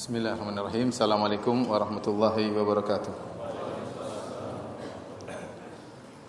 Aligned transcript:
Bismillahirrahmanirrahim. 0.00 0.96
Assalamualaikum 0.96 1.68
warahmatullahi 1.68 2.48
wabarakatuh. 2.56 3.12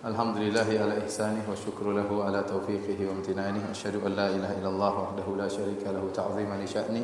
Alhamdulillahi 0.04 0.76
ala 0.76 1.00
ihsanih 1.00 1.40
wa 1.48 1.56
syukru 1.56 1.96
lahu 1.96 2.20
ala 2.20 2.44
taufiqihi 2.44 3.08
wa 3.08 3.16
amtinanih. 3.16 3.64
Asyhadu 3.72 4.04
an 4.04 4.12
la 4.12 4.28
ilaha 4.28 4.52
illallah 4.60 4.92
wahdahu 4.92 5.40
la 5.40 5.48
syarika 5.48 5.88
lahu 5.88 6.12
ta'ziman 6.12 6.60
li 6.60 6.68
sya'ni. 6.68 7.00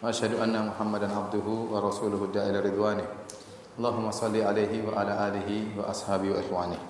Wa 0.00 0.08
asyhadu 0.08 0.40
anna 0.40 0.72
Muhammadan 0.72 1.12
abduhu 1.12 1.68
wa 1.68 1.84
rasuluhu 1.84 2.32
da'ila 2.32 2.64
ridwanih. 2.64 3.04
Allahumma 3.76 4.08
salli 4.08 4.40
alaihi 4.40 4.80
wa 4.80 5.04
ala 5.04 5.28
alihi 5.28 5.76
wa 5.76 5.84
ashabi 5.92 6.32
wa 6.32 6.40
ikhwani. 6.40 6.80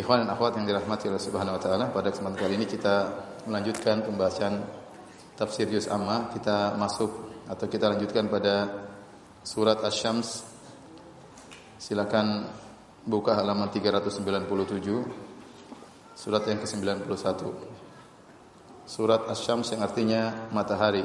Ikhwan 0.00 0.24
dan 0.24 0.32
akhwat 0.32 0.56
yang 0.56 0.64
dirahmati 0.64 1.12
oleh 1.12 1.20
Subhanahu 1.20 1.60
wa 1.60 1.62
taala, 1.62 1.92
pada 1.92 2.08
kesempatan 2.08 2.40
kali 2.40 2.56
ini 2.56 2.64
kita 2.64 3.04
melanjutkan 3.44 4.00
pembahasan 4.00 4.64
tafsir 5.36 5.68
juz 5.68 5.92
amma. 5.92 6.32
Kita 6.32 6.72
masuk 6.80 7.33
atau 7.44 7.66
kita 7.68 7.92
lanjutkan 7.92 8.28
pada 8.32 8.88
surat 9.44 9.84
Asy-Syams. 9.84 10.44
Silakan 11.76 12.48
buka 13.04 13.36
halaman 13.36 13.68
397. 13.68 14.24
Surat 16.16 16.42
yang 16.48 16.58
ke-91. 16.64 17.44
Surat 18.88 19.28
Asy-Syams 19.28 19.68
yang 19.76 19.82
artinya 19.84 20.48
matahari. 20.48 21.04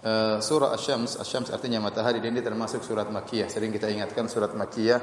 Uh, 0.00 0.40
surah 0.40 0.72
Asy-Syams 0.72 1.52
artinya 1.52 1.76
matahari 1.76 2.24
dan 2.24 2.32
ini 2.32 2.40
termasuk 2.40 2.80
surat 2.80 3.12
Makkiyah. 3.12 3.52
Sering 3.52 3.68
kita 3.68 3.92
ingatkan 3.92 4.32
surat 4.32 4.56
Makkiyah 4.56 5.02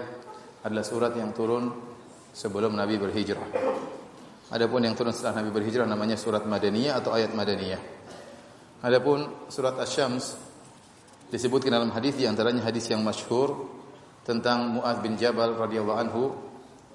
adalah 0.66 0.82
surat 0.82 1.14
yang 1.14 1.36
turun 1.38 1.70
sebelum 2.34 2.74
Nabi 2.74 2.98
berhijrah. 2.98 3.97
Adapun 4.48 4.80
yang 4.80 4.96
turun 4.96 5.12
setelah 5.12 5.44
Nabi 5.44 5.52
berhijrah 5.52 5.84
namanya 5.84 6.16
surat 6.16 6.48
Madaniyah 6.48 7.04
atau 7.04 7.12
ayat 7.12 7.36
Madaniyah. 7.36 7.82
Adapun 8.80 9.52
surat 9.52 9.76
Asy-Syams 9.76 10.40
disebutkan 11.28 11.76
dalam 11.76 11.92
hadis 11.92 12.16
di 12.16 12.24
antaranya 12.24 12.64
hadis 12.64 12.88
yang 12.88 13.04
masyhur 13.04 13.68
tentang 14.24 14.72
Muaz 14.72 15.04
bin 15.04 15.20
Jabal 15.20 15.52
radhiyallahu 15.52 16.00
anhu 16.00 16.24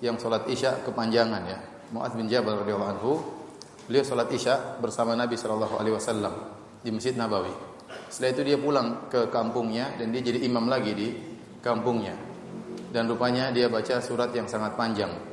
yang 0.01 0.17
salat 0.17 0.49
Isya 0.49 0.81
kepanjangan 0.89 1.43
ya. 1.45 1.61
Muaz 1.93 2.17
bin 2.17 2.25
Jabal 2.25 2.65
radhiyallahu 2.65 2.93
anhu 2.97 3.21
beliau 3.85 4.01
salat 4.01 4.33
Isya 4.33 4.81
bersama 4.81 5.13
Nabi 5.13 5.37
sallallahu 5.37 5.77
alaihi 5.77 5.93
wasallam 5.93 6.33
di 6.81 6.89
Masjid 6.89 7.13
Nabawi. 7.13 7.53
Setelah 8.09 8.33
itu 8.33 8.43
dia 8.49 8.57
pulang 8.57 9.13
ke 9.13 9.29
kampungnya 9.29 9.93
dan 10.01 10.09
dia 10.09 10.25
jadi 10.25 10.41
imam 10.49 10.73
lagi 10.73 10.97
di 10.97 11.09
kampungnya. 11.61 12.17
Dan 12.89 13.13
rupanya 13.13 13.53
dia 13.53 13.69
baca 13.69 14.01
surat 14.01 14.33
yang 14.33 14.49
sangat 14.49 14.73
panjang 14.73 15.32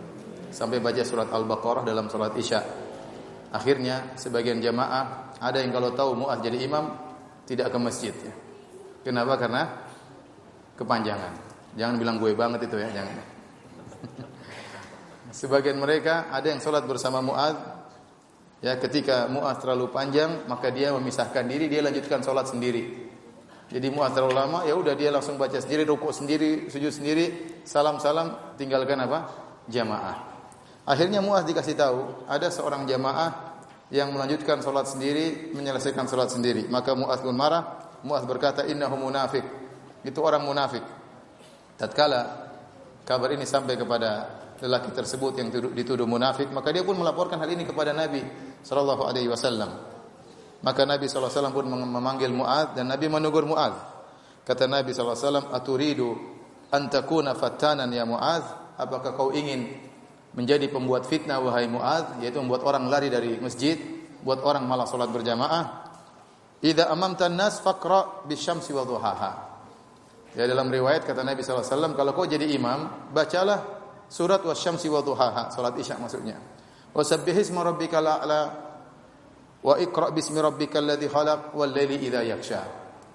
sampai 0.50 0.82
baca 0.82 1.06
surat 1.06 1.30
Al-Baqarah 1.30 1.86
dalam 1.86 2.10
salat 2.10 2.34
Isya. 2.36 2.62
Akhirnya 3.50 4.14
sebagian 4.14 4.62
jamaah 4.62 5.34
ada 5.42 5.58
yang 5.58 5.74
kalau 5.74 5.90
tahu 5.98 6.14
Muaz 6.14 6.38
jadi 6.46 6.62
imam 6.62 6.94
tidak 7.50 7.74
ke 7.74 7.78
masjid 7.82 8.14
ya. 8.14 8.34
Kenapa? 9.02 9.42
Karena 9.42 9.66
kepanjangan. 10.78 11.34
Jangan 11.74 11.96
bilang 11.98 12.22
gue 12.22 12.38
banget 12.38 12.70
itu 12.70 12.78
ya, 12.78 12.90
jangan. 12.94 13.16
sebagian 15.40 15.78
mereka 15.78 16.30
ada 16.30 16.50
yang 16.50 16.62
salat 16.62 16.86
bersama 16.86 17.26
Muaz 17.26 17.58
ya 18.62 18.78
ketika 18.78 19.30
Muaz 19.30 19.62
terlalu 19.62 19.90
panjang 19.90 20.46
maka 20.50 20.70
dia 20.70 20.94
memisahkan 20.94 21.46
diri 21.46 21.70
dia 21.70 21.82
lanjutkan 21.82 22.22
salat 22.22 22.50
sendiri. 22.50 23.10
Jadi 23.70 23.88
Muaz 23.94 24.18
terlalu 24.18 24.34
lama 24.34 24.60
ya 24.66 24.74
udah 24.74 24.98
dia 24.98 25.14
langsung 25.14 25.38
baca 25.38 25.62
sendiri, 25.62 25.86
rukuk 25.86 26.10
sendiri, 26.10 26.74
sujud 26.74 26.90
sendiri, 26.90 27.26
salam-salam 27.66 28.58
tinggalkan 28.58 28.98
apa? 28.98 29.30
jamaah. 29.70 30.29
Akhirnya 30.90 31.22
Muaz 31.22 31.46
dikasih 31.46 31.78
tahu, 31.78 32.26
ada 32.26 32.50
seorang 32.50 32.90
jamaah 32.90 33.62
yang 33.94 34.10
melanjutkan 34.10 34.58
salat 34.66 34.90
sendiri, 34.90 35.54
menyelesaikan 35.54 36.10
salat 36.10 36.34
sendiri. 36.34 36.66
Maka 36.66 36.98
Muaz 36.98 37.22
pun 37.22 37.38
marah. 37.38 37.94
Muaz 38.02 38.26
berkata, 38.26 38.66
"Innahu 38.66 38.98
munafik." 38.98 39.46
Itu 40.02 40.26
orang 40.26 40.42
munafik. 40.50 40.82
Tatkala 41.78 42.50
kabar 43.06 43.30
ini 43.38 43.46
sampai 43.46 43.78
kepada 43.78 44.40
lelaki 44.60 44.90
tersebut 44.90 45.38
yang 45.38 45.54
dituduh 45.54 46.10
munafik, 46.10 46.50
maka 46.50 46.74
dia 46.74 46.82
pun 46.82 46.98
melaporkan 46.98 47.38
hal 47.38 47.48
ini 47.54 47.70
kepada 47.70 47.94
Nabi 47.94 48.26
sallallahu 48.66 49.06
alaihi 49.06 49.30
wasallam. 49.30 49.70
Maka 50.60 50.84
Nabi 50.84 51.06
sallallahu 51.08 51.32
alaihi 51.32 51.40
wasallam 51.40 51.56
pun 51.56 51.66
memanggil 51.70 52.32
Muaz 52.34 52.74
dan 52.74 52.90
Nabi 52.90 53.08
menegur 53.08 53.46
Muaz. 53.46 53.78
Kata 54.44 54.66
Nabi 54.66 54.92
sallallahu 54.92 55.16
alaihi 55.16 55.28
wasallam, 55.30 55.48
"Aturidu 55.54 56.10
an 56.74 56.90
takuna 56.90 57.38
fattanan 57.38 57.88
ya 57.94 58.04
Muaz? 58.04 58.44
Apakah 58.76 59.16
kau 59.16 59.32
ingin 59.32 59.89
menjadi 60.34 60.70
pembuat 60.70 61.10
fitnah 61.10 61.42
wahai 61.42 61.66
Muaz 61.66 62.22
yaitu 62.22 62.38
membuat 62.38 62.62
orang 62.66 62.86
lari 62.92 63.10
dari 63.10 63.42
masjid, 63.42 63.78
buat 64.22 64.44
orang 64.44 64.68
malah 64.68 64.86
salat 64.86 65.10
berjamaah. 65.10 65.90
Idza 66.60 66.92
amamta 66.92 67.32
an-nas 67.32 67.64
faqra 67.64 68.28
bisyamsi 68.28 68.76
wa 68.76 68.84
duhaha. 68.84 69.32
Ya 70.38 70.46
dalam 70.46 70.70
riwayat 70.70 71.08
kata 71.08 71.26
Nabi 71.26 71.42
SAW, 71.42 71.96
kalau 71.98 72.12
kau 72.14 72.28
jadi 72.28 72.46
imam, 72.54 73.10
bacalah 73.10 73.82
surat 74.12 74.44
wasyamsi 74.46 74.86
wa 74.92 75.02
duhaha, 75.02 75.50
salat 75.50 75.74
Isya 75.80 75.98
maksudnya. 75.98 76.38
Wa 76.94 77.02
sabbihisma 77.02 77.66
rabbikal 77.66 78.06
a'la 78.06 78.42
wa 79.66 79.74
iqra 79.82 80.14
bismi 80.14 80.38
rabbikal 80.38 80.86
ladzi 80.86 81.10
khalaq 81.10 81.56
wal 81.58 81.72
laili 81.74 82.06
idza 82.06 82.22
yaksha. 82.22 82.62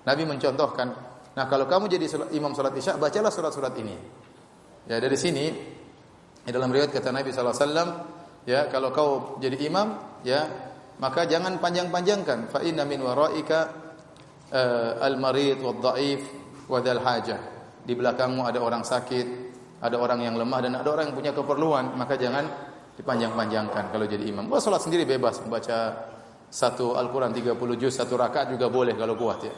Nabi 0.03 0.27
mencontohkan, 0.27 0.89
nah 1.37 1.47
kalau 1.47 1.71
kamu 1.71 1.87
jadi 1.87 2.11
imam 2.35 2.51
salat 2.57 2.75
Isya, 2.75 2.99
bacalah 2.99 3.31
surat-surat 3.31 3.77
ini. 3.79 3.95
Ya 4.91 4.99
dari 4.99 5.17
sini 5.21 5.45
Ya, 6.44 6.50
dalam 6.53 6.69
riwayat 6.69 6.93
kata 6.93 7.09
Nabi 7.09 7.32
SAW, 7.32 7.88
ya 8.44 8.69
kalau 8.69 8.93
kau 8.93 9.41
jadi 9.41 9.56
imam, 9.65 10.21
ya 10.21 10.44
maka 11.00 11.25
jangan 11.25 11.56
panjang-panjangkan. 11.56 12.53
Fa 12.53 12.60
inna 12.60 12.84
min 12.84 13.00
waraika 13.00 13.72
uh, 14.53 15.00
al-marid 15.00 15.65
wa 15.65 15.72
dhaif 15.72 16.21
wa 16.69 16.78
dzal 16.84 17.00
hajah. 17.00 17.41
Di 17.84 17.97
belakangmu 17.97 18.44
ada 18.44 18.60
orang 18.60 18.84
sakit, 18.84 19.27
ada 19.81 19.97
orang 19.97 20.21
yang 20.21 20.37
lemah 20.37 20.60
dan 20.60 20.72
ada 20.77 20.88
orang 20.93 21.12
yang 21.12 21.16
punya 21.16 21.33
keperluan, 21.33 21.97
maka 21.97 22.21
jangan 22.21 22.44
dipanjang-panjangkan 22.93 23.88
kalau 23.88 24.04
jadi 24.04 24.28
imam. 24.28 24.44
Gua 24.44 24.60
salat 24.60 24.84
sendiri 24.84 25.09
bebas 25.09 25.41
membaca 25.41 26.12
satu 26.53 26.94
Al-Qur'an 26.94 27.33
30 27.33 27.56
juz 27.81 27.97
satu 27.97 28.21
rakaat 28.21 28.53
juga 28.53 28.69
boleh 28.69 28.93
kalau 28.94 29.16
kuat 29.16 29.41
ya. 29.43 29.54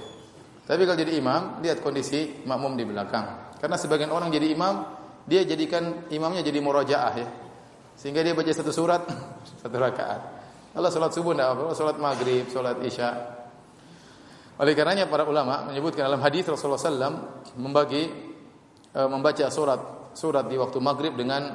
Tapi 0.66 0.82
kalau 0.82 0.98
jadi 0.98 1.18
imam, 1.18 1.62
lihat 1.62 1.82
kondisi 1.82 2.42
makmum 2.46 2.74
di 2.74 2.82
belakang. 2.86 3.54
Karena 3.58 3.74
sebagian 3.78 4.10
orang 4.10 4.30
jadi 4.30 4.50
imam 4.50 4.74
dia 5.26 5.42
jadikan 5.42 6.06
imamnya 6.08 6.46
jadi 6.46 6.58
murojaah 6.62 7.14
ya. 7.18 7.28
Sehingga 7.98 8.22
dia 8.22 8.32
baca 8.32 8.50
satu 8.54 8.70
surat 8.70 9.02
satu 9.62 9.76
rakaat. 9.76 10.20
Allah 10.76 10.92
salat 10.92 11.16
subuh 11.16 11.32
tidak 11.32 11.56
apa, 11.56 11.72
salat 11.72 11.96
maghrib, 11.96 12.44
salat 12.52 12.76
isya. 12.84 13.10
Oleh 14.60 14.72
karenanya 14.76 15.08
para 15.08 15.24
ulama 15.24 15.68
menyebutkan 15.68 16.04
dalam 16.04 16.20
hadis 16.20 16.44
Rasulullah 16.48 16.80
SAW 16.80 17.16
membagi 17.56 18.08
e, 18.92 19.00
membaca 19.08 19.48
surat 19.48 20.12
surat 20.12 20.48
di 20.48 20.56
waktu 20.60 20.76
maghrib 20.80 21.16
dengan 21.16 21.48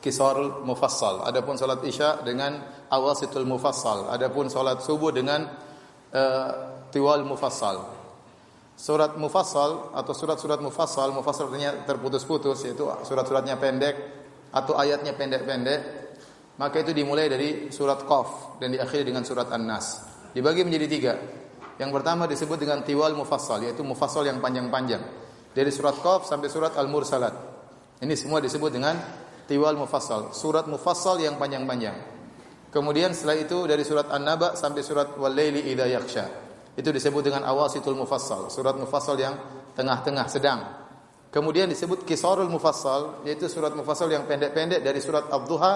kisar 0.00 0.64
mufassal. 0.64 1.24
Adapun 1.28 1.60
salat 1.60 1.84
isya 1.84 2.24
dengan 2.24 2.60
awasitul 2.88 3.44
mufassal. 3.44 4.08
Adapun 4.08 4.48
salat 4.48 4.80
subuh 4.80 5.12
dengan 5.12 5.44
e, 6.08 6.22
tiwal 6.92 7.28
mufassal. 7.28 7.92
Surat 8.74 9.14
mufassal 9.14 9.94
atau 9.94 10.12
surat-surat 10.12 10.58
mufassal, 10.58 11.14
mufassal 11.14 11.46
artinya 11.46 11.86
terputus-putus 11.86 12.66
yaitu 12.66 12.90
surat-suratnya 13.06 13.54
pendek 13.54 13.96
atau 14.50 14.74
ayatnya 14.74 15.14
pendek-pendek, 15.14 15.80
maka 16.58 16.82
itu 16.82 16.90
dimulai 16.90 17.30
dari 17.30 17.70
surat 17.70 18.02
Qaf 18.02 18.58
dan 18.58 18.74
diakhiri 18.74 19.14
dengan 19.14 19.22
surat 19.22 19.50
An-Nas. 19.50 20.02
Dibagi 20.34 20.66
menjadi 20.66 20.86
tiga. 20.90 21.14
Yang 21.78 21.90
pertama 21.90 22.26
disebut 22.26 22.58
dengan 22.58 22.82
tiwal 22.82 23.14
mufassal 23.14 23.62
yaitu 23.62 23.86
mufassal 23.86 24.26
yang 24.26 24.38
panjang-panjang. 24.42 25.02
Dari 25.54 25.70
surat 25.70 25.94
Qaf 26.02 26.26
sampai 26.26 26.50
surat 26.50 26.74
Al-Mursalat. 26.74 27.34
Ini 28.02 28.14
semua 28.18 28.42
disebut 28.42 28.74
dengan 28.74 28.98
tiwal 29.46 29.78
mufassal, 29.78 30.34
surat 30.34 30.66
mufassal 30.66 31.22
yang 31.22 31.38
panjang-panjang. 31.38 31.94
Kemudian 32.74 33.14
setelah 33.14 33.38
itu 33.38 33.70
dari 33.70 33.86
surat 33.86 34.10
An-Naba 34.10 34.58
sampai 34.58 34.82
surat 34.82 35.14
Wal-Laili 35.14 35.70
idza 35.70 35.86
yakhsha. 35.86 36.43
Itu 36.74 36.90
disebut 36.90 37.22
dengan 37.22 37.46
awasitul 37.46 37.94
mufassal, 37.94 38.50
surat 38.50 38.74
mufassal 38.74 39.14
yang 39.14 39.34
tengah-tengah 39.78 40.26
sedang. 40.26 40.60
Kemudian 41.30 41.66
disebut 41.66 42.06
kisarul 42.06 42.50
mufassal, 42.50 43.26
yaitu 43.26 43.50
surat 43.50 43.74
mufassal 43.74 44.06
yang 44.10 44.26
pendek-pendek 44.26 44.82
dari 44.82 45.02
surat 45.02 45.26
Ad-Duha 45.30 45.72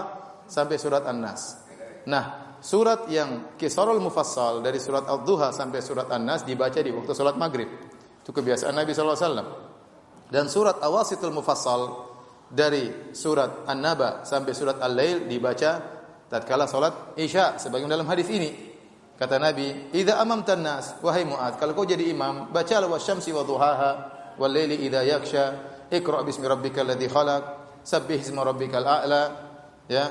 sampai 0.47 0.79
surat 0.79 1.03
An-Nas. 1.06 1.59
Nah, 2.06 2.56
surat 2.62 3.11
yang 3.11 3.55
kisarul 3.59 3.99
mufassal 3.99 4.62
dari 4.62 4.79
surat 4.79 5.06
Ad-Duha 5.06 5.50
sampai 5.50 5.83
surat 5.83 6.06
An-Nas 6.11 6.47
dibaca 6.47 6.79
di 6.79 6.91
waktu 6.95 7.11
salat 7.11 7.35
maghrib. 7.35 7.67
Itu 8.23 8.31
kebiasaan 8.31 8.75
Nabi 8.75 8.95
SAW. 8.95 9.67
Dan 10.29 10.47
surat 10.47 10.79
awasitul 10.85 11.33
mufassal 11.33 12.06
dari 12.49 13.12
surat 13.17 13.65
An-Naba 13.65 14.29
sampai 14.29 14.53
surat 14.53 14.77
Al-Lail 14.79 15.25
dibaca 15.25 15.71
tatkala 16.29 16.69
salat 16.69 17.17
Isya 17.17 17.56
sebagaimana 17.56 17.97
dalam 17.97 18.09
hadis 18.09 18.29
ini. 18.29 18.68
Kata 19.19 19.37
Nabi, 19.43 19.91
"Idza 19.99 20.23
amamtan 20.23 20.62
nas, 20.62 20.94
wahai 21.03 21.26
Muaz, 21.26 21.59
kalau 21.59 21.75
kau 21.75 21.82
jadi 21.82 22.06
imam, 22.06 22.55
bacalah 22.55 22.87
wasyamsi 22.87 23.35
wa 23.35 23.43
duhaha 23.43 23.91
wal 24.38 24.47
laili 24.47 24.87
idza 24.87 25.03
yaksha, 25.03 25.44
iqra 25.91 26.23
bismi 26.23 26.47
rabbikal 26.47 26.87
ladzi 26.87 27.11
khalaq, 27.11 27.43
sabbih 27.82 28.23
isma 28.23 28.47
rabbikal 28.47 28.87
a'la." 28.87 29.23
Ya. 29.91 30.06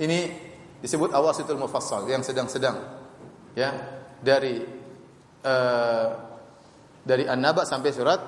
Ini 0.00 0.18
disebut 0.80 1.12
awasitul 1.12 1.60
mufassal 1.60 2.08
yang 2.08 2.24
sedang-sedang. 2.24 2.80
Ya. 3.52 3.98
dari 4.18 4.58
uh, 5.46 6.08
dari 7.06 7.24
An-Naba 7.30 7.62
sampai 7.62 7.90
surat 7.94 8.20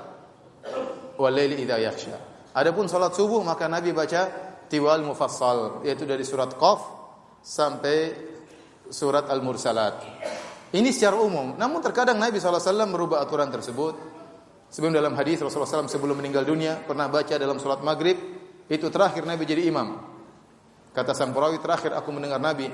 Walaili 1.18 1.60
idza 1.60 1.76
yakhsha. 1.76 2.16
Adapun 2.56 2.88
salat 2.88 3.12
subuh 3.12 3.44
maka 3.44 3.68
Nabi 3.68 3.92
baca 3.92 4.30
tiwal 4.70 5.04
mufassal 5.04 5.84
yaitu 5.84 6.08
dari 6.08 6.24
surat 6.24 6.56
Qaf 6.56 6.80
sampai 7.44 8.29
surat 8.90 9.30
Al-Mursalat. 9.30 9.96
Ini 10.70 10.90
secara 10.94 11.18
umum. 11.18 11.56
Namun 11.56 11.82
terkadang 11.82 12.18
Nabi 12.18 12.38
SAW 12.38 12.86
merubah 12.86 13.22
aturan 13.22 13.50
tersebut. 13.50 13.94
Sebelum 14.70 14.94
dalam 14.94 15.18
hadis 15.18 15.42
Rasulullah 15.42 15.82
SAW 15.82 15.90
sebelum 15.90 16.22
meninggal 16.22 16.46
dunia 16.46 16.78
pernah 16.78 17.10
baca 17.10 17.34
dalam 17.34 17.58
surat 17.58 17.82
maghrib 17.82 18.14
itu 18.70 18.86
terakhir 18.86 19.26
Nabi 19.26 19.42
jadi 19.42 19.66
imam. 19.66 19.98
Kata 20.94 21.10
sang 21.10 21.34
perawi 21.34 21.58
terakhir 21.58 21.90
aku 21.94 22.14
mendengar 22.14 22.38
Nabi 22.38 22.70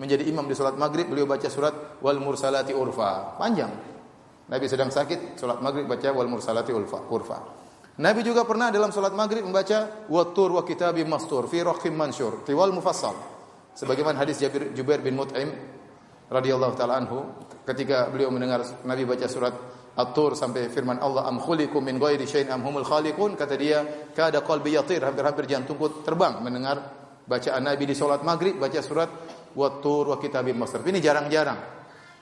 menjadi 0.00 0.24
imam 0.32 0.48
di 0.48 0.56
salat 0.56 0.80
maghrib 0.80 1.12
beliau 1.12 1.28
baca 1.28 1.44
surat 1.52 2.00
wal 2.00 2.16
mursalati 2.16 2.72
urfa 2.72 3.36
panjang 3.36 3.68
Nabi 4.48 4.64
sedang 4.64 4.88
sakit 4.88 5.36
salat 5.36 5.60
maghrib 5.60 5.84
baca 5.84 6.08
wal 6.16 6.24
mursalati 6.24 6.72
urfa 6.72 7.38
Nabi 8.00 8.20
juga 8.24 8.48
pernah 8.48 8.72
dalam 8.72 8.88
salat 8.96 9.12
maghrib 9.12 9.44
membaca 9.44 10.08
wattur 10.08 10.56
wa 10.56 10.64
kitabim 10.64 11.04
mastur 11.04 11.44
fi 11.52 11.60
raqim 11.60 11.92
mansyur 11.92 12.48
tiwal 12.48 12.72
mufassal 12.72 13.12
sebagaimana 13.80 14.20
hadis 14.20 14.36
Jabir 14.44 14.76
Jubair 14.76 15.00
bin 15.00 15.16
Mut'im 15.16 15.48
radhiyallahu 16.28 16.76
taala 16.76 17.00
anhu 17.00 17.24
ketika 17.64 18.12
beliau 18.12 18.28
mendengar 18.28 18.60
Nabi 18.84 19.08
baca 19.08 19.24
surat 19.24 19.56
At-Tur 19.96 20.36
sampai 20.36 20.68
firman 20.68 21.00
Allah 21.00 21.24
am 21.26 21.40
khuliqu 21.40 21.80
min 21.80 21.96
ghairi 21.96 22.28
syai'in 22.28 22.52
am 22.52 22.60
humul 22.60 22.84
khaliqun 22.84 23.34
kata 23.40 23.56
dia 23.56 23.82
kada 24.12 24.44
qalbi 24.44 24.76
yatir 24.76 25.00
hampir-hampir 25.00 25.48
jantungku 25.48 26.04
terbang 26.04 26.44
mendengar 26.44 26.78
bacaan 27.24 27.64
Nabi 27.64 27.88
di 27.88 27.96
sholat 27.96 28.20
maghrib 28.20 28.60
baca 28.60 28.78
surat 28.84 29.10
Wattur 29.50 30.14
wa 30.14 30.16
kitabim 30.22 30.54
masraf. 30.54 30.86
Ini 30.86 31.02
jarang-jarang. 31.02 31.58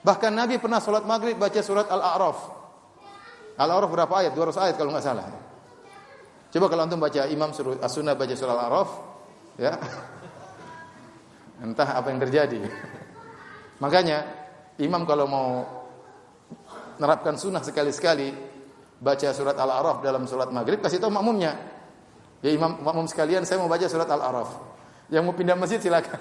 Bahkan 0.01 0.33
Nabi 0.33 0.57
pernah 0.57 0.81
sholat 0.81 1.05
maghrib 1.05 1.37
baca 1.37 1.61
surat 1.61 1.85
Al-A'raf. 1.93 2.39
Al-A'raf 3.61 3.91
berapa 3.93 4.15
ayat? 4.25 4.33
200 4.33 4.65
ayat 4.65 4.75
kalau 4.81 4.97
nggak 4.97 5.05
salah. 5.05 5.29
Coba 6.49 6.67
kalau 6.73 6.89
antum 6.89 6.97
baca 6.97 7.29
Imam 7.29 7.53
As-Sunnah 7.53 8.17
baca 8.17 8.33
surat 8.33 8.57
Al-A'raf, 8.57 8.91
ya. 9.61 9.77
Entah 11.59 11.99
apa 11.99 12.09
yang 12.11 12.23
terjadi. 12.23 12.63
Makanya 13.83 14.27
imam 14.79 15.03
kalau 15.07 15.27
mau 15.27 15.49
menerapkan 16.99 17.39
sunnah 17.39 17.63
sekali-sekali 17.63 18.35
baca 18.99 19.29
surat 19.31 19.55
Al-A'raf 19.55 20.03
dalam 20.03 20.27
surat 20.27 20.51
maghrib 20.51 20.83
kasih 20.83 20.99
tahu 20.99 21.15
makmumnya. 21.15 21.55
Ya 22.43 22.51
imam 22.55 22.83
makmum 22.83 23.07
sekalian 23.11 23.43
saya 23.47 23.63
mau 23.63 23.71
baca 23.71 23.87
surat 23.87 24.07
Al-A'raf. 24.07 24.51
Yang 25.09 25.23
mau 25.25 25.35
pindah 25.35 25.57
masjid 25.57 25.81
silakan. 25.81 26.21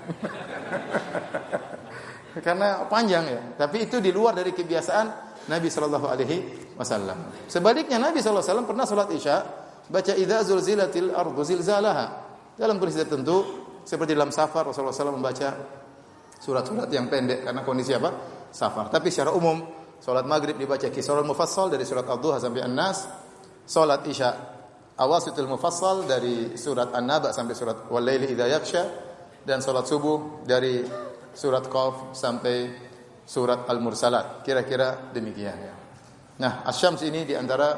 Karena 2.45 2.85
panjang 2.85 3.25
ya. 3.25 3.41
Tapi 3.57 3.89
itu 3.89 3.97
di 3.97 4.13
luar 4.13 4.37
dari 4.37 4.53
kebiasaan 4.53 5.27
Nabi 5.49 5.67
Shallallahu 5.67 6.07
Alaihi 6.07 6.37
Wasallam. 6.77 7.49
Sebaliknya 7.49 7.97
Nabi 7.97 8.21
Shallallahu 8.21 8.45
Alaihi 8.45 8.53
Wasallam 8.53 8.67
pernah 8.69 8.85
sholat 8.85 9.09
isya 9.11 9.37
baca 9.89 10.13
idza 10.13 10.45
zulzilatil 10.45 11.11
ardu 11.11 11.41
zilzalaha. 11.41 12.05
Dalam 12.57 12.77
kondisi 12.81 13.01
tertentu 13.01 13.66
seperti 13.87 14.11
dalam 14.11 14.35
safar 14.35 14.67
Rasulullah 14.67 14.91
SAW 14.91 15.15
membaca 15.15 15.49
surat-surat 16.35 16.91
yang 16.91 17.07
pendek 17.07 17.47
karena 17.47 17.63
kondisi 17.63 17.95
apa? 17.95 18.11
Safar. 18.51 18.91
Tapi 18.91 19.07
secara 19.07 19.31
umum 19.31 19.63
sholat 20.03 20.27
maghrib 20.27 20.59
dibaca 20.59 20.91
kisarul 20.91 21.23
mufassal 21.23 21.71
dari 21.71 21.87
surat 21.87 22.03
Al-Duha 22.03 22.43
sampai 22.43 22.67
An-Nas. 22.67 23.07
Sholat 23.63 24.03
isya 24.07 24.29
Awasitul 24.97 25.45
Mufassal 25.45 26.09
dari 26.09 26.57
surat 26.57 26.89
An-Naba 26.89 27.29
sampai 27.29 27.53
surat 27.53 27.85
Wal-Laili 27.85 28.33
Idza 28.33 28.49
Yaghsha 28.49 28.83
dan 29.45 29.61
salat 29.61 29.85
subuh 29.85 30.41
dari 30.41 30.81
surat 31.37 31.69
Qaf 31.69 32.17
sampai 32.17 32.73
surat 33.21 33.69
Al-Mursalat. 33.69 34.41
Kira-kira 34.41 35.13
demikian 35.13 35.57
ya. 35.61 35.73
Nah, 36.41 36.65
Asy-Syams 36.65 37.05
ini 37.05 37.29
di 37.29 37.37
antara 37.37 37.77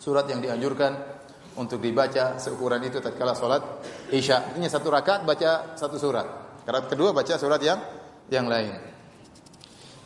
surat 0.00 0.24
yang 0.24 0.40
dianjurkan 0.40 1.21
untuk 1.56 1.80
dibaca 1.80 2.40
seukuran 2.40 2.80
itu 2.84 3.00
tatkala 3.02 3.36
salat 3.36 3.62
Isya. 4.08 4.52
Artinya 4.52 4.68
satu 4.70 4.88
rakaat 4.88 5.22
baca 5.24 5.76
satu 5.76 5.96
surat. 6.00 6.26
Rakaat 6.64 6.86
kedua 6.88 7.12
baca 7.12 7.34
surat 7.36 7.60
yang 7.60 7.80
yang 8.32 8.46
lain. 8.48 8.72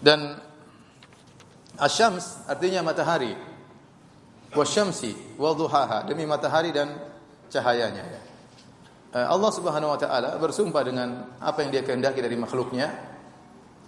Dan 0.00 0.38
Asy-Syams 1.76 2.48
artinya 2.48 2.80
matahari 2.80 3.36
wasyamsi 4.56 5.36
wa 5.36 5.52
duhaha 5.52 6.08
demi 6.08 6.24
matahari 6.24 6.72
dan 6.72 6.96
cahayanya 7.52 8.04
ya. 8.04 8.20
Eh, 9.16 9.26
Allah 9.26 9.50
Subhanahu 9.52 9.92
wa 9.92 9.98
taala 10.00 10.40
bersumpah 10.40 10.82
dengan 10.84 11.36
apa 11.40 11.64
yang 11.64 11.70
dia 11.72 11.82
kehendaki 11.84 12.24
dari 12.24 12.36
makhluknya. 12.36 12.88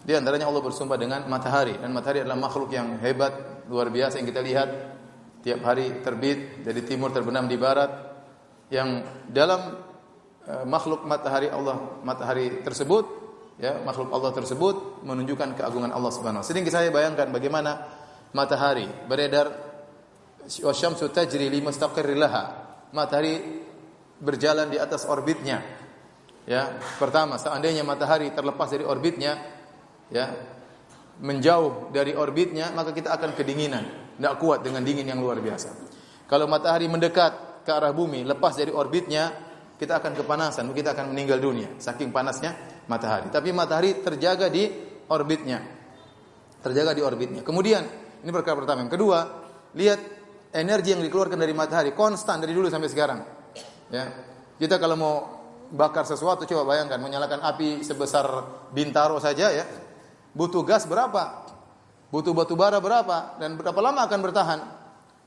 Di 0.05 0.17
antaranya 0.17 0.49
Allah 0.49 0.63
bersumpah 0.65 0.97
dengan 0.97 1.25
matahari 1.29 1.77
dan 1.77 1.93
matahari 1.93 2.25
adalah 2.25 2.39
makhluk 2.39 2.73
yang 2.73 2.97
hebat, 3.03 3.65
luar 3.69 3.93
biasa 3.93 4.23
yang 4.23 4.29
kita 4.29 4.41
lihat 4.41 4.69
tiap 5.43 5.61
hari 5.63 6.03
terbit 6.03 6.63
dari 6.67 6.83
timur 6.83 7.15
terbenam 7.15 7.47
di 7.47 7.57
barat 7.57 7.91
yang 8.69 9.03
dalam 9.31 9.81
uh, 10.45 10.65
makhluk 10.69 11.07
matahari 11.09 11.49
Allah 11.49 12.01
matahari 12.05 12.61
tersebut 12.61 13.05
ya 13.59 13.83
makhluk 13.83 14.15
Allah 14.15 14.31
tersebut 14.33 15.03
menunjukkan 15.03 15.59
keagungan 15.59 15.91
Allah 15.91 16.13
Subhanahu. 16.15 16.47
Sering 16.47 16.65
saya 16.71 16.89
bayangkan 16.95 17.29
bagaimana 17.29 17.87
matahari 18.33 18.87
beredar 19.11 19.51
wasyamsu 20.47 21.11
tajri 21.11 21.51
li 21.51 21.61
mustaqirri 21.61 22.17
laha. 22.17 22.67
Matahari 22.95 23.37
berjalan 24.19 24.73
di 24.73 24.81
atas 24.81 25.05
orbitnya. 25.05 25.61
Ya, 26.49 26.81
pertama 26.97 27.37
seandainya 27.37 27.85
matahari 27.85 28.33
terlepas 28.33 28.73
dari 28.73 28.81
orbitnya, 28.81 29.37
ya, 30.09 30.33
menjauh 31.21 31.93
dari 31.93 32.17
orbitnya, 32.17 32.73
maka 32.73 32.97
kita 32.97 33.13
akan 33.13 33.37
kedinginan, 33.37 33.85
tidak 34.19 34.35
kuat 34.43 34.67
dengan 34.67 34.83
dingin 34.83 35.07
yang 35.07 35.23
luar 35.23 35.39
biasa. 35.39 35.71
Kalau 36.27 36.51
matahari 36.51 36.91
mendekat 36.91 37.63
ke 37.63 37.71
arah 37.71 37.95
bumi, 37.95 38.27
lepas 38.27 38.59
dari 38.59 38.75
orbitnya, 38.75 39.31
kita 39.79 40.03
akan 40.03 40.19
kepanasan, 40.19 40.67
kita 40.75 40.93
akan 40.93 41.15
meninggal 41.15 41.39
dunia, 41.39 41.79
saking 41.79 42.11
panasnya 42.11 42.83
matahari. 42.91 43.31
Tapi 43.31 43.55
matahari 43.55 44.03
terjaga 44.03 44.51
di 44.51 44.67
orbitnya, 45.07 45.63
terjaga 46.61 46.93
di 46.93 47.03
orbitnya. 47.07 47.47
Kemudian 47.47 47.87
ini 48.21 48.31
perkara 48.35 48.59
pertama. 48.59 48.83
Yang 48.85 48.99
kedua, 48.99 49.19
lihat 49.79 50.01
energi 50.53 50.93
yang 50.93 51.01
dikeluarkan 51.07 51.39
dari 51.39 51.55
matahari 51.55 51.95
konstan 51.95 52.43
dari 52.43 52.51
dulu 52.51 52.67
sampai 52.67 52.91
sekarang. 52.91 53.21
Ya. 53.95 54.05
Kita 54.59 54.83
kalau 54.83 54.97
mau 54.99 55.17
bakar 55.71 56.03
sesuatu 56.03 56.43
coba 56.49 56.75
bayangkan 56.75 56.99
menyalakan 56.99 57.45
api 57.45 57.87
sebesar 57.87 58.27
bintaro 58.75 59.23
saja 59.23 59.55
ya. 59.55 59.65
Butuh 60.35 60.67
gas 60.67 60.85
berapa? 60.91 61.48
Butuh 62.09 62.33
batu 62.33 62.57
bara 62.57 62.81
berapa 62.81 63.37
dan 63.37 63.61
berapa 63.61 63.81
lama 63.85 64.09
akan 64.09 64.21
bertahan? 64.25 64.61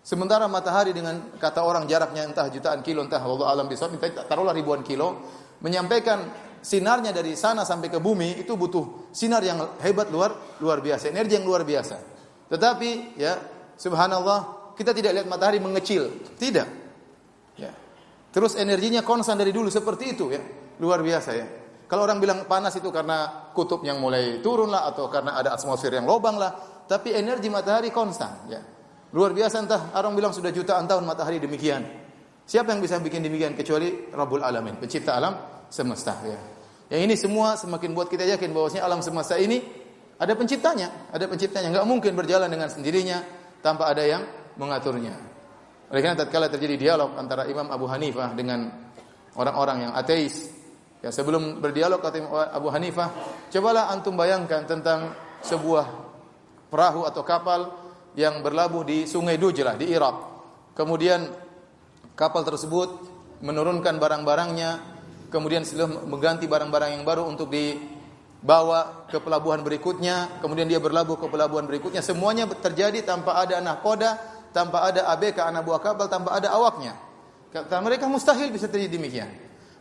Sementara 0.01 0.49
matahari 0.49 0.97
dengan 0.97 1.37
kata 1.37 1.61
orang 1.61 1.85
jaraknya 1.85 2.25
entah 2.25 2.49
jutaan 2.49 2.81
kilo 2.81 3.05
entah 3.05 3.21
Allah 3.21 3.53
alam 3.53 3.69
bisa 3.69 3.85
taruhlah 4.25 4.49
ribuan 4.49 4.81
kilo 4.81 5.21
menyampaikan 5.61 6.25
sinarnya 6.57 7.13
dari 7.13 7.37
sana 7.37 7.61
sampai 7.61 7.93
ke 7.93 8.01
bumi 8.01 8.41
itu 8.41 8.57
butuh 8.57 9.13
sinar 9.13 9.45
yang 9.45 9.61
hebat 9.77 10.09
luar 10.09 10.57
luar 10.57 10.81
biasa, 10.81 11.13
energi 11.13 11.37
yang 11.37 11.45
luar 11.45 11.61
biasa. 11.61 12.01
Tetapi 12.49 13.13
ya 13.13 13.37
subhanallah 13.77 14.73
kita 14.73 14.89
tidak 14.97 15.21
lihat 15.21 15.27
matahari 15.29 15.61
mengecil, 15.61 16.09
tidak. 16.41 16.65
Ya. 17.53 17.69
Terus 18.33 18.57
energinya 18.57 19.05
konstan 19.05 19.37
dari 19.37 19.53
dulu 19.53 19.69
seperti 19.69 20.17
itu 20.17 20.33
ya. 20.33 20.41
Luar 20.81 21.05
biasa 21.05 21.29
ya. 21.37 21.45
Kalau 21.91 22.07
orang 22.07 22.23
bilang 22.23 22.47
panas 22.47 22.71
itu 22.79 22.87
karena 22.87 23.51
kutub 23.51 23.83
yang 23.83 23.99
mulai 23.99 24.39
turun 24.39 24.71
lah 24.71 24.87
atau 24.87 25.11
karena 25.11 25.35
ada 25.35 25.51
atmosfer 25.51 25.91
yang 25.91 26.07
lobang 26.07 26.39
lah, 26.39 26.55
tapi 26.87 27.11
energi 27.11 27.51
matahari 27.51 27.91
konstan 27.91 28.47
ya. 28.47 28.63
Luar 29.11 29.35
biasa 29.35 29.59
entah 29.59 29.91
orang 29.91 30.15
bilang 30.15 30.31
sudah 30.31 30.55
jutaan 30.55 30.87
tahun 30.87 31.03
matahari 31.03 31.43
demikian. 31.43 31.83
Siapa 32.47 32.71
yang 32.71 32.79
bisa 32.79 32.95
bikin 33.03 33.27
demikian 33.27 33.59
kecuali 33.59 34.07
Rabbul 34.07 34.39
Alamin, 34.39 34.79
pencipta 34.79 35.19
alam 35.19 35.35
semesta 35.67 36.15
ya. 36.23 36.39
Yang 36.95 37.01
ini 37.11 37.15
semua 37.19 37.59
semakin 37.59 37.91
buat 37.91 38.07
kita 38.07 38.23
yakin 38.23 38.55
bahwasanya 38.55 38.87
alam 38.87 39.03
semesta 39.03 39.35
ini 39.35 39.59
ada 40.15 40.31
penciptanya, 40.31 41.11
ada 41.11 41.27
penciptanya. 41.27 41.75
Enggak 41.75 41.87
mungkin 41.91 42.15
berjalan 42.15 42.47
dengan 42.47 42.71
sendirinya 42.71 43.19
tanpa 43.59 43.91
ada 43.91 44.07
yang 44.07 44.23
mengaturnya. 44.55 45.11
Oleh 45.91 45.99
karena 45.99 46.23
tatkala 46.23 46.47
terjadi 46.47 46.79
dialog 46.79 47.19
antara 47.19 47.51
Imam 47.51 47.67
Abu 47.67 47.83
Hanifah 47.91 48.31
dengan 48.31 48.71
orang-orang 49.35 49.87
yang 49.87 49.91
ateis, 49.91 50.60
ya 51.01 51.09
sebelum 51.09 51.59
berdialog 51.59 51.99
kata 51.99 52.21
Abu 52.53 52.69
Hanifah, 52.69 53.09
cobalah 53.49 53.89
antum 53.89 54.15
bayangkan 54.15 54.63
tentang 54.65 55.13
sebuah 55.41 55.85
perahu 56.69 57.03
atau 57.03 57.21
kapal 57.25 57.73
yang 58.15 58.39
berlabuh 58.39 58.85
di 58.85 59.09
Sungai 59.09 59.35
Dujlah 59.35 59.75
di 59.75 59.91
Irak. 59.91 60.15
Kemudian 60.77 61.27
kapal 62.15 62.47
tersebut 62.47 62.89
menurunkan 63.43 63.97
barang-barangnya, 63.97 64.71
kemudian 65.33 65.65
setelah 65.67 66.05
mengganti 66.05 66.45
barang-barang 66.47 66.95
yang 66.95 67.03
baru 67.03 67.27
untuk 67.27 67.51
dibawa 67.51 69.09
ke 69.09 69.19
pelabuhan 69.19 69.65
berikutnya, 69.65 70.39
kemudian 70.39 70.69
dia 70.69 70.79
berlabuh 70.79 71.19
ke 71.19 71.27
pelabuhan 71.27 71.67
berikutnya, 71.67 71.99
semuanya 71.99 72.47
terjadi 72.47 73.03
tanpa 73.03 73.41
ada 73.41 73.59
nahkoda 73.59 74.39
tanpa 74.51 74.91
ada 74.91 75.07
ABK 75.15 75.39
anak 75.39 75.63
buah 75.63 75.81
kapal, 75.81 76.11
tanpa 76.11 76.35
ada 76.35 76.51
awaknya. 76.51 76.95
Kata 77.51 77.79
mereka 77.83 78.07
mustahil 78.07 78.51
bisa 78.51 78.67
terjadi 78.67 78.95
demikian. 78.99 79.31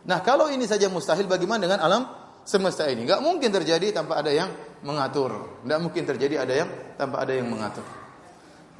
Nah, 0.07 0.19
kalau 0.25 0.49
ini 0.49 0.65
saja 0.65 0.89
mustahil 0.89 1.29
bagaimana 1.29 1.65
dengan 1.65 1.79
alam 1.81 2.03
semesta 2.41 2.89
ini. 2.89 3.05
Enggak 3.05 3.21
mungkin 3.21 3.49
terjadi 3.53 3.93
tanpa 3.93 4.17
ada 4.17 4.33
yang 4.33 4.49
mengatur. 4.81 5.61
Enggak 5.61 5.79
mungkin 5.81 6.03
terjadi 6.05 6.35
ada 6.41 6.53
yang 6.53 6.69
tanpa 6.97 7.21
ada 7.21 7.33
yang 7.37 7.45
mengatur. 7.45 7.85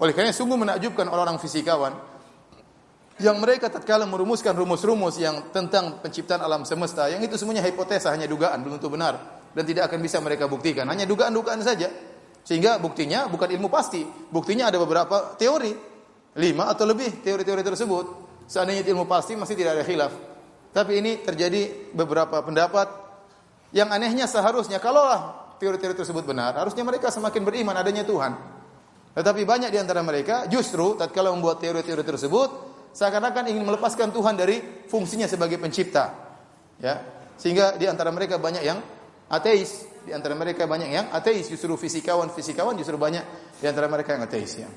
Oleh 0.02 0.18
karena 0.18 0.34
sungguh 0.34 0.58
menakjubkan 0.58 1.06
orang-orang 1.06 1.38
fisikawan 1.38 1.94
yang 3.22 3.38
mereka 3.38 3.70
tatkala 3.70 4.10
merumuskan 4.10 4.58
rumus-rumus 4.58 5.22
yang 5.22 5.54
tentang 5.54 6.02
penciptaan 6.02 6.42
alam 6.42 6.66
semesta, 6.66 7.06
yang 7.06 7.22
itu 7.22 7.38
semuanya 7.38 7.62
hipotesa, 7.62 8.10
hanya 8.10 8.26
dugaan, 8.26 8.66
belum 8.66 8.82
tentu 8.82 8.90
benar 8.90 9.42
dan 9.52 9.64
tidak 9.68 9.92
akan 9.92 10.00
bisa 10.00 10.18
mereka 10.24 10.48
buktikan, 10.48 10.88
hanya 10.88 11.04
dugaan-dugaan 11.04 11.60
saja. 11.62 11.92
Sehingga 12.42 12.82
buktinya 12.82 13.30
bukan 13.30 13.54
ilmu 13.54 13.70
pasti, 13.70 14.02
buktinya 14.34 14.74
ada 14.74 14.82
beberapa 14.82 15.38
teori, 15.38 15.70
lima 16.42 16.74
atau 16.74 16.90
lebih 16.90 17.22
teori-teori 17.22 17.62
tersebut. 17.62 18.06
Seandainya 18.50 18.82
ilmu 18.90 19.06
pasti 19.06 19.38
masih 19.38 19.54
tidak 19.54 19.78
ada 19.78 19.84
khilaf. 19.86 20.31
Tapi 20.72 21.04
ini 21.04 21.20
terjadi 21.20 21.92
beberapa 21.92 22.40
pendapat 22.40 22.88
yang 23.76 23.92
anehnya 23.92 24.28
seharusnya 24.28 24.80
kalaulah 24.80 25.56
teori-teori 25.60 25.94
tersebut 25.94 26.24
benar, 26.24 26.56
harusnya 26.56 26.82
mereka 26.82 27.12
semakin 27.12 27.44
beriman 27.44 27.76
adanya 27.76 28.08
Tuhan. 28.08 28.34
Tetapi 29.12 29.44
banyak 29.44 29.70
di 29.70 29.80
antara 29.80 30.00
mereka 30.00 30.48
justru 30.48 30.96
tatkala 30.96 31.36
membuat 31.36 31.60
teori-teori 31.60 32.04
tersebut 32.08 32.50
seakan-akan 32.96 33.52
ingin 33.52 33.68
melepaskan 33.68 34.16
Tuhan 34.16 34.40
dari 34.40 34.88
fungsinya 34.88 35.28
sebagai 35.28 35.60
pencipta. 35.60 36.12
Ya. 36.80 37.04
Sehingga 37.36 37.76
di 37.76 37.88
antara 37.92 38.12
mereka 38.16 38.40
banyak 38.40 38.64
yang 38.64 38.80
ateis, 39.28 39.84
di 40.08 40.16
antara 40.16 40.36
mereka 40.40 40.64
banyak 40.64 40.88
yang 40.88 41.08
ateis, 41.12 41.52
justru 41.52 41.76
fisikawan-fisikawan 41.76 42.80
justru 42.80 42.96
banyak 42.96 43.24
di 43.60 43.66
antara 43.68 43.92
mereka 43.92 44.16
yang 44.16 44.24
ateis 44.24 44.52
ya. 44.56 44.70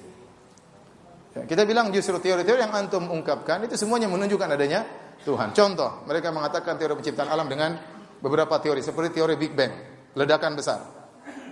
ya 1.38 1.42
kita 1.46 1.62
bilang 1.62 1.94
justru 1.94 2.18
teori-teori 2.18 2.60
yang 2.66 2.74
antum 2.74 3.06
ungkapkan 3.10 3.62
itu 3.66 3.78
semuanya 3.78 4.10
menunjukkan 4.10 4.48
adanya 4.50 5.03
Tuhan. 5.24 5.56
Contoh, 5.56 6.04
mereka 6.04 6.28
mengatakan 6.28 6.76
teori 6.76 7.00
penciptaan 7.00 7.32
alam 7.32 7.48
dengan 7.48 7.74
beberapa 8.20 8.60
teori 8.60 8.84
seperti 8.84 9.20
teori 9.20 9.34
Big 9.40 9.56
Bang, 9.56 9.72
ledakan 10.12 10.52
besar. 10.52 10.80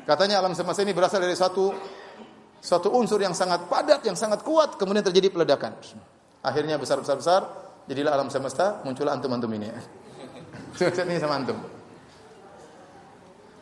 Katanya 0.05 0.45
alam 0.45 0.53
semesta 0.53 0.85
ini 0.85 0.93
berasal 0.93 1.25
dari 1.25 1.35
satu 1.35 1.73
satu 2.63 2.95
unsur 2.95 3.19
yang 3.19 3.35
sangat 3.35 3.67
padat, 3.67 4.07
yang 4.07 4.15
sangat 4.15 4.47
kuat, 4.47 4.79
kemudian 4.79 5.03
terjadi 5.03 5.35
peledakan. 5.35 5.75
Akhirnya 6.47 6.79
besar-besar-besar, 6.79 7.43
jadilah 7.91 8.15
alam 8.15 8.31
semesta, 8.31 8.85
muncullah 8.87 9.19
antum-antum 9.19 9.51
ini. 9.51 9.67
Semesta 10.79 11.03
ini 11.03 11.19
sama 11.19 11.43
antum. 11.43 11.59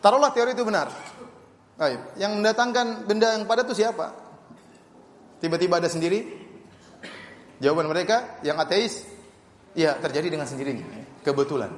Taruhlah 0.01 0.33
teori 0.33 0.53
itu 0.53 0.65
benar. 0.65 0.93
Baik, 1.81 2.21
yang 2.21 2.37
mendatangkan 2.37 3.09
benda 3.09 3.37
yang 3.37 3.49
padat 3.49 3.65
itu 3.73 3.85
siapa? 3.85 4.13
Tiba-tiba 5.41 5.81
ada 5.81 5.89
sendiri? 5.89 6.29
Jawaban 7.61 7.89
mereka 7.89 8.41
yang 8.45 8.61
ateis, 8.61 9.05
ya 9.75 9.97
terjadi 9.99 10.35
dengan 10.35 10.47
sendirinya, 10.47 10.87
kebetulan. 11.23 11.71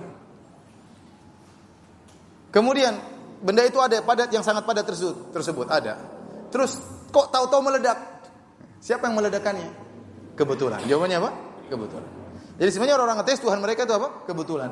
Kemudian 2.52 2.92
benda 3.40 3.64
itu 3.64 3.80
ada 3.80 4.04
padat 4.04 4.28
yang 4.28 4.44
sangat 4.44 4.68
padat 4.68 4.84
tersebut, 4.84 5.32
tersebut 5.32 5.66
ada. 5.72 5.96
Terus 6.52 6.76
kok 7.08 7.32
tahu-tahu 7.32 7.64
meledak? 7.64 7.96
Siapa 8.82 9.08
yang 9.08 9.16
meledakkannya? 9.16 9.68
Kebetulan. 10.36 10.84
Jawabannya 10.84 11.16
apa? 11.22 11.30
Kebetulan. 11.72 12.10
Jadi 12.60 12.70
sebenarnya 12.76 12.96
orang-orang 13.00 13.24
ateis 13.24 13.40
Tuhan 13.40 13.58
mereka 13.64 13.88
itu 13.88 13.94
apa? 13.96 14.08
Kebetulan. 14.28 14.70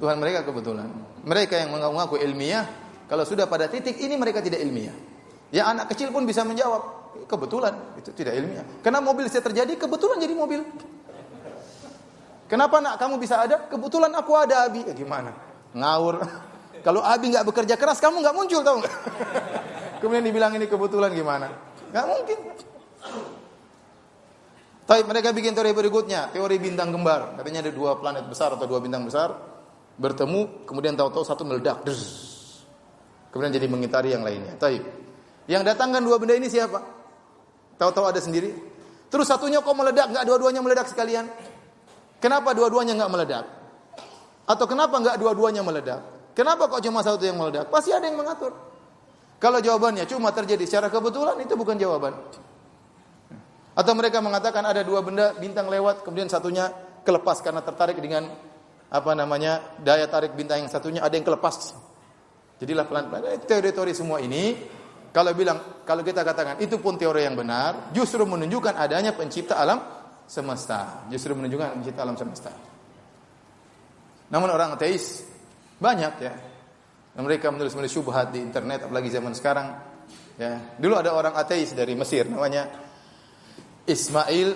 Tuhan 0.00 0.16
mereka 0.16 0.44
kebetulan. 0.44 0.88
Mereka 1.26 1.54
yang 1.60 1.70
mengaku 1.76 2.16
ilmiah, 2.20 2.64
kalau 3.08 3.24
sudah 3.28 3.44
pada 3.44 3.68
titik 3.68 3.96
ini 4.00 4.16
mereka 4.16 4.40
tidak 4.40 4.64
ilmiah. 4.64 4.94
Ya 5.52 5.68
anak 5.68 5.92
kecil 5.92 6.10
pun 6.10 6.24
bisa 6.24 6.42
menjawab, 6.42 7.14
kebetulan 7.28 7.74
itu 8.00 8.10
tidak 8.16 8.34
ilmiah. 8.34 8.64
Karena 8.80 9.04
mobil 9.04 9.28
bisa 9.28 9.44
terjadi, 9.44 9.76
kebetulan 9.76 10.16
jadi 10.18 10.34
mobil. 10.34 10.60
Kenapa 12.46 12.78
nak 12.78 12.94
kamu 12.98 13.18
bisa 13.18 13.42
ada? 13.42 13.66
Kebetulan 13.66 14.10
aku 14.14 14.32
ada 14.38 14.70
Abi. 14.70 14.86
Ya 14.86 14.94
gimana? 14.94 15.34
Ngawur. 15.74 16.22
Kalau 16.86 17.02
Abi 17.02 17.34
nggak 17.34 17.46
bekerja 17.46 17.74
keras, 17.74 17.98
kamu 17.98 18.22
nggak 18.22 18.34
muncul 18.34 18.62
tahu 18.62 18.76
nggak? 18.78 18.94
Kemudian 20.00 20.22
dibilang 20.22 20.54
ini 20.54 20.70
kebetulan 20.70 21.10
gimana? 21.10 21.50
Nggak 21.90 22.06
mungkin. 22.06 22.38
Tapi 24.86 25.02
mereka 25.02 25.34
bikin 25.34 25.50
teori 25.50 25.74
berikutnya, 25.74 26.30
teori 26.30 26.62
bintang 26.62 26.94
kembar. 26.94 27.34
Katanya 27.34 27.66
ada 27.66 27.72
dua 27.74 27.98
planet 27.98 28.30
besar 28.30 28.54
atau 28.54 28.70
dua 28.70 28.78
bintang 28.78 29.02
besar 29.02 29.34
bertemu, 29.98 30.68
kemudian 30.68 30.94
tahu-tahu 30.94 31.24
satu 31.26 31.42
meledak. 31.42 31.82
Kemudian 33.34 33.50
jadi 33.50 33.66
mengitari 33.66 34.14
yang 34.14 34.22
lainnya. 34.22 34.54
Tapi 34.54 34.78
yang 35.50 35.66
datangkan 35.66 36.04
dua 36.04 36.22
benda 36.22 36.38
ini 36.38 36.46
siapa? 36.46 36.78
Tahu-tahu 37.76 38.06
ada 38.14 38.20
sendiri. 38.22 38.54
Terus 39.10 39.26
satunya 39.26 39.58
kok 39.58 39.74
meledak, 39.74 40.06
nggak 40.12 40.24
dua-duanya 40.28 40.62
meledak 40.62 40.86
sekalian? 40.86 41.26
Kenapa 42.26 42.50
dua-duanya 42.58 42.98
nggak 42.98 43.12
meledak? 43.14 43.44
Atau 44.50 44.66
kenapa 44.66 44.98
nggak 44.98 45.14
dua-duanya 45.14 45.62
meledak? 45.62 46.02
Kenapa 46.34 46.66
kok 46.66 46.82
cuma 46.82 46.98
satu 46.98 47.22
yang 47.22 47.38
meledak? 47.38 47.70
Pasti 47.70 47.94
ada 47.94 48.02
yang 48.02 48.18
mengatur. 48.18 48.50
Kalau 49.38 49.62
jawabannya 49.62 50.10
cuma 50.10 50.34
terjadi 50.34 50.66
secara 50.66 50.90
kebetulan, 50.90 51.38
itu 51.38 51.54
bukan 51.54 51.78
jawaban. 51.78 52.18
Atau 53.78 53.94
mereka 53.94 54.18
mengatakan 54.18 54.66
ada 54.66 54.82
dua 54.82 55.06
benda 55.06 55.38
bintang 55.38 55.70
lewat 55.70 56.02
kemudian 56.02 56.26
satunya 56.26 56.74
kelepas 57.06 57.38
karena 57.46 57.62
tertarik 57.62 58.02
dengan 58.02 58.26
apa 58.90 59.12
namanya 59.14 59.78
daya 59.78 60.10
tarik 60.10 60.34
bintang 60.34 60.66
yang 60.66 60.70
satunya 60.72 61.06
ada 61.06 61.14
yang 61.14 61.22
kelepas. 61.22 61.78
Jadilah 62.58 62.90
pelan-pelan. 62.90 63.38
Eh, 63.38 63.40
teori-teori 63.46 63.94
semua 63.94 64.18
ini 64.18 64.66
kalau 65.14 65.30
bilang 65.30 65.86
kalau 65.86 66.02
kita 66.02 66.26
katakan 66.26 66.58
itu 66.58 66.82
pun 66.82 66.98
teori 66.98 67.22
yang 67.22 67.38
benar, 67.38 67.94
justru 67.94 68.26
menunjukkan 68.26 68.74
adanya 68.74 69.14
pencipta 69.14 69.62
alam 69.62 69.95
semesta. 70.26 71.06
Justru 71.08 71.32
menunjukkan 71.38 71.80
pencipta 71.80 72.02
alam 72.02 72.18
semesta. 72.18 72.52
Namun 74.30 74.50
orang 74.50 74.74
ateis 74.74 75.22
banyak 75.78 76.14
ya. 76.18 76.34
Mereka 77.16 77.48
menulis-menulis 77.48 77.94
syubhat 77.94 78.28
di 78.34 78.44
internet 78.44 78.84
apalagi 78.84 79.08
zaman 79.08 79.32
sekarang. 79.32 79.72
Ya, 80.36 80.76
dulu 80.76 81.00
ada 81.00 81.16
orang 81.16 81.32
ateis 81.32 81.72
dari 81.72 81.96
Mesir 81.96 82.28
namanya 82.28 82.68
Ismail 83.88 84.52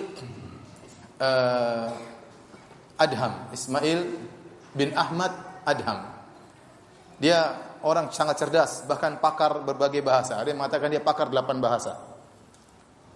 uh, 1.17 1.89
Adham, 3.01 3.33
Ismail 3.49 3.99
bin 4.77 4.93
Ahmad 4.93 5.33
Adham. 5.65 6.05
Dia 7.17 7.57
orang 7.81 8.13
sangat 8.13 8.37
cerdas, 8.37 8.85
bahkan 8.85 9.17
pakar 9.17 9.65
berbagai 9.65 10.05
bahasa. 10.05 10.37
Ada 10.37 10.53
yang 10.53 10.61
mengatakan 10.61 10.89
dia 10.93 11.01
pakar 11.01 11.33
delapan 11.33 11.57
bahasa. 11.57 11.97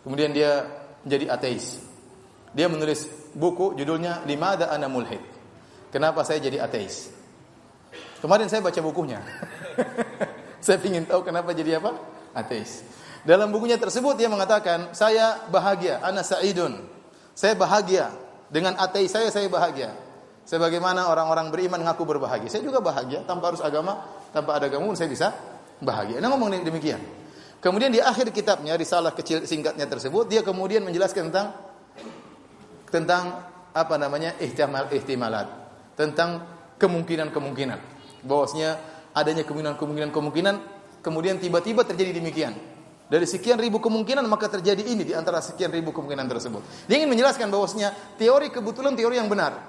Kemudian 0.02 0.34
dia 0.34 0.66
menjadi 1.06 1.38
ateis. 1.38 1.82
Dia 2.56 2.72
menulis 2.72 3.12
buku 3.36 3.76
judulnya 3.76 4.24
Limada 4.24 4.72
Ana 4.72 4.88
Mulhid. 4.88 5.20
Kenapa 5.92 6.24
saya 6.24 6.40
jadi 6.40 6.64
ateis? 6.64 7.12
Kemarin 8.24 8.48
saya 8.48 8.64
baca 8.64 8.80
bukunya. 8.80 9.20
saya 10.66 10.80
ingin 10.80 11.04
tahu 11.04 11.28
kenapa 11.28 11.52
jadi 11.52 11.84
apa? 11.84 12.00
Ateis. 12.32 12.88
Dalam 13.28 13.52
bukunya 13.52 13.76
tersebut 13.76 14.16
dia 14.16 14.32
mengatakan, 14.32 14.96
saya 14.96 15.46
bahagia, 15.52 16.00
ana 16.00 16.24
sa'idun. 16.24 16.80
Saya 17.36 17.60
bahagia 17.60 18.08
dengan 18.48 18.80
ateis 18.80 19.12
saya 19.12 19.28
saya 19.28 19.52
bahagia. 19.52 19.92
Sebagaimana 20.46 21.12
orang-orang 21.12 21.52
beriman 21.52 21.82
ngaku 21.84 22.06
berbahagia. 22.06 22.48
Saya 22.48 22.64
juga 22.64 22.80
bahagia 22.80 23.26
tanpa 23.28 23.52
harus 23.52 23.60
agama, 23.60 24.00
tanpa 24.32 24.56
ada 24.56 24.70
agama 24.70 24.88
pun 24.94 24.96
saya 24.96 25.10
bisa 25.12 25.34
bahagia. 25.82 26.22
Nah 26.22 26.32
ngomong 26.32 26.54
demikian. 26.64 27.02
Kemudian 27.60 27.90
di 27.90 27.98
akhir 27.98 28.30
kitabnya 28.30 28.78
risalah 28.78 29.10
kecil 29.18 29.50
singkatnya 29.50 29.90
tersebut 29.90 30.30
dia 30.30 30.46
kemudian 30.46 30.86
menjelaskan 30.86 31.34
tentang 31.34 31.65
tentang 32.96 33.44
apa 33.76 33.96
namanya 34.00 34.40
ihtimal 34.40 34.88
ihtimalat, 34.88 35.52
tentang 36.00 36.48
kemungkinan-kemungkinan. 36.80 37.80
Bahwasanya 38.24 38.80
adanya 39.12 39.44
kemungkinan-kemungkinan 39.44 40.16
kemungkinan 40.16 40.56
kemudian 41.04 41.36
tiba-tiba 41.44 41.84
terjadi 41.84 42.16
demikian. 42.24 42.56
Dari 43.06 43.28
sekian 43.28 43.60
ribu 43.62 43.78
kemungkinan 43.84 44.26
maka 44.26 44.50
terjadi 44.50 44.82
ini 44.82 45.06
di 45.06 45.14
antara 45.14 45.44
sekian 45.44 45.70
ribu 45.70 45.92
kemungkinan 45.92 46.26
tersebut. 46.26 46.90
Dia 46.90 47.04
ingin 47.04 47.12
menjelaskan 47.12 47.52
bahwasanya 47.52 47.94
teori 48.18 48.50
kebetulan 48.50 48.96
teori 48.98 49.20
yang 49.20 49.28
benar. 49.30 49.60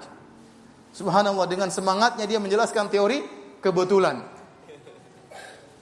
Subhanallah 0.95 1.45
dengan 1.45 1.69
semangatnya 1.69 2.25
dia 2.25 2.41
menjelaskan 2.41 2.89
teori 2.89 3.21
kebetulan. 3.61 4.23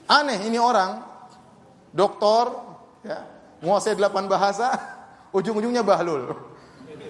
Aneh 0.10 0.44
ini 0.50 0.60
orang 0.60 1.00
doktor 1.96 2.52
ya, 3.08 3.24
menguasai 3.64 3.96
delapan 3.96 4.28
bahasa, 4.28 4.76
ujung-ujungnya 5.38 5.86
bahlul. 5.86 6.55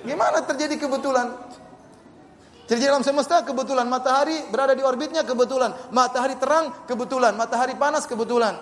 Gimana 0.05 0.45
terjadi 0.45 0.77
kebetulan? 0.77 1.33
Jadi 2.65 2.81
dalam 2.81 3.05
semesta 3.05 3.45
kebetulan 3.45 3.85
matahari 3.85 4.49
berada 4.49 4.73
di 4.73 4.81
orbitnya 4.81 5.21
kebetulan, 5.21 5.93
matahari 5.93 6.33
terang 6.41 6.85
kebetulan, 6.89 7.37
matahari 7.37 7.77
panas 7.77 8.09
kebetulan. 8.09 8.57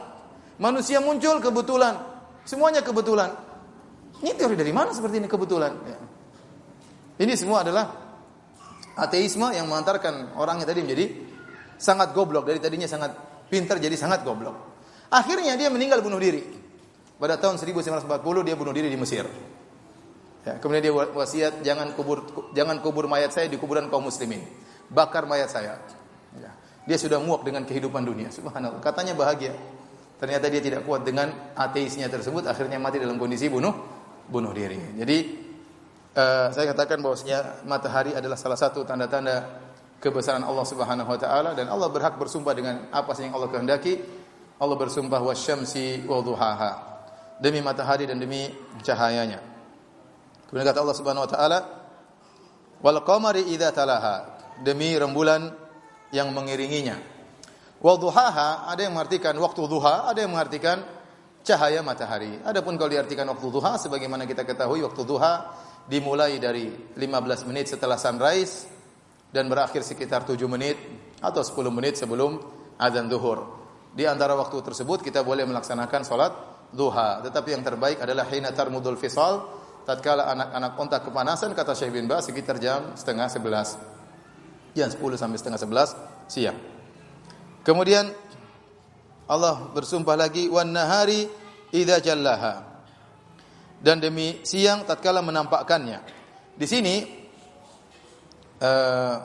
Manusia 0.60 1.00
muncul 1.00 1.40
kebetulan. 1.40 1.96
Semuanya 2.44 2.84
kebetulan. 2.84 3.32
Ini 4.20 4.36
teori 4.36 4.60
dari 4.60 4.76
mana 4.76 4.92
seperti 4.92 5.24
ini 5.24 5.28
kebetulan? 5.32 5.72
Ya. 5.88 5.98
Ini 7.24 7.34
semua 7.40 7.64
adalah 7.64 7.86
ateisme 9.00 9.56
yang 9.56 9.72
mengantarkan 9.72 10.36
orangnya 10.36 10.68
tadi 10.68 10.84
menjadi 10.84 11.06
sangat 11.80 12.12
goblok. 12.12 12.44
Dari 12.44 12.60
tadinya 12.60 12.88
sangat 12.92 13.16
pintar 13.48 13.80
jadi 13.80 13.96
sangat 13.96 14.28
goblok. 14.28 14.56
Akhirnya 15.16 15.56
dia 15.56 15.72
meninggal 15.72 16.04
bunuh 16.04 16.20
diri. 16.20 16.44
Pada 17.16 17.40
tahun 17.40 17.56
1940 17.56 18.04
dia 18.44 18.56
bunuh 18.60 18.76
diri 18.76 18.92
di 18.92 19.00
Mesir. 19.00 19.24
Ya, 20.44 20.60
kemudian 20.60 20.84
dia 20.84 20.92
wasiat 20.92 21.64
jangan 21.64 21.96
kubur 21.96 22.52
jangan 22.52 22.84
kubur 22.84 23.08
mayat 23.08 23.32
saya 23.32 23.48
di 23.48 23.56
kuburan 23.56 23.88
kaum 23.88 24.04
muslimin. 24.04 24.44
Bakar 24.92 25.24
mayat 25.24 25.48
saya. 25.48 25.80
Ya. 26.36 26.52
Dia 26.84 26.98
sudah 27.00 27.24
muak 27.24 27.48
dengan 27.48 27.64
kehidupan 27.64 28.04
dunia. 28.04 28.28
Subhanallah. 28.28 28.84
Katanya 28.84 29.16
bahagia. 29.16 29.56
Ternyata 30.20 30.52
dia 30.52 30.60
tidak 30.64 30.88
kuat 30.88 31.04
dengan 31.04 31.32
ateisnya 31.56 32.08
tersebut, 32.08 32.48
akhirnya 32.48 32.80
mati 32.80 32.96
dalam 33.00 33.20
kondisi 33.20 33.48
bunuh 33.48 33.72
bunuh 34.28 34.52
diri. 34.56 34.80
Jadi 34.96 35.18
uh, 36.16 36.48
saya 36.52 36.76
katakan 36.76 37.00
bahwasanya 37.04 37.64
matahari 37.68 38.16
adalah 38.16 38.40
salah 38.40 38.56
satu 38.56 38.88
tanda-tanda 38.88 39.64
kebesaran 40.00 40.44
Allah 40.44 40.64
Subhanahu 40.68 41.08
wa 41.08 41.20
taala 41.20 41.52
dan 41.56 41.72
Allah 41.72 41.88
berhak 41.88 42.20
bersumpah 42.20 42.52
dengan 42.52 42.88
apa 42.92 43.16
yang 43.20 43.36
Allah 43.36 43.48
kehendaki. 43.48 44.00
Allah 44.60 44.76
bersumpah 44.80 45.20
wasyamsi 45.24 46.08
wa 46.08 46.24
duhaha. 46.24 46.72
Demi 47.40 47.60
matahari 47.60 48.08
dan 48.08 48.20
demi 48.20 48.48
cahayanya. 48.80 49.53
Kemudian 50.54 50.70
kata 50.70 50.86
Allah 50.86 50.98
Subhanahu 51.02 51.26
wa 51.26 51.32
taala 51.34 51.60
wal 52.86 53.02
qamari 53.02 53.50
idza 53.50 53.74
talaha. 53.74 54.38
Demi 54.62 54.94
rembulan 54.94 55.50
yang 56.14 56.30
mengiringinya. 56.30 56.94
Wa 57.82 57.98
duhaha 57.98 58.70
ada 58.70 58.86
yang 58.86 58.94
mengartikan 58.94 59.34
waktu 59.42 59.66
duha, 59.66 60.06
ada 60.06 60.22
yang 60.22 60.30
mengartikan 60.30 60.86
cahaya 61.42 61.82
matahari. 61.82 62.38
Adapun 62.46 62.78
kalau 62.78 62.94
diartikan 62.94 63.26
waktu 63.34 63.50
duha 63.50 63.82
sebagaimana 63.82 64.30
kita 64.30 64.46
ketahui 64.46 64.86
waktu 64.86 65.02
duha 65.02 65.58
dimulai 65.90 66.38
dari 66.38 66.70
15 66.70 67.50
menit 67.50 67.74
setelah 67.74 67.98
sunrise 67.98 68.70
dan 69.34 69.50
berakhir 69.50 69.82
sekitar 69.82 70.22
7 70.22 70.38
menit 70.46 70.78
atau 71.18 71.42
10 71.42 71.74
menit 71.74 71.98
sebelum 71.98 72.38
azan 72.78 73.10
zuhur. 73.10 73.66
Di 73.90 74.06
antara 74.06 74.38
waktu 74.38 74.62
tersebut 74.62 75.02
kita 75.02 75.26
boleh 75.26 75.50
melaksanakan 75.50 76.06
salat 76.06 76.34
duha, 76.70 77.26
tetapi 77.26 77.58
yang 77.58 77.66
terbaik 77.66 78.06
adalah 78.06 78.30
hina 78.30 78.54
tarmudul 78.54 79.02
fisal, 79.02 79.63
tatkala 79.84 80.32
anak-anak 80.32 80.72
onta 80.80 80.98
kepanasan 81.04 81.52
kata 81.52 81.76
Syekh 81.76 81.96
bin 81.96 82.08
Baz 82.08 82.28
sekitar 82.28 82.60
jam 82.60 82.96
setengah 82.96 83.28
11. 83.28 84.76
Jam 84.76 84.90
10 84.90 84.98
sampai 85.20 85.38
setengah 85.38 85.60
11 85.60 86.32
siang. 86.32 86.58
Kemudian 87.64 88.12
Allah 89.28 89.72
bersumpah 89.72 90.20
lagi 90.20 90.52
wan 90.52 90.72
nahari 90.72 91.28
idza 91.72 92.00
jallaha. 92.04 92.72
Dan 93.84 94.00
demi 94.00 94.40
siang 94.48 94.88
tatkala 94.88 95.20
menampakkannya. 95.20 96.00
Di 96.56 96.66
sini 96.68 97.04
uh, 98.64 99.18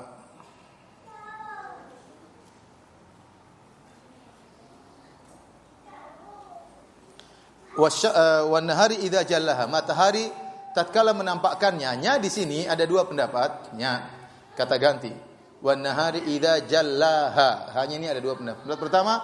wan 8.51 8.67
nahari 8.67 8.99
idza 9.07 9.23
jallaha 9.23 9.71
matahari 9.71 10.48
tatkala 10.79 11.11
menampakkannya 11.11 11.91
nya 11.99 12.23
di 12.23 12.31
sini 12.31 12.63
ada 12.71 12.87
dua 12.87 13.03
pendapatnya 13.11 14.07
kata 14.55 14.79
ganti 14.79 15.11
wan 15.59 15.83
nahari 15.83 16.23
idza 16.31 16.63
jallaha 16.63 17.75
hanya 17.75 17.99
ini 17.99 18.07
ada 18.07 18.23
dua 18.23 18.39
pendapat 18.39 18.63
pendapat 18.63 18.83
pertama 18.87 19.15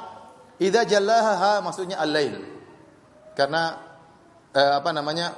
idza 0.58 0.82
jallaha 0.82 1.32
ha 1.38 1.52
maksudnya 1.62 2.02
al-lail 2.02 2.42
karena 3.38 3.78
eh, 4.50 4.72
apa 4.82 4.90
namanya 4.90 5.30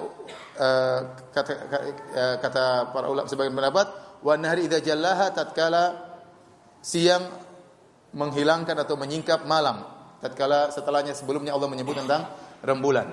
eh, 0.56 1.00
kata, 1.36 1.52
kata 2.40 2.64
para 2.96 3.12
ulama 3.12 3.28
sebagian 3.28 3.52
pendapat 3.52 4.06
Wan 4.24 4.40
nahari 4.42 4.66
idza 4.66 4.80
jallaha 4.80 5.30
tatkala 5.30 5.84
siang 6.80 7.22
menghilangkan 8.16 8.74
atau 8.74 8.96
menyingkap 8.96 9.44
malam. 9.44 9.84
Tatkala 10.18 10.72
setelahnya 10.72 11.12
sebelumnya 11.12 11.52
Allah 11.52 11.68
menyebut 11.68 11.94
tentang 11.94 12.26
rembulan. 12.64 13.06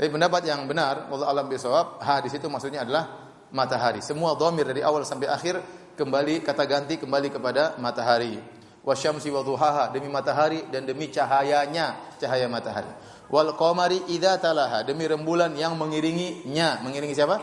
Tapi 0.00 0.08
pendapat 0.08 0.48
yang 0.48 0.64
benar, 0.64 1.12
Allah 1.12 1.28
alam 1.28 1.44
bisawab, 1.44 2.00
ha 2.00 2.24
di 2.24 2.32
situ 2.32 2.48
maksudnya 2.48 2.88
adalah 2.88 3.36
matahari. 3.52 4.00
Semua 4.00 4.32
dhamir 4.32 4.64
dari 4.64 4.80
awal 4.80 5.04
sampai 5.04 5.28
akhir 5.28 5.60
kembali 5.92 6.40
kata 6.40 6.64
ganti 6.64 6.96
kembali 6.96 7.28
kepada 7.28 7.76
matahari. 7.76 8.40
Wasyamsi 8.80 9.28
wa 9.28 9.44
duhaha 9.44 9.92
demi 9.92 10.08
matahari 10.08 10.64
dan 10.72 10.88
demi 10.88 11.12
cahayanya, 11.12 12.16
cahaya 12.16 12.48
matahari. 12.48 12.88
Wal 13.28 13.52
qamari 13.52 14.08
idza 14.08 14.40
talaha 14.40 14.80
demi 14.88 15.04
rembulan 15.04 15.52
yang 15.52 15.76
mengiringinya, 15.76 16.80
mengiringi 16.80 17.12
siapa? 17.12 17.36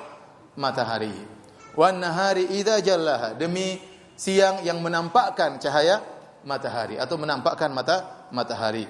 Matahari 0.58 1.38
wan 1.78 2.02
nahari 2.02 2.50
idza 2.58 2.82
jallaha 2.82 3.38
demi 3.38 3.78
siang 4.18 4.66
yang 4.66 4.82
menampakkan 4.82 5.62
cahaya 5.62 6.02
matahari 6.42 6.98
atau 6.98 7.22
menampakkan 7.22 7.70
mata 7.70 8.26
matahari. 8.34 8.90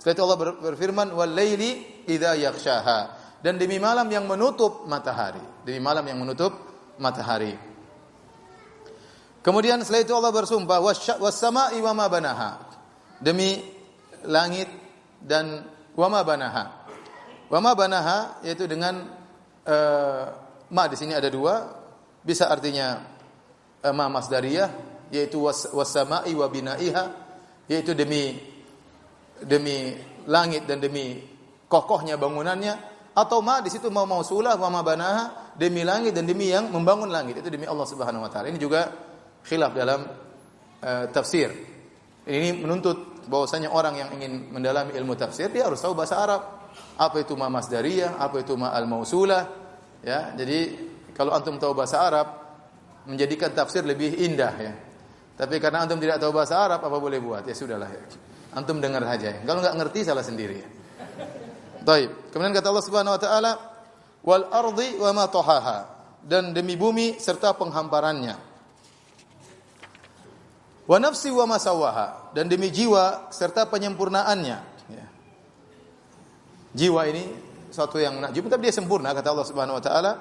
Setelah 0.00 0.16
itu 0.16 0.22
Allah 0.24 0.38
berfirman 0.64 1.12
wal 1.12 1.28
laili 1.28 2.00
idza 2.08 2.32
yakhshaha 2.32 2.98
dan 3.44 3.60
demi 3.60 3.76
malam 3.76 4.08
yang 4.08 4.24
menutup 4.24 4.88
matahari, 4.88 5.44
demi 5.60 5.76
malam 5.76 6.08
yang 6.08 6.16
menutup 6.16 6.56
matahari. 6.96 7.52
Kemudian 9.44 9.80
setelah 9.84 10.04
itu 10.04 10.12
Allah 10.16 10.32
bersumpah 10.32 10.80
was 10.80 11.36
sama'i 11.36 11.84
wa 11.84 11.92
banaha. 12.08 12.64
Demi 13.20 13.60
langit 14.24 14.68
dan 15.20 15.68
wa 15.92 16.08
ma 16.08 16.20
banaha. 16.24 16.88
Wa 17.52 17.60
banaha 17.76 18.40
yaitu 18.44 18.64
dengan 18.64 19.04
uh, 19.68 20.24
ma 20.72 20.84
di 20.88 20.96
sini 20.96 21.12
ada 21.12 21.28
dua, 21.28 21.68
bisa 22.24 22.48
artinya 22.48 23.00
uh, 23.84 23.92
ma 23.92 24.08
masdariyah 24.08 24.68
yaitu 25.12 25.40
wasama'i 25.72 26.32
wa 26.36 26.46
binaiha 26.48 27.04
yaitu 27.68 27.92
demi 27.96 28.49
demi 29.44 29.96
langit 30.28 30.68
dan 30.68 30.80
demi 30.80 31.20
kokohnya 31.70 32.20
bangunannya 32.20 32.90
atau 33.14 33.42
ma 33.42 33.58
di 33.58 33.70
situ 33.72 33.90
mau 33.90 34.06
mausulah 34.06 34.54
wa 34.54 34.68
ma 34.70 34.80
banaha 34.86 35.54
demi 35.58 35.82
langit 35.82 36.14
dan 36.14 36.24
demi 36.24 36.48
yang 36.48 36.70
membangun 36.70 37.10
langit 37.10 37.42
itu 37.42 37.48
demi 37.50 37.66
Allah 37.66 37.86
Subhanahu 37.86 38.22
wa 38.22 38.30
taala. 38.30 38.48
Ini 38.48 38.60
juga 38.60 38.86
khilaf 39.42 39.72
dalam 39.74 40.00
uh, 40.82 41.04
tafsir. 41.10 41.50
Ini 42.24 42.62
menuntut 42.62 43.26
bahwasanya 43.26 43.74
orang 43.74 43.98
yang 43.98 44.08
ingin 44.14 44.54
mendalami 44.54 44.94
ilmu 44.94 45.18
tafsir 45.18 45.50
dia 45.50 45.66
harus 45.66 45.82
tahu 45.82 45.92
bahasa 45.92 46.16
Arab. 46.22 46.42
Apa 46.96 47.26
itu 47.26 47.34
ma 47.34 47.50
masdariyah, 47.50 48.16
apa 48.22 48.46
itu 48.46 48.54
ma 48.54 48.70
al-mausulah. 48.70 49.42
Ya, 50.00 50.32
jadi 50.38 50.78
kalau 51.12 51.34
antum 51.34 51.58
tahu 51.58 51.74
bahasa 51.74 51.98
Arab 52.00 52.40
menjadikan 53.10 53.50
tafsir 53.50 53.82
lebih 53.82 54.16
indah 54.22 54.54
ya. 54.54 54.72
Tapi 55.34 55.58
karena 55.58 55.82
antum 55.82 55.98
tidak 55.98 56.22
tahu 56.22 56.30
bahasa 56.30 56.62
Arab 56.62 56.84
apa 56.84 56.96
boleh 56.96 57.18
buat? 57.18 57.42
Ya 57.42 57.56
sudahlah 57.56 57.90
ya. 57.90 58.29
Antum 58.54 58.82
dengar 58.82 59.02
saja. 59.06 59.34
Ya. 59.36 59.40
Kalau 59.46 59.60
nggak 59.62 59.76
ngerti 59.78 60.00
salah 60.02 60.24
sendiri 60.26 60.62
ya. 60.62 60.68
Baik. 61.86 62.34
Kemudian 62.34 62.54
kata 62.54 62.68
Allah 62.70 62.84
Subhanahu 62.84 63.14
wa 63.16 63.20
taala 63.20 63.52
wal 64.26 64.44
ardi 64.52 64.98
wa 65.00 65.10
ma 65.16 65.24
tahaha 65.30 65.78
dan 66.26 66.52
demi 66.52 66.74
bumi 66.74 67.16
serta 67.16 67.54
penghamparannya. 67.56 68.36
Wa 70.90 70.98
nafsi 70.98 71.30
wa 71.30 71.46
ma 71.46 71.56
sawaha 71.62 72.34
dan 72.34 72.50
demi 72.50 72.68
jiwa 72.68 73.30
serta 73.30 73.70
penyempurnaannya. 73.70 74.58
Ya. 74.90 75.06
Jiwa 76.74 77.06
ini 77.06 77.30
suatu 77.70 78.02
yang 78.02 78.18
najib 78.18 78.50
tapi 78.50 78.66
dia 78.66 78.74
sempurna 78.74 79.14
kata 79.14 79.30
Allah 79.30 79.46
Subhanahu 79.46 79.78
wa 79.78 79.84
taala 79.84 80.12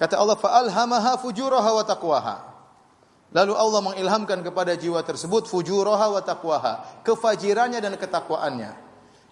Kata 0.00 0.16
Allah 0.16 0.32
fa'alhamaha 0.32 1.20
fujuraha 1.20 1.76
wa 1.76 1.84
taqwaha. 1.84 2.49
Lalu 3.30 3.54
Allah 3.54 3.80
mengilhamkan 3.82 4.42
kepada 4.42 4.74
jiwa 4.74 5.06
tersebut 5.06 5.46
fujuraha 5.46 6.10
wa 6.10 6.22
taqwaha, 6.22 7.02
kefajirannya 7.06 7.78
dan 7.78 7.94
ketakwaannya. 7.94 8.70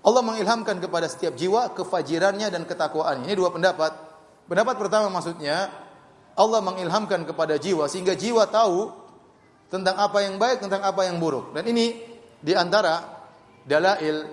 Allah 0.06 0.22
mengilhamkan 0.22 0.78
kepada 0.78 1.11
setiap 1.11 1.34
jiwa 1.34 1.74
kefajirannya 1.74 2.46
dan 2.54 2.62
ketakwaannya. 2.62 3.26
Ini 3.26 3.34
dua 3.34 3.50
pendapat. 3.50 3.92
Pendapat 4.46 4.74
pertama 4.78 5.11
maksudnya 5.11 5.68
Allah 6.38 6.62
mengilhamkan 6.62 7.26
kepada 7.26 7.58
jiwa 7.58 7.90
sehingga 7.90 8.14
jiwa 8.14 8.46
tahu 8.46 8.94
tentang 9.68 9.98
apa 9.98 10.22
yang 10.22 10.38
baik, 10.38 10.62
tentang 10.62 10.87
apa 10.87 11.04
yang 11.04 11.18
buruk. 11.18 11.50
Dan 11.52 11.66
ini 11.66 11.98
di 12.38 12.54
antara 12.54 13.02
dalail 13.66 14.24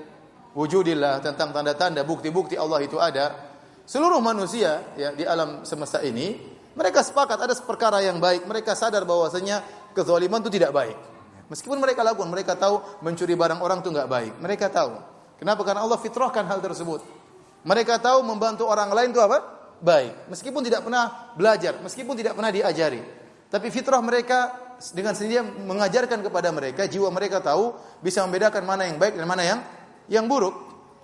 wujudillah 0.54 1.26
tentang 1.26 1.50
tanda-tanda 1.52 2.06
bukti-bukti 2.06 2.54
Allah 2.56 2.86
itu 2.86 3.02
ada 3.02 3.56
Seluruh 3.86 4.18
manusia 4.18 4.82
ya 4.98 5.14
di 5.14 5.22
alam 5.30 5.62
semesta 5.62 6.02
ini 6.02 6.55
mereka 6.76 7.00
sepakat 7.02 7.40
ada 7.40 7.56
perkara 7.64 8.04
yang 8.04 8.20
baik. 8.20 8.44
Mereka 8.44 8.76
sadar 8.76 9.08
bahwasanya 9.08 9.64
kezaliman 9.96 10.44
itu 10.44 10.52
tidak 10.52 10.76
baik. 10.76 10.98
Meskipun 11.48 11.80
mereka 11.80 12.04
lakukan, 12.04 12.28
mereka 12.28 12.60
tahu 12.60 12.84
mencuri 13.00 13.32
barang 13.32 13.64
orang 13.64 13.80
itu 13.80 13.90
enggak 13.96 14.10
baik. 14.12 14.34
Mereka 14.44 14.68
tahu. 14.68 14.92
Kenapa? 15.40 15.64
Karena 15.64 15.88
Allah 15.88 15.96
fitrahkan 15.96 16.44
hal 16.44 16.60
tersebut. 16.60 17.00
Mereka 17.64 18.04
tahu 18.04 18.28
membantu 18.28 18.68
orang 18.68 18.92
lain 18.92 19.16
itu 19.16 19.24
apa? 19.24 19.40
Baik. 19.80 20.28
Meskipun 20.28 20.62
tidak 20.68 20.84
pernah 20.84 21.32
belajar, 21.40 21.80
meskipun 21.80 22.14
tidak 22.20 22.36
pernah 22.36 22.52
diajari. 22.52 23.02
Tapi 23.48 23.68
fitrah 23.72 24.04
mereka 24.04 24.52
dengan 24.92 25.16
sendirinya 25.16 25.48
mengajarkan 25.64 26.20
kepada 26.28 26.52
mereka, 26.52 26.84
jiwa 26.92 27.08
mereka 27.08 27.40
tahu 27.40 27.72
bisa 28.04 28.20
membedakan 28.28 28.68
mana 28.68 28.84
yang 28.84 29.00
baik 29.00 29.16
dan 29.16 29.26
mana 29.28 29.44
yang 29.48 29.60
yang 30.12 30.26
buruk. 30.28 30.56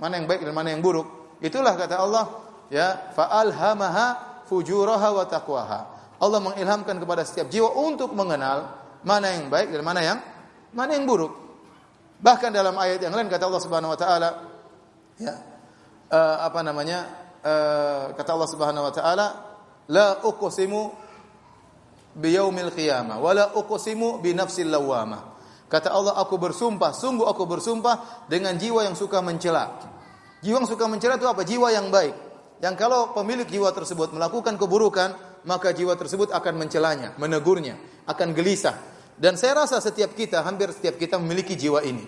Mana 0.02 0.20
yang 0.20 0.28
baik 0.28 0.44
dan 0.44 0.52
mana 0.52 0.74
yang 0.74 0.82
buruk. 0.84 1.38
Itulah 1.40 1.78
kata 1.78 2.02
Allah, 2.02 2.26
ya 2.74 3.14
fa'alhamaha 3.14 4.31
fujuraha 4.52 5.16
wa 5.16 5.24
taqwaha. 5.24 5.80
Allah 6.20 6.40
mengilhamkan 6.44 7.00
kepada 7.00 7.24
setiap 7.24 7.48
jiwa 7.48 7.72
untuk 7.80 8.12
mengenal 8.12 8.76
mana 9.08 9.32
yang 9.32 9.48
baik 9.48 9.72
dan 9.72 9.82
mana 9.82 10.02
yang 10.04 10.20
mana 10.76 10.92
yang 11.00 11.08
buruk. 11.08 11.32
Bahkan 12.20 12.52
dalam 12.52 12.76
ayat 12.76 13.00
yang 13.00 13.16
lain 13.16 13.32
kata 13.32 13.48
Allah 13.48 13.64
Subhanahu 13.64 13.96
wa 13.96 14.00
taala 14.00 14.30
ya 15.16 15.34
uh, 16.12 16.38
apa 16.44 16.60
namanya? 16.62 17.24
Uh, 17.42 18.14
kata 18.14 18.30
Allah 18.36 18.50
Subhanahu 18.52 18.86
wa 18.86 18.94
taala 18.94 19.28
la 19.90 20.22
uqsimu 20.22 20.94
biyaumil 22.14 22.70
qiyamah 22.76 23.18
wa 23.18 23.32
la 23.32 23.56
uqsimu 23.56 24.20
bi 24.20 24.36
nafsil 24.36 24.68
lawamah. 24.68 25.32
Kata 25.72 25.88
Allah, 25.88 26.20
aku 26.20 26.36
bersumpah, 26.36 26.92
sungguh 26.92 27.24
aku 27.24 27.48
bersumpah 27.48 28.28
dengan 28.28 28.52
jiwa 28.60 28.84
yang 28.84 28.92
suka 28.92 29.24
mencela. 29.24 29.72
Jiwa 30.44 30.60
yang 30.60 30.68
suka 30.68 30.84
mencela 30.84 31.16
itu 31.16 31.24
apa? 31.24 31.48
Jiwa 31.48 31.72
yang 31.72 31.88
baik. 31.88 32.12
Yang 32.62 32.76
kalau 32.78 33.10
pemilik 33.18 33.50
jiwa 33.50 33.74
tersebut 33.74 34.14
melakukan 34.14 34.54
keburukan, 34.54 35.42
maka 35.50 35.74
jiwa 35.74 35.98
tersebut 35.98 36.30
akan 36.30 36.62
mencelanya, 36.62 37.18
menegurnya, 37.18 37.82
akan 38.06 38.38
gelisah. 38.38 38.78
Dan 39.18 39.34
saya 39.34 39.66
rasa 39.66 39.82
setiap 39.82 40.14
kita, 40.14 40.46
hampir 40.46 40.70
setiap 40.70 41.02
kita 41.02 41.18
memiliki 41.18 41.58
jiwa 41.58 41.82
ini. 41.82 42.06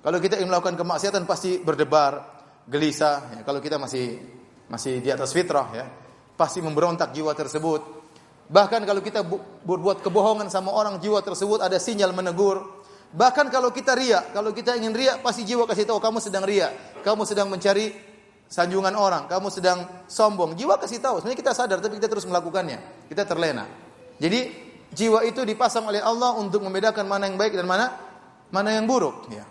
Kalau 0.00 0.16
kita 0.20 0.40
ingin 0.40 0.48
melakukan 0.48 0.80
kemaksiatan 0.80 1.28
pasti 1.28 1.60
berdebar, 1.60 2.20
gelisah. 2.64 3.36
Ya, 3.36 3.40
kalau 3.44 3.60
kita 3.60 3.76
masih 3.76 4.20
masih 4.72 5.04
di 5.04 5.12
atas 5.12 5.36
fitrah 5.36 5.68
ya, 5.76 5.84
pasti 6.32 6.64
memberontak 6.64 7.12
jiwa 7.12 7.36
tersebut. 7.36 7.80
Bahkan 8.48 8.88
kalau 8.88 9.00
kita 9.04 9.20
berbuat 9.64 10.00
kebohongan 10.00 10.48
sama 10.48 10.72
orang, 10.72 10.96
jiwa 11.00 11.20
tersebut 11.20 11.60
ada 11.60 11.76
sinyal 11.76 12.16
menegur. 12.16 12.84
Bahkan 13.12 13.52
kalau 13.52 13.68
kita 13.68 13.92
ria, 13.96 14.32
kalau 14.32 14.52
kita 14.56 14.76
ingin 14.80 14.96
ria, 14.96 15.20
pasti 15.20 15.44
jiwa 15.44 15.68
kasih 15.68 15.84
tahu 15.88 16.00
kamu 16.00 16.24
sedang 16.24 16.44
ria, 16.44 16.72
kamu 17.04 17.24
sedang 17.28 17.48
mencari 17.52 18.13
sanjungan 18.54 18.94
orang, 18.94 19.26
kamu 19.26 19.50
sedang 19.50 20.06
sombong. 20.06 20.54
Jiwa 20.54 20.78
kasih 20.78 21.02
tahu. 21.02 21.18
Sebenarnya 21.18 21.40
kita 21.42 21.52
sadar, 21.58 21.82
tapi 21.82 21.98
kita 21.98 22.06
terus 22.06 22.22
melakukannya. 22.22 23.10
Kita 23.10 23.26
terlena. 23.26 23.66
Jadi 24.22 24.46
jiwa 24.94 25.26
itu 25.26 25.42
dipasang 25.42 25.90
oleh 25.90 25.98
Allah 25.98 26.38
untuk 26.38 26.62
membedakan 26.62 27.02
mana 27.10 27.26
yang 27.26 27.34
baik 27.34 27.58
dan 27.58 27.66
mana 27.66 27.90
mana 28.54 28.70
yang 28.70 28.86
buruk. 28.86 29.26
Ya. 29.34 29.42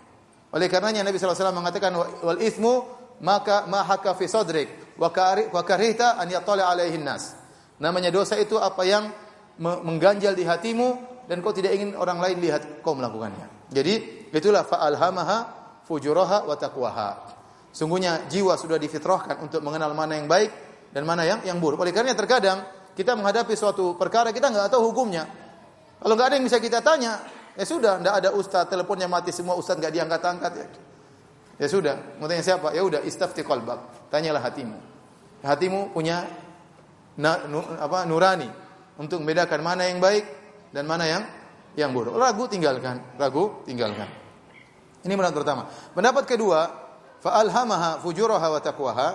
Oleh 0.56 0.72
karenanya 0.72 1.04
Nabi 1.04 1.20
SAW 1.20 1.52
mengatakan 1.52 1.92
wal 2.24 2.40
ismu 2.40 2.88
maka 3.20 3.68
mahaka 3.68 4.16
fi 4.16 4.24
sadrik 4.24 4.96
wa 4.96 5.12
karihta 5.60 6.16
an 6.16 6.32
alaihin 6.32 7.04
nas. 7.04 7.36
Namanya 7.76 8.08
dosa 8.08 8.40
itu 8.40 8.56
apa 8.56 8.88
yang 8.88 9.12
mengganjal 9.60 10.32
di 10.32 10.48
hatimu 10.48 11.20
dan 11.28 11.44
kau 11.44 11.52
tidak 11.52 11.76
ingin 11.76 11.92
orang 11.92 12.24
lain 12.24 12.40
lihat 12.40 12.80
kau 12.80 12.96
melakukannya. 12.96 13.68
Jadi 13.68 14.26
itulah 14.32 14.64
fa'alhamaha 14.64 15.38
fujuraha 15.84 16.48
wa 16.48 16.56
taqwaha. 16.56 17.10
Sungguhnya 17.74 18.30
jiwa 18.30 18.54
sudah 18.54 18.78
difitrahkan 18.78 19.42
untuk 19.42 19.58
mengenal 19.58 19.90
mana 19.98 20.14
yang 20.14 20.30
baik 20.30 20.50
dan 20.94 21.02
mana 21.02 21.26
yang 21.26 21.42
yang 21.42 21.58
buruk. 21.58 21.82
Oleh 21.82 21.90
karena 21.90 22.14
terkadang 22.14 22.62
kita 22.94 23.18
menghadapi 23.18 23.50
suatu 23.58 23.98
perkara 23.98 24.30
kita 24.30 24.46
nggak 24.46 24.70
tahu 24.70 24.94
hukumnya. 24.94 25.26
Kalau 25.98 26.14
nggak 26.14 26.28
ada 26.30 26.34
yang 26.38 26.46
bisa 26.46 26.62
kita 26.62 26.78
tanya, 26.86 27.18
ya 27.58 27.66
sudah, 27.66 27.98
nggak 27.98 28.14
ada 28.22 28.28
ustaz, 28.30 28.70
teleponnya 28.70 29.10
mati 29.10 29.34
semua 29.34 29.58
ustaz 29.58 29.74
nggak 29.74 29.90
diangkat-angkat 29.90 30.52
ya. 30.54 30.66
Ya 31.54 31.66
sudah, 31.66 31.96
mau 32.22 32.30
tanya 32.30 32.46
siapa? 32.46 32.70
Ya 32.70 32.86
udah, 32.86 33.02
istafti 33.02 33.42
qalbak. 33.42 34.10
Tanyalah 34.10 34.42
hatimu. 34.42 34.78
Hatimu 35.42 35.90
punya 35.90 36.26
na, 37.18 37.46
nu, 37.50 37.58
apa 37.58 38.06
nurani 38.06 38.46
untuk 38.98 39.18
membedakan 39.22 39.60
mana 39.62 39.90
yang 39.90 39.98
baik 39.98 40.22
dan 40.70 40.86
mana 40.86 41.10
yang 41.10 41.22
yang 41.74 41.90
buruk. 41.90 42.14
Ragu 42.14 42.46
tinggalkan, 42.46 43.18
ragu 43.18 43.62
tinggalkan. 43.66 44.06
Ini 45.02 45.10
pendapat 45.14 45.36
pertama. 45.42 45.62
Pendapat 45.94 46.24
kedua, 46.26 46.83
fa'alhamaha 47.24 48.04
fujuraha 48.04 48.46
wa 48.52 48.60
taqwaha. 48.60 49.08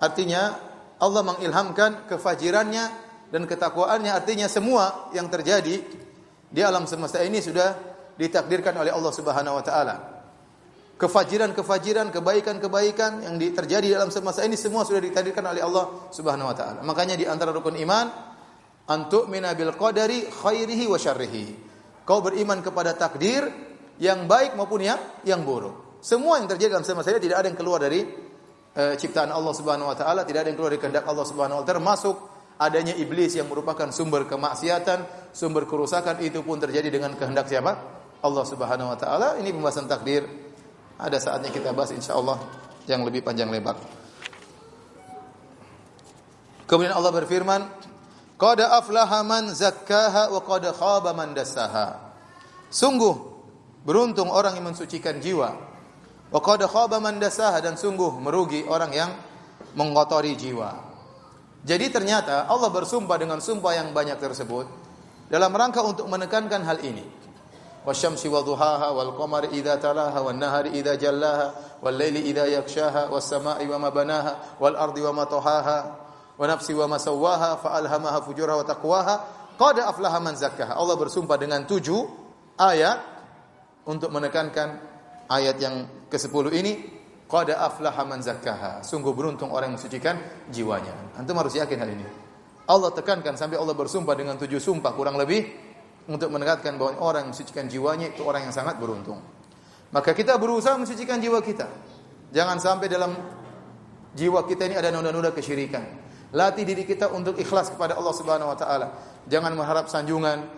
Artinya 0.00 0.56
Allah 0.96 1.22
mengilhamkan 1.22 2.08
kefajirannya 2.08 2.84
dan 3.28 3.44
ketakwaannya 3.44 4.16
artinya 4.16 4.48
semua 4.48 5.12
yang 5.12 5.28
terjadi 5.28 5.84
di 6.48 6.60
alam 6.64 6.88
semesta 6.88 7.20
ini 7.20 7.44
sudah 7.44 7.76
ditakdirkan 8.16 8.72
oleh 8.80 8.94
Allah 8.94 9.12
Subhanahu 9.12 9.60
wa 9.60 9.64
taala. 9.64 9.96
Kefajiran-kefajiran, 10.94 12.14
kebaikan-kebaikan 12.14 13.26
yang 13.26 13.34
terjadi 13.36 13.98
dalam 13.98 14.14
semesta 14.14 14.46
ini 14.46 14.54
semua 14.54 14.86
sudah 14.86 15.02
ditakdirkan 15.02 15.42
oleh 15.42 15.60
Allah 15.60 16.08
Subhanahu 16.14 16.48
wa 16.48 16.56
taala. 16.56 16.80
Makanya 16.86 17.18
di 17.18 17.26
antara 17.26 17.50
rukun 17.50 17.74
iman 17.76 18.06
antuk 18.86 19.26
minabil 19.26 19.74
qadari 19.74 20.30
khairihi 20.30 20.84
wa 20.86 20.94
syarrihi. 20.96 21.46
Kau 22.06 22.22
beriman 22.22 22.62
kepada 22.62 22.94
takdir 22.94 23.50
yang 23.98 24.30
baik 24.30 24.54
maupun 24.54 24.86
yang 24.86 25.00
yang 25.26 25.42
buruk. 25.42 25.83
Semua 26.04 26.36
yang 26.36 26.52
terjadi 26.52 26.76
dalam 26.76 26.84
semesta 26.84 27.16
ini 27.16 27.24
tidak 27.24 27.40
ada 27.40 27.48
yang 27.48 27.56
keluar 27.56 27.80
dari 27.80 28.04
uh, 28.04 28.92
ciptaan 28.92 29.32
Allah 29.32 29.56
Subhanahu 29.56 29.88
wa 29.88 29.96
taala, 29.96 30.28
tidak 30.28 30.44
ada 30.44 30.48
yang 30.52 30.58
keluar 30.60 30.76
dari 30.76 30.82
kehendak 30.84 31.08
Allah 31.08 31.24
Subhanahu 31.24 31.56
wa 31.56 31.64
taala 31.64 31.80
termasuk 31.80 32.16
adanya 32.60 32.92
iblis 32.92 33.32
yang 33.32 33.48
merupakan 33.48 33.88
sumber 33.88 34.28
kemaksiatan, 34.28 35.32
sumber 35.32 35.64
kerusakan 35.64 36.20
itu 36.20 36.44
pun 36.44 36.60
terjadi 36.60 36.92
dengan 36.92 37.16
kehendak 37.16 37.48
siapa? 37.48 37.72
Allah 38.20 38.44
Subhanahu 38.44 38.92
wa 38.92 38.98
taala. 39.00 39.40
Ini 39.40 39.48
pembahasan 39.48 39.88
takdir. 39.88 40.28
Ada 41.00 41.18
saatnya 41.18 41.48
kita 41.48 41.72
bahas 41.72 41.96
insyaallah 41.96 42.36
yang 42.84 43.00
lebih 43.00 43.24
panjang 43.24 43.48
lebar. 43.48 43.80
Kemudian 46.68 46.92
Allah 46.92 47.12
berfirman, 47.16 47.60
Qad 48.36 48.60
aflaha 48.60 49.24
man 49.24 49.56
zakkaha 49.56 50.28
wa 50.28 50.40
qad 50.44 50.68
khaba 50.68 51.16
man 51.16 51.32
dassaha. 51.32 52.12
Sungguh 52.68 53.16
beruntung 53.88 54.28
orang 54.28 54.60
yang 54.60 54.68
mensucikan 54.68 55.16
jiwa. 55.16 55.73
Wa 56.34 56.42
qad 56.42 56.66
khaba 56.66 56.98
man 56.98 57.22
dassaha 57.22 57.62
dan 57.62 57.78
sungguh 57.78 58.18
merugi 58.18 58.66
orang 58.66 58.90
yang 58.90 59.14
mengotori 59.78 60.34
jiwa. 60.34 60.74
Jadi 61.62 61.94
ternyata 61.94 62.50
Allah 62.50 62.74
bersumpah 62.74 63.14
dengan 63.22 63.38
sumpah 63.38 63.72
yang 63.78 63.94
banyak 63.94 64.18
tersebut 64.18 64.66
dalam 65.30 65.54
rangka 65.54 65.86
untuk 65.86 66.10
menekankan 66.10 66.66
hal 66.66 66.82
ini. 66.82 67.06
Wasyamsi 67.86 68.26
wa 68.26 68.42
duhaha 68.42 68.90
wal 68.90 69.14
qamari 69.14 69.54
idza 69.54 69.78
talaha 69.78 70.18
wan 70.26 70.40
nahari 70.40 70.74
idza 70.74 70.98
jallaha 70.98 71.78
wal 71.78 71.94
laili 71.94 72.26
idza 72.26 72.50
yakshaha 72.50 73.12
was 73.14 73.30
samai 73.30 73.68
wa 73.70 73.78
ma 73.78 73.94
banaha 73.94 74.58
wal 74.58 74.74
ardi 74.74 75.04
wa 75.06 75.12
ma 75.14 75.24
tahaha 75.30 75.78
wa 76.34 76.44
nafsi 76.50 76.74
wa 76.74 76.90
masawwaha 76.90 77.62
fa 77.62 77.78
alhamaha 77.78 78.24
fujuraha 78.24 78.58
wa 78.58 78.66
taqwaha 78.66 79.14
qad 79.54 79.76
aflaha 79.86 80.18
man 80.18 80.34
zakkaha. 80.34 80.74
Allah 80.74 80.98
bersumpah 80.98 81.38
dengan 81.38 81.62
tujuh 81.62 82.02
ayat 82.58 82.98
untuk 83.86 84.10
menekankan 84.10 84.93
ayat 85.28 85.56
yang 85.60 85.86
ke-10 86.08 86.44
ini 86.54 86.72
qad 87.28 87.50
aflaha 87.52 88.02
man 88.06 88.20
zakkaha. 88.20 88.84
Sungguh 88.84 89.12
beruntung 89.16 89.50
orang 89.50 89.72
yang 89.72 89.76
mensucikan 89.80 90.16
jiwanya. 90.52 90.92
Antum 91.18 91.36
harus 91.40 91.56
yakin 91.56 91.78
hal 91.80 91.90
ini. 91.90 92.06
Allah 92.64 92.90
tekankan 92.96 93.36
sampai 93.36 93.60
Allah 93.60 93.76
bersumpah 93.76 94.16
dengan 94.16 94.40
tujuh 94.40 94.56
sumpah 94.56 94.96
kurang 94.96 95.20
lebih 95.20 95.44
untuk 96.08 96.32
menekankan 96.32 96.76
bahwa 96.80 97.00
orang 97.00 97.28
yang 97.28 97.30
mensucikan 97.36 97.68
jiwanya 97.68 98.12
itu 98.12 98.24
orang 98.24 98.48
yang 98.48 98.54
sangat 98.56 98.80
beruntung. 98.80 99.20
Maka 99.92 100.16
kita 100.16 100.36
berusaha 100.40 100.74
mensucikan 100.74 101.20
jiwa 101.20 101.38
kita. 101.44 101.68
Jangan 102.32 102.58
sampai 102.58 102.88
dalam 102.90 103.14
jiwa 104.16 104.42
kita 104.48 104.66
ini 104.66 104.74
ada 104.80 104.88
noda-noda 104.90 105.30
kesyirikan. 105.30 105.84
Latih 106.34 106.66
diri 106.66 106.82
kita 106.82 107.14
untuk 107.14 107.38
ikhlas 107.38 107.70
kepada 107.70 107.94
Allah 107.94 108.10
Subhanahu 108.10 108.50
wa 108.50 108.58
taala. 108.58 108.86
Jangan 109.30 109.54
mengharap 109.54 109.86
sanjungan, 109.86 110.50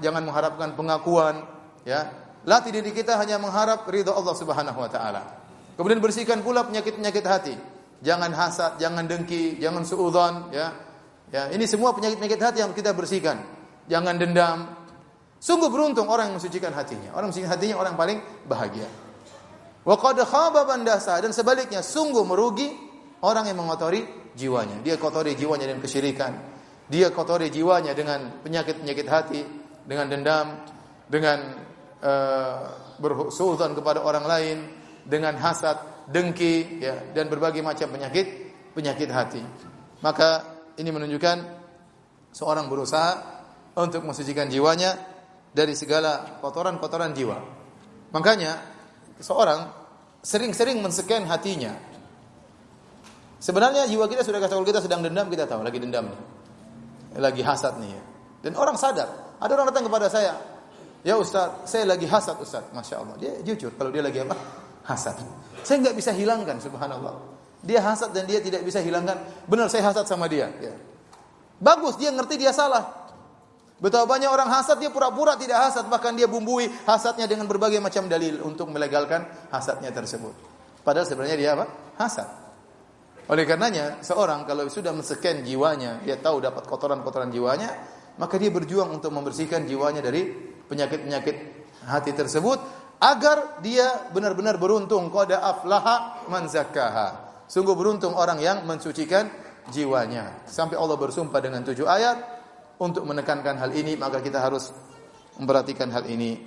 jangan 0.00 0.22
mengharapkan 0.24 0.72
pengakuan, 0.72 1.44
ya. 1.84 2.21
Latih 2.42 2.74
diri 2.74 2.90
kita 2.90 3.14
hanya 3.22 3.38
mengharap 3.38 3.86
ridha 3.86 4.10
Allah 4.10 4.34
Subhanahu 4.34 4.78
wa 4.78 4.90
taala. 4.90 5.22
Kemudian 5.78 6.02
bersihkan 6.02 6.42
pula 6.42 6.66
penyakit-penyakit 6.66 7.24
hati. 7.24 7.54
Jangan 8.02 8.34
hasad, 8.34 8.82
jangan 8.82 9.06
dengki, 9.06 9.62
jangan 9.62 9.86
suudzon, 9.86 10.50
ya. 10.50 10.74
Ya, 11.32 11.48
ini 11.54 11.64
semua 11.64 11.96
penyakit-penyakit 11.96 12.40
hati 12.42 12.58
yang 12.60 12.74
kita 12.76 12.92
bersihkan. 12.92 13.40
Jangan 13.88 14.20
dendam. 14.20 14.58
Sungguh 15.40 15.72
beruntung 15.72 16.06
orang 16.10 16.30
yang 16.30 16.36
mensucikan 16.36 16.76
hatinya. 16.76 17.14
Orang 17.16 17.32
mensucikan 17.32 17.56
hatinya 17.56 17.80
orang 17.80 17.96
paling 17.96 18.20
bahagia. 18.44 18.86
Wa 19.82 19.96
qad 19.98 20.20
khaba 20.22 20.66
dan 21.18 21.32
sebaliknya 21.32 21.80
sungguh 21.80 22.22
merugi 22.22 22.68
orang 23.24 23.48
yang 23.48 23.58
mengotori 23.58 24.04
jiwanya. 24.36 24.84
Dia 24.84 25.00
kotori 25.00 25.32
jiwanya 25.34 25.66
dengan 25.66 25.82
kesyirikan. 25.82 26.32
Dia 26.86 27.08
kotori 27.10 27.48
jiwanya 27.48 27.96
dengan 27.96 28.44
penyakit-penyakit 28.44 29.06
hati, 29.08 29.40
dengan 29.88 30.06
dendam, 30.12 30.46
dengan 31.08 31.38
uh, 32.02 32.58
bersuudzon 32.98 33.78
kepada 33.78 34.02
orang 34.02 34.26
lain, 34.26 34.58
dengan 35.02 35.34
hasad, 35.38 36.06
dengki, 36.10 36.82
ya, 36.82 37.10
dan 37.10 37.26
berbagai 37.26 37.62
macam 37.62 37.90
penyakit 37.90 38.26
penyakit 38.74 39.08
hati. 39.10 39.42
Maka 40.02 40.42
ini 40.78 40.90
menunjukkan 40.90 41.36
seorang 42.34 42.66
berusaha 42.70 43.12
untuk 43.78 44.06
mensucikan 44.06 44.46
jiwanya 44.46 44.98
dari 45.52 45.74
segala 45.76 46.38
kotoran-kotoran 46.40 47.12
jiwa. 47.12 47.38
Makanya 48.14 48.52
seorang 49.20 49.60
sering-sering 50.22 50.78
menscan 50.80 51.26
hatinya, 51.26 51.92
Sebenarnya 53.42 53.90
jiwa 53.90 54.06
kita 54.06 54.22
sudah 54.22 54.38
kalau 54.46 54.62
kita 54.62 54.78
sedang 54.78 55.02
dendam 55.02 55.26
kita 55.26 55.50
tahu 55.50 55.66
lagi 55.66 55.82
dendam 55.82 56.06
nih. 56.06 56.20
Lagi 57.18 57.42
hasad 57.42 57.74
nih 57.82 57.90
ya. 57.90 58.02
Dan 58.46 58.54
orang 58.54 58.78
sadar. 58.78 59.34
Ada 59.42 59.58
orang 59.58 59.74
datang 59.74 59.90
kepada 59.90 60.06
saya. 60.06 60.38
Ya 61.02 61.18
Ustaz, 61.18 61.66
saya 61.66 61.82
lagi 61.86 62.06
hasad 62.06 62.38
Ustaz. 62.38 62.62
Masya 62.70 63.02
Allah. 63.02 63.16
Dia 63.18 63.32
jujur 63.42 63.74
kalau 63.74 63.90
dia 63.90 64.02
lagi 64.02 64.22
apa? 64.22 64.38
Hasad. 64.86 65.18
Saya 65.66 65.82
nggak 65.82 65.96
bisa 65.98 66.14
hilangkan 66.14 66.62
subhanallah. 66.62 67.18
Dia 67.62 67.82
hasad 67.82 68.14
dan 68.14 68.26
dia 68.26 68.38
tidak 68.38 68.62
bisa 68.62 68.78
hilangkan. 68.78 69.18
Benar 69.46 69.66
saya 69.66 69.90
hasad 69.90 70.06
sama 70.06 70.30
dia. 70.30 70.50
Ya. 70.62 70.74
Bagus 71.58 71.98
dia 71.98 72.10
ngerti 72.14 72.38
dia 72.38 72.54
salah. 72.54 73.02
Betapa 73.82 74.06
banyak 74.06 74.30
orang 74.30 74.46
hasad 74.46 74.78
dia 74.78 74.94
pura-pura 74.94 75.34
tidak 75.34 75.58
hasad 75.58 75.90
bahkan 75.90 76.14
dia 76.14 76.30
bumbui 76.30 76.70
hasadnya 76.86 77.26
dengan 77.26 77.50
berbagai 77.50 77.82
macam 77.82 78.06
dalil 78.06 78.38
untuk 78.46 78.70
melegalkan 78.70 79.26
hasadnya 79.50 79.90
tersebut. 79.90 80.34
Padahal 80.86 81.06
sebenarnya 81.06 81.34
dia 81.34 81.50
apa? 81.58 81.66
Hasad. 81.98 82.42
Oleh 83.30 83.46
karenanya, 83.46 84.02
seorang 84.02 84.42
kalau 84.46 84.66
sudah 84.66 84.90
mensekian 84.90 85.46
jiwanya, 85.46 86.02
dia 86.02 86.18
tahu 86.18 86.42
dapat 86.42 86.66
kotoran-kotoran 86.66 87.30
jiwanya, 87.30 87.70
maka 88.20 88.36
dia 88.36 88.52
berjuang 88.52 88.92
untuk 88.92 89.14
membersihkan 89.14 89.64
jiwanya 89.64 90.04
dari 90.04 90.28
penyakit-penyakit 90.68 91.36
hati 91.86 92.12
tersebut 92.12 92.58
agar 93.02 93.58
dia 93.64 94.08
benar-benar 94.14 94.60
beruntung 94.62 95.10
qad 95.10 95.34
aflaha 95.34 96.26
man 96.30 96.46
zakkaha. 96.46 97.34
Sungguh 97.50 97.74
beruntung 97.74 98.14
orang 98.14 98.38
yang 98.38 98.62
mensucikan 98.64 99.28
jiwanya. 99.68 100.46
Sampai 100.46 100.78
Allah 100.78 100.96
bersumpah 100.96 101.42
dengan 101.42 101.66
tujuh 101.66 101.84
ayat 101.84 102.18
untuk 102.78 103.04
menekankan 103.04 103.58
hal 103.58 103.70
ini 103.74 103.98
maka 103.98 104.22
kita 104.22 104.38
harus 104.38 104.70
memperhatikan 105.36 105.90
hal 105.90 106.06
ini. 106.06 106.38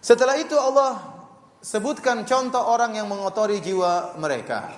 Setelah 0.00 0.40
itu 0.40 0.56
Allah 0.56 0.96
sebutkan 1.60 2.24
contoh 2.24 2.64
orang 2.64 2.96
yang 2.96 3.04
mengotori 3.12 3.60
jiwa 3.60 4.16
mereka. 4.16 4.72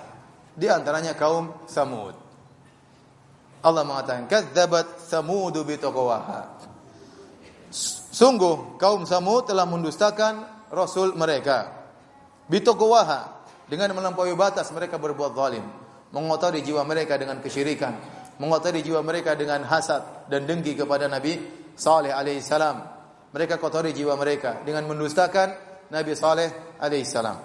Di 0.51 0.67
antaranya 0.67 1.15
kaum 1.15 1.63
Samud. 1.63 2.30
Allah 3.61 3.85
mengatakan, 3.85 4.25
"Kadzabat 4.25 5.05
Samudu 5.05 5.61
bi 5.61 5.77
Sungguh 8.11 8.75
kaum 8.75 9.07
Samud 9.07 9.47
telah 9.47 9.63
mendustakan 9.63 10.67
rasul 10.75 11.15
mereka. 11.15 11.87
Bitokowaha 12.51 13.47
dengan 13.71 13.95
melampaui 13.95 14.35
batas 14.35 14.67
mereka 14.75 14.99
berbuat 14.99 15.31
zalim, 15.31 15.63
mengotori 16.11 16.59
jiwa 16.59 16.83
mereka 16.83 17.15
dengan 17.15 17.39
kesyirikan, 17.39 17.95
mengotori 18.43 18.83
jiwa 18.83 18.99
mereka 18.99 19.39
dengan 19.39 19.63
hasad 19.63 20.27
dan 20.27 20.43
dengki 20.43 20.75
kepada 20.75 21.07
Nabi 21.07 21.39
Saleh 21.71 22.11
alaihi 22.11 22.43
salam. 22.43 22.83
Mereka 23.31 23.55
kotori 23.55 23.95
jiwa 23.95 24.19
mereka 24.19 24.59
dengan 24.67 24.83
mendustakan 24.91 25.55
Nabi 25.87 26.11
Saleh 26.11 26.75
alaihi 26.83 27.07
salam. 27.07 27.39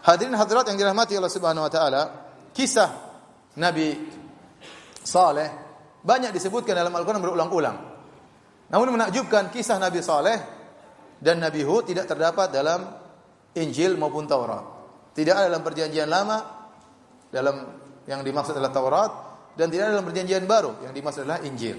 Hadirin 0.00 0.32
hadirat 0.32 0.72
yang 0.72 0.80
dirahmati 0.80 1.20
Allah 1.20 1.28
Subhanahu 1.28 1.68
wa 1.68 1.72
taala, 1.72 2.02
kisah 2.56 2.88
Nabi 3.60 3.92
Saleh 5.08 5.48
banyak 6.04 6.36
disebutkan 6.36 6.76
dalam 6.76 6.92
Al-Qur'an 6.92 7.24
berulang-ulang. 7.24 7.76
Namun 8.68 9.00
menakjubkan 9.00 9.48
kisah 9.48 9.80
Nabi 9.80 10.04
Saleh 10.04 10.38
dan 11.16 11.40
Nabi 11.40 11.64
Hud 11.64 11.88
tidak 11.88 12.04
terdapat 12.04 12.52
dalam 12.52 12.84
Injil 13.56 13.96
maupun 13.96 14.28
Taurat. 14.28 14.64
Tidak 15.16 15.34
ada 15.34 15.48
dalam 15.48 15.64
perjanjian 15.64 16.06
lama 16.06 16.38
dalam 17.32 17.56
yang 18.04 18.20
dimaksud 18.20 18.54
adalah 18.54 18.70
Taurat 18.70 19.10
dan 19.56 19.72
tidak 19.72 19.90
ada 19.90 19.92
dalam 19.98 20.06
perjanjian 20.06 20.44
baru 20.44 20.84
yang 20.84 20.92
dimaksud 20.92 21.24
adalah 21.24 21.40
Injil. 21.42 21.76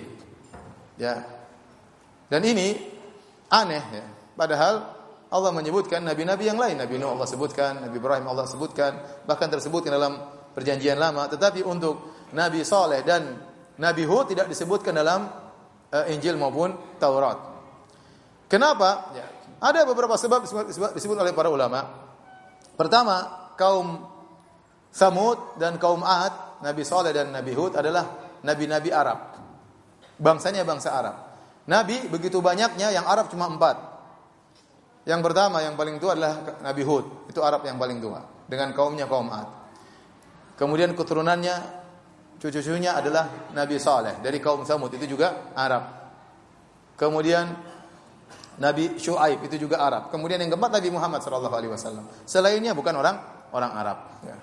Ya. 1.00 1.16
Dan 2.28 2.42
ini 2.44 2.76
aneh 3.54 3.84
ya. 3.94 4.06
Padahal 4.36 4.76
Allah 5.30 5.52
menyebutkan 5.54 6.02
nabi-nabi 6.02 6.50
yang 6.50 6.58
lain, 6.58 6.76
Nabi 6.76 6.98
Nuh 6.98 7.14
Allah 7.14 7.30
sebutkan, 7.30 7.86
Nabi 7.86 8.02
Ibrahim 8.02 8.26
Allah 8.26 8.50
sebutkan, 8.50 9.24
bahkan 9.30 9.46
tersebutkan 9.48 9.94
dalam 9.94 10.18
perjanjian 10.58 10.98
lama, 10.98 11.30
tetapi 11.30 11.62
untuk 11.62 12.19
Nabi 12.34 12.62
Saleh 12.62 13.02
dan 13.02 13.38
Nabi 13.80 14.04
Hud 14.04 14.30
tidak 14.34 14.52
disebutkan 14.52 14.92
dalam 14.92 15.30
uh, 15.90 16.06
Injil 16.12 16.36
maupun 16.36 16.76
Taurat. 17.00 17.38
Kenapa? 18.50 19.14
Ya. 19.16 19.26
Ada 19.60 19.84
beberapa 19.84 20.16
sebab 20.16 20.48
disebut, 20.96 21.18
oleh 21.20 21.36
para 21.36 21.52
ulama. 21.52 21.84
Pertama, 22.80 23.48
kaum 23.60 24.08
Samud 24.90 25.60
dan 25.60 25.76
kaum 25.76 26.00
Ad, 26.02 26.64
Nabi 26.64 26.82
Saleh 26.88 27.12
dan 27.12 27.30
Nabi 27.36 27.52
Hud 27.52 27.76
adalah 27.76 28.08
nabi-nabi 28.40 28.90
Arab. 28.90 29.36
Bangsanya 30.16 30.64
bangsa 30.64 30.96
Arab. 30.96 31.16
Nabi 31.68 32.08
begitu 32.08 32.40
banyaknya, 32.40 32.90
yang 32.90 33.04
Arab 33.06 33.28
cuma 33.28 33.52
empat. 33.52 33.78
Yang 35.04 35.22
pertama, 35.28 35.60
yang 35.60 35.76
paling 35.76 36.00
tua 36.00 36.16
adalah 36.16 36.60
Nabi 36.64 36.84
Hud. 36.84 37.30
Itu 37.32 37.44
Arab 37.44 37.64
yang 37.68 37.76
paling 37.76 38.00
tua. 38.00 38.24
Dengan 38.48 38.72
kaumnya 38.72 39.06
kaum 39.06 39.28
Ad. 39.30 39.48
Kemudian 40.56 40.96
keturunannya, 40.96 41.79
cucu-cucunya 42.40 42.96
adalah 42.96 43.52
Nabi 43.52 43.76
Saleh. 43.78 44.24
Dari 44.24 44.40
kaum 44.40 44.64
Samud, 44.64 44.90
itu 44.96 45.06
juga 45.06 45.52
Arab. 45.54 45.84
Kemudian 46.96 47.46
Nabi 48.60 48.96
Shu'aib, 49.00 49.44
itu 49.46 49.68
juga 49.68 49.80
Arab. 49.84 50.12
Kemudian 50.12 50.40
yang 50.40 50.52
keempat 50.52 50.72
Nabi 50.80 50.90
Muhammad 50.92 51.20
SAW. 51.24 52.28
Selainnya 52.28 52.72
bukan 52.76 52.96
orang 52.96 53.16
orang 53.52 53.72
Arab. 53.76 53.98
Ya. 54.24 54.38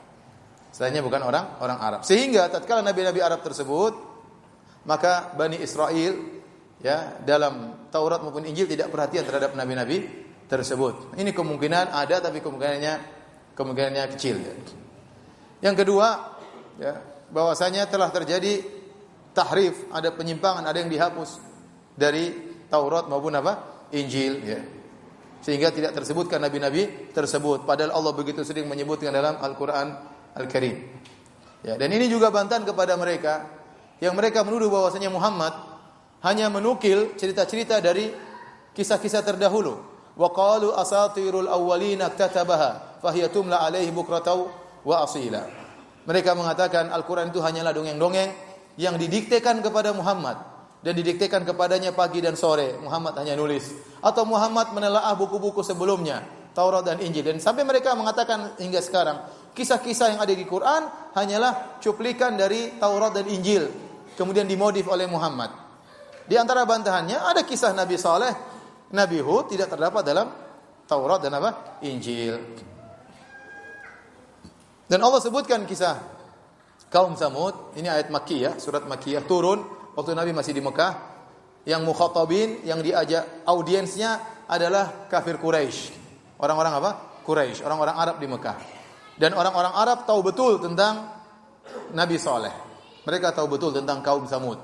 Selainnya 0.72 1.00
bukan 1.00 1.24
orang 1.24 1.56
orang 1.60 1.78
Arab. 1.80 2.00
Sehingga 2.04 2.52
tatkala 2.52 2.84
nabi-nabi 2.84 3.24
Arab 3.24 3.40
tersebut 3.40 3.96
maka 4.86 5.32
Bani 5.34 5.58
Israel 5.58 6.14
ya 6.84 7.18
dalam 7.24 7.88
Taurat 7.88 8.20
maupun 8.20 8.44
Injil 8.44 8.68
tidak 8.68 8.92
perhatian 8.92 9.24
terhadap 9.24 9.56
nabi-nabi 9.56 10.04
tersebut. 10.46 11.16
Ini 11.18 11.32
kemungkinan 11.32 11.90
ada 11.90 12.20
tapi 12.20 12.44
kemungkinannya 12.44 12.94
kemungkinannya 13.56 14.04
kecil. 14.14 14.36
Ya. 14.36 14.54
Yang 15.64 15.76
kedua, 15.82 16.08
ya, 16.76 17.00
bahwasanya 17.30 17.86
telah 17.90 18.10
terjadi 18.10 18.62
tahrif, 19.36 19.88
ada 19.92 20.12
penyimpangan, 20.14 20.64
ada 20.64 20.78
yang 20.80 20.88
dihapus 20.88 21.42
dari 21.96 22.32
Taurat 22.66 23.06
maupun 23.06 23.36
apa? 23.36 23.86
Injil 23.94 24.42
ya. 24.42 24.60
Sehingga 25.44 25.70
tidak 25.70 25.94
tersebutkan 25.94 26.42
nabi-nabi 26.42 27.12
tersebut 27.14 27.62
padahal 27.62 27.94
Allah 27.94 28.12
begitu 28.16 28.42
sering 28.42 28.66
menyebutkan 28.66 29.14
dalam 29.14 29.38
Al-Qur'an 29.38 29.94
Al-Karim. 30.34 30.82
Ya, 31.62 31.78
dan 31.78 31.88
ini 31.94 32.10
juga 32.10 32.34
bantahan 32.34 32.66
kepada 32.66 32.98
mereka 32.98 33.46
yang 34.02 34.18
mereka 34.18 34.42
menuduh 34.42 34.68
bahwasanya 34.68 35.08
Muhammad 35.08 35.54
hanya 36.26 36.50
menukil 36.50 37.14
cerita-cerita 37.14 37.78
dari 37.78 38.10
kisah-kisah 38.74 39.22
terdahulu. 39.22 39.78
Wa 40.16 40.32
qalu 40.32 40.72
asatirul 40.72 41.46
awwalin 41.46 42.00
iktatabaha 42.02 43.00
fahiya 43.04 43.28
tumla 43.30 43.62
alaihi 43.62 43.92
bukratau 43.92 44.50
wa 44.82 45.04
asila. 45.04 45.65
Mereka 46.06 46.38
mengatakan 46.38 46.94
Al-Qur'an 46.94 47.28
itu 47.34 47.42
hanyalah 47.42 47.74
dongeng-dongeng 47.74 48.30
yang 48.78 48.94
didiktekan 48.94 49.58
kepada 49.58 49.90
Muhammad 49.90 50.38
dan 50.80 50.94
didiktekan 50.94 51.42
kepadanya 51.42 51.90
pagi 51.90 52.22
dan 52.22 52.38
sore. 52.38 52.78
Muhammad 52.78 53.18
hanya 53.18 53.34
nulis 53.34 53.74
atau 53.98 54.22
Muhammad 54.22 54.70
menelaah 54.70 55.18
buku-buku 55.18 55.66
sebelumnya, 55.66 56.22
Taurat 56.54 56.86
dan 56.86 57.02
Injil 57.02 57.26
dan 57.26 57.42
sampai 57.42 57.66
mereka 57.66 57.98
mengatakan 57.98 58.54
hingga 58.62 58.78
sekarang 58.78 59.18
Kisah-kisah 59.56 60.12
yang 60.12 60.20
ada 60.20 60.36
di 60.36 60.44
Quran 60.44 60.84
hanyalah 61.16 61.80
cuplikan 61.80 62.36
dari 62.36 62.76
Taurat 62.76 63.16
dan 63.16 63.24
Injil, 63.24 63.64
kemudian 64.12 64.44
dimodif 64.44 64.84
oleh 64.84 65.08
Muhammad. 65.08 65.48
Di 66.28 66.36
antara 66.36 66.68
bantahannya 66.68 67.16
ada 67.16 67.40
kisah 67.40 67.72
Nabi 67.72 67.96
Saleh, 67.96 68.36
Nabi 68.92 69.16
Hud 69.24 69.48
tidak 69.48 69.72
terdapat 69.72 70.04
dalam 70.04 70.28
Taurat 70.84 71.24
dan 71.24 71.40
apa? 71.40 71.80
Injil. 71.88 72.36
Dan 74.86 75.02
Allah 75.02 75.18
sebutkan 75.18 75.66
kisah 75.66 75.98
kaum 76.90 77.18
Samud, 77.18 77.74
ini 77.74 77.90
ayat 77.90 78.08
Makkiyah, 78.08 78.62
surat 78.62 78.86
Makkiyah 78.86 79.26
turun 79.26 79.66
waktu 79.98 80.14
Nabi 80.14 80.30
masih 80.30 80.54
di 80.54 80.62
Mekah. 80.62 81.18
Yang 81.66 81.82
mukhatabin, 81.82 82.62
yang 82.62 82.78
diajak 82.78 83.42
audiensnya 83.42 84.22
adalah 84.46 85.10
kafir 85.10 85.34
Quraisy. 85.42 85.90
Orang-orang 86.38 86.72
apa? 86.78 86.90
Quraisy, 87.26 87.66
orang-orang 87.66 87.96
Arab 87.98 88.16
di 88.22 88.30
Mekah. 88.30 88.56
Dan 89.18 89.34
orang-orang 89.34 89.74
Arab 89.74 90.06
tahu 90.06 90.22
betul 90.22 90.62
tentang 90.62 91.10
Nabi 91.90 92.16
Saleh. 92.22 92.54
Mereka 93.02 93.34
tahu 93.34 93.50
betul 93.50 93.74
tentang 93.74 93.98
kaum 93.98 94.30
Samud. 94.30 94.62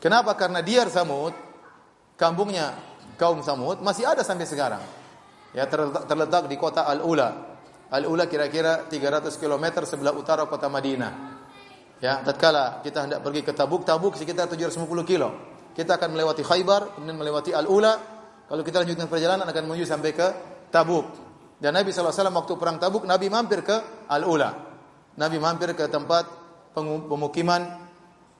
Kenapa? 0.00 0.32
Karena 0.40 0.64
Diyar 0.64 0.88
Samud, 0.88 1.36
kampungnya 2.16 2.72
kaum 3.20 3.44
Samud 3.44 3.84
masih 3.84 4.08
ada 4.08 4.24
sampai 4.24 4.48
sekarang. 4.48 4.80
Ya 5.52 5.68
terletak, 5.68 6.08
terletak 6.08 6.42
di 6.48 6.56
kota 6.56 6.88
Al-Ula. 6.88 7.57
Al-Ula 7.88 8.28
kira-kira 8.28 8.84
300 8.84 9.32
km 9.40 9.80
sebelah 9.88 10.12
utara 10.12 10.44
kota 10.44 10.68
Madinah. 10.68 11.40
Ya, 11.98 12.20
tatkala 12.22 12.84
kita 12.84 13.08
hendak 13.08 13.20
pergi 13.24 13.40
ke 13.42 13.50
Tabuk, 13.56 13.82
Tabuk 13.82 14.14
sekitar 14.14 14.46
750 14.46 14.84
kilo. 15.08 15.28
Kita 15.72 15.96
akan 15.96 16.14
melewati 16.14 16.44
Khaybar, 16.44 16.94
kemudian 16.94 17.16
melewati 17.16 17.50
Al-Ula. 17.56 17.92
Kalau 18.46 18.62
kita 18.62 18.84
lanjutkan 18.84 19.08
perjalanan 19.08 19.46
akan 19.48 19.62
menuju 19.66 19.84
sampai 19.88 20.10
ke 20.14 20.26
Tabuk. 20.68 21.06
Dan 21.58 21.74
Nabi 21.74 21.90
SAW 21.90 22.12
waktu 22.14 22.54
perang 22.54 22.78
Tabuk, 22.78 23.02
Nabi 23.02 23.26
mampir 23.32 23.66
ke 23.66 24.06
Al-Ula. 24.06 24.50
Nabi 25.18 25.36
mampir 25.42 25.74
ke 25.74 25.90
tempat 25.90 26.28
pemukiman 26.76 27.82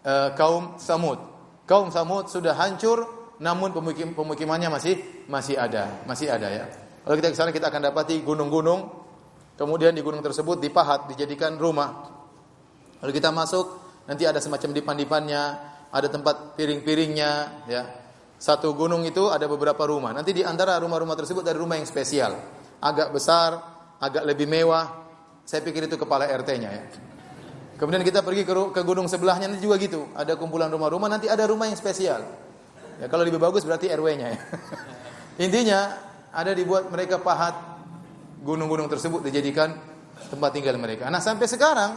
uh, 0.07 0.31
kaum 0.39 0.79
Samud. 0.79 1.19
Kaum 1.67 1.91
Samud 1.91 2.31
sudah 2.31 2.55
hancur, 2.55 3.03
namun 3.43 3.75
pemukim, 3.75 4.15
pemukimannya 4.15 4.71
masih 4.71 5.27
masih 5.27 5.59
ada, 5.59 6.03
masih 6.07 6.31
ada 6.31 6.47
ya. 6.47 6.65
Kalau 7.03 7.15
kita 7.19 7.29
ke 7.33 7.37
sana 7.39 7.51
kita 7.51 7.71
akan 7.71 7.91
dapati 7.91 8.23
gunung-gunung, 8.23 8.98
kemudian 9.59 9.93
di 9.93 10.01
gunung 10.01 10.23
tersebut 10.23 10.63
dipahat, 10.63 11.11
dijadikan 11.11 11.59
rumah. 11.59 12.15
Kalau 13.03 13.13
kita 13.13 13.35
masuk, 13.35 13.67
nanti 14.07 14.25
ada 14.25 14.39
semacam 14.39 14.71
dipan-dipannya, 14.71 15.43
ada 15.91 16.09
tempat 16.09 16.55
piring-piringnya, 16.55 17.31
ya. 17.67 17.83
Satu 18.39 18.71
gunung 18.79 19.03
itu 19.03 19.27
ada 19.35 19.51
beberapa 19.51 19.83
rumah. 19.91 20.15
Nanti 20.15 20.31
di 20.31 20.47
antara 20.47 20.79
rumah-rumah 20.79 21.19
tersebut 21.19 21.43
ada 21.43 21.59
rumah 21.59 21.75
yang 21.75 21.91
spesial 21.91 22.39
agak 22.79 23.11
besar, 23.11 23.59
agak 23.99 24.23
lebih 24.23 24.47
mewah. 24.47 25.07
Saya 25.43 25.65
pikir 25.65 25.89
itu 25.89 25.97
kepala 25.97 26.29
RT-nya 26.29 26.71
ya. 26.71 26.85
Kemudian 27.79 28.03
kita 28.03 28.27
pergi 28.27 28.43
ke, 28.43 28.53
ke 28.75 28.83
gunung 28.83 29.07
sebelahnya 29.07 29.47
nanti 29.49 29.63
juga 29.63 29.79
gitu. 29.79 30.11
Ada 30.13 30.35
kumpulan 30.35 30.69
rumah-rumah, 30.69 31.07
nanti 31.07 31.31
ada 31.31 31.47
rumah 31.47 31.71
yang 31.71 31.79
spesial. 31.79 32.21
Ya 32.99 33.07
kalau 33.07 33.23
lebih 33.23 33.39
bagus 33.39 33.63
berarti 33.63 33.87
RW-nya 33.91 34.27
ya. 34.35 34.39
Intinya 35.47 35.81
ada 36.35 36.51
dibuat 36.53 36.91
mereka 36.91 37.23
pahat 37.23 37.55
gunung-gunung 38.43 38.87
tersebut 38.87 39.23
dijadikan 39.25 39.75
tempat 40.31 40.51
tinggal 40.55 40.77
mereka. 40.79 41.07
Nah 41.11 41.23
sampai 41.23 41.47
sekarang 41.47 41.91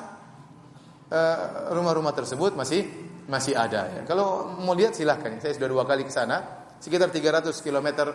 eh, 1.10 1.38
rumah-rumah 1.74 2.14
tersebut 2.14 2.54
masih 2.54 2.86
masih 3.32 3.54
ada. 3.56 3.88
Ya. 3.90 4.02
Kalau 4.04 4.58
mau 4.60 4.76
lihat 4.76 4.98
silahkan. 4.98 5.38
Saya 5.40 5.56
sudah 5.56 5.70
dua 5.70 5.84
kali 5.86 6.04
ke 6.06 6.14
sana. 6.14 6.60
sekitar 6.82 7.14
300 7.14 7.54
km 7.62 8.10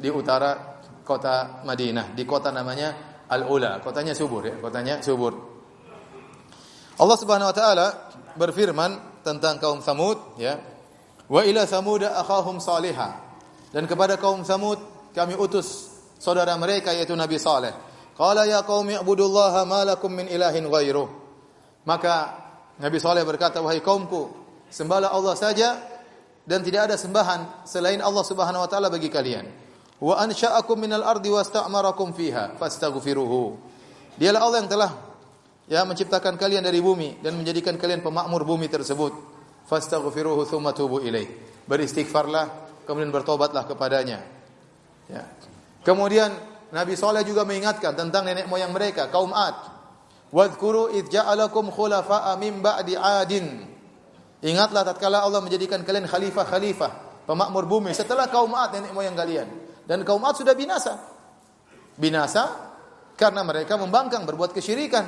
di 0.00 0.08
utara 0.08 0.80
kota 1.04 1.60
Madinah, 1.60 2.16
di 2.16 2.24
kota 2.24 2.48
namanya 2.48 3.20
Al-Ula, 3.28 3.84
kotanya 3.84 4.16
subur 4.16 4.48
ya, 4.48 4.56
kotanya 4.56 5.04
subur. 5.04 5.36
Allah 6.96 7.16
Subhanahu 7.20 7.52
wa 7.52 7.56
taala 7.56 7.86
berfirman 8.32 9.20
tentang 9.20 9.60
kaum 9.60 9.84
Samud 9.84 10.40
ya. 10.40 10.56
Wa 11.28 11.44
ila 11.44 11.68
Samud 11.68 12.00
akhahum 12.00 12.64
salihah. 12.64 13.12
Dan 13.68 13.84
kepada 13.84 14.16
kaum 14.16 14.40
Samud 14.40 14.80
kami 15.12 15.36
utus 15.36 15.95
saudara 16.18 16.52
mereka 16.56 16.92
yaitu 16.92 17.16
Nabi 17.16 17.36
Saleh. 17.40 17.72
Qala 18.16 18.48
ya 18.48 18.64
qaumi 18.64 18.96
ibudullaha 18.96 19.68
ma 19.68 19.84
lakum 19.84 20.08
min 20.08 20.24
ilahin 20.28 20.64
ghairuh. 20.66 21.08
Maka 21.84 22.14
Nabi 22.80 22.96
Saleh 23.00 23.22
berkata 23.22 23.60
wahai 23.60 23.84
kaumku 23.84 24.32
sembahlah 24.72 25.12
Allah 25.12 25.36
saja 25.36 25.76
dan 26.46 26.64
tidak 26.64 26.92
ada 26.92 26.96
sembahan 26.96 27.66
selain 27.68 28.00
Allah 28.00 28.24
Subhanahu 28.24 28.64
wa 28.64 28.68
taala 28.70 28.88
bagi 28.88 29.12
kalian. 29.12 29.46
Wa 29.96 30.20
ansha'akum 30.20 30.76
minal 30.76 31.04
ardi 31.04 31.32
wasta'marakum 31.32 32.12
fiha 32.12 32.56
fastaghfiruhu. 32.60 33.56
Dialah 34.16 34.40
Allah 34.44 34.58
yang 34.64 34.70
telah 34.70 34.90
ya 35.68 35.84
menciptakan 35.84 36.36
kalian 36.40 36.64
dari 36.64 36.80
bumi 36.80 37.20
dan 37.20 37.36
menjadikan 37.36 37.76
kalian 37.76 38.00
pemakmur 38.00 38.44
bumi 38.44 38.68
tersebut. 38.68 39.12
Fastaghfiruhu 39.66 40.46
tsumma 40.46 40.70
tubu 40.76 41.02
ilaih. 41.02 41.26
Beristighfarlah 41.66 42.46
kemudian 42.86 43.10
bertobatlah 43.10 43.66
kepadanya. 43.66 44.22
Ya. 45.10 45.26
Kemudian 45.86 46.34
Nabi 46.74 46.98
Saleh 46.98 47.22
juga 47.22 47.46
mengingatkan 47.46 47.94
tentang 47.94 48.26
nenek 48.26 48.50
moyang 48.50 48.74
mereka 48.74 49.06
kaum 49.06 49.30
Ad. 49.30 49.54
Wadhkuru 50.34 50.90
id 50.98 51.06
ja'alakum 51.06 51.70
khulafa'a 51.70 52.34
min 52.42 52.58
ba'di 52.58 52.98
'adin. 52.98 53.62
Ingatlah 54.42 54.82
tatkala 54.82 55.22
Allah 55.22 55.38
menjadikan 55.38 55.86
kalian 55.86 56.10
khalifah-khalifah, 56.10 57.22
pemakmur 57.30 57.70
bumi 57.70 57.94
setelah 57.94 58.26
kaum 58.26 58.50
Ad 58.58 58.74
nenek 58.74 58.90
moyang 58.90 59.14
kalian. 59.14 59.46
Dan 59.86 60.02
kaum 60.02 60.26
Ad 60.26 60.34
sudah 60.34 60.58
binasa. 60.58 60.98
Binasa 61.94 62.50
karena 63.14 63.46
mereka 63.46 63.78
membangkang 63.78 64.26
berbuat 64.26 64.50
kesyirikan. 64.50 65.06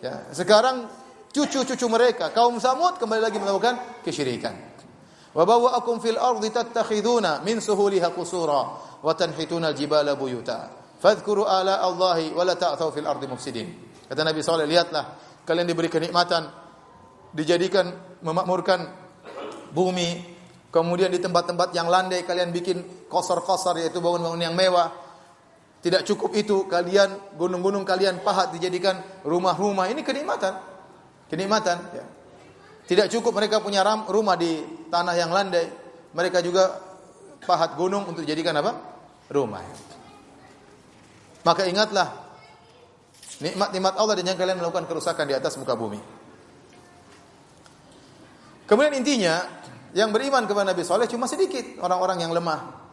Ya, 0.00 0.24
sekarang 0.32 0.88
cucu-cucu 1.36 1.84
mereka 1.92 2.32
kaum 2.32 2.56
Samud 2.56 2.96
kembali 2.96 3.20
lagi 3.20 3.36
melakukan 3.36 4.00
kesyirikan. 4.00 4.56
Wa 5.36 5.44
bawwa'akum 5.44 6.00
fil 6.00 6.16
ardi 6.16 6.48
tattakhiduna 6.48 7.44
min 7.44 7.60
suhuliha 7.60 8.08
qusura 8.16 8.95
wa 9.06 9.14
tanhituna 9.14 9.70
al-jibala 9.70 10.18
buyuta. 10.18 10.74
Fadhkuru 10.98 11.46
ala 11.46 11.78
Allahi 11.78 12.34
wa 12.34 12.42
la 12.42 12.58
ta'thaw 12.58 12.90
fil 12.90 13.06
ardi 13.06 13.30
mufsidin. 13.30 13.70
Kata 14.10 14.26
Nabi 14.26 14.42
SAW, 14.42 14.66
lihatlah 14.66 15.14
kalian 15.46 15.70
diberi 15.70 15.86
kenikmatan 15.86 16.50
dijadikan 17.30 18.18
memakmurkan 18.26 18.82
bumi 19.70 20.36
Kemudian 20.76 21.08
di 21.08 21.16
tempat-tempat 21.16 21.72
yang 21.72 21.88
landai 21.88 22.20
kalian 22.28 22.52
bikin 22.52 23.08
kosor-kosor 23.08 23.80
yaitu 23.80 24.04
bangun-bangun 24.04 24.44
yang 24.44 24.52
mewah. 24.52 24.92
Tidak 25.80 26.04
cukup 26.04 26.36
itu 26.36 26.68
kalian 26.68 27.32
gunung-gunung 27.32 27.80
kalian 27.80 28.20
pahat 28.20 28.52
dijadikan 28.52 29.00
rumah-rumah. 29.24 29.88
Ini 29.88 30.04
kenikmatan. 30.04 30.52
Kenikmatan 31.32 31.76
ya. 31.96 32.04
Tidak 32.92 33.08
cukup 33.08 33.40
mereka 33.40 33.64
punya 33.64 33.80
rumah 34.04 34.36
di 34.36 34.84
tanah 34.92 35.16
yang 35.16 35.32
landai. 35.32 35.64
Mereka 36.12 36.44
juga 36.44 36.76
pahat 37.40 37.72
gunung 37.80 38.04
untuk 38.12 38.28
dijadikan 38.28 38.60
apa? 38.60 38.95
Rumah. 39.26 39.62
Maka 41.46 41.62
ingatlah 41.66 42.08
nikmat-nikmat 43.38 43.94
Allah 43.94 44.14
dan 44.18 44.24
jangan 44.26 44.40
kalian 44.42 44.58
melakukan 44.58 44.86
kerusakan 44.90 45.24
di 45.30 45.34
atas 45.34 45.54
muka 45.58 45.78
bumi. 45.78 46.00
Kemudian 48.66 48.98
intinya 48.98 49.46
yang 49.94 50.10
beriman 50.10 50.42
kepada 50.44 50.74
Nabi 50.74 50.82
Soleh 50.82 51.06
cuma 51.06 51.30
sedikit 51.30 51.78
orang-orang 51.78 52.18
yang 52.26 52.34
lemah. 52.34 52.86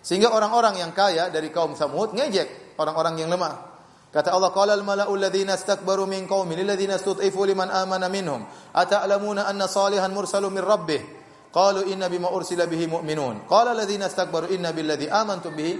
Sehingga 0.00 0.32
orang-orang 0.32 0.80
yang 0.80 0.94
kaya 0.94 1.28
dari 1.28 1.52
kaum 1.52 1.76
Samud 1.76 2.14
ngejek 2.14 2.78
orang-orang 2.78 3.20
yang 3.20 3.28
lemah. 3.28 3.68
Kata 4.10 4.34
Allah, 4.34 4.50
"Qala 4.50 4.74
al-mala'u 4.74 5.14
alladhina 5.14 5.54
istakbaru 5.54 6.08
min 6.08 6.26
qaumi 6.26 6.58
lil 6.58 6.66
ladzina 6.66 6.98
istud'ifu 6.98 7.46
liman 7.46 7.70
amana 7.70 8.10
minhum, 8.10 8.42
ata'lamuna 8.74 9.46
anna 9.46 9.70
salihan 9.70 10.10
mursalun 10.10 10.50
min 10.50 10.64
rabbih?" 10.66 11.19
Qalu 11.50 11.90
inna 11.90 12.06
bima 12.06 12.30
ursila 12.30 12.70
bihi 12.70 12.86
mu'minun. 12.86 13.50
Qala 13.50 13.74
alladhina 13.74 14.06
istakbaru 14.06 14.54
inna 14.54 14.70
billadzi 14.70 15.10
amantum 15.10 15.50
bihi 15.54 15.74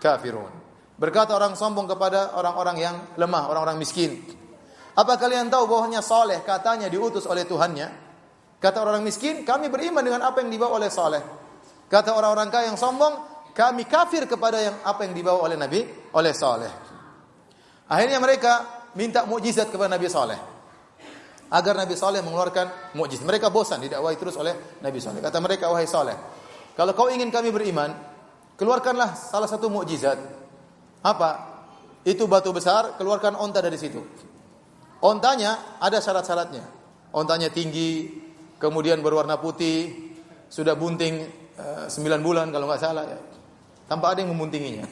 kafirun. 0.00 0.48
Berkata 0.96 1.36
orang 1.36 1.56
sombong 1.56 1.88
kepada 1.88 2.36
orang-orang 2.36 2.76
yang 2.76 2.96
lemah, 3.16 3.48
orang-orang 3.52 3.80
miskin. 3.80 4.20
Apa 4.96 5.16
kalian 5.16 5.48
tahu 5.48 5.64
bahwanya 5.64 6.04
Saleh 6.04 6.44
katanya 6.44 6.88
diutus 6.92 7.24
oleh 7.24 7.48
Tuhannya? 7.48 7.88
Kata 8.60 8.84
orang 8.84 9.00
miskin, 9.00 9.40
kami 9.48 9.72
beriman 9.72 10.04
dengan 10.04 10.20
apa 10.28 10.44
yang 10.44 10.52
dibawa 10.52 10.76
oleh 10.76 10.92
Saleh. 10.92 11.24
Kata 11.88 12.12
orang-orang 12.12 12.52
kaya 12.52 12.68
yang 12.68 12.76
sombong, 12.76 13.16
kami 13.56 13.88
kafir 13.88 14.28
kepada 14.28 14.60
yang 14.60 14.76
apa 14.84 15.08
yang 15.08 15.16
dibawa 15.16 15.48
oleh 15.48 15.56
Nabi 15.56 15.80
oleh 16.12 16.32
Saleh. 16.36 16.72
Akhirnya 17.88 18.20
mereka 18.20 18.84
minta 18.92 19.24
mukjizat 19.24 19.72
kepada 19.72 19.96
Nabi 19.96 20.06
Saleh. 20.12 20.59
Agar 21.50 21.74
Nabi 21.74 21.98
Saleh 21.98 22.22
mengeluarkan 22.22 22.94
mukjizat. 22.94 23.26
Mereka 23.26 23.50
bosan 23.50 23.82
didakwai 23.82 24.14
terus 24.14 24.38
oleh 24.38 24.78
Nabi 24.80 25.02
Saleh. 25.02 25.18
Kata 25.18 25.42
mereka, 25.42 25.66
wahai 25.66 25.90
Saleh, 25.90 26.14
kalau 26.78 26.94
kau 26.94 27.10
ingin 27.10 27.28
kami 27.34 27.50
beriman, 27.50 27.90
keluarkanlah 28.54 29.18
salah 29.18 29.50
satu 29.50 29.66
mukjizat. 29.66 30.18
Apa? 31.02 31.30
Itu 32.06 32.30
batu 32.30 32.54
besar, 32.54 32.94
keluarkan 32.96 33.34
onta 33.36 33.58
dari 33.60 33.76
situ. 33.76 34.00
Ontanya 35.02 35.76
ada 35.82 35.98
syarat-syaratnya. 35.98 36.64
Ontanya 37.10 37.50
tinggi, 37.50 38.08
kemudian 38.62 39.02
berwarna 39.02 39.36
putih, 39.40 40.14
sudah 40.46 40.78
bunting 40.78 41.26
uh, 41.58 42.18
bulan 42.22 42.54
kalau 42.54 42.70
nggak 42.70 42.80
salah 42.80 43.04
ya. 43.04 43.18
Tanpa 43.90 44.14
ada 44.14 44.22
yang 44.22 44.30
memuntinginya. 44.30 44.86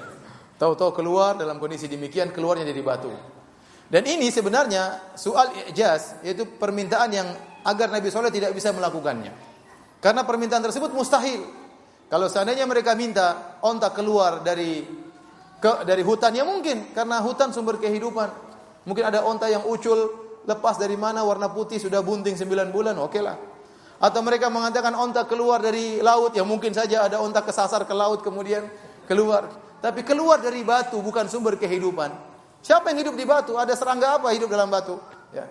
Tahu-tahu 0.60 0.90
keluar 0.94 1.38
dalam 1.38 1.62
kondisi 1.62 1.86
demikian 1.86 2.34
keluarnya 2.34 2.66
dari 2.66 2.82
batu. 2.82 3.10
Dan 3.92 4.08
ini 4.08 4.32
sebenarnya 4.32 5.12
soal 5.20 5.52
ijaz 5.68 6.24
yaitu 6.24 6.48
permintaan 6.48 7.12
yang 7.12 7.28
agar 7.60 7.92
Nabi 7.92 8.08
Soleh 8.08 8.32
tidak 8.32 8.56
bisa 8.56 8.72
melakukannya. 8.72 9.28
Karena 10.00 10.24
permintaan 10.24 10.64
tersebut 10.64 10.96
mustahil. 10.96 11.44
Kalau 12.08 12.24
seandainya 12.32 12.64
mereka 12.64 12.96
minta 12.96 13.60
onta 13.60 13.92
keluar 13.92 14.40
dari 14.40 14.80
ke, 15.60 15.84
dari 15.84 16.00
hutan 16.00 16.32
ya 16.32 16.48
mungkin 16.48 16.96
karena 16.96 17.20
hutan 17.20 17.52
sumber 17.52 17.76
kehidupan. 17.76 18.32
Mungkin 18.88 19.04
ada 19.04 19.28
onta 19.28 19.52
yang 19.52 19.68
ucul 19.68 20.08
lepas 20.48 20.80
dari 20.80 20.96
mana 20.96 21.20
warna 21.20 21.52
putih 21.52 21.76
sudah 21.76 22.00
bunting 22.00 22.34
9 22.34 22.72
bulan, 22.72 22.96
oke 22.96 23.20
lah. 23.20 23.36
Atau 24.02 24.24
mereka 24.24 24.48
mengatakan 24.48 24.96
onta 24.96 25.28
keluar 25.28 25.60
dari 25.62 26.00
laut, 26.00 26.34
ya 26.34 26.42
mungkin 26.42 26.74
saja 26.74 27.06
ada 27.06 27.20
onta 27.20 27.44
kesasar 27.44 27.84
ke 27.84 27.94
laut 27.94 28.24
kemudian 28.24 28.66
keluar. 29.06 29.52
Tapi 29.84 30.00
keluar 30.02 30.40
dari 30.40 30.64
batu 30.64 30.98
bukan 30.98 31.28
sumber 31.28 31.54
kehidupan. 31.60 32.31
Siapa 32.62 32.94
yang 32.94 32.98
hidup 33.02 33.14
di 33.18 33.26
batu? 33.26 33.58
Ada 33.58 33.74
serangga 33.74 34.22
apa 34.22 34.30
hidup 34.30 34.46
dalam 34.46 34.70
batu? 34.70 34.94
Ya. 35.34 35.50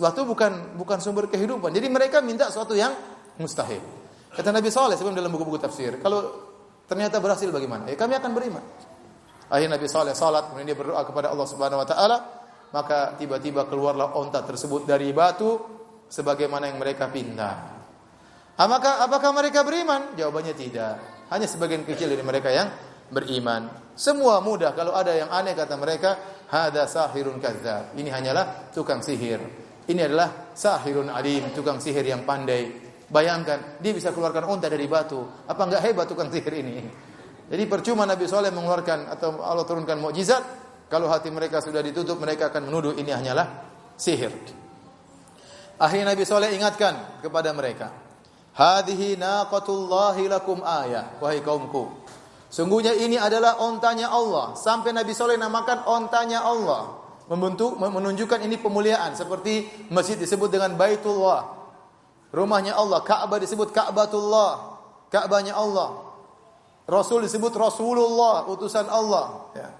Batu 0.00 0.24
bukan 0.24 0.80
bukan 0.80 0.98
sumber 0.98 1.28
kehidupan. 1.28 1.70
Jadi 1.76 1.86
mereka 1.92 2.24
minta 2.24 2.48
sesuatu 2.48 2.72
yang 2.72 2.96
mustahil. 3.36 3.84
Kata 4.32 4.48
Nabi 4.52 4.72
Saleh 4.72 4.96
sebelum 4.96 5.16
dalam 5.16 5.32
buku-buku 5.32 5.60
tafsir, 5.60 5.96
kalau 6.00 6.48
ternyata 6.88 7.20
berhasil 7.20 7.48
bagaimana? 7.52 7.88
Ya 7.88 7.96
kami 7.96 8.16
akan 8.16 8.30
beriman. 8.32 8.64
Akhirnya 9.46 9.78
Nabi 9.78 9.86
Saleh 9.86 10.14
salat, 10.16 10.50
kemudian 10.50 10.74
dia 10.74 10.78
berdoa 10.78 11.06
kepada 11.06 11.30
Allah 11.30 11.46
Subhanahu 11.46 11.78
wa 11.78 11.86
taala, 11.86 12.16
maka 12.74 13.14
tiba-tiba 13.14 13.68
keluarlah 13.70 14.18
onta 14.18 14.42
tersebut 14.42 14.84
dari 14.88 15.14
batu 15.14 15.54
sebagaimana 16.10 16.66
yang 16.66 16.82
mereka 16.82 17.06
pinta. 17.08 17.78
Apakah 18.56 19.04
apakah 19.06 19.30
mereka 19.36 19.62
beriman? 19.62 20.16
Jawabannya 20.16 20.54
tidak. 20.56 20.94
Hanya 21.30 21.46
sebagian 21.46 21.84
kecil 21.86 22.10
dari 22.10 22.24
mereka 22.24 22.50
yang 22.50 22.68
beriman. 23.10 23.92
Semua 23.96 24.44
mudah 24.44 24.76
kalau 24.76 24.92
ada 24.92 25.12
yang 25.16 25.32
aneh 25.32 25.56
kata 25.56 25.74
mereka, 25.80 26.42
hada 26.52 26.84
sahirun 26.84 27.40
kadzab. 27.40 27.96
Ini 27.96 28.08
hanyalah 28.12 28.70
tukang 28.70 29.00
sihir. 29.00 29.40
Ini 29.86 30.00
adalah 30.10 30.52
sahirun 30.52 31.08
alim, 31.08 31.54
tukang 31.54 31.78
sihir 31.78 32.04
yang 32.04 32.26
pandai. 32.26 32.84
Bayangkan, 33.06 33.78
dia 33.78 33.94
bisa 33.94 34.10
keluarkan 34.10 34.50
onta 34.50 34.66
dari 34.66 34.90
batu. 34.90 35.22
Apa 35.46 35.62
enggak 35.64 35.82
hebat 35.86 36.06
tukang 36.10 36.28
sihir 36.28 36.52
ini? 36.58 36.82
Jadi 37.46 37.64
percuma 37.70 38.02
Nabi 38.02 38.26
Soleh 38.26 38.50
mengeluarkan 38.50 39.06
atau 39.14 39.38
Allah 39.38 39.62
turunkan 39.62 40.02
mukjizat 40.02 40.42
kalau 40.86 41.10
hati 41.10 41.30
mereka 41.34 41.58
sudah 41.58 41.82
ditutup, 41.82 42.18
mereka 42.18 42.50
akan 42.50 42.70
menuduh 42.70 42.94
ini 42.94 43.10
hanyalah 43.10 43.46
sihir. 43.98 44.30
Akhirnya 45.82 46.14
Nabi 46.14 46.22
Soleh 46.22 46.54
ingatkan 46.54 47.22
kepada 47.22 47.50
mereka. 47.50 47.90
Hadihi 48.54 49.18
naqatullahi 49.20 50.30
lakum 50.30 50.62
ayah. 50.62 51.18
Wahai 51.20 51.42
kaumku. 51.42 52.05
Sungguhnya 52.56 52.96
ini 52.96 53.20
adalah 53.20 53.60
ontanya 53.60 54.08
Allah. 54.08 54.56
Sampai 54.56 54.96
Nabi 54.96 55.12
Soleh 55.12 55.36
namakan 55.36 55.84
ontanya 55.84 56.40
Allah. 56.40 57.04
Membentuk, 57.28 57.76
menunjukkan 57.76 58.40
ini 58.40 58.56
pemuliaan. 58.56 59.12
Seperti 59.12 59.68
masjid 59.92 60.16
disebut 60.16 60.48
dengan 60.48 60.72
Baitullah. 60.72 61.52
Rumahnya 62.32 62.72
Allah. 62.72 63.04
Ka'bah 63.04 63.36
disebut 63.36 63.76
Ka'batullah. 63.76 64.80
Ka'bahnya 65.12 65.52
Allah. 65.52 66.00
Rasul 66.88 67.28
disebut 67.28 67.52
Rasulullah. 67.52 68.48
Utusan 68.48 68.88
Allah. 68.88 69.52
Ya. 69.52 69.76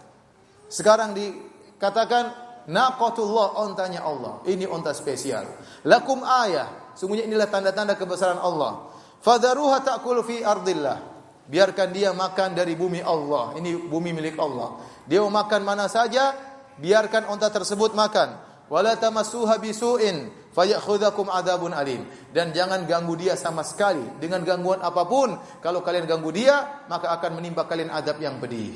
Sekarang 0.69 1.17
dikatakan 1.17 2.29
naqatullah 2.69 3.57
ontanya 3.57 4.05
Allah. 4.05 4.45
Ini 4.45 4.69
onta 4.69 4.93
spesial. 4.93 5.49
Lakum 5.89 6.21
ayah. 6.45 6.93
Sungguhnya 6.93 7.25
inilah 7.25 7.49
tanda-tanda 7.49 7.97
kebesaran 7.97 8.37
Allah. 8.37 8.93
Fadharuha 9.25 9.81
ta'kulu 9.81 10.21
fi 10.29 10.45
ardillah. 10.45 11.16
Biarkan 11.47 11.95
dia 11.95 12.11
makan 12.11 12.59
dari 12.59 12.75
bumi 12.75 12.99
Allah. 13.03 13.55
Ini 13.55 13.87
bumi 13.87 14.11
milik 14.11 14.35
Allah. 14.39 14.83
Dia 15.07 15.23
mau 15.23 15.31
makan 15.31 15.63
mana 15.63 15.87
saja, 15.87 16.35
biarkan 16.83 17.31
unta 17.31 17.47
tersebut 17.51 17.95
makan. 17.95 18.35
Wala 18.67 18.99
tamassuha 18.99 19.63
bisu'in 19.63 20.27
fayakhudhakum 20.51 21.31
adabun 21.31 21.71
alim. 21.71 22.03
Dan 22.35 22.51
jangan 22.51 22.83
ganggu 22.83 23.15
dia 23.15 23.39
sama 23.39 23.63
sekali 23.63 24.03
dengan 24.19 24.43
gangguan 24.43 24.83
apa 24.83 25.07
pun. 25.07 25.39
Kalau 25.63 25.87
kalian 25.87 26.11
ganggu 26.11 26.35
dia, 26.35 26.83
maka 26.91 27.15
akan 27.15 27.39
menimpa 27.39 27.63
kalian 27.71 27.95
adab 27.95 28.19
yang 28.19 28.43
pedih. 28.43 28.75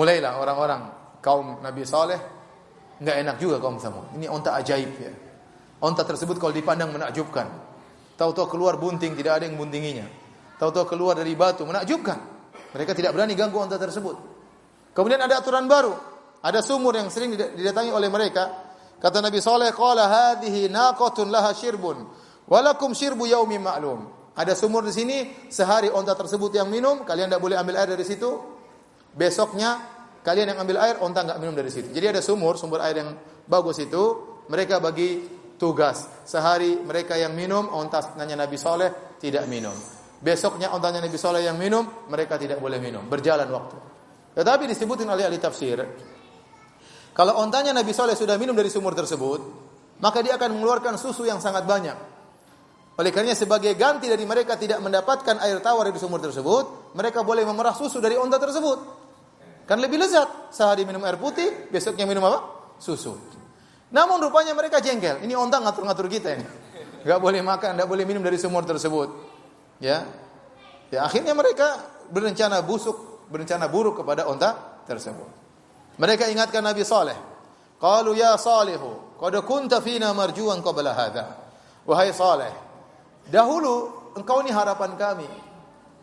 Mulailah 0.00 0.40
orang-orang 0.40 0.82
kaum 1.20 1.60
Nabi 1.60 1.84
Saleh 1.84 2.20
nggak 2.96 3.16
enak 3.26 3.36
juga 3.36 3.60
kaum 3.60 3.76
Samud. 3.76 4.16
Ini 4.16 4.24
onta 4.32 4.56
ajaib 4.56 4.92
ya. 4.96 5.12
Onta 5.84 6.04
tersebut 6.04 6.40
kalau 6.40 6.52
dipandang 6.52 6.92
menakjubkan. 6.96 7.48
Tahu-tahu 8.20 8.52
keluar 8.52 8.76
bunting, 8.76 9.16
tidak 9.16 9.40
ada 9.40 9.44
yang 9.48 9.56
buntinginya. 9.56 10.04
Tahu-tahu 10.60 10.84
keluar 10.84 11.16
dari 11.16 11.32
batu, 11.32 11.64
menakjubkan. 11.64 12.20
Mereka 12.76 12.92
tidak 12.92 13.16
berani 13.16 13.32
ganggu 13.32 13.56
unta 13.56 13.80
tersebut. 13.80 14.16
Kemudian 14.92 15.24
ada 15.24 15.40
aturan 15.40 15.64
baru. 15.64 15.96
Ada 16.44 16.60
sumur 16.60 16.92
yang 16.92 17.08
sering 17.08 17.32
didatangi 17.32 17.88
oleh 17.88 18.12
mereka. 18.12 18.68
Kata 19.00 19.24
Nabi 19.24 19.40
Saleh, 19.40 19.72
"Qala 19.72 20.04
hadhihi 20.04 20.68
naqatun 20.68 21.32
laha 21.32 21.56
shirbun, 21.56 22.04
walakum 22.44 22.92
shirbu 22.92 23.24
yaumi 23.24 23.56
ma'lum." 23.56 24.04
Ada 24.36 24.52
sumur 24.52 24.84
di 24.84 24.92
sini, 24.92 25.48
sehari 25.48 25.88
unta 25.88 26.12
tersebut 26.12 26.52
yang 26.52 26.68
minum, 26.68 27.08
kalian 27.08 27.32
tidak 27.32 27.40
boleh 27.40 27.56
ambil 27.56 27.80
air 27.80 27.96
dari 27.96 28.04
situ. 28.04 28.28
Besoknya 29.16 29.80
kalian 30.20 30.52
yang 30.52 30.60
ambil 30.60 30.76
air, 30.84 31.00
unta 31.00 31.24
nggak 31.24 31.40
minum 31.40 31.56
dari 31.56 31.72
situ. 31.72 31.88
Jadi 31.88 32.04
ada 32.04 32.20
sumur, 32.20 32.60
sumber 32.60 32.84
air 32.84 33.00
yang 33.00 33.16
bagus 33.48 33.80
itu, 33.80 34.04
mereka 34.52 34.76
bagi 34.76 35.24
tugas. 35.56 36.08
Sehari 36.28 36.76
mereka 36.80 37.16
yang 37.16 37.32
minum, 37.32 37.68
ontanya 37.72 38.36
Nabi 38.36 38.56
Soleh 38.60 39.16
tidak 39.20 39.44
minum. 39.48 39.99
Besoknya 40.20 40.68
ontanya 40.76 41.00
Nabi 41.00 41.16
Soleh 41.16 41.40
yang 41.40 41.56
minum, 41.56 42.06
mereka 42.12 42.36
tidak 42.36 42.60
boleh 42.60 42.76
minum. 42.76 43.08
Berjalan 43.08 43.48
waktu. 43.48 43.76
Tetapi 44.36 44.68
disebutkan 44.68 45.08
oleh 45.08 45.24
ahli 45.24 45.40
tafsir, 45.40 45.80
kalau 47.16 47.40
ontanya 47.40 47.72
Nabi 47.72 47.96
Soleh 47.96 48.12
sudah 48.12 48.36
minum 48.36 48.52
dari 48.52 48.68
sumur 48.68 48.92
tersebut, 48.92 49.40
maka 50.04 50.20
dia 50.20 50.36
akan 50.36 50.60
mengeluarkan 50.60 51.00
susu 51.00 51.24
yang 51.24 51.40
sangat 51.40 51.64
banyak. 51.64 51.96
Oleh 53.00 53.10
karenanya 53.16 53.32
sebagai 53.32 53.72
ganti 53.80 54.12
dari 54.12 54.28
mereka 54.28 54.60
tidak 54.60 54.84
mendapatkan 54.84 55.40
air 55.40 55.56
tawar 55.64 55.88
dari 55.88 55.96
sumur 55.96 56.20
tersebut, 56.20 56.92
mereka 56.92 57.24
boleh 57.24 57.48
memerah 57.48 57.72
susu 57.72 57.96
dari 57.96 58.20
onta 58.20 58.36
tersebut. 58.36 58.78
Kan 59.64 59.80
lebih 59.80 59.96
lezat. 59.96 60.52
Sehari 60.52 60.84
minum 60.84 61.00
air 61.08 61.16
putih, 61.16 61.70
besoknya 61.72 62.04
minum 62.04 62.26
apa? 62.28 62.38
Susu. 62.76 63.16
Namun 63.90 64.20
rupanya 64.20 64.52
mereka 64.52 64.84
jengkel. 64.84 65.24
Ini 65.24 65.32
onta 65.32 65.64
ngatur-ngatur 65.64 66.06
kita 66.12 66.28
ini. 66.36 66.46
Gak 67.08 67.16
boleh 67.16 67.40
makan, 67.40 67.80
gak 67.80 67.88
boleh 67.88 68.04
minum 68.04 68.20
dari 68.20 68.36
sumur 68.36 68.68
tersebut. 68.68 69.29
Ya, 69.80 70.04
ya 70.92 71.08
akhirnya 71.08 71.32
mereka 71.32 71.80
berencana 72.12 72.60
busuk, 72.60 73.26
berencana 73.32 73.66
buruk 73.66 74.04
kepada 74.04 74.28
onta 74.28 74.82
tersebut. 74.84 75.28
Mereka 75.96 76.28
ingatkan 76.28 76.60
Nabi 76.60 76.84
Saleh. 76.84 77.16
Qalu 77.80 78.20
ya 78.20 78.36
Salihu, 78.36 79.16
qad 79.16 79.32
kunta 79.48 79.80
fina 79.80 80.12
marjuan 80.12 80.60
qabla 80.60 80.92
hadha. 80.92 81.26
Wahai 81.88 82.12
Saleh, 82.12 82.52
dahulu 83.32 84.12
engkau 84.20 84.44
ini 84.44 84.52
harapan 84.52 85.00
kami. 85.00 85.28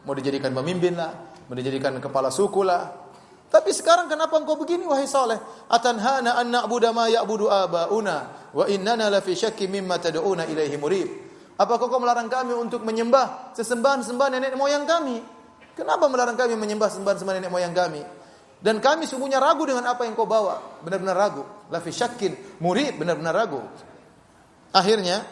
Mau 0.02 0.18
dijadikan 0.18 0.58
pemimpin 0.58 0.98
lah, 0.98 1.14
mau 1.46 1.54
dijadikan 1.54 1.94
kepala 2.02 2.34
suku 2.34 2.66
lah, 2.66 3.08
tapi 3.48 3.72
sekarang 3.72 4.12
kenapa 4.12 4.36
engkau 4.42 4.60
begini 4.60 4.84
wahai 4.84 5.08
Saleh? 5.08 5.40
Atanhana 5.72 6.36
an 6.36 6.52
na'budu 6.52 6.92
ma 6.92 7.08
ya'budu 7.08 7.48
abauna 7.48 8.50
wa 8.52 8.66
innana 8.68 9.08
la 9.08 9.24
fi 9.24 9.38
syakki 9.38 9.72
mimma 9.72 10.02
tad'una 10.04 10.44
ilaihi 10.50 10.76
murib. 10.76 11.27
Apakah 11.58 11.90
kau 11.90 11.98
melarang 11.98 12.30
kami 12.30 12.54
untuk 12.54 12.86
menyembah 12.86 13.54
sesembahan-sembahan 13.58 14.38
nenek 14.38 14.54
moyang 14.54 14.86
kami? 14.86 15.18
Kenapa 15.74 16.06
melarang 16.06 16.38
kami 16.38 16.54
menyembah 16.54 16.90
sembahan-sembahan 16.94 17.38
nenek 17.42 17.54
moyang 17.54 17.74
kami? 17.74 18.02
Dan 18.58 18.82
kami 18.82 19.10
sungguhnya 19.10 19.42
ragu 19.42 19.66
dengan 19.66 19.90
apa 19.90 20.06
yang 20.06 20.14
kau 20.14 20.30
bawa. 20.30 20.82
Benar-benar 20.86 21.18
ragu. 21.18 21.44
La 21.74 21.82
fi 21.82 21.90
syakkin 21.90 22.62
murid, 22.62 22.98
benar-benar 22.98 23.34
ragu. 23.34 23.62
Akhirnya 24.74 25.26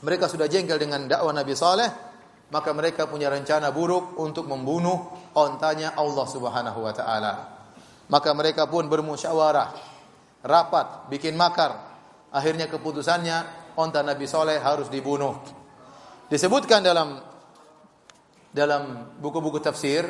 mereka 0.00 0.28
sudah 0.28 0.48
jengkel 0.48 0.80
dengan 0.80 1.08
dakwah 1.08 1.32
Nabi 1.32 1.52
Saleh 1.52 2.14
maka 2.52 2.70
mereka 2.70 3.10
punya 3.10 3.32
rencana 3.32 3.74
buruk 3.74 4.14
untuk 4.20 4.46
membunuh 4.46 5.10
ontanya 5.34 5.98
Allah 5.98 6.26
Subhanahu 6.28 6.78
wa 6.86 6.92
taala. 6.92 7.32
Maka 8.06 8.30
mereka 8.36 8.68
pun 8.68 8.86
bermusyawarah, 8.86 9.74
rapat, 10.44 11.08
bikin 11.08 11.34
makar. 11.34 11.74
Akhirnya 12.30 12.70
keputusannya 12.70 13.63
onta 13.76 14.02
Nabi 14.02 14.26
Soleh 14.26 14.58
harus 14.58 14.90
dibunuh. 14.90 15.38
Disebutkan 16.30 16.82
dalam 16.82 17.20
dalam 18.54 19.14
buku-buku 19.18 19.58
tafsir 19.58 20.06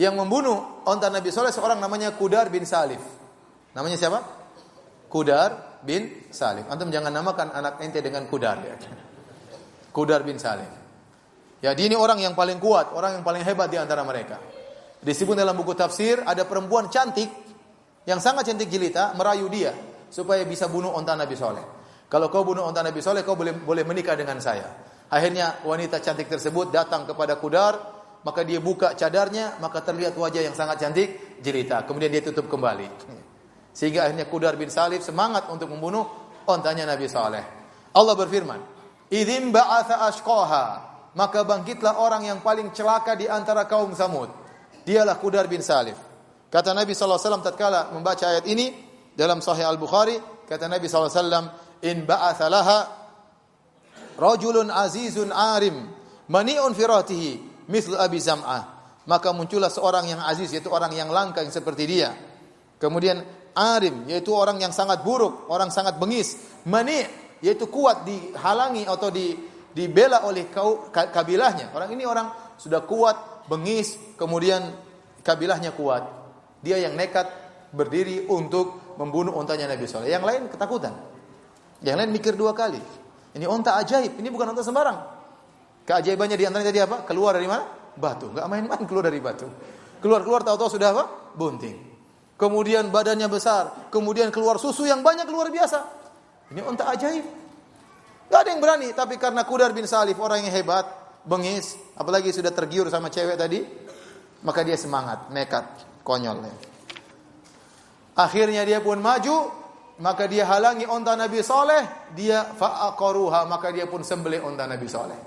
yang 0.00 0.18
membunuh 0.18 0.82
onta 0.88 1.06
Nabi 1.12 1.30
Soleh 1.30 1.54
seorang 1.54 1.78
namanya 1.78 2.12
Kudar 2.16 2.50
bin 2.50 2.66
Salif. 2.66 3.00
Namanya 3.76 3.96
siapa? 4.00 4.18
Kudar 5.06 5.80
bin 5.86 6.30
Salif. 6.34 6.66
Antum 6.66 6.90
jangan 6.90 7.14
namakan 7.14 7.54
anak 7.54 7.78
ente 7.82 8.02
dengan 8.02 8.26
Kudar 8.26 8.58
ya. 8.62 8.76
Kudar 9.94 10.26
bin 10.26 10.38
Salif. 10.38 10.70
Ya, 11.60 11.76
dia 11.76 11.92
ini 11.92 11.96
orang 11.96 12.16
yang 12.24 12.32
paling 12.32 12.56
kuat, 12.56 12.96
orang 12.96 13.20
yang 13.20 13.24
paling 13.24 13.44
hebat 13.44 13.68
di 13.68 13.76
antara 13.76 14.00
mereka. 14.00 14.40
Disebut 15.00 15.36
dalam 15.36 15.52
buku 15.56 15.76
tafsir 15.76 16.20
ada 16.24 16.48
perempuan 16.48 16.88
cantik 16.88 17.28
yang 18.08 18.16
sangat 18.16 18.48
cantik 18.48 18.68
jelita 18.68 19.12
merayu 19.12 19.48
dia 19.52 19.72
supaya 20.08 20.40
bisa 20.48 20.68
bunuh 20.72 20.92
onta 20.92 21.12
Nabi 21.16 21.36
Soleh. 21.36 21.79
Kalau 22.10 22.26
kau 22.26 22.42
bunuh 22.42 22.66
onta 22.66 22.82
Nabi 22.82 22.98
Soleh, 22.98 23.22
kau 23.22 23.38
boleh 23.38 23.54
boleh 23.54 23.86
menikah 23.86 24.18
dengan 24.18 24.42
saya. 24.42 24.66
Akhirnya 25.10 25.62
wanita 25.62 26.02
cantik 26.02 26.26
tersebut 26.26 26.74
datang 26.74 27.06
kepada 27.06 27.38
Kudar, 27.38 27.78
maka 28.26 28.42
dia 28.42 28.58
buka 28.58 28.98
cadarnya, 28.98 29.62
maka 29.62 29.78
terlihat 29.80 30.18
wajah 30.18 30.42
yang 30.42 30.54
sangat 30.54 30.82
cantik 30.82 31.38
jelita. 31.38 31.86
Kemudian 31.86 32.10
dia 32.10 32.22
tutup 32.22 32.50
kembali. 32.50 32.90
Sehingga 33.70 34.10
akhirnya 34.10 34.26
Kudar 34.26 34.58
bin 34.58 34.68
Salif 34.74 35.06
semangat 35.06 35.46
untuk 35.46 35.70
membunuh 35.70 36.02
ontanya 36.50 36.82
Nabi 36.90 37.06
Soleh. 37.06 37.44
Allah 37.94 38.14
berfirman, 38.18 38.58
"Idzim 39.06 39.54
ba'atha 39.54 40.02
ashqaha." 40.10 40.90
maka 41.14 41.42
bangkitlah 41.42 41.98
orang 41.98 42.26
yang 42.30 42.38
paling 42.38 42.70
celaka 42.70 43.18
di 43.18 43.26
antara 43.26 43.66
kaum 43.66 43.90
Samud. 43.94 44.30
Dialah 44.86 45.18
Kudar 45.18 45.50
bin 45.50 45.62
Salif. 45.62 45.98
Kata 46.50 46.74
Nabi 46.74 46.94
SAW 46.94 47.42
tatkala 47.42 47.94
membaca 47.94 48.26
ayat 48.26 48.46
ini 48.46 48.74
dalam 49.14 49.38
Sahih 49.38 49.66
Al-Bukhari, 49.66 50.46
kata 50.46 50.66
Nabi 50.66 50.90
SAW, 50.90 51.46
"In 51.82 52.04
ba'atha 52.04 52.46
laha 52.52 52.80
rajulun 54.20 54.68
azizun 54.68 55.32
arim, 55.32 55.88
mani'un 56.28 56.72
firatihi, 56.76 57.66
misl 57.68 57.96
Abi 57.96 58.20
Zam'ah." 58.20 58.80
Maka 59.08 59.32
muncullah 59.32 59.72
seorang 59.72 60.06
yang 60.06 60.20
aziz, 60.22 60.52
yaitu 60.52 60.70
orang 60.70 60.92
yang 60.92 61.08
langka 61.10 61.40
yang 61.40 61.50
seperti 61.50 61.88
dia. 61.88 62.14
Kemudian 62.78 63.24
arim, 63.56 64.06
yaitu 64.06 64.30
orang 64.30 64.60
yang 64.60 64.70
sangat 64.70 65.02
buruk, 65.02 65.48
orang 65.50 65.72
sangat 65.72 65.96
bengis. 65.98 66.36
Mani, 66.68 67.02
yaitu 67.42 67.66
kuat 67.66 68.04
dihalangi 68.04 68.84
atau 68.84 69.08
di 69.08 69.34
dibela 69.74 70.26
oleh 70.26 70.50
kau 70.50 70.90
kabilahnya. 70.92 71.72
Orang 71.74 71.90
ini 71.94 72.04
orang 72.04 72.54
sudah 72.58 72.84
kuat, 72.84 73.46
bengis, 73.48 73.96
kemudian 74.18 74.62
kabilahnya 75.24 75.72
kuat. 75.74 76.06
Dia 76.60 76.76
yang 76.76 76.94
nekat 76.94 77.26
berdiri 77.72 78.28
untuk 78.28 78.94
membunuh 79.00 79.32
ontanya 79.38 79.70
Nabi 79.70 79.86
Soleh. 79.88 80.12
Yang 80.12 80.24
lain 80.26 80.42
ketakutan. 80.50 80.94
Yang 81.80 81.96
lain 81.96 82.10
mikir 82.12 82.32
dua 82.36 82.52
kali. 82.52 82.80
Ini 83.36 83.46
onta 83.46 83.78
ajaib, 83.78 84.18
ini 84.18 84.28
bukan 84.28 84.52
onta 84.52 84.60
sembarang. 84.60 84.98
Keajaibannya 85.86 86.36
di 86.36 86.44
antaranya 86.44 86.68
tadi 86.70 86.80
apa? 86.82 86.96
Keluar 87.08 87.34
dari 87.38 87.48
mana? 87.48 87.64
Batu. 87.96 88.30
Gak 88.36 88.46
main-main 88.46 88.84
keluar 88.84 89.08
dari 89.08 89.18
batu. 89.18 89.48
Keluar-keluar 89.98 90.44
tahu-tahu 90.44 90.70
sudah 90.70 90.88
apa? 90.92 91.04
Bunting. 91.34 91.76
Kemudian 92.36 92.88
badannya 92.92 93.28
besar. 93.28 93.90
Kemudian 93.92 94.28
keluar 94.30 94.60
susu 94.60 94.86
yang 94.86 95.00
banyak 95.00 95.28
luar 95.28 95.48
biasa. 95.48 95.78
Ini 96.52 96.60
onta 96.62 96.90
ajaib. 96.90 97.26
Gak 98.30 98.38
ada 98.46 98.48
yang 98.54 98.62
berani, 98.62 98.94
tapi 98.94 99.18
karena 99.18 99.42
Kudar 99.42 99.74
bin 99.74 99.90
Salif 99.90 100.14
orang 100.22 100.46
yang 100.46 100.54
hebat, 100.54 100.86
bengis, 101.26 101.74
apalagi 101.98 102.30
sudah 102.30 102.54
tergiur 102.54 102.86
sama 102.86 103.10
cewek 103.10 103.34
tadi, 103.34 103.58
maka 104.46 104.62
dia 104.62 104.78
semangat, 104.78 105.26
nekat, 105.34 105.66
konyol. 106.06 106.38
Akhirnya 108.14 108.62
dia 108.62 108.78
pun 108.78 109.02
maju, 109.02 109.59
maka 110.00 110.24
dia 110.24 110.48
halangi 110.48 110.88
onta 110.88 111.12
Nabi 111.12 111.44
Soleh, 111.44 112.12
dia 112.16 112.48
fa'aqaruha, 112.56 113.44
maka 113.44 113.68
dia 113.68 113.84
pun 113.84 114.00
sembelih 114.00 114.40
onta 114.40 114.64
Nabi 114.64 114.88
Soleh. 114.88 115.18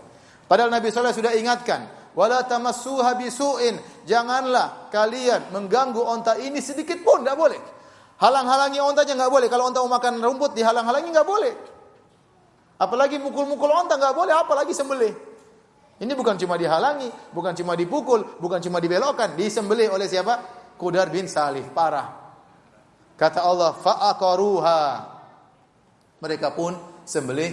Padahal 0.49 0.73
Nabi 0.73 0.89
Soleh 0.89 1.13
sudah 1.13 1.37
ingatkan, 1.37 1.85
wala 2.17 2.41
tamassuha 2.41 3.13
bisu'in, 3.13 3.77
janganlah 4.09 4.89
kalian 4.89 5.53
mengganggu 5.53 6.01
onta 6.01 6.41
ini 6.41 6.57
sedikit 6.57 7.05
pun, 7.05 7.21
tidak 7.21 7.37
boleh. 7.37 7.61
Halang-halangi 8.17 8.81
ontanya 8.81 9.13
nggak 9.13 9.31
boleh. 9.31 9.47
Kalau 9.51 9.69
onta 9.69 9.79
mau 9.85 9.93
makan 9.99 10.17
rumput, 10.21 10.57
dihalang-halangi 10.57 11.09
nggak 11.13 11.27
boleh. 11.27 11.53
Apalagi 12.81 13.21
mukul-mukul 13.21 13.69
onta 13.69 13.93
nggak 14.01 14.15
boleh, 14.17 14.33
apalagi 14.33 14.73
sembelih. 14.73 15.13
Ini 16.01 16.13
bukan 16.17 16.33
cuma 16.41 16.57
dihalangi, 16.57 17.13
bukan 17.29 17.53
cuma 17.53 17.77
dipukul, 17.77 18.41
bukan 18.41 18.57
cuma 18.57 18.81
dibelokkan, 18.81 19.37
disembelih 19.37 19.93
oleh 19.93 20.09
siapa? 20.09 20.65
Kudar 20.81 21.13
bin 21.13 21.29
Salih, 21.29 21.61
parah. 21.69 22.22
Kata 23.13 23.45
Allah, 23.45 23.77
fa'aqaruha. 23.77 24.81
Mereka 26.23 26.55
pun 26.55 26.73
sembelih 27.03 27.51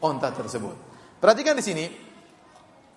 onta 0.00 0.30
tersebut. 0.32 0.74
Perhatikan 1.22 1.54
di 1.58 1.64
sini. 1.64 1.86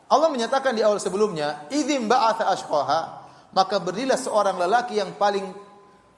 Allah 0.05 0.29
menyatakan 0.29 0.77
di 0.77 0.85
awal 0.85 1.01
sebelumnya, 1.01 1.65
"Idzim 1.73 2.05
ba'atha 2.05 2.45
ashqaha", 2.53 3.01
maka 3.57 3.81
berdirilah 3.81 4.17
seorang 4.21 4.61
lelaki 4.61 5.01
yang 5.01 5.17
paling 5.17 5.49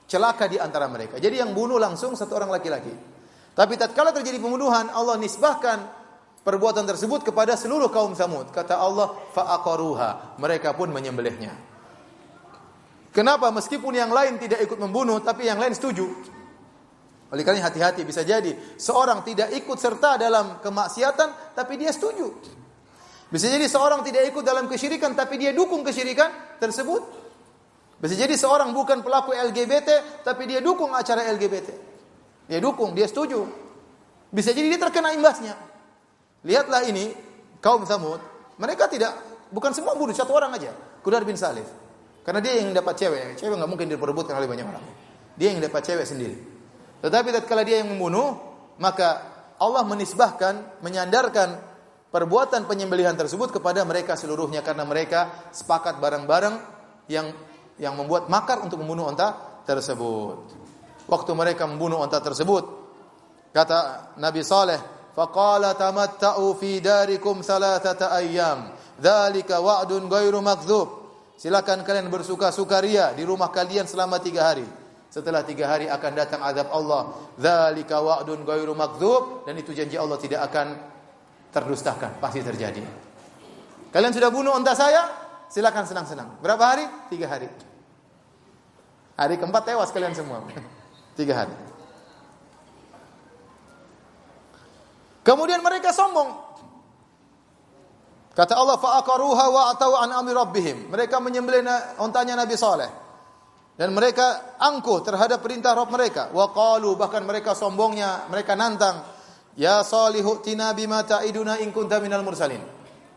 celaka 0.07 0.51
di 0.51 0.59
antara 0.59 0.91
mereka. 0.91 1.19
Jadi 1.19 1.39
yang 1.39 1.55
bunuh 1.55 1.79
langsung 1.79 2.15
satu 2.15 2.35
orang 2.35 2.51
laki-laki. 2.51 2.91
Tapi 3.55 3.73
tatkala 3.79 4.11
terjadi 4.11 4.37
pembunuhan, 4.43 4.91
Allah 4.91 5.15
nisbahkan 5.15 5.83
perbuatan 6.43 6.87
tersebut 6.87 7.27
kepada 7.27 7.59
seluruh 7.59 7.91
kaum 7.91 8.15
Samud. 8.15 8.51
Kata 8.55 8.79
Allah, 8.79 9.11
fa'aqaruha. 9.35 10.39
Mereka 10.39 10.75
pun 10.75 10.91
menyembelihnya. 10.91 11.76
Kenapa? 13.17 13.49
Meskipun 13.49 13.97
yang 13.97 14.13
lain 14.13 14.37
tidak 14.37 14.61
ikut 14.61 14.77
membunuh, 14.77 15.17
tapi 15.25 15.49
yang 15.49 15.57
lain 15.57 15.73
setuju. 15.73 16.05
Oleh 17.33 17.41
karena 17.41 17.65
hati-hati 17.65 18.05
bisa 18.05 18.21
jadi 18.21 18.77
seorang 18.77 19.25
tidak 19.25 19.49
ikut 19.57 19.73
serta 19.73 20.21
dalam 20.21 20.61
kemaksiatan, 20.61 21.57
tapi 21.57 21.81
dia 21.81 21.89
setuju. 21.89 22.29
Bisa 23.33 23.49
jadi 23.49 23.65
seorang 23.65 24.05
tidak 24.05 24.29
ikut 24.29 24.45
dalam 24.45 24.69
kesyirikan, 24.69 25.17
tapi 25.17 25.41
dia 25.41 25.49
dukung 25.49 25.81
kesyirikan 25.81 26.61
tersebut. 26.61 27.01
Bisa 27.97 28.13
jadi 28.13 28.37
seorang 28.37 28.69
bukan 28.69 29.01
pelaku 29.01 29.33
LGBT, 29.33 30.21
tapi 30.21 30.45
dia 30.45 30.61
dukung 30.61 30.93
acara 30.93 31.25
LGBT. 31.33 31.73
Dia 32.53 32.61
dukung, 32.61 32.93
dia 32.93 33.09
setuju. 33.09 33.49
Bisa 34.29 34.53
jadi 34.53 34.77
dia 34.77 34.79
terkena 34.79 35.09
imbasnya. 35.17 35.57
Lihatlah 36.45 36.85
ini 36.85 37.17
kaum 37.65 37.81
Samud, 37.81 38.21
mereka 38.61 38.85
tidak 38.85 39.17
bukan 39.49 39.73
semua 39.73 39.97
bunuh 39.97 40.13
satu 40.13 40.37
orang 40.37 40.53
aja, 40.53 40.69
Kudar 41.01 41.25
bin 41.25 41.33
Salif. 41.33 41.86
Karena 42.27 42.43
dia 42.43 42.59
yang 42.59 42.75
dapat 42.75 42.99
cewek, 42.99 43.39
cewek 43.39 43.55
nggak 43.55 43.71
mungkin 43.71 43.87
diperebutkan 43.87 44.35
oleh 44.35 44.51
banyak 44.51 44.67
orang. 44.67 44.83
Dia 45.39 45.55
yang 45.55 45.63
dapat 45.63 45.79
cewek 45.79 46.03
sendiri. 46.03 46.35
Tetapi 46.99 47.31
tatkala 47.31 47.63
dia 47.63 47.79
yang 47.79 47.95
membunuh, 47.95 48.35
maka 48.83 49.23
Allah 49.55 49.87
menisbahkan, 49.87 50.83
menyandarkan 50.83 51.55
perbuatan 52.11 52.67
penyembelihan 52.67 53.15
tersebut 53.15 53.55
kepada 53.55 53.87
mereka 53.87 54.19
seluruhnya 54.19 54.59
karena 54.59 54.83
mereka 54.83 55.47
sepakat 55.55 56.03
bareng-bareng 56.03 56.55
yang 57.07 57.31
yang 57.79 57.95
membuat 57.95 58.27
makar 58.27 58.59
untuk 58.59 58.83
membunuh 58.83 59.07
onta 59.07 59.63
tersebut. 59.63 60.51
Waktu 61.07 61.31
mereka 61.31 61.63
membunuh 61.63 62.03
onta 62.03 62.19
tersebut, 62.19 62.67
kata 63.55 64.11
Nabi 64.19 64.43
Saleh, 64.43 64.83
faqala 65.15 65.79
tamatta'u 65.79 66.59
fi 66.59 66.83
darikum 66.83 67.39
thalathata 67.39 68.11
ayyam 68.11 68.67
dzalika 68.99 69.63
wa'dun 69.63 70.11
ghairu 70.11 70.43
makdzub 70.43 71.06
silakan 71.37 71.85
kalian 71.85 72.09
bersuka 72.11 72.49
sukaria 72.51 73.13
di 73.13 73.23
rumah 73.23 73.53
kalian 73.53 73.85
selama 73.85 74.17
tiga 74.19 74.51
hari. 74.51 74.67
Setelah 75.07 75.47
tiga 75.47 75.71
hari 75.71 75.87
akan 75.87 76.11
datang 76.13 76.43
azab 76.43 76.67
Allah. 76.73 77.15
Dzalika 77.39 78.03
wa'dun 78.03 78.43
ghairu 78.43 78.75
makdzub 78.75 79.47
dan 79.47 79.55
itu 79.55 79.71
janji 79.71 79.95
Allah 79.95 80.19
tidak 80.19 80.43
akan 80.51 80.75
terdustakan. 81.55 82.19
Pasti 82.19 82.43
terjadi. 82.43 82.83
Kalian 83.93 84.11
sudah 84.11 84.27
bunuh 84.27 84.51
unta 84.51 84.75
saya? 84.75 85.07
Silakan 85.47 85.87
senang-senang. 85.87 86.43
Berapa 86.43 86.75
hari? 86.75 86.85
Tiga 87.07 87.31
hari. 87.31 87.47
Hari 89.15 89.35
keempat 89.39 89.63
tewas 89.63 89.89
kalian 89.95 90.13
semua. 90.13 90.43
Tiga 91.17 91.33
hari. 91.33 91.55
Kemudian 95.25 95.59
mereka 95.59 95.91
sombong. 95.91 96.46
Kata 98.37 98.53
Allah 98.53 98.77
fa'aqaruha 98.77 99.45
wa 99.49 99.61
atau 99.73 99.97
an 99.97 100.13
amri 100.13 100.37
rabbihim. 100.37 100.93
Mereka 100.93 101.17
menyembelih 101.17 101.65
ontanya 101.97 102.37
Nabi 102.37 102.53
Saleh. 102.53 102.85
Dan 103.73 103.97
mereka 103.97 104.57
angkuh 104.61 105.01
terhadap 105.01 105.41
perintah 105.41 105.73
Rabb 105.73 105.89
mereka. 105.89 106.29
Wa 106.29 106.53
qalu 106.53 106.93
bahkan 106.93 107.25
mereka 107.25 107.57
sombongnya, 107.57 108.29
mereka 108.29 108.53
nantang, 108.53 109.01
"Ya 109.57 109.81
Salihu 109.81 110.37
tina 110.45 110.69
bima 110.77 111.01
ta'iduna 111.01 111.57
in 111.65 111.73
kunta 111.73 111.97
minal 111.97 112.21
mursalin." 112.21 112.61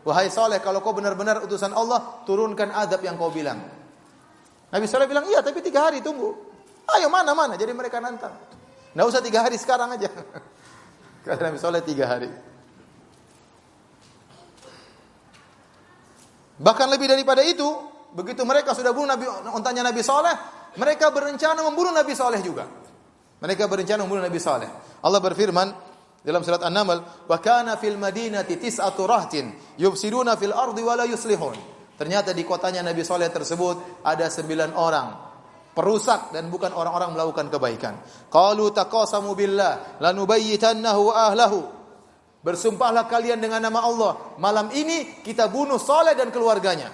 Wahai 0.01 0.33
Saleh, 0.33 0.57
kalau 0.57 0.81
kau 0.81 0.97
benar-benar 0.97 1.45
utusan 1.45 1.69
Allah, 1.69 2.25
turunkan 2.25 2.73
adab 2.73 3.05
yang 3.05 3.13
kau 3.13 3.29
bilang. 3.29 3.61
Nabi 4.73 4.85
Saleh 4.89 5.05
bilang, 5.05 5.29
"Iya, 5.29 5.45
tapi 5.45 5.61
tiga 5.61 5.85
hari 5.85 6.01
tunggu." 6.01 6.33
Ayo 6.97 7.13
mana 7.13 7.37
mana. 7.37 7.53
Jadi 7.61 7.77
mereka 7.77 8.01
nantang. 8.01 8.33
Nggak 8.97 9.05
usah 9.05 9.21
tiga 9.21 9.45
hari 9.45 9.55
sekarang 9.55 9.93
aja. 9.93 10.09
Kata 11.25 11.41
Nabi 11.45 11.57
Soleh 11.61 11.85
tiga 11.85 12.09
hari. 12.09 12.50
Bahkan 16.61 16.87
lebih 16.93 17.09
daripada 17.09 17.41
itu, 17.41 17.65
begitu 18.13 18.45
mereka 18.45 18.77
sudah 18.77 18.93
bunuh 18.93 19.09
Nabi, 19.09 19.25
ontanya 19.49 19.81
Nabi 19.89 20.05
Soleh, 20.05 20.35
mereka 20.77 21.09
berencana 21.09 21.65
membunuh 21.65 21.89
Nabi 21.89 22.13
Soleh 22.13 22.37
juga. 22.45 22.69
Mereka 23.41 23.65
berencana 23.65 24.05
membunuh 24.05 24.21
Nabi 24.21 24.37
Soleh. 24.37 24.69
Allah 25.01 25.17
berfirman 25.17 25.67
dalam 26.21 26.45
surat 26.45 26.61
An-Naml, 26.61 27.25
"Wa 27.25 27.37
kana 27.41 27.81
fil 27.81 27.97
madinati 27.97 28.61
tis'atu 28.61 29.09
rahtin 29.09 29.49
yufsiduna 29.81 30.37
fil 30.37 30.53
ardi 30.53 30.85
wa 30.85 30.93
la 30.93 31.09
yuslihun." 31.09 31.57
Ternyata 31.97 32.29
di 32.37 32.45
kotanya 32.45 32.85
Nabi 32.85 33.01
Soleh 33.01 33.33
tersebut 33.33 34.05
ada 34.05 34.29
sembilan 34.29 34.77
orang 34.77 35.07
perusak 35.73 36.35
dan 36.35 36.51
bukan 36.53 36.77
orang-orang 36.77 37.17
melakukan 37.17 37.47
kebaikan. 37.49 37.93
Qalu 38.29 38.69
taqasamu 38.69 39.33
billah 39.33 39.97
lanubayyitannahu 39.97 41.03
ahlahu. 41.09 41.59
Bersumpahlah 42.41 43.05
kalian 43.05 43.37
dengan 43.37 43.61
nama 43.61 43.85
Allah, 43.85 44.37
malam 44.41 44.73
ini 44.73 45.21
kita 45.21 45.45
bunuh 45.45 45.77
Saleh 45.77 46.17
dan 46.17 46.33
keluarganya. 46.33 46.89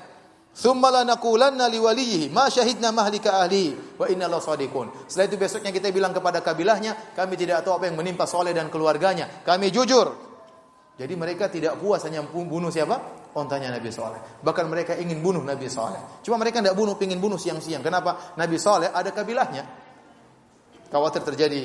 Tsumma 0.52 0.90
lanaqulanna 0.92 1.72
liwalihi 1.72 2.34
ma 2.34 2.52
syahidna 2.52 2.92
wa 2.92 4.06
inna 4.12 4.26
la 4.28 4.42
sadiqun. 4.44 5.08
Setelah 5.08 5.26
itu 5.32 5.38
besoknya 5.40 5.72
kita 5.72 5.88
bilang 5.94 6.12
kepada 6.12 6.44
kabilahnya, 6.44 7.14
kami 7.16 7.40
tidak 7.40 7.64
tahu 7.64 7.80
apa 7.80 7.88
yang 7.88 7.96
menimpa 7.96 8.28
Saleh 8.28 8.52
dan 8.52 8.68
keluarganya. 8.68 9.46
Kami 9.46 9.72
jujur. 9.72 10.28
Jadi 10.98 11.14
mereka 11.14 11.48
tidak 11.48 11.78
puas 11.78 12.04
hanya 12.04 12.26
bunuh 12.26 12.74
siapa? 12.74 13.28
ontanya 13.38 13.70
Nabi 13.70 13.94
Saleh. 13.94 14.42
Bahkan 14.42 14.66
mereka 14.66 14.98
ingin 14.98 15.22
bunuh 15.22 15.46
Nabi 15.46 15.70
Saleh. 15.70 16.26
Cuma 16.26 16.42
mereka 16.42 16.58
tidak 16.58 16.74
bunuh, 16.74 16.98
ingin 16.98 17.22
bunuh 17.22 17.38
siang-siang. 17.38 17.86
Kenapa? 17.86 18.34
Nabi 18.34 18.58
Saleh 18.58 18.90
ada 18.90 19.14
kabilahnya. 19.14 19.64
Khawatir 20.90 21.22
terjadi 21.22 21.62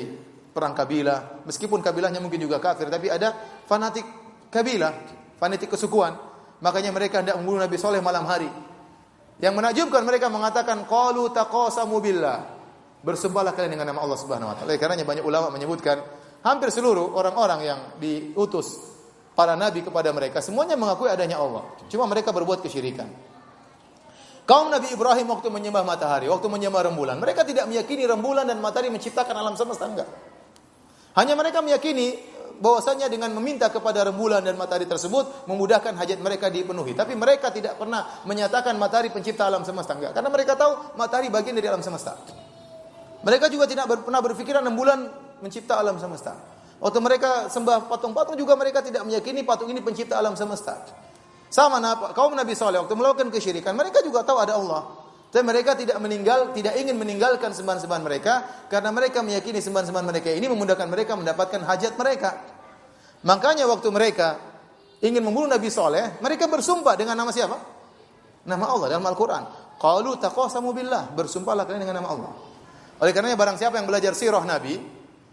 perang 0.53 0.77
kabilah. 0.77 1.43
Meskipun 1.49 1.81
kabilahnya 1.81 2.21
mungkin 2.21 2.39
juga 2.39 2.61
kafir, 2.61 2.87
tapi 2.87 3.09
ada 3.09 3.33
fanatik 3.65 4.05
kabilah, 4.53 4.93
fanatik 5.41 5.73
kesukuan. 5.73 6.13
Makanya 6.61 6.93
mereka 6.95 7.19
tidak 7.19 7.41
membunuh 7.41 7.65
Nabi 7.65 7.75
Saleh 7.75 7.99
malam 7.99 8.23
hari. 8.23 8.47
Yang 9.41 9.53
menakjubkan 9.57 10.05
mereka 10.05 10.31
mengatakan 10.31 10.85
qalu 10.87 11.33
taqasamu 11.33 11.97
billah. 11.99 12.39
Bersumpahlah 13.03 13.51
kalian 13.51 13.75
dengan 13.75 13.91
nama 13.91 13.99
Allah 13.99 14.15
Subhanahu 14.15 14.47
wa 14.47 14.55
taala. 14.55 14.79
Karena 14.79 15.03
banyak 15.03 15.25
ulama 15.27 15.51
menyebutkan 15.51 15.99
hampir 16.45 16.71
seluruh 16.71 17.11
orang-orang 17.19 17.59
yang 17.67 17.79
diutus 17.99 18.79
para 19.35 19.57
nabi 19.59 19.83
kepada 19.83 20.13
mereka 20.15 20.39
semuanya 20.39 20.79
mengakui 20.79 21.11
adanya 21.11 21.41
Allah. 21.41 21.67
Cuma 21.91 22.07
mereka 22.07 22.31
berbuat 22.31 22.63
kesyirikan. 22.63 23.33
Kaum 24.43 24.67
Nabi 24.67 24.91
Ibrahim 24.91 25.31
waktu 25.31 25.47
menyembah 25.47 25.87
matahari, 25.87 26.27
waktu 26.27 26.51
menyembah 26.51 26.91
rembulan, 26.91 27.15
mereka 27.15 27.47
tidak 27.47 27.63
meyakini 27.63 28.03
rembulan 28.03 28.43
dan 28.43 28.59
matahari 28.59 28.91
menciptakan 28.91 29.31
alam 29.39 29.55
semesta 29.55 29.87
enggak. 29.87 30.07
Hanya 31.13 31.37
mereka 31.37 31.61
meyakini 31.61 32.17
bahwasanya 32.57 33.09
dengan 33.09 33.33
meminta 33.33 33.69
kepada 33.69 34.05
rembulan 34.05 34.39
dan 34.39 34.55
matahari 34.55 34.85
tersebut 34.85 35.49
memudahkan 35.49 35.93
hajat 35.97 36.19
mereka 36.21 36.47
dipenuhi. 36.49 36.93
Tapi 36.93 37.13
mereka 37.17 37.49
tidak 37.49 37.77
pernah 37.77 38.23
menyatakan 38.25 38.77
matahari 38.77 39.09
pencipta 39.09 39.49
alam 39.49 39.65
semesta 39.65 39.93
enggak. 39.97 40.13
Karena 40.15 40.29
mereka 40.29 40.53
tahu 40.55 40.95
matahari 40.97 41.27
bagian 41.27 41.57
dari 41.57 41.67
alam 41.69 41.81
semesta. 41.81 42.17
Mereka 43.23 43.47
juga 43.47 43.65
tidak 43.67 43.87
pernah 44.03 44.21
berpikiran 44.21 44.63
rembulan 44.63 45.11
mencipta 45.39 45.79
alam 45.79 45.99
semesta. 45.99 46.35
Waktu 46.83 46.99
mereka 46.99 47.47
sembah 47.47 47.87
patung-patung 47.87 48.35
juga 48.35 48.59
mereka 48.59 48.83
tidak 48.83 49.07
meyakini 49.07 49.47
patung 49.47 49.71
ini 49.71 49.79
pencipta 49.79 50.19
alam 50.19 50.35
semesta. 50.35 50.83
Sama 51.53 51.79
kaum 52.17 52.33
Nabi 52.33 52.57
Saleh 52.57 52.81
waktu 52.81 52.97
melakukan 52.97 53.29
kesyirikan, 53.29 53.77
mereka 53.77 54.01
juga 54.01 54.25
tahu 54.25 54.41
ada 54.41 54.57
Allah. 54.57 55.02
Tapi 55.33 55.41
mereka 55.41 55.73
tidak 55.73 55.97
meninggal, 55.97 56.53
tidak 56.53 56.77
ingin 56.77 56.93
meninggalkan 56.93 57.57
sembahan-sembahan 57.57 58.03
mereka 58.05 58.33
karena 58.69 58.93
mereka 58.93 59.25
meyakini 59.25 59.57
sembahan-sembahan 59.65 60.05
mereka 60.05 60.29
ini 60.29 60.45
memudahkan 60.45 60.85
mereka 60.85 61.17
mendapatkan 61.17 61.57
hajat 61.65 61.97
mereka. 61.97 62.37
Makanya 63.25 63.65
waktu 63.65 63.89
mereka 63.89 64.37
ingin 65.01 65.25
membunuh 65.25 65.49
Nabi 65.49 65.73
Saleh, 65.73 66.21
mereka 66.21 66.45
bersumpah 66.45 66.93
dengan 66.93 67.17
nama 67.17 67.33
siapa? 67.33 67.57
Nama 68.45 68.61
Allah 68.61 68.87
dalam 68.93 69.09
Al-Qur'an. 69.09 69.43
Qalu 69.81 70.21
taqasamu 70.21 70.69
billah, 70.69 71.09
bersumpahlah 71.17 71.65
kalian 71.65 71.81
dengan 71.81 72.05
nama 72.05 72.09
Allah. 72.13 72.31
Oleh 73.01 73.09
karenanya 73.09 73.33
barang 73.33 73.57
siapa 73.57 73.81
yang 73.81 73.89
belajar 73.89 74.13
sirah 74.13 74.45
Nabi, 74.45 74.77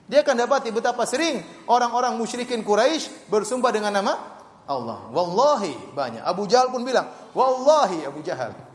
dia 0.09 0.25
akan 0.25 0.49
dapati 0.49 0.73
betapa 0.73 1.05
sering 1.05 1.45
orang-orang 1.69 2.17
musyrikin 2.17 2.65
Quraisy 2.65 3.29
bersumpah 3.29 3.69
dengan 3.69 3.93
nama 4.01 4.17
Allah. 4.65 5.13
Wallahi 5.13 5.93
banyak. 5.93 6.25
Abu 6.25 6.49
Jahal 6.49 6.73
pun 6.73 6.89
bilang, 6.89 7.05
"Wallahi 7.37 8.09
Abu 8.09 8.25
Jahal." 8.25 8.70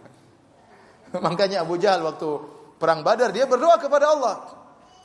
Makanya 1.25 1.63
Abu 1.63 1.79
Jahal 1.79 2.03
waktu 2.03 2.29
perang 2.75 3.01
Badar 3.05 3.31
dia 3.31 3.47
berdoa 3.47 3.79
kepada 3.79 4.11
Allah. 4.11 4.35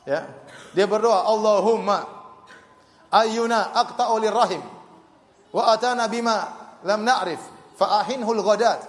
Ya. 0.09 0.27
Dia 0.75 0.87
berdoa, 0.87 1.27
"Allahumma 1.27 2.07
ayyuna 3.11 3.75
aqta'u 3.75 4.17
rahim 4.31 4.63
wa 5.51 5.63
atana 5.75 6.07
bima 6.07 6.37
lam 6.87 7.03
na'rif 7.03 7.41
fa 7.77 8.03
ahinhul 8.03 8.43
ghadat." 8.43 8.81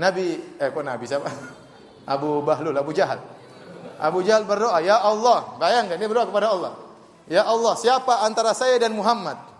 Nabi 0.00 0.40
eh 0.56 0.68
kok 0.72 0.84
Nabi 0.84 1.04
siapa? 1.04 1.28
Abu 2.14 2.40
Bahlul, 2.42 2.74
Abu 2.76 2.96
Jahal. 2.96 3.20
Abu 4.02 4.24
Jahal 4.24 4.48
berdoa, 4.48 4.80
"Ya 4.80 4.98
Allah." 4.98 5.58
Bayangkan 5.60 5.96
dia 6.00 6.08
berdoa 6.08 6.26
kepada 6.26 6.50
Allah. 6.54 6.72
"Ya 7.28 7.44
Allah, 7.44 7.74
siapa 7.76 8.24
antara 8.24 8.56
saya 8.56 8.78
dan 8.80 8.96
Muhammad 8.96 9.52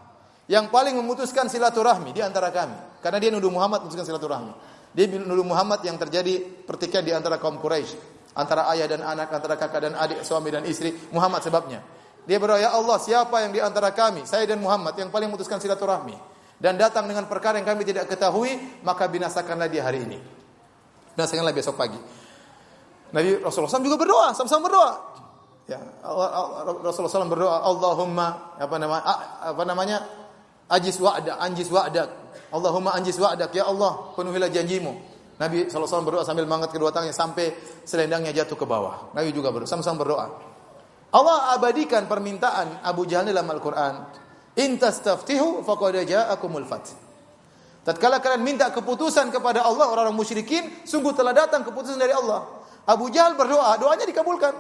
yang 0.51 0.68
paling 0.68 0.99
memutuskan 0.99 1.47
silaturahmi 1.47 2.11
di 2.11 2.20
antara 2.20 2.51
kami. 2.51 2.75
Karena 3.03 3.18
dia 3.18 3.31
nuduh 3.31 3.51
Muhammad 3.51 3.87
memutuskan 3.87 4.07
silaturahmi. 4.07 4.53
Dia 4.93 5.09
nuduh 5.09 5.45
Muhammad 5.45 5.80
yang 5.84 5.97
terjadi 5.97 6.45
pertikaian 6.68 7.01
di 7.01 7.12
antara 7.16 7.40
kaum 7.40 7.57
Quraisy, 7.57 7.97
antara 8.36 8.68
ayah 8.76 8.84
dan 8.84 9.01
anak, 9.01 9.32
antara 9.32 9.57
kakak 9.57 9.88
dan 9.88 9.95
adik, 9.97 10.20
suami 10.20 10.53
dan 10.53 10.68
istri. 10.68 10.93
Muhammad 11.12 11.40
sebabnya. 11.40 11.80
Dia 12.28 12.38
berdoa, 12.38 12.61
"Ya 12.61 12.70
Allah, 12.76 13.01
siapa 13.01 13.43
yang 13.43 13.51
di 13.57 13.61
antara 13.61 13.90
kami, 13.90 14.28
saya 14.28 14.45
dan 14.45 14.61
Muhammad 14.61 14.95
yang 14.95 15.09
paling 15.09 15.32
memutuskan 15.32 15.59
silaturahmi 15.59 16.14
dan 16.61 16.78
datang 16.78 17.09
dengan 17.09 17.26
perkara 17.26 17.59
yang 17.59 17.66
kami 17.66 17.82
tidak 17.88 18.07
ketahui, 18.07 18.55
maka 18.84 19.09
binasakanlah 19.09 19.66
dia 19.66 19.82
hari 19.82 20.05
ini." 20.05 20.18
Binasakanlah 21.16 21.53
besok 21.57 21.74
pagi. 21.74 21.99
Nabi 23.12 23.40
Rasulullah 23.45 23.68
SAW 23.68 23.84
juga 23.84 23.99
berdoa, 24.01 24.32
sama-sama 24.32 24.70
berdoa. 24.70 24.93
Ya, 25.68 25.80
Rasulullah 26.84 27.12
SAW 27.12 27.32
berdoa, 27.32 27.64
Allahumma 27.64 28.57
apa 28.61 28.76
nama 28.76 28.97
apa 29.40 29.62
namanya 29.68 30.05
Ajis 30.72 30.97
wa'dak, 30.97 31.36
anjis 31.36 31.68
wa'dak. 31.68 32.09
Allahumma 32.53 32.93
anjis 32.97 33.16
wa'dak. 33.16 33.53
Ya 33.55 33.68
Allah, 33.68 34.12
penuhilah 34.16 34.49
janjimu. 34.53 34.93
Nabi 35.41 35.66
SAW 35.66 36.07
berdoa 36.07 36.22
sambil 36.22 36.47
mengangkat 36.47 36.76
kedua 36.76 36.95
tangannya 36.95 37.16
sampai 37.16 37.51
selendangnya 37.83 38.30
jatuh 38.30 38.55
ke 38.55 38.66
bawah. 38.68 39.11
Nabi 39.16 39.35
juga 39.35 39.51
berdoa, 39.51 39.66
sama-sama 39.66 40.05
berdoa. 40.07 40.26
Allah 41.12 41.53
abadikan 41.53 42.09
permintaan 42.09 42.80
Abu 42.87 43.05
Jahal 43.05 43.28
dalam 43.28 43.45
Al-Quran. 43.51 43.95
In 44.57 44.76
tastaftihu 44.76 45.64
faqad 45.64 46.05
ja'akumul 46.05 46.64
fath. 46.68 46.95
Tatkala 47.83 48.22
kalian 48.22 48.47
minta 48.47 48.70
keputusan 48.70 49.35
kepada 49.35 49.66
Allah 49.66 49.91
orang-orang 49.91 50.14
musyrikin, 50.14 50.87
sungguh 50.87 51.11
telah 51.18 51.35
datang 51.35 51.66
keputusan 51.66 51.99
dari 51.99 52.14
Allah. 52.14 52.47
Abu 52.87 53.11
Jahal 53.11 53.35
berdoa, 53.35 53.74
doanya 53.80 54.07
dikabulkan. 54.07 54.55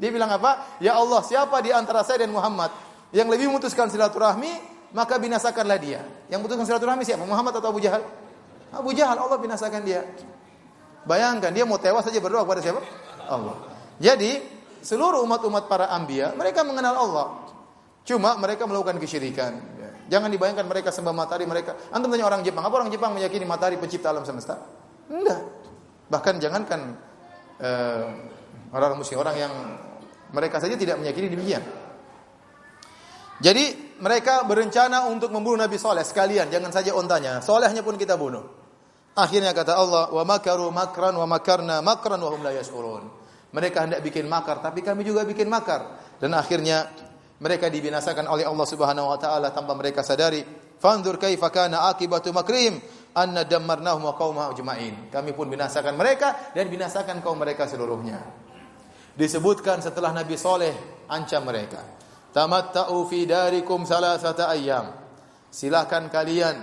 Dia 0.00 0.08
bilang 0.08 0.32
apa? 0.32 0.80
Ya 0.80 0.96
Allah, 0.96 1.20
siapa 1.20 1.60
di 1.60 1.68
antara 1.68 2.00
saya 2.00 2.24
dan 2.24 2.32
Muhammad 2.32 2.72
yang 3.12 3.28
lebih 3.28 3.52
memutuskan 3.52 3.92
silaturahmi, 3.92 4.48
maka 4.90 5.14
binasakanlah 5.18 5.78
dia. 5.78 6.00
Yang 6.26 6.46
putuskan 6.46 6.66
silaturahmi 6.66 7.06
siapa? 7.06 7.22
Muhammad 7.22 7.58
atau 7.58 7.70
Abu 7.70 7.80
Jahal? 7.82 8.02
Abu 8.70 8.90
Jahal, 8.94 9.18
Allah 9.18 9.38
binasakan 9.38 9.82
dia. 9.82 10.06
Bayangkan 11.06 11.50
dia 11.50 11.64
mau 11.64 11.80
tewas 11.80 12.06
saja 12.06 12.18
berdoa 12.20 12.44
kepada 12.44 12.60
siapa? 12.62 12.80
Allah. 13.26 13.56
Jadi 13.98 14.42
seluruh 14.80 15.22
umat-umat 15.24 15.68
para 15.68 15.92
ambia 15.92 16.32
mereka 16.34 16.66
mengenal 16.66 16.94
Allah. 16.96 17.26
Cuma 18.04 18.34
mereka 18.40 18.64
melakukan 18.64 18.98
kesyirikan. 18.98 19.80
Jangan 20.10 20.26
dibayangkan 20.26 20.66
mereka 20.66 20.90
sembah 20.90 21.14
matahari 21.14 21.46
mereka. 21.46 21.78
Antum 21.94 22.10
tanya 22.10 22.26
orang 22.26 22.42
Jepang, 22.42 22.66
apa 22.66 22.74
orang 22.82 22.90
Jepang 22.90 23.14
meyakini 23.14 23.46
matahari 23.46 23.78
pencipta 23.78 24.10
alam 24.10 24.26
semesta? 24.26 24.58
Enggak. 25.06 25.38
Bahkan 26.10 26.42
jangankan 26.42 26.80
uh, 27.62 28.06
orang 28.74 28.98
muslim, 28.98 29.22
orang 29.22 29.38
yang 29.38 29.54
mereka 30.34 30.58
saja 30.58 30.74
tidak 30.74 30.98
meyakini 30.98 31.30
demikian. 31.30 31.62
Jadi 33.38 33.89
mereka 34.00 34.42
berencana 34.48 35.06
untuk 35.12 35.28
membunuh 35.28 35.60
Nabi 35.60 35.76
Soleh 35.76 36.04
sekalian, 36.04 36.48
jangan 36.48 36.72
saja 36.72 36.96
ontanya. 36.96 37.44
Solehnya 37.44 37.84
pun 37.84 38.00
kita 38.00 38.16
bunuh. 38.16 38.42
Akhirnya 39.12 39.52
kata 39.52 39.76
Allah, 39.76 40.08
wa 40.08 40.24
makaru 40.24 40.72
makran 40.72 41.12
wa 41.12 41.26
makarna 41.28 41.84
makran 41.84 42.16
wa 42.16 42.30
hum 42.32 42.40
la 42.40 42.56
yashurun. 42.56 43.04
Mereka 43.50 43.78
hendak 43.84 44.00
bikin 44.00 44.30
makar, 44.30 44.62
tapi 44.64 44.80
kami 44.80 45.04
juga 45.04 45.26
bikin 45.26 45.50
makar. 45.50 46.00
Dan 46.16 46.32
akhirnya 46.32 46.88
mereka 47.42 47.68
dibinasakan 47.68 48.30
oleh 48.30 48.46
Allah 48.46 48.66
Subhanahu 48.68 49.10
wa 49.10 49.18
taala 49.18 49.50
tanpa 49.52 49.76
mereka 49.76 50.00
sadari. 50.00 50.40
Fanzur 50.80 51.20
kaifa 51.20 51.52
kana 51.52 51.92
akibatu 51.92 52.32
makrim 52.32 52.80
anna 53.12 53.44
dammarnahum 53.44 54.00
wa 54.06 54.14
qaumahum 54.16 54.56
ajma'in. 54.56 55.12
Kami 55.12 55.36
pun 55.36 55.50
binasakan 55.52 55.92
mereka 55.98 56.52
dan 56.56 56.72
binasakan 56.72 57.20
kaum 57.20 57.36
mereka 57.36 57.68
seluruhnya. 57.68 58.22
Disebutkan 59.12 59.84
setelah 59.84 60.14
Nabi 60.16 60.38
Soleh 60.38 61.04
ancam 61.10 61.44
mereka. 61.44 61.82
Tamatta'u 62.30 63.06
fi 63.10 63.26
darikum 63.26 63.82
salasata 63.82 64.50
ayyam. 64.50 64.94
Silahkan 65.50 66.06
kalian 66.06 66.62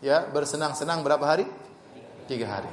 ya 0.00 0.24
bersenang-senang 0.32 1.04
berapa 1.04 1.24
hari? 1.24 1.44
Tiga 2.24 2.56
hari. 2.56 2.72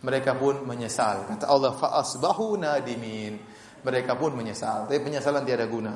Mereka 0.00 0.36
pun 0.36 0.64
menyesal. 0.64 1.28
Kata 1.28 1.44
Allah, 1.48 1.72
fa 1.76 1.96
asbahu 2.00 2.56
nadimin. 2.56 3.36
Mereka 3.84 4.16
pun 4.16 4.32
menyesal. 4.32 4.88
Tapi 4.88 5.00
penyesalan 5.04 5.44
tiada 5.44 5.68
guna. 5.68 5.94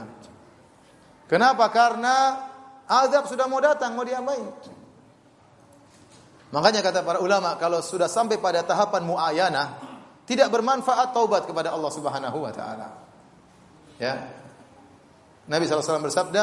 Kenapa? 1.24 1.70
Karena 1.72 2.36
azab 2.84 3.30
sudah 3.30 3.46
mau 3.48 3.62
datang, 3.62 3.96
mau 3.96 4.04
diapain? 4.04 4.44
Makanya 6.50 6.82
kata 6.82 7.06
para 7.06 7.22
ulama, 7.22 7.54
kalau 7.56 7.78
sudah 7.78 8.10
sampai 8.10 8.42
pada 8.42 8.66
tahapan 8.66 9.06
muayyanah, 9.06 9.66
tidak 10.26 10.50
bermanfaat 10.50 11.14
taubat 11.14 11.46
kepada 11.46 11.70
Allah 11.70 11.90
Subhanahu 11.94 12.38
wa 12.42 12.50
taala. 12.50 12.88
Ya, 14.02 14.26
Nabi 15.50 15.66
SAW 15.66 16.06
bersabda, 16.06 16.42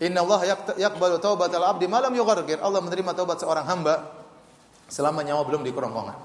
Inna 0.00 0.24
Allah 0.24 0.56
yakbalu 0.80 1.20
taubat 1.20 1.52
al-abdi 1.52 1.84
malam 1.84 2.10
yughargir. 2.16 2.58
Allah 2.64 2.80
menerima 2.80 3.12
taubat 3.12 3.38
seorang 3.38 3.68
hamba 3.68 4.24
selama 4.88 5.20
nyawa 5.20 5.44
belum 5.44 5.62
di 5.62 5.70
kerongkongan. 5.70 6.16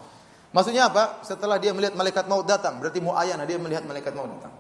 Maksudnya 0.56 0.88
apa? 0.88 1.22
Setelah 1.22 1.60
dia 1.60 1.76
melihat 1.76 1.94
malaikat 1.94 2.26
maut 2.32 2.48
datang, 2.48 2.80
berarti 2.80 3.04
muayana 3.04 3.44
dia 3.44 3.60
melihat 3.60 3.84
malaikat 3.84 4.16
maut 4.16 4.32
datang. 4.32 4.56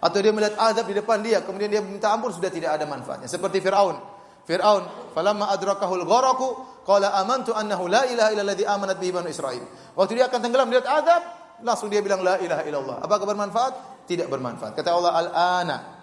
Atau 0.00 0.24
dia 0.24 0.32
melihat 0.32 0.56
azab 0.56 0.88
di 0.88 0.96
depan 0.96 1.20
dia, 1.20 1.44
kemudian 1.44 1.68
dia 1.68 1.84
minta 1.84 2.08
ampun 2.08 2.32
sudah 2.32 2.48
tidak 2.48 2.74
ada 2.74 2.88
manfaatnya. 2.88 3.28
Seperti 3.28 3.60
Firaun. 3.60 4.00
Firaun, 4.48 5.12
falamma 5.12 5.52
adrakahul 5.52 6.08
gharaku 6.08 6.48
qala 6.88 7.12
amantu 7.20 7.52
annahu 7.52 7.84
la 7.84 8.08
ilaha 8.08 8.32
illa 8.32 8.42
alladhi 8.48 8.64
amanat 8.64 8.96
bihi 8.96 9.12
banu 9.12 9.28
Israil. 9.28 9.60
Waktu 9.92 10.18
dia 10.18 10.26
akan 10.32 10.40
tenggelam 10.40 10.72
melihat 10.72 10.88
azab, 10.88 11.22
langsung 11.60 11.92
dia 11.92 12.00
bilang 12.00 12.24
la 12.24 12.40
ilaha 12.40 12.64
illallah. 12.64 12.96
Apakah 13.04 13.28
bermanfaat? 13.28 13.74
Tidak 14.08 14.26
bermanfaat. 14.32 14.72
Kata 14.72 14.88
Allah, 14.96 15.12
al-ana 15.12 15.97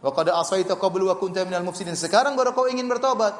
Wa 0.00 0.10
qad 0.16 0.32
asaita 0.32 0.80
qablu 0.80 1.12
wa 1.12 1.16
kunta 1.20 1.44
minal 1.44 1.64
mufsidin. 1.64 1.96
Sekarang 1.96 2.32
baru 2.36 2.56
kau 2.56 2.64
ingin 2.68 2.88
bertobat. 2.88 3.36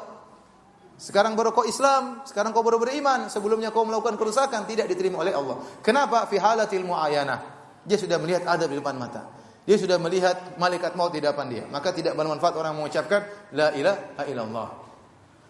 Sekarang 1.01 1.33
baru 1.33 1.49
kau 1.49 1.65
Islam, 1.65 2.21
sekarang 2.29 2.53
kau 2.53 2.61
baru 2.61 2.77
beriman, 2.77 3.25
sebelumnya 3.25 3.73
kau 3.73 3.81
melakukan 3.81 4.21
kerusakan 4.21 4.69
tidak 4.69 4.85
diterima 4.85 5.25
oleh 5.25 5.33
Allah. 5.33 5.57
Kenapa? 5.81 6.29
Fi 6.29 6.37
halatil 6.37 6.85
muayyanah. 6.85 7.41
Dia 7.81 7.97
sudah 7.97 8.21
melihat 8.21 8.45
adab 8.45 8.69
di 8.69 8.77
depan 8.77 8.93
mata. 9.01 9.25
Dia 9.65 9.81
sudah 9.81 9.97
melihat 9.97 10.61
malaikat 10.61 10.93
maut 10.93 11.09
di 11.09 11.17
depan 11.17 11.49
dia. 11.49 11.65
Maka 11.65 11.89
tidak 11.89 12.13
bermanfaat 12.13 12.53
orang 12.53 12.77
mengucapkan 12.77 13.25
la 13.57 13.73
ilaha 13.73 14.23
illallah. 14.29 14.69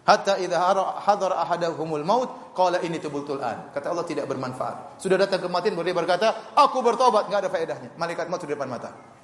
Hatta 0.02 0.40
idza 0.40 0.56
hadara 1.04 1.44
ahadahumul 1.44 2.02
maut 2.02 2.56
qala 2.56 2.80
ini 2.80 2.96
tubultul 2.96 3.44
an. 3.44 3.68
Kata 3.76 3.92
Allah 3.92 4.08
tidak 4.08 4.24
bermanfaat. 4.32 4.96
Sudah 5.04 5.20
datang 5.20 5.44
kematian 5.44 5.76
baru 5.76 5.92
dia 5.92 5.96
berkata, 5.96 6.28
aku 6.56 6.80
bertobat, 6.80 7.28
enggak 7.28 7.44
ada 7.44 7.50
faedahnya. 7.52 7.90
Malaikat 8.00 8.32
maut 8.32 8.40
di 8.40 8.48
depan 8.48 8.72
mata. 8.72 9.20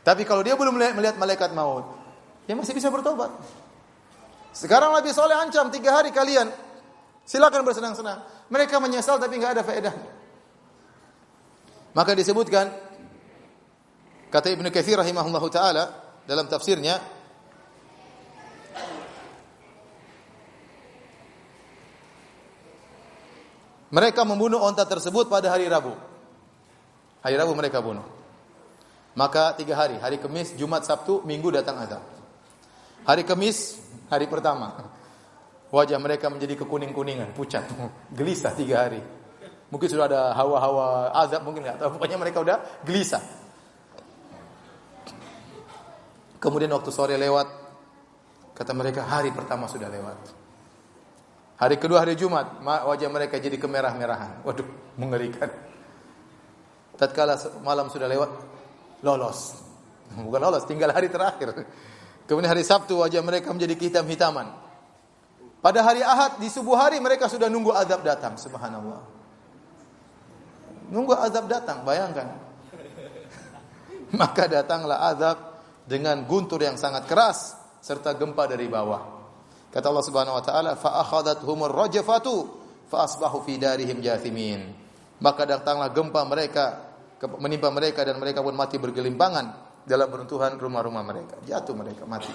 Tapi 0.00 0.24
kalau 0.24 0.40
dia 0.40 0.56
belum 0.56 0.76
melihat 0.76 1.16
malaikat 1.20 1.52
maut, 1.52 1.84
dia 2.48 2.56
masih 2.56 2.72
bisa 2.72 2.88
bertobat. 2.88 3.28
Sekarang 4.50 4.90
Nabi 4.96 5.12
Soleh 5.12 5.36
ancam 5.36 5.68
tiga 5.68 5.94
hari 5.94 6.10
kalian, 6.10 6.50
silakan 7.22 7.62
bersenang-senang. 7.62 8.24
Mereka 8.50 8.80
menyesal 8.82 9.20
tapi 9.20 9.38
nggak 9.38 9.60
ada 9.60 9.62
faedah. 9.62 9.94
Maka 11.94 12.14
disebutkan 12.14 12.70
kata 14.30 14.50
Ibnu 14.54 14.70
Katsir 14.74 14.98
rahimahullahu 14.98 15.48
taala 15.50 15.90
dalam 16.26 16.46
tafsirnya 16.46 17.20
Mereka 23.90 24.22
membunuh 24.22 24.62
onta 24.62 24.86
tersebut 24.86 25.26
pada 25.26 25.50
hari 25.50 25.66
Rabu. 25.66 25.90
Hari 27.26 27.34
Rabu 27.34 27.58
mereka 27.58 27.82
bunuh. 27.82 28.19
Maka 29.18 29.58
tiga 29.58 29.74
hari, 29.74 29.98
hari 29.98 30.22
Kamis, 30.22 30.54
Jumat, 30.54 30.86
Sabtu, 30.86 31.26
Minggu 31.26 31.50
datang 31.50 31.82
azab. 31.82 32.02
Hari 33.02 33.26
Kamis, 33.26 33.80
hari 34.06 34.30
pertama. 34.30 34.86
Wajah 35.70 35.98
mereka 36.02 36.30
menjadi 36.30 36.58
kekuning-kuningan, 36.62 37.34
pucat, 37.34 37.66
gelisah 38.18 38.54
tiga 38.54 38.86
hari. 38.86 39.02
Mungkin 39.70 39.86
sudah 39.86 40.10
ada 40.10 40.22
hawa-hawa 40.34 41.14
azab, 41.14 41.46
mungkin 41.46 41.62
nggak 41.62 41.78
tahu. 41.78 41.90
Pokoknya 41.98 42.18
mereka 42.18 42.38
udah 42.42 42.56
gelisah. 42.82 43.22
Kemudian 46.42 46.72
waktu 46.74 46.90
sore 46.90 47.14
lewat, 47.14 47.46
kata 48.56 48.72
mereka 48.74 49.06
hari 49.06 49.30
pertama 49.30 49.70
sudah 49.70 49.86
lewat. 49.86 50.18
Hari 51.60 51.76
kedua 51.76 52.00
hari 52.00 52.16
Jumat, 52.16 52.64
wajah 52.64 53.12
mereka 53.12 53.36
jadi 53.36 53.60
kemerah-merahan. 53.60 54.40
Waduh, 54.48 54.64
mengerikan. 54.96 55.52
Tatkala 56.96 57.36
malam 57.60 57.92
sudah 57.92 58.08
lewat, 58.08 58.32
lolos. 59.02 59.56
Bukan 60.26 60.40
lolos, 60.40 60.64
tinggal 60.66 60.90
hari 60.92 61.12
terakhir. 61.12 61.66
Kemudian 62.24 62.50
hari 62.50 62.62
Sabtu 62.62 63.02
wajah 63.02 63.20
mereka 63.26 63.50
menjadi 63.50 63.74
hitam-hitaman. 63.74 64.46
Pada 65.60 65.84
hari 65.84 66.00
Ahad 66.00 66.40
di 66.40 66.48
subuh 66.48 66.72
hari 66.78 66.96
mereka 67.02 67.28
sudah 67.28 67.52
nunggu 67.52 67.74
azab 67.76 68.00
datang, 68.00 68.40
subhanallah. 68.40 69.02
Nunggu 70.88 71.12
azab 71.20 71.50
datang, 71.50 71.84
bayangkan. 71.84 72.32
Maka 74.20 74.48
datanglah 74.48 75.04
azab 75.10 75.36
dengan 75.84 76.24
guntur 76.24 76.64
yang 76.64 76.80
sangat 76.80 77.04
keras 77.04 77.58
serta 77.84 78.16
gempa 78.16 78.48
dari 78.48 78.70
bawah. 78.70 79.20
Kata 79.70 79.86
Allah 79.86 80.06
Subhanahu 80.06 80.38
wa 80.38 80.44
taala, 80.44 80.72
fa 80.74 80.98
akhadathumur 81.02 81.70
rajfatu 81.70 82.34
fa 82.90 83.06
asbahu 83.06 83.46
fi 83.46 83.54
darihim 83.54 84.02
jathimin. 84.02 84.74
Maka 85.22 85.46
datanglah 85.46 85.92
gempa 85.94 86.24
mereka 86.26 86.89
menimpa 87.36 87.68
mereka 87.68 88.00
dan 88.06 88.16
mereka 88.16 88.40
pun 88.40 88.56
mati 88.56 88.80
bergelimpangan 88.80 89.46
dalam 89.84 90.08
runtuhan 90.08 90.56
rumah-rumah 90.56 91.04
mereka. 91.04 91.36
Jatuh 91.44 91.76
mereka 91.76 92.04
mati. 92.08 92.32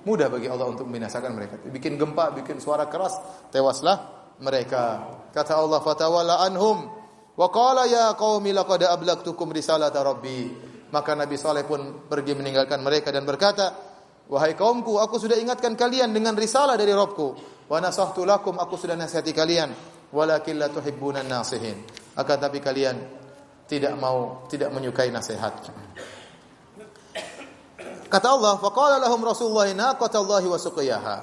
mudah 0.00 0.32
bagi 0.32 0.48
Allah 0.48 0.64
untuk 0.64 0.88
membinasakan 0.88 1.30
mereka. 1.36 1.60
Bikin 1.60 2.00
gempa, 2.00 2.32
bikin 2.32 2.56
suara 2.56 2.88
keras, 2.88 3.20
tewaslah 3.52 4.00
mereka. 4.40 5.12
Kata 5.28 5.60
Allah, 5.60 5.76
"Fatawalla 5.84 6.40
anhum 6.40 6.88
wa 7.36 7.48
qala 7.52 7.84
ya 7.84 8.16
qaumi 8.16 8.56
laqad 8.56 8.88
ablagtukum 8.88 9.52
risalata 9.52 10.00
rabbi." 10.00 10.72
Maka 10.90 11.14
Nabi 11.14 11.36
Saleh 11.38 11.62
pun 11.68 12.08
pergi 12.08 12.34
meninggalkan 12.34 12.80
mereka 12.82 13.12
dan 13.14 13.28
berkata, 13.28 13.76
"Wahai 14.26 14.58
kaumku, 14.58 14.98
aku 14.98 15.22
sudah 15.22 15.38
ingatkan 15.38 15.78
kalian 15.78 16.10
dengan 16.10 16.34
risalah 16.34 16.74
dari 16.74 16.90
Rabbku. 16.90 17.28
Wa 17.70 17.78
nasahtu 17.78 18.26
lakum, 18.26 18.58
aku 18.58 18.74
sudah 18.74 18.98
nasihati 18.98 19.30
kalian, 19.30 19.70
walakin 20.10 20.58
la 20.58 20.66
tuhibbunan 20.66 21.22
nasihin." 21.28 21.86
Akan 22.18 22.42
tapi 22.42 22.58
kalian 22.58 23.19
tidak 23.70 23.94
mau, 23.94 24.42
tidak 24.50 24.74
menyukai 24.74 25.14
nasihat. 25.14 25.54
Kata 28.10 28.26
Allah, 28.26 28.58
faqala 28.58 28.98
lahum 28.98 29.22
Rasulullah 29.22 29.70
naqatallahi 29.70 30.46
wa 30.50 30.58
suqiyaha. 30.58 31.16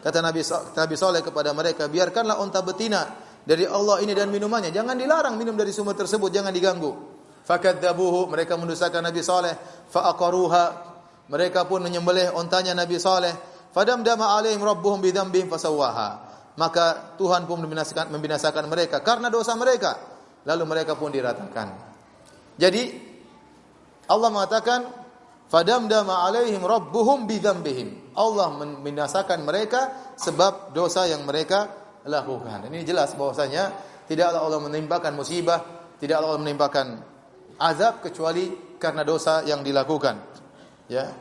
Kata 0.00 0.24
Nabi 0.24 0.40
Nabi 0.72 0.94
Saleh 0.96 1.20
kepada 1.20 1.52
mereka, 1.52 1.84
biarkanlah 1.84 2.40
unta 2.40 2.64
betina 2.64 3.12
dari 3.44 3.68
Allah 3.68 4.00
ini 4.00 4.16
dan 4.16 4.32
minumannya. 4.32 4.72
Jangan 4.72 4.96
dilarang 4.96 5.36
minum 5.36 5.52
dari 5.52 5.76
sumber 5.76 5.92
tersebut, 5.92 6.32
jangan 6.32 6.48
diganggu. 6.48 7.12
Fakadzabuhu, 7.44 8.32
mereka 8.32 8.56
mendustakan 8.56 9.04
Nabi 9.04 9.20
Saleh. 9.20 9.52
Fa'aqaruha, 9.92 10.64
mereka 11.28 11.68
pun 11.68 11.84
menyembelih 11.84 12.32
untanya 12.32 12.72
Nabi 12.72 12.96
Saleh. 12.96 13.36
Fadamdama 13.76 14.32
alaihim 14.40 14.64
rabbuhum 14.64 15.04
bidzambihim 15.04 15.52
fasawwaha. 15.52 16.32
Maka 16.56 17.16
Tuhan 17.20 17.44
pun 17.44 17.60
membinasakan, 17.60 18.08
membinasakan 18.08 18.64
mereka 18.72 19.04
karena 19.04 19.28
dosa 19.28 19.52
mereka. 19.52 20.13
Lalu 20.44 20.64
mereka 20.68 20.96
pun 20.96 21.08
diratakan. 21.08 21.72
Jadi 22.60 22.82
Allah 24.04 24.28
mengatakan 24.28 25.04
Fadamdama 25.54 26.24
alaihim 26.26 26.66
rabbuhum 26.66 27.28
bidzambihim. 27.28 28.16
Allah 28.18 28.50
membinasakan 28.58 29.46
mereka 29.46 30.12
sebab 30.18 30.74
dosa 30.74 31.06
yang 31.06 31.22
mereka 31.22 31.70
lakukan. 32.08 32.66
Ini 32.66 32.82
jelas 32.82 33.14
bahwasanya 33.14 33.70
tidaklah 34.10 34.42
Allah 34.42 34.60
menimpakan 34.66 35.12
musibah, 35.14 35.62
tidak 36.02 36.26
Allah 36.26 36.42
menimpakan 36.42 36.86
azab 37.60 38.02
kecuali 38.02 38.76
karena 38.82 39.06
dosa 39.06 39.46
yang 39.46 39.62
dilakukan. 39.62 40.16
Ya. 40.90 41.12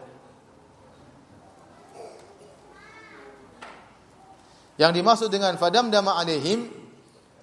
Yang 4.82 4.92
dimaksud 4.98 5.30
dengan 5.30 5.54
fadamdama 5.62 6.18
alaihim 6.18 6.66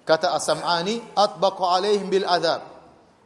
kata 0.03 0.33
As-Sam'ani 0.35 1.15
atbaqa 1.15 1.77
alaihim 1.77 2.09
bil 2.09 2.25
azab 2.25 2.65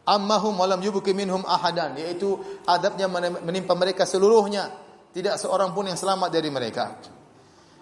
ammahum 0.05 0.53
walam 0.59 0.80
yubuki 0.84 1.15
minhum 1.15 1.41
ahadan 1.47 1.97
yaitu 1.97 2.38
adabnya 2.67 3.09
menimpa 3.41 3.73
mereka 3.73 4.05
seluruhnya 4.05 4.69
tidak 5.15 5.39
seorang 5.41 5.73
pun 5.73 5.88
yang 5.88 5.97
selamat 5.97 6.30
dari 6.30 6.49
mereka 6.53 6.99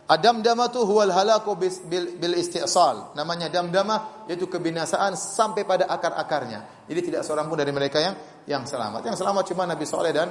Adam 0.03 0.43
damatu 0.43 0.83
huwal 0.83 1.15
halaku 1.15 1.55
bil, 1.55 2.19
bil 2.19 2.35
istisal. 2.35 3.15
Namanya 3.15 3.47
damdamah 3.47 4.27
yaitu 4.27 4.51
kebinasaan 4.51 5.15
sampai 5.15 5.63
pada 5.63 5.87
akar-akarnya. 5.87 6.83
Jadi 6.91 6.99
tidak 7.07 7.21
seorang 7.23 7.47
pun 7.47 7.55
dari 7.55 7.71
mereka 7.71 8.03
yang 8.03 8.15
yang 8.43 8.63
selamat. 8.67 9.07
Yang 9.07 9.23
selamat 9.23 9.43
cuma 9.47 9.63
Nabi 9.63 9.85
Saleh 9.87 10.11
dan 10.11 10.27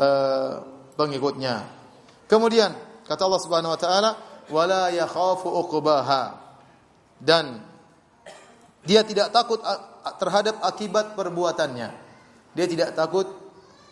uh, 0.00 0.52
pengikutnya. 0.96 1.54
Kemudian 2.24 2.72
kata 3.04 3.22
Allah 3.28 3.42
Subhanahu 3.44 3.76
wa 3.76 3.80
taala, 3.80 4.10
"Wala 4.48 4.88
yakhafu 4.88 5.44
uqbaha." 5.52 6.48
Dan 7.20 7.60
dia 8.86 9.02
tidak 9.02 9.34
takut 9.34 9.58
terhadap 10.22 10.62
akibat 10.62 11.18
perbuatannya. 11.18 11.88
Dia 12.56 12.66
tidak 12.70 12.94
takut 12.94 13.26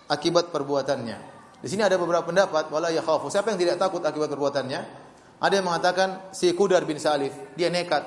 akibat 0.09 0.55
perbuatannya. 0.55 1.19
Di 1.61 1.69
sini 1.69 1.83
ada 1.83 1.99
beberapa 1.99 2.25
pendapat 2.25 2.71
wala 2.71 2.89
yakhafu. 2.95 3.29
Siapa 3.29 3.51
yang 3.53 3.61
tidak 3.61 3.77
takut 3.83 4.01
akibat 4.01 4.31
perbuatannya? 4.31 4.81
Ada 5.43 5.55
yang 5.61 5.67
mengatakan 5.67 6.31
si 6.33 6.55
Kudar 6.55 6.87
bin 6.87 6.97
Salif, 6.97 7.35
dia 7.59 7.69
nekat. 7.69 8.07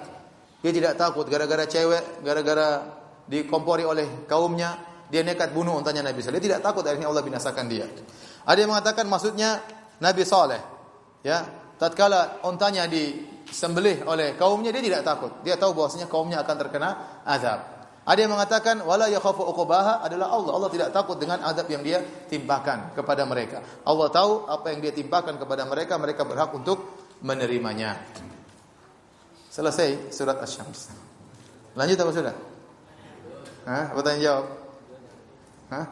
Dia 0.64 0.72
tidak 0.74 0.98
takut 0.98 1.30
gara-gara 1.30 1.70
cewek, 1.70 2.26
gara-gara 2.26 2.82
dikompori 3.30 3.86
oleh 3.86 4.26
kaumnya, 4.26 4.80
dia 5.12 5.22
nekat 5.22 5.54
bunuh 5.54 5.76
untanya 5.78 6.04
Nabi 6.04 6.24
Saleh. 6.24 6.40
Dia 6.40 6.56
tidak 6.56 6.62
takut 6.64 6.84
akhirnya 6.88 7.12
Allah 7.12 7.24
binasakan 7.24 7.66
dia. 7.70 7.86
Ada 8.48 8.58
yang 8.64 8.72
mengatakan 8.72 9.06
maksudnya 9.06 9.62
Nabi 10.00 10.24
Saleh. 10.24 10.62
Ya, 11.22 11.44
tatkala 11.78 12.40
untanya 12.48 12.88
disembelih 13.48 14.04
oleh 14.06 14.36
kaumnya 14.36 14.76
dia 14.76 14.84
tidak 14.84 15.08
takut. 15.08 15.32
Dia 15.42 15.56
tahu 15.56 15.74
bahwasanya 15.74 16.12
kaumnya 16.12 16.44
akan 16.44 16.56
terkena 16.60 17.24
azab. 17.24 17.78
Ada 18.08 18.24
yang 18.24 18.32
mengatakan 18.32 18.80
wala 18.88 19.12
yakhafu 19.12 19.44
uqbaha 19.44 20.00
adalah 20.00 20.32
Allah. 20.32 20.56
Allah 20.56 20.72
tidak 20.72 20.96
takut 20.96 21.20
dengan 21.20 21.44
adab 21.44 21.68
yang 21.68 21.84
dia 21.84 22.00
timpakan 22.32 22.96
kepada 22.96 23.28
mereka. 23.28 23.60
Allah 23.84 24.08
tahu 24.08 24.48
apa 24.48 24.72
yang 24.72 24.80
dia 24.80 24.96
timpakan 24.96 25.36
kepada 25.36 25.68
mereka, 25.68 26.00
mereka 26.00 26.24
berhak 26.24 26.56
untuk 26.56 26.88
menerimanya. 27.20 28.00
Selesai 29.52 30.16
surat 30.16 30.40
Asy-Syams. 30.40 30.88
Lanjut 31.76 32.00
apa 32.00 32.12
sudah? 32.16 32.36
Hah? 33.68 33.92
Apa 33.92 34.00
tanya 34.00 34.20
jawab? 34.24 34.46
Hah? 35.68 35.86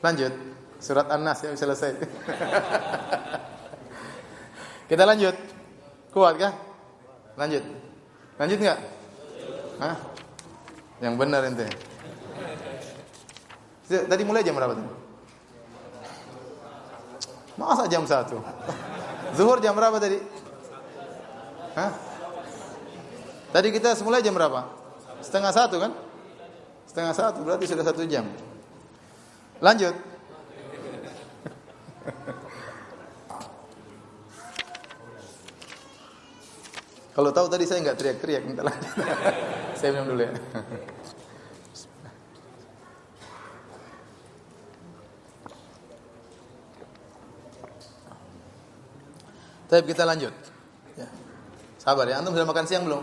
Lanjut. 0.00 0.32
Surat 0.80 1.04
An-Nas 1.12 1.44
ya 1.44 1.52
selesai. 1.52 1.92
Kita 4.88 5.04
lanjut. 5.04 5.55
Kuat 6.16 6.40
kah? 6.40 6.48
Lanjut. 7.36 7.60
Lanjut 8.40 8.56
enggak? 8.56 8.80
Hah? 9.76 10.00
Yang 11.04 11.14
benar 11.20 11.44
ente. 11.44 11.68
Tadi 13.84 14.22
mulai 14.24 14.40
jam 14.40 14.56
berapa 14.56 14.72
tadi? 14.72 14.88
Masa 17.60 17.84
jam 17.84 18.08
satu? 18.08 18.40
Zuhur 19.36 19.60
jam 19.60 19.76
berapa 19.76 20.00
tadi? 20.00 20.16
Hah? 21.76 21.92
Tadi 23.52 23.68
kita 23.76 23.92
mulai 24.00 24.24
jam 24.24 24.32
berapa? 24.32 24.72
Setengah 25.20 25.52
satu 25.52 25.76
kan? 25.76 25.92
Setengah 26.88 27.12
satu 27.12 27.44
berarti 27.44 27.68
sudah 27.68 27.84
satu 27.84 28.08
jam. 28.08 28.24
Lanjut. 29.60 29.92
Kalau 37.16 37.32
tahu 37.32 37.48
tadi 37.48 37.64
saya 37.64 37.80
nggak 37.80 37.96
teriak-teriak 37.96 38.44
minta 38.44 38.60
lanjut. 38.60 38.92
saya 39.80 39.88
minum 39.96 40.12
dulu 40.12 40.20
ya. 40.20 40.36
Tapi 49.64 49.82
kita 49.88 50.04
lanjut. 50.04 50.36
Ya. 51.00 51.08
Sabar 51.80 52.04
ya. 52.04 52.20
Antum 52.20 52.36
sudah 52.36 52.44
makan 52.44 52.68
siang 52.68 52.84
belum? 52.84 53.00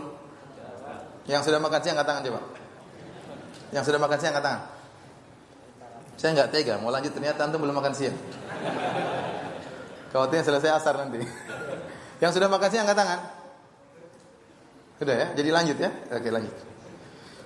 Yang 1.26 1.50
sudah 1.50 1.58
makan 1.58 1.80
siang 1.82 1.98
angkat 1.98 2.06
tangan 2.06 2.22
coba. 2.22 2.40
Yang 3.74 3.84
sudah 3.90 3.98
makan 3.98 4.18
siang 4.22 4.30
angkat 4.30 4.44
tangan. 4.46 4.62
Saya 6.14 6.30
nggak 6.38 6.48
tega 6.54 6.74
mau 6.78 6.94
lanjut 6.94 7.10
ternyata 7.10 7.50
antum 7.50 7.58
belum 7.58 7.74
makan 7.74 7.90
siang. 7.98 8.14
Khawatirnya 10.14 10.46
selesai 10.46 10.70
asar 10.70 11.02
nanti. 11.02 11.18
Yang 12.22 12.38
sudah 12.38 12.46
makan 12.46 12.68
siang 12.70 12.86
angkat 12.86 12.98
tangan. 13.02 13.42
Sudah 14.98 15.14
ya? 15.14 15.26
Jadi 15.34 15.48
lanjut 15.50 15.78
ya? 15.78 15.90
Oke, 16.14 16.28
lanjut. 16.30 16.54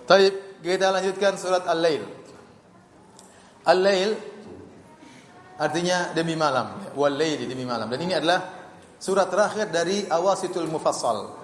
Taib, 0.09 0.35
kita 0.65 0.89
lanjutkan 0.93 1.37
surat 1.37 1.65
Al-Lail. 1.69 2.05
Al-Lail 3.69 4.11
artinya 5.59 6.15
demi 6.15 6.39
malam, 6.39 6.95
wal-laili 6.95 7.45
demi 7.45 7.67
malam. 7.67 7.91
Dan 7.91 8.01
ini 8.07 8.15
adalah 8.15 8.41
surat 8.97 9.27
terakhir 9.29 9.69
dari 9.69 10.07
Awasitul 10.07 10.71
Mufassal. 10.71 11.35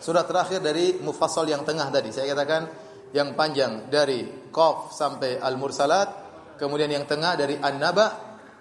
Surat 0.00 0.24
terakhir 0.24 0.64
dari 0.64 0.96
Mufassal 1.04 1.46
yang 1.46 1.62
tengah 1.62 1.92
tadi. 1.92 2.10
Saya 2.10 2.32
katakan 2.32 2.66
yang 3.12 3.36
panjang 3.36 3.92
dari 3.92 4.48
Qaf 4.48 4.96
sampai 4.96 5.36
Al-Mursalat, 5.36 6.08
kemudian 6.56 6.88
yang 6.88 7.04
tengah 7.04 7.36
dari 7.36 7.60
An-Naba 7.60 8.06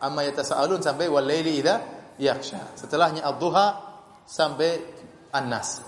amma 0.03 0.21
yatasaalun 0.27 0.83
sampai 0.83 1.07
wal-laili 1.09 1.63
idza 1.63 1.75
yakhsha. 2.19 2.77
Setelahnya 2.77 3.25
Ad-Duha 3.25 3.67
sampai 4.27 4.71
An-Nas. 5.31 5.81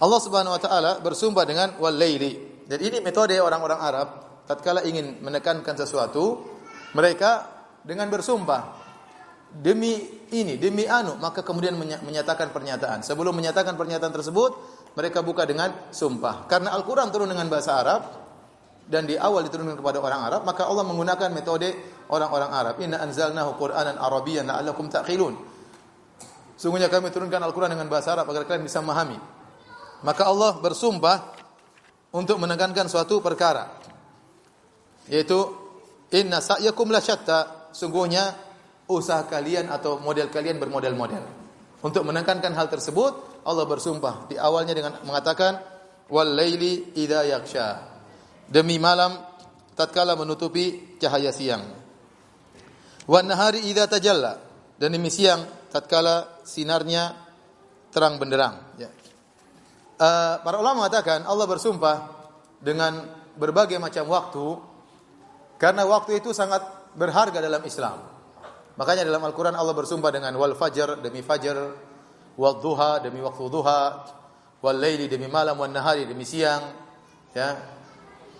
Allah 0.00 0.20
Subhanahu 0.20 0.56
wa 0.56 0.60
taala 0.60 0.92
bersumpah 1.04 1.44
dengan 1.44 1.76
wal 1.76 1.92
laili. 1.92 2.64
Dan 2.64 2.80
ini 2.80 3.04
metode 3.04 3.36
orang-orang 3.36 3.80
Arab 3.80 4.08
tatkala 4.48 4.82
ingin 4.82 5.20
menekankan 5.20 5.76
sesuatu, 5.76 6.42
mereka 6.96 7.46
dengan 7.86 8.08
bersumpah 8.10 8.80
demi 9.50 9.98
ini, 10.30 10.56
demi 10.56 10.86
anu, 10.86 11.18
maka 11.18 11.42
kemudian 11.42 11.74
menyatakan 11.78 12.54
pernyataan. 12.54 13.02
Sebelum 13.02 13.34
menyatakan 13.34 13.74
pernyataan 13.74 14.14
tersebut, 14.14 14.50
mereka 14.94 15.20
buka 15.26 15.42
dengan 15.46 15.90
sumpah. 15.90 16.46
Karena 16.46 16.74
Al-Qur'an 16.78 17.10
turun 17.10 17.30
dengan 17.30 17.50
bahasa 17.50 17.78
Arab 17.78 18.02
dan 18.86 19.06
di 19.06 19.18
awal 19.18 19.46
diturunkan 19.46 19.78
kepada 19.78 19.98
orang 20.02 20.20
Arab, 20.22 20.40
maka 20.46 20.66
Allah 20.66 20.86
menggunakan 20.86 21.30
metode 21.34 21.74
orang-orang 22.10 22.50
Arab. 22.50 22.74
Inna 22.82 23.02
anzalnahu 23.02 23.58
Qur'anan 23.58 23.98
Arabiyyan 23.98 24.46
la'allakum 24.46 24.86
ta'qilun. 24.90 25.34
Sungguhnya 26.54 26.86
kami 26.86 27.10
turunkan 27.10 27.42
Al-Qur'an 27.42 27.70
dengan 27.70 27.90
bahasa 27.90 28.14
Arab 28.14 28.30
agar 28.30 28.46
kalian 28.46 28.66
bisa 28.66 28.78
memahami. 28.78 29.39
Maka 30.00 30.22
Allah 30.28 30.56
bersumpah 30.56 31.36
untuk 32.16 32.40
menekankan 32.40 32.88
suatu 32.88 33.20
perkara. 33.20 33.68
Yaitu 35.10 35.38
inna 36.14 36.40
sa'yakum 36.40 36.88
la 36.88 37.00
syatta. 37.02 37.70
Sungguhnya 37.70 38.34
usaha 38.90 39.22
kalian 39.30 39.70
atau 39.70 40.02
model 40.02 40.26
kalian 40.32 40.58
bermodel-model. 40.58 41.22
Untuk 41.80 42.02
menekankan 42.04 42.52
hal 42.52 42.68
tersebut, 42.68 43.42
Allah 43.46 43.64
bersumpah 43.64 44.28
di 44.28 44.36
awalnya 44.36 44.76
dengan 44.76 45.00
mengatakan 45.06 45.56
wal 46.12 46.28
laili 46.28 46.92
idza 46.98 47.24
yaksha. 47.24 47.68
Demi 48.50 48.76
malam 48.82 49.16
tatkala 49.78 50.18
menutupi 50.18 50.98
cahaya 50.98 51.30
siang. 51.30 51.62
Wan 53.06 53.24
nahari 53.30 53.64
idza 53.70 53.86
tajalla. 53.86 54.36
Dan 54.80 54.96
demi 54.96 55.12
siang 55.12 55.44
tatkala 55.70 56.42
sinarnya 56.42 57.12
terang 57.92 58.16
benderang. 58.16 58.76
Ya. 58.80 58.88
Uh, 60.00 60.40
para 60.40 60.56
ulama 60.56 60.88
mengatakan 60.88 61.28
Allah 61.28 61.44
bersumpah 61.44 62.08
dengan 62.56 63.04
berbagai 63.36 63.76
macam 63.76 64.08
waktu 64.08 64.56
karena 65.60 65.84
waktu 65.84 66.24
itu 66.24 66.32
sangat 66.32 66.64
berharga 66.96 67.36
dalam 67.36 67.60
Islam. 67.68 68.00
Makanya 68.80 69.04
dalam 69.04 69.20
Al-Quran 69.28 69.52
Allah 69.52 69.76
bersumpah 69.76 70.08
dengan 70.08 70.32
wal 70.40 70.56
fajar 70.56 71.04
demi 71.04 71.20
fajar, 71.20 71.76
wal 72.40 72.56
duha 72.64 73.04
demi 73.04 73.20
waktu 73.20 73.44
duha, 73.52 73.80
wal 74.64 74.72
laili 74.80 75.04
demi 75.04 75.28
malam, 75.28 75.60
wal 75.60 75.68
nahari 75.68 76.08
demi 76.08 76.24
siang, 76.24 76.64
ya, 77.36 77.60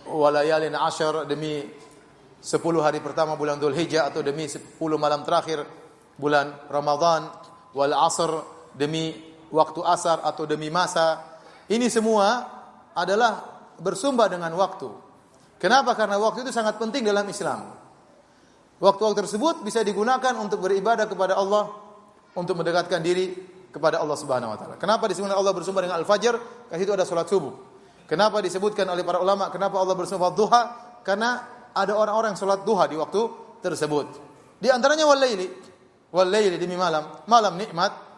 walayalin 0.08 0.72
ashar 0.72 1.28
demi 1.28 1.60
sepuluh 2.40 2.80
hari 2.80 3.04
pertama 3.04 3.36
bulan 3.36 3.60
Dhul 3.60 3.76
Hijjah 3.76 4.08
atau 4.08 4.24
demi 4.24 4.48
sepuluh 4.48 4.96
malam 4.96 5.28
terakhir 5.28 5.60
bulan 6.16 6.56
Ramadhan, 6.72 7.28
wal 7.76 7.92
asr 7.92 8.32
demi 8.72 9.12
waktu 9.52 9.84
asar 9.84 10.24
atau 10.24 10.48
demi 10.48 10.72
masa. 10.72 11.29
Ini 11.70 11.86
semua 11.86 12.26
adalah 12.98 13.46
bersumpah 13.78 14.26
dengan 14.26 14.50
waktu. 14.58 14.90
Kenapa? 15.62 15.94
Karena 15.94 16.18
waktu 16.18 16.42
itu 16.42 16.50
sangat 16.50 16.82
penting 16.82 17.06
dalam 17.06 17.22
Islam. 17.30 17.70
Waktu-waktu 18.80 19.28
tersebut 19.28 19.62
bisa 19.62 19.84
digunakan 19.84 20.34
untuk 20.40 20.64
beribadah 20.64 21.04
kepada 21.06 21.36
Allah, 21.36 21.68
untuk 22.34 22.58
mendekatkan 22.58 22.98
diri 23.04 23.36
kepada 23.70 24.02
Allah 24.02 24.16
Subhanahu 24.18 24.50
wa 24.50 24.58
taala. 24.58 24.74
Kenapa 24.80 25.06
disebutkan 25.06 25.36
Allah 25.36 25.54
bersumpah 25.54 25.82
dengan 25.84 25.96
al-fajr? 26.02 26.34
Karena 26.66 26.80
itu 26.82 26.92
ada 26.96 27.04
salat 27.06 27.30
subuh. 27.30 27.54
Kenapa 28.10 28.42
disebutkan 28.42 28.90
oleh 28.90 29.06
para 29.06 29.22
ulama 29.22 29.52
kenapa 29.54 29.78
Allah 29.78 29.94
bersumpah 29.94 30.34
duha? 30.34 30.62
Karena 31.06 31.46
ada 31.70 31.94
orang-orang 31.94 32.34
salat 32.34 32.66
duha 32.66 32.90
di 32.90 32.98
waktu 32.98 33.20
tersebut. 33.62 34.06
Di 34.58 34.72
antaranya 34.72 35.06
wal 35.06 35.20
laili. 35.20 35.46
Wal 36.10 36.26
demi 36.58 36.74
malam. 36.74 37.22
Malam 37.30 37.54
nikmat. 37.54 38.09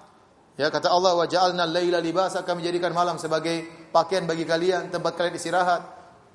Ya 0.61 0.69
kata 0.69 0.93
Allah 0.93 1.17
wa 1.17 1.25
ja'alna 1.25 1.65
al-laila 1.65 1.97
libasa 1.97 2.45
kami 2.45 2.61
jadikan 2.61 2.93
malam 2.93 3.17
sebagai 3.17 3.89
pakaian 3.89 4.29
bagi 4.29 4.45
kalian, 4.45 4.93
tempat 4.93 5.17
kalian 5.17 5.35
istirahat, 5.41 5.81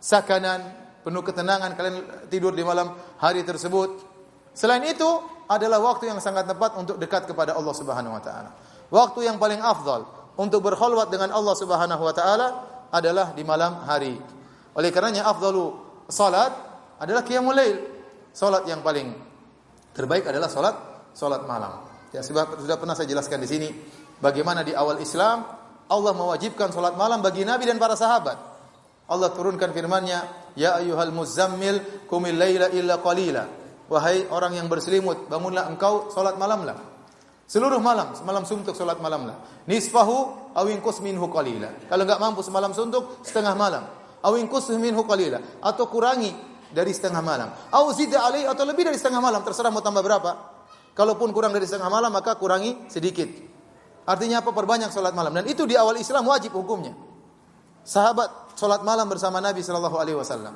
sakanan, 0.01 0.65
penuh 1.05 1.21
ketenangan 1.21 1.77
kalian 1.77 2.27
tidur 2.27 2.51
di 2.57 2.65
malam 2.65 2.97
hari 3.21 3.45
tersebut. 3.45 4.01
Selain 4.57 4.81
itu 4.81 5.05
adalah 5.45 5.77
waktu 5.79 6.09
yang 6.09 6.17
sangat 6.17 6.49
tepat 6.49 6.75
untuk 6.81 6.97
dekat 6.97 7.29
kepada 7.29 7.53
Allah 7.53 7.73
Subhanahu 7.77 8.17
wa 8.17 8.23
taala. 8.23 8.49
Waktu 8.89 9.29
yang 9.29 9.37
paling 9.37 9.61
afdal 9.61 10.33
untuk 10.33 10.65
berkhulwat 10.65 11.13
dengan 11.13 11.29
Allah 11.29 11.53
Subhanahu 11.53 12.01
wa 12.01 12.13
taala 12.13 12.47
adalah 12.89 13.37
di 13.37 13.45
malam 13.45 13.85
hari. 13.85 14.17
Oleh 14.73 14.89
karenanya 14.89 15.29
afdalu 15.29 15.77
salat 16.09 16.51
adalah 16.97 17.21
qiyamul 17.21 17.53
lail. 17.53 17.77
Salat 18.33 18.65
yang 18.65 18.81
paling 18.81 19.13
terbaik 19.93 20.25
adalah 20.25 20.49
salat 20.49 20.75
salat 21.13 21.45
malam. 21.45 21.85
Ya 22.15 22.23
sudah, 22.23 22.47
sudah 22.55 22.77
pernah 22.79 22.95
saya 22.95 23.09
jelaskan 23.09 23.43
di 23.43 23.49
sini 23.49 23.69
bagaimana 24.21 24.61
di 24.61 24.73
awal 24.73 25.01
Islam 25.01 25.45
Allah 25.87 26.11
mewajibkan 26.11 26.69
salat 26.75 26.99
malam 26.99 27.23
bagi 27.23 27.47
nabi 27.47 27.63
dan 27.63 27.79
para 27.79 27.95
sahabat. 27.95 28.35
Allah 29.07 29.31
turunkan 29.31 29.71
firman-Nya, 29.71 30.51
"Ya 30.59 30.75
ayyuhal 30.75 31.15
muzammil 31.15 31.79
qumil 32.11 32.35
laila 32.35 32.67
illa 32.75 32.99
qalila." 32.99 33.47
Wahai 33.87 34.27
orang 34.27 34.59
yang 34.59 34.67
berselimut, 34.67 35.31
bangunlah 35.31 35.71
engkau 35.71 36.11
salat 36.11 36.35
malamlah. 36.35 36.75
Seluruh 37.47 37.79
malam, 37.79 38.11
semalam 38.11 38.43
suntuk 38.43 38.75
salat 38.75 38.99
malamlah. 38.99 39.63
Nisfahu 39.63 40.51
awin 40.51 40.83
kus 40.83 40.99
minhu 40.99 41.31
qalila. 41.31 41.71
Kalau 41.87 42.03
enggak 42.03 42.19
mampu 42.19 42.43
semalam 42.43 42.75
suntuk, 42.75 43.23
setengah 43.23 43.55
malam. 43.55 43.87
Awin 44.27 44.51
kus 44.51 44.67
minhu 44.75 45.07
qalila 45.07 45.39
atau 45.63 45.87
kurangi 45.87 46.35
dari 46.67 46.91
setengah 46.91 47.23
malam. 47.23 47.47
Au 47.71 47.87
zid 47.95 48.11
alai 48.11 48.43
atau 48.43 48.67
lebih 48.67 48.91
dari 48.91 48.99
setengah 48.99 49.23
malam, 49.23 49.39
terserah 49.47 49.71
mau 49.71 49.79
tambah 49.79 50.03
berapa. 50.03 50.31
Kalaupun 50.91 51.31
kurang 51.31 51.55
dari 51.55 51.63
setengah 51.63 51.87
malam 51.87 52.11
maka 52.11 52.35
kurangi 52.35 52.91
sedikit. 52.91 53.56
Artinya 54.07 54.39
apa? 54.39 54.55
Perbanyak 54.55 54.87
salat 54.95 55.11
malam 55.11 55.35
dan 55.35 55.43
itu 55.51 55.67
di 55.67 55.75
awal 55.75 55.99
Islam 55.99 56.23
wajib 56.31 56.55
hukumnya. 56.55 56.95
Sahabat 57.83 58.55
salat 58.55 58.79
malam 58.87 59.11
bersama 59.11 59.43
Nabi 59.43 59.59
sallallahu 59.59 59.99
alaihi 59.99 60.15
wasallam. 60.15 60.55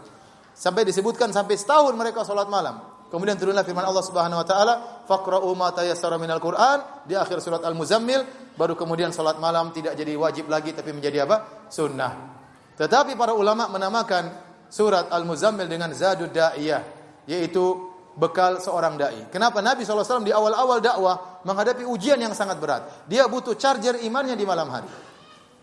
Sampai 0.55 0.87
disebutkan 0.87 1.35
sampai 1.35 1.59
setahun 1.59 1.91
mereka 1.99 2.23
salat 2.23 2.47
malam. 2.47 2.79
Kemudian 3.11 3.35
turunlah 3.35 3.67
firman 3.67 3.83
Allah 3.83 4.07
Subhanahu 4.07 4.39
wa 4.39 4.47
taala, 4.47 5.03
"Faqra'u 5.03 5.51
ma 5.51 5.75
tayassara 5.75 6.15
minal 6.15 6.39
Qur'an" 6.39 7.03
di 7.03 7.11
akhir 7.11 7.43
surat 7.43 7.59
Al-Muzammil, 7.59 8.55
baru 8.55 8.79
kemudian 8.79 9.11
salat 9.11 9.35
malam 9.35 9.75
tidak 9.75 9.99
jadi 9.99 10.15
wajib 10.15 10.47
lagi 10.47 10.71
tapi 10.71 10.95
menjadi 10.95 11.27
apa? 11.27 11.67
Sunnah. 11.67 12.39
Tetapi 12.79 13.19
para 13.19 13.35
ulama 13.35 13.67
menamakan 13.67 14.31
surat 14.71 15.11
Al-Muzammil 15.11 15.67
dengan 15.67 15.91
Zadud 15.91 16.31
Da'iyah, 16.31 16.87
yaitu 17.27 17.90
bekal 18.15 18.59
seorang 18.59 18.99
dai. 18.99 19.27
Kenapa 19.31 19.63
Nabi 19.63 19.87
SAW 19.87 20.23
di 20.23 20.35
awal-awal 20.35 20.83
dakwah 20.83 21.41
menghadapi 21.47 21.87
ujian 21.87 22.19
yang 22.19 22.35
sangat 22.35 22.59
berat. 22.59 23.07
Dia 23.07 23.25
butuh 23.27 23.55
charger 23.55 23.99
imannya 24.03 24.35
di 24.35 24.45
malam 24.45 24.67
hari. 24.67 24.89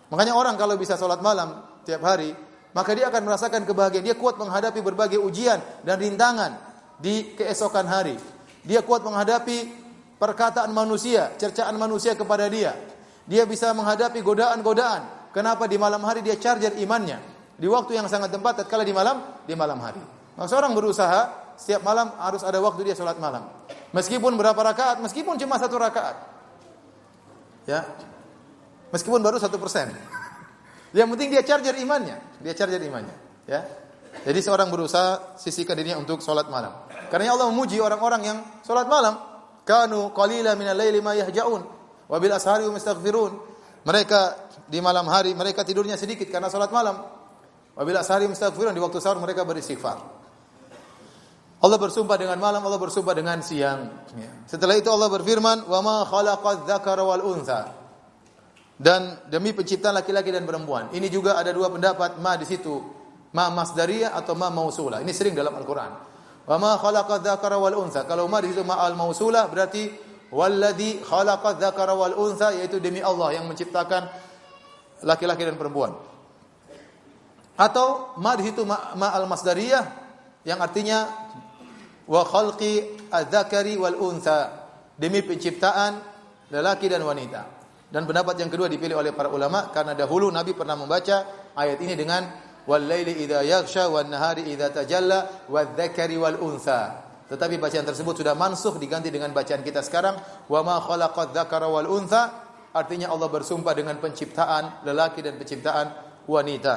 Makanya 0.08 0.32
orang 0.32 0.56
kalau 0.56 0.74
bisa 0.80 0.96
salat 0.96 1.20
malam 1.20 1.60
tiap 1.84 2.00
hari, 2.00 2.32
maka 2.72 2.90
dia 2.96 3.12
akan 3.12 3.22
merasakan 3.24 3.62
kebahagiaan. 3.68 4.04
Dia 4.04 4.16
kuat 4.16 4.40
menghadapi 4.40 4.80
berbagai 4.80 5.20
ujian 5.20 5.60
dan 5.84 6.00
rintangan 6.00 6.56
di 6.96 7.36
keesokan 7.36 7.84
hari. 7.84 8.16
Dia 8.64 8.80
kuat 8.80 9.04
menghadapi 9.04 9.58
perkataan 10.16 10.72
manusia, 10.72 11.36
cercaan 11.36 11.76
manusia 11.76 12.16
kepada 12.16 12.48
dia. 12.48 12.74
Dia 13.28 13.44
bisa 13.44 13.70
menghadapi 13.76 14.24
godaan-godaan. 14.24 15.32
Kenapa 15.36 15.68
di 15.68 15.76
malam 15.76 16.00
hari 16.02 16.24
dia 16.24 16.40
charger 16.40 16.72
imannya? 16.80 17.20
Di 17.58 17.68
waktu 17.68 18.00
yang 18.00 18.08
sangat 18.08 18.32
tempat 18.32 18.64
tatkala 18.64 18.82
di 18.82 18.96
malam, 18.96 19.44
di 19.44 19.52
malam 19.52 19.76
hari. 19.82 20.00
Maka 20.38 20.48
seorang 20.48 20.72
berusaha 20.72 21.47
setiap 21.58 21.82
malam 21.82 22.14
harus 22.22 22.46
ada 22.46 22.62
waktu 22.62 22.86
dia 22.86 22.94
sholat 22.94 23.18
malam. 23.18 23.50
Meskipun 23.90 24.38
berapa 24.38 24.56
rakaat, 24.56 25.02
meskipun 25.02 25.34
cuma 25.34 25.58
satu 25.58 25.74
rakaat. 25.74 26.16
Ya. 27.66 27.82
Meskipun 28.94 29.20
baru 29.20 29.36
satu 29.36 29.58
persen. 29.60 29.92
Yang 30.94 31.08
penting 31.12 31.28
dia 31.34 31.42
charger 31.44 31.74
imannya. 31.76 32.16
Dia 32.40 32.54
charger 32.56 32.80
imannya. 32.80 33.12
Ya. 33.44 33.66
Jadi 34.24 34.40
seorang 34.40 34.72
berusaha 34.72 35.36
sisihkan 35.36 35.76
dirinya 35.76 36.00
untuk 36.00 36.24
sholat 36.24 36.48
malam. 36.48 36.88
Karena 37.12 37.36
Allah 37.36 37.50
memuji 37.52 37.76
orang-orang 37.82 38.22
yang 38.24 38.38
sholat 38.64 38.88
malam. 38.88 39.18
Kanu 39.68 40.16
qalila 40.16 40.56
minal 40.56 40.80
laili 40.80 41.04
ma 41.04 41.12
yahja'un 41.12 41.60
wa 42.08 42.16
bil 42.16 42.32
ashari 42.32 42.64
hum 42.64 42.72
yastaghfirun. 42.72 43.32
Mereka 43.84 44.20
di 44.64 44.80
malam 44.80 45.04
hari 45.12 45.36
mereka 45.36 45.60
tidurnya 45.60 46.00
sedikit 46.00 46.24
karena 46.32 46.48
sholat 46.48 46.72
malam. 46.72 47.04
Wa 47.76 47.82
bil 47.84 47.98
ashari 48.00 48.24
hum 48.24 48.32
yastaghfirun 48.32 48.72
di 48.72 48.80
waktu 48.80 48.96
sahur 48.96 49.20
mereka 49.20 49.44
beristighfar. 49.44 50.17
Allah 51.58 51.78
bersumpah 51.78 52.14
dengan 52.14 52.38
malam, 52.38 52.62
Allah 52.62 52.78
bersumpah 52.78 53.18
dengan 53.18 53.42
siang. 53.42 53.90
Ya. 54.14 54.30
Setelah 54.46 54.78
itu 54.78 54.86
Allah 54.94 55.10
berfirman, 55.10 55.66
"Wa 55.66 55.82
ma 55.82 56.06
khalaqadz 56.06 56.70
dzakara 56.70 57.02
wal 57.02 57.24
untha." 57.26 57.74
Dan 58.78 59.26
demi 59.26 59.50
penciptaan 59.50 59.98
laki-laki 59.98 60.30
dan 60.30 60.46
perempuan. 60.46 60.94
Ini 60.94 61.10
juga 61.10 61.34
ada 61.34 61.50
dua 61.50 61.66
pendapat 61.66 62.22
ma 62.22 62.38
di 62.38 62.46
situ. 62.46 62.78
Ma 63.34 63.50
masdariyah 63.50 64.14
atau 64.14 64.38
ma 64.38 64.54
mausulah. 64.54 65.02
Ini 65.02 65.10
sering 65.10 65.34
dalam 65.34 65.50
Al-Qur'an. 65.58 65.92
Wa 66.46 66.56
ma 66.62 66.78
khalaqa 66.78 67.18
dzakara 67.18 67.58
wal 67.58 67.74
unsa. 67.74 68.06
Kalau 68.06 68.30
ma 68.30 68.38
di 68.38 68.54
situ 68.54 68.62
ma 68.62 68.78
al 68.80 68.94
mausulah 68.94 69.50
berarti 69.50 69.90
walladzi 70.30 71.02
khalaqa 71.02 71.58
dzakara 71.58 71.92
wal 71.92 72.14
unsa 72.16 72.54
yaitu 72.54 72.78
demi 72.78 73.02
Allah 73.02 73.34
yang 73.34 73.50
menciptakan 73.50 74.06
laki-laki 75.02 75.42
dan 75.42 75.58
perempuan. 75.58 75.92
Atau 77.58 78.14
ma 78.22 78.38
di 78.38 78.46
situ 78.46 78.62
ma, 78.62 78.94
ma 78.94 79.10
al 79.10 79.26
masdariyah 79.26 79.84
yang 80.46 80.62
artinya 80.62 81.04
wa 82.08 82.24
khalqi 82.24 83.06
adzakari 83.12 83.76
wal 83.76 83.96
unsa 84.00 84.66
demi 84.96 85.20
penciptaan 85.20 86.00
lelaki 86.48 86.88
dan 86.88 87.04
wanita. 87.04 87.42
Dan 87.88 88.04
pendapat 88.04 88.36
yang 88.40 88.52
kedua 88.52 88.68
dipilih 88.68 89.00
oleh 89.00 89.12
para 89.16 89.32
ulama 89.32 89.72
karena 89.72 89.96
dahulu 89.96 90.28
Nabi 90.28 90.52
pernah 90.52 90.76
membaca 90.76 91.24
ayat 91.56 91.80
ini 91.80 91.96
dengan 91.96 92.20
wal 92.68 92.84
laili 92.84 93.24
idza 93.24 93.40
yaghsha 93.40 93.88
wan 93.88 94.12
nahari 94.12 94.44
idza 94.44 94.68
tajalla 94.68 95.48
wadh-dzakari 95.48 96.16
wal 96.20 96.36
untha. 96.36 97.08
Tetapi 97.28 97.60
bacaan 97.60 97.84
tersebut 97.84 98.24
sudah 98.24 98.32
mansuh 98.36 98.76
diganti 98.80 99.12
dengan 99.12 99.32
bacaan 99.32 99.60
kita 99.64 99.80
sekarang 99.84 100.16
wa 100.48 100.60
ma 100.64 100.80
khalaqadz 100.80 101.32
dzakara 101.32 101.68
wal 101.68 101.88
untha 101.88 102.48
artinya 102.76 103.08
Allah 103.08 103.28
bersumpah 103.32 103.72
dengan 103.72 103.96
penciptaan 104.00 104.84
lelaki 104.84 105.24
dan 105.24 105.40
penciptaan 105.40 105.86
wanita. 106.28 106.74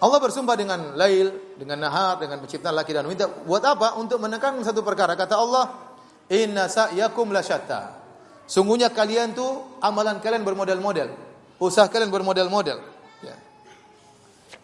Allah 0.00 0.18
bersumpah 0.22 0.56
dengan 0.56 0.80
lail, 0.96 1.49
dengan 1.60 1.76
nahar, 1.76 2.16
dengan 2.16 2.40
penciptaan 2.40 2.72
laki 2.72 2.96
dan 2.96 3.04
wanita. 3.04 3.44
Buat 3.44 3.62
apa? 3.68 4.00
Untuk 4.00 4.16
menekankan 4.16 4.64
satu 4.64 4.80
perkara. 4.80 5.12
Kata 5.12 5.36
Allah, 5.36 5.92
"Inna 6.32 6.72
sa'yakum 6.72 7.28
lasyatta." 7.28 8.00
Sungguhnya 8.48 8.88
kalian 8.88 9.36
tuh 9.36 9.76
amalan 9.84 10.24
kalian 10.24 10.40
bermodel-model. 10.40 11.12
Usaha 11.60 11.84
kalian 11.92 12.08
bermodel-model. 12.08 12.80
Ya. 13.20 13.36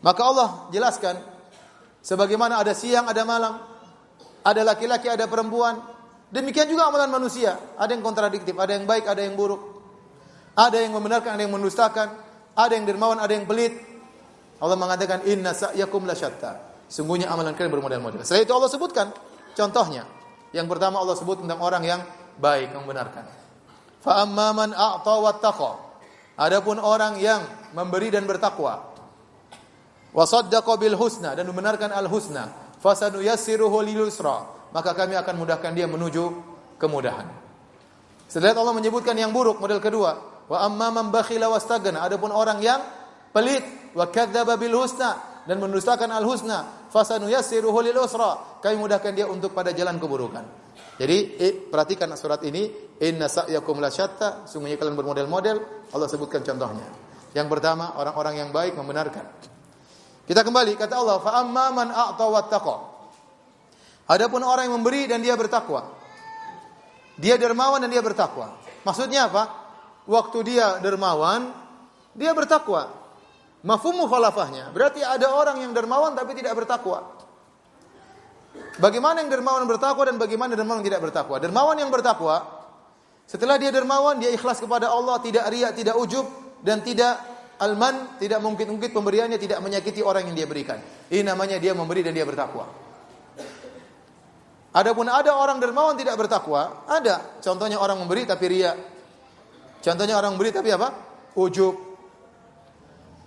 Maka 0.01 0.21
Allah 0.25 0.49
jelaskan 0.73 1.21
sebagaimana 2.01 2.65
ada 2.65 2.73
siang 2.73 3.05
ada 3.05 3.23
malam, 3.29 3.61
ada 4.41 4.61
laki-laki, 4.65 5.13
ada 5.13 5.29
perempuan. 5.29 5.77
Demikian 6.33 6.67
juga 6.67 6.89
amalan 6.91 7.13
manusia, 7.13 7.55
ada 7.77 7.93
yang 7.93 8.03
kontradiktif, 8.03 8.57
ada 8.57 8.75
yang 8.75 8.89
baik, 8.89 9.07
ada 9.07 9.23
yang 9.23 9.37
buruk. 9.39 9.77
Ada 10.57 10.83
yang 10.83 10.97
membenarkan, 10.97 11.37
ada 11.37 11.45
yang 11.45 11.53
mendustakan, 11.53 12.09
ada 12.57 12.73
yang 12.73 12.89
dermawan, 12.89 13.21
ada 13.21 13.37
yang 13.37 13.45
pelit. 13.45 13.77
Allah 14.57 14.75
mengatakan 14.75 15.29
inna 15.29 15.53
sa'yakum 15.53 16.09
lasyatta. 16.09 16.76
Sungguhnya 16.87 17.27
amalan 17.31 17.55
kalian 17.59 17.73
bermodel-model. 17.75 18.23
Setelah 18.23 18.43
itu 18.47 18.53
Allah 18.55 18.71
sebutkan 18.71 19.07
contohnya. 19.59 20.07
Yang 20.55 20.67
pertama 20.71 21.03
Allah 21.03 21.19
sebut 21.19 21.43
tentang 21.43 21.59
orang 21.59 21.83
yang 21.83 22.01
baik, 22.39 22.71
membenarkan. 22.73 23.27
Fa 23.99 24.23
amma 24.23 24.55
man 24.55 24.71
a'ta 24.71 25.15
wattaqa. 25.19 25.73
Adapun 26.39 26.79
orang 26.79 27.19
yang 27.19 27.43
memberi 27.75 28.15
dan 28.15 28.23
bertakwa. 28.29 28.95
Wa 30.15 30.25
saddaqa 30.25 30.79
bil 30.79 30.95
husna 30.95 31.35
dan 31.35 31.45
membenarkan 31.51 31.91
al 31.91 32.07
husna. 32.07 32.49
Fasanuyassiruhu 32.79 33.83
lil 33.83 34.07
yusra. 34.07 34.47
Maka 34.71 34.95
kami 34.95 35.19
akan 35.19 35.35
mudahkan 35.35 35.75
dia 35.75 35.91
menuju 35.91 36.25
kemudahan. 36.79 37.27
Setelah 38.31 38.55
Allah 38.55 38.77
menyebutkan 38.77 39.17
yang 39.19 39.35
buruk 39.35 39.59
model 39.59 39.79
kedua, 39.83 40.45
wa 40.47 40.59
amma 40.63 40.95
man 40.95 41.11
bakhila 41.11 41.51
wastagna. 41.51 42.07
Adapun 42.07 42.31
orang 42.31 42.63
yang 42.63 42.79
pelit 43.35 43.65
wa 43.97 44.07
kadzdzaba 44.07 44.55
bil 44.55 44.77
husna 44.77 45.36
dan 45.47 45.63
mendustakan 45.63 46.11
al 46.11 46.27
husna, 46.27 46.91
fasanuyassiruhu 46.91 47.79
lil 47.87 47.97
usra. 48.03 48.59
Kami 48.59 48.77
mudahkan 48.77 49.15
dia 49.15 49.31
untuk 49.31 49.55
pada 49.55 49.71
jalan 49.71 49.97
keburukan. 49.97 50.45
Jadi 50.97 51.17
eh, 51.39 51.55
perhatikan 51.71 52.11
surat 52.19 52.43
ini, 52.43 52.67
inna 53.05 53.31
sa'yakum 53.31 53.79
lasyatta, 53.79 54.49
sungguhnya 54.49 54.81
kalian 54.81 54.97
bermodel-model, 54.97 55.57
Allah 55.93 56.09
sebutkan 56.09 56.41
contohnya. 56.43 56.89
Yang 57.37 57.47
pertama, 57.53 57.95
orang-orang 58.01 58.41
yang 58.41 58.51
baik 58.51 58.75
membenarkan. 58.75 59.25
Kita 60.27 60.41
kembali 60.43 60.75
kata 60.75 60.95
Allah, 60.97 61.17
fa 61.23 61.39
amma 61.39 61.71
man 61.71 61.89
a'ta 61.93 62.25
wattaqa. 62.27 62.77
Adapun 64.09 64.43
orang 64.43 64.73
yang 64.73 64.81
memberi 64.81 65.05
dan 65.07 65.21
dia 65.21 65.37
bertakwa. 65.37 65.95
Dia 67.21 67.37
dermawan 67.37 67.85
dan 67.85 67.93
dia 67.93 68.01
bertakwa. 68.01 68.57
Maksudnya 68.83 69.29
apa? 69.29 69.45
Waktu 70.09 70.39
dia 70.49 70.79
dermawan, 70.81 71.53
dia 72.17 72.33
bertakwa. 72.33 73.06
Mafhum 73.67 73.99
mukhalafahnya. 73.99 74.71
Berarti 74.71 75.03
ada 75.03 75.27
orang 75.35 75.59
yang 75.59 75.75
dermawan 75.75 76.15
tapi 76.15 76.39
tidak 76.39 76.55
bertakwa. 76.55 77.03
Bagaimana 78.79 79.27
yang 79.27 79.31
dermawan 79.33 79.67
bertakwa 79.67 80.07
dan 80.07 80.17
bagaimana 80.23 80.55
dermawan 80.55 80.81
yang 80.85 80.89
tidak 80.95 81.03
bertakwa? 81.03 81.43
Dermawan 81.43 81.77
yang 81.77 81.91
bertakwa, 81.91 82.47
setelah 83.27 83.59
dia 83.59 83.75
dermawan, 83.75 84.23
dia 84.23 84.31
ikhlas 84.31 84.63
kepada 84.63 84.87
Allah, 84.87 85.19
tidak 85.19 85.51
riak, 85.51 85.75
tidak 85.75 85.99
ujub, 85.99 86.25
dan 86.63 86.79
tidak 86.87 87.19
alman, 87.59 88.21
tidak 88.23 88.39
mungkin-mungkin 88.39 88.95
pemberiannya 88.95 89.41
tidak 89.41 89.59
menyakiti 89.59 89.99
orang 90.05 90.31
yang 90.31 90.37
dia 90.39 90.47
berikan. 90.47 90.79
Ini 91.11 91.27
namanya 91.27 91.59
dia 91.59 91.75
memberi 91.75 92.07
dan 92.07 92.15
dia 92.15 92.23
bertakwa. 92.23 92.71
Adapun 94.77 95.09
ada 95.09 95.33
orang 95.35 95.57
dermawan 95.57 95.97
tidak 95.97 96.15
bertakwa, 96.21 96.85
ada. 96.85 97.41
Contohnya 97.41 97.81
orang 97.81 97.97
memberi 97.97 98.29
tapi 98.29 98.45
riak. 98.47 98.77
Contohnya 99.81 100.21
orang 100.21 100.37
memberi 100.37 100.53
tapi 100.53 100.69
apa? 100.69 100.89
Ujub. 101.33 101.86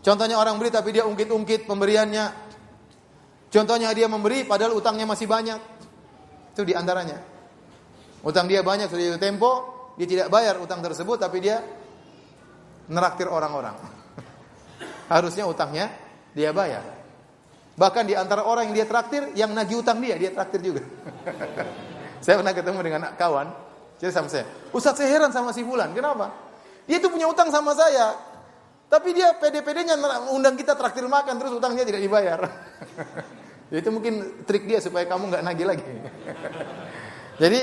Contohnya 0.10 0.41
orang 0.41 0.57
memberi 0.57 0.74
tapi 0.74 0.89
dia 0.89 1.05
ungkit-ungkit 1.05 1.70
pemberiannya, 1.70 2.49
Contohnya 3.49 3.89
dia 3.97 4.05
memberi 4.05 4.45
padahal 4.45 4.78
utangnya 4.78 5.10
masih 5.10 5.26
banyak. 5.26 5.57
Itu 6.53 6.62
di 6.62 6.78
antaranya. 6.78 7.18
Utang 8.22 8.45
dia 8.45 8.62
banyak 8.62 8.93
sudah 8.93 9.18
tempo, 9.18 9.51
dia 9.97 10.05
tidak 10.05 10.28
bayar 10.30 10.62
utang 10.62 10.86
tersebut 10.86 11.18
tapi 11.18 11.41
dia 11.41 11.66
neraktir 12.93 13.26
orang-orang. 13.26 13.74
Harusnya 15.14 15.49
utangnya 15.49 15.89
dia 16.38 16.53
bayar. 16.53 16.86
Bahkan 17.74 18.03
di 18.05 18.14
antara 18.14 18.45
orang 18.45 18.70
yang 18.70 18.76
dia 18.84 18.86
traktir, 18.86 19.34
yang 19.34 19.49
nagih 19.55 19.82
utang 19.82 19.97
dia, 20.03 20.14
dia 20.20 20.30
traktir 20.30 20.62
juga. 20.62 20.84
saya 22.24 22.38
pernah 22.43 22.53
ketemu 22.53 22.80
dengan 22.86 23.01
kawan, 23.16 23.47
jadi 23.97 24.12
sama 24.14 24.28
saya. 24.30 24.45
Ustaz 24.76 24.99
saya 24.99 25.10
heran 25.10 25.32
sama 25.32 25.55
si 25.55 25.64
Fulan, 25.64 25.95
kenapa? 25.95 26.28
Dia 26.86 26.99
itu 26.99 27.07
punya 27.07 27.32
utang 27.32 27.47
sama 27.55 27.72
saya, 27.72 28.20
tapi 28.90 29.14
dia 29.14 29.38
pede-pedenya 29.38 29.94
undang 30.34 30.58
kita 30.58 30.74
traktir 30.74 31.06
makan, 31.06 31.38
terus 31.38 31.54
utangnya 31.54 31.86
tidak 31.86 32.02
dibayar. 32.02 32.40
Itu 33.70 33.94
mungkin 33.94 34.44
trik 34.50 34.66
dia 34.66 34.82
supaya 34.82 35.06
kamu 35.06 35.30
nggak 35.30 35.44
nagih 35.46 35.68
lagi. 35.70 35.86
Jadi 37.42 37.60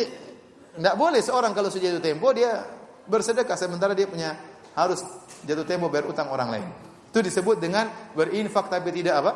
nggak 0.79 0.95
boleh 0.95 1.19
seorang 1.19 1.51
kalau 1.51 1.67
sudah 1.67 1.91
jatuh 1.91 2.05
tempo 2.05 2.31
dia 2.31 2.63
bersedekah 3.11 3.59
sementara 3.59 3.91
dia 3.91 4.07
punya 4.07 4.39
harus 4.79 5.03
jatuh 5.43 5.67
tempo 5.67 5.91
bayar 5.91 6.07
utang 6.07 6.31
orang 6.31 6.49
lain. 6.55 6.69
Itu 7.11 7.19
disebut 7.27 7.59
dengan 7.59 7.91
berinfak 8.15 8.71
tapi 8.71 8.95
tidak 8.95 9.19
apa? 9.27 9.33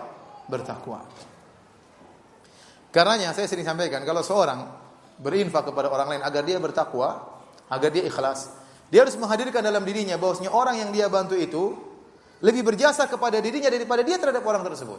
Bertakwa. 0.46 1.02
Karenanya 2.94 3.34
saya 3.34 3.50
sering 3.50 3.66
sampaikan 3.66 4.06
kalau 4.06 4.22
seorang 4.22 4.62
berinfak 5.18 5.66
kepada 5.66 5.90
orang 5.90 6.16
lain 6.16 6.22
agar 6.22 6.42
dia 6.46 6.58
bertakwa, 6.62 7.38
agar 7.66 7.90
dia 7.90 8.06
ikhlas, 8.06 8.59
dia 8.90 9.06
harus 9.06 9.14
menghadirkan 9.14 9.62
dalam 9.62 9.86
dirinya 9.86 10.18
bahwasanya 10.18 10.50
orang 10.50 10.82
yang 10.82 10.90
dia 10.90 11.06
bantu 11.06 11.38
itu 11.38 11.78
lebih 12.42 12.66
berjasa 12.66 13.06
kepada 13.06 13.38
dirinya 13.38 13.70
daripada 13.70 14.02
dia 14.02 14.18
terhadap 14.18 14.42
orang 14.42 14.66
tersebut. 14.66 14.98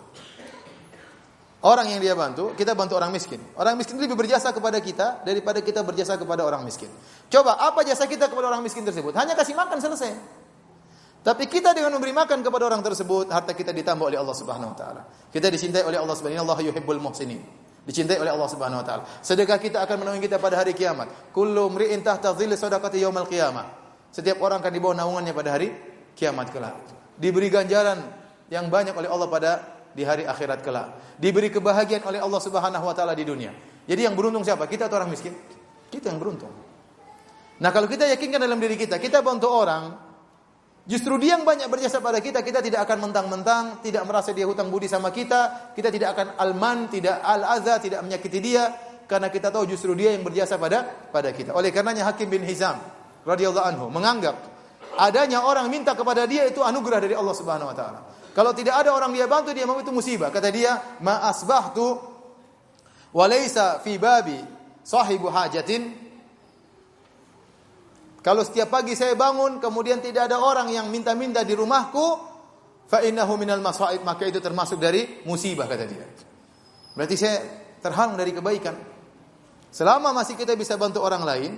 Orang 1.62 1.86
yang 1.94 2.02
dia 2.02 2.18
bantu, 2.18 2.58
kita 2.58 2.74
bantu 2.74 2.98
orang 2.98 3.14
miskin. 3.14 3.38
Orang 3.54 3.78
miskin 3.78 4.02
lebih 4.02 4.18
berjasa 4.18 4.50
kepada 4.50 4.82
kita 4.82 5.22
daripada 5.22 5.62
kita 5.62 5.86
berjasa 5.86 6.18
kepada 6.18 6.42
orang 6.42 6.66
miskin. 6.66 6.90
Coba, 7.30 7.54
apa 7.62 7.86
jasa 7.86 8.10
kita 8.10 8.34
kepada 8.34 8.50
orang 8.50 8.66
miskin 8.66 8.82
tersebut? 8.82 9.14
Hanya 9.14 9.38
kasih 9.38 9.54
makan 9.54 9.78
selesai. 9.78 10.10
Tapi 11.22 11.46
kita 11.46 11.78
dengan 11.78 11.94
memberi 11.94 12.18
makan 12.18 12.42
kepada 12.42 12.66
orang 12.66 12.82
tersebut, 12.82 13.30
harta 13.30 13.54
kita 13.54 13.70
ditambah 13.78 14.10
oleh 14.10 14.18
Allah 14.18 14.34
Subhanahu 14.34 14.74
wa 14.74 14.78
taala. 14.78 15.02
Kita 15.30 15.54
dicintai 15.54 15.86
oleh 15.86 16.02
Allah 16.02 16.18
Subhanahu 16.18 16.50
wa 16.50 16.58
taala. 16.58 16.66
Yuhibbul 16.66 16.98
muhsinin. 16.98 17.46
Dicintai 17.86 18.18
oleh 18.18 18.34
Allah 18.34 18.50
Subhanahu 18.50 18.82
wa 18.82 18.86
taala. 18.86 19.04
Sedekah 19.22 19.62
kita 19.62 19.86
akan 19.86 20.02
menolong 20.02 20.18
kita 20.18 20.42
pada 20.42 20.58
hari 20.58 20.74
kiamat. 20.74 21.30
Kullu 21.30 21.70
mri'in 21.70 22.02
tahta 22.02 22.34
dhilli 22.34 22.58
sadaqati 22.58 22.98
yaumal 23.06 23.30
qiyamah. 23.30 23.81
Setiap 24.12 24.44
orang 24.44 24.60
akan 24.60 24.72
di 24.76 24.80
bawah 24.84 24.96
naungannya 25.00 25.32
pada 25.32 25.56
hari 25.56 25.72
kiamat 26.20 26.52
kelak. 26.52 26.76
Diberi 27.16 27.48
ganjaran 27.48 27.98
yang 28.52 28.68
banyak 28.68 28.92
oleh 28.92 29.08
Allah 29.08 29.28
pada 29.32 29.52
di 29.96 30.04
hari 30.04 30.28
akhirat 30.28 30.60
kelak. 30.60 31.16
Diberi 31.16 31.48
kebahagiaan 31.48 32.04
oleh 32.04 32.20
Allah 32.20 32.42
Subhanahu 32.44 32.84
wa 32.84 32.92
taala 32.92 33.16
di 33.16 33.24
dunia. 33.24 33.56
Jadi 33.88 34.04
yang 34.04 34.16
beruntung 34.20 34.44
siapa? 34.44 34.68
Kita 34.68 34.92
atau 34.92 35.00
orang 35.00 35.16
miskin? 35.16 35.32
Kita 35.88 36.12
yang 36.12 36.20
beruntung. 36.20 36.52
Nah, 37.62 37.70
kalau 37.72 37.88
kita 37.88 38.10
yakinkan 38.12 38.42
dalam 38.42 38.60
diri 38.60 38.76
kita, 38.76 38.98
kita 38.98 39.22
bantu 39.22 39.48
orang, 39.48 39.94
justru 40.84 41.16
dia 41.22 41.38
yang 41.38 41.46
banyak 41.46 41.70
berjasa 41.70 42.02
pada 42.02 42.18
kita, 42.18 42.42
kita 42.42 42.60
tidak 42.60 42.90
akan 42.90 43.10
mentang-mentang, 43.10 43.64
tidak 43.86 44.04
merasa 44.04 44.34
dia 44.34 44.50
hutang 44.50 44.74
budi 44.74 44.90
sama 44.90 45.14
kita, 45.14 45.72
kita 45.78 45.94
tidak 45.94 46.18
akan 46.18 46.28
alman, 46.42 46.90
tidak 46.90 47.22
al-adza, 47.22 47.78
tidak 47.78 48.02
menyakiti 48.02 48.40
dia, 48.42 48.74
karena 49.06 49.30
kita 49.30 49.54
tahu 49.54 49.70
justru 49.70 49.94
dia 49.94 50.16
yang 50.16 50.26
berjasa 50.26 50.58
pada 50.58 50.84
pada 51.14 51.30
kita. 51.30 51.54
Oleh 51.54 51.70
karenanya 51.70 52.10
Hakim 52.10 52.34
bin 52.34 52.42
Hizam 52.42 53.01
radhiyallahu 53.26 53.66
anhu 53.66 53.86
menganggap 53.94 54.36
adanya 54.98 55.46
orang 55.46 55.72
minta 55.72 55.96
kepada 55.96 56.28
dia 56.28 56.48
itu 56.50 56.60
anugerah 56.60 57.00
dari 57.00 57.16
Allah 57.16 57.36
Subhanahu 57.36 57.70
wa 57.72 57.76
taala. 57.76 58.00
Kalau 58.32 58.56
tidak 58.56 58.80
ada 58.80 58.96
orang 58.96 59.12
dia 59.12 59.28
bantu 59.28 59.52
dia 59.52 59.68
mau 59.68 59.80
itu 59.80 59.92
musibah. 59.92 60.32
Kata 60.32 60.48
dia, 60.52 61.00
"Ma 61.04 61.28
asbahtu 61.28 62.00
wa 63.12 63.26
laysa 63.28 63.84
fi 63.84 64.00
babi 64.00 64.40
sahibu 64.84 65.28
hajatin." 65.28 66.00
Kalau 68.22 68.46
setiap 68.46 68.70
pagi 68.70 68.94
saya 68.94 69.18
bangun 69.18 69.58
kemudian 69.58 70.00
tidak 70.00 70.30
ada 70.30 70.38
orang 70.40 70.70
yang 70.70 70.88
minta-minta 70.94 71.42
di 71.42 71.58
rumahku, 71.58 72.06
fa 72.86 73.02
innahu 73.02 73.34
minal 73.36 73.60
masaib, 73.60 74.06
maka 74.06 74.30
itu 74.30 74.38
termasuk 74.38 74.78
dari 74.78 75.26
musibah 75.26 75.66
kata 75.66 75.86
dia. 75.90 76.06
Berarti 76.94 77.16
saya 77.18 77.38
terhalang 77.82 78.16
dari 78.16 78.32
kebaikan. 78.32 78.78
Selama 79.74 80.14
masih 80.14 80.38
kita 80.38 80.54
bisa 80.54 80.78
bantu 80.78 81.02
orang 81.02 81.24
lain, 81.26 81.52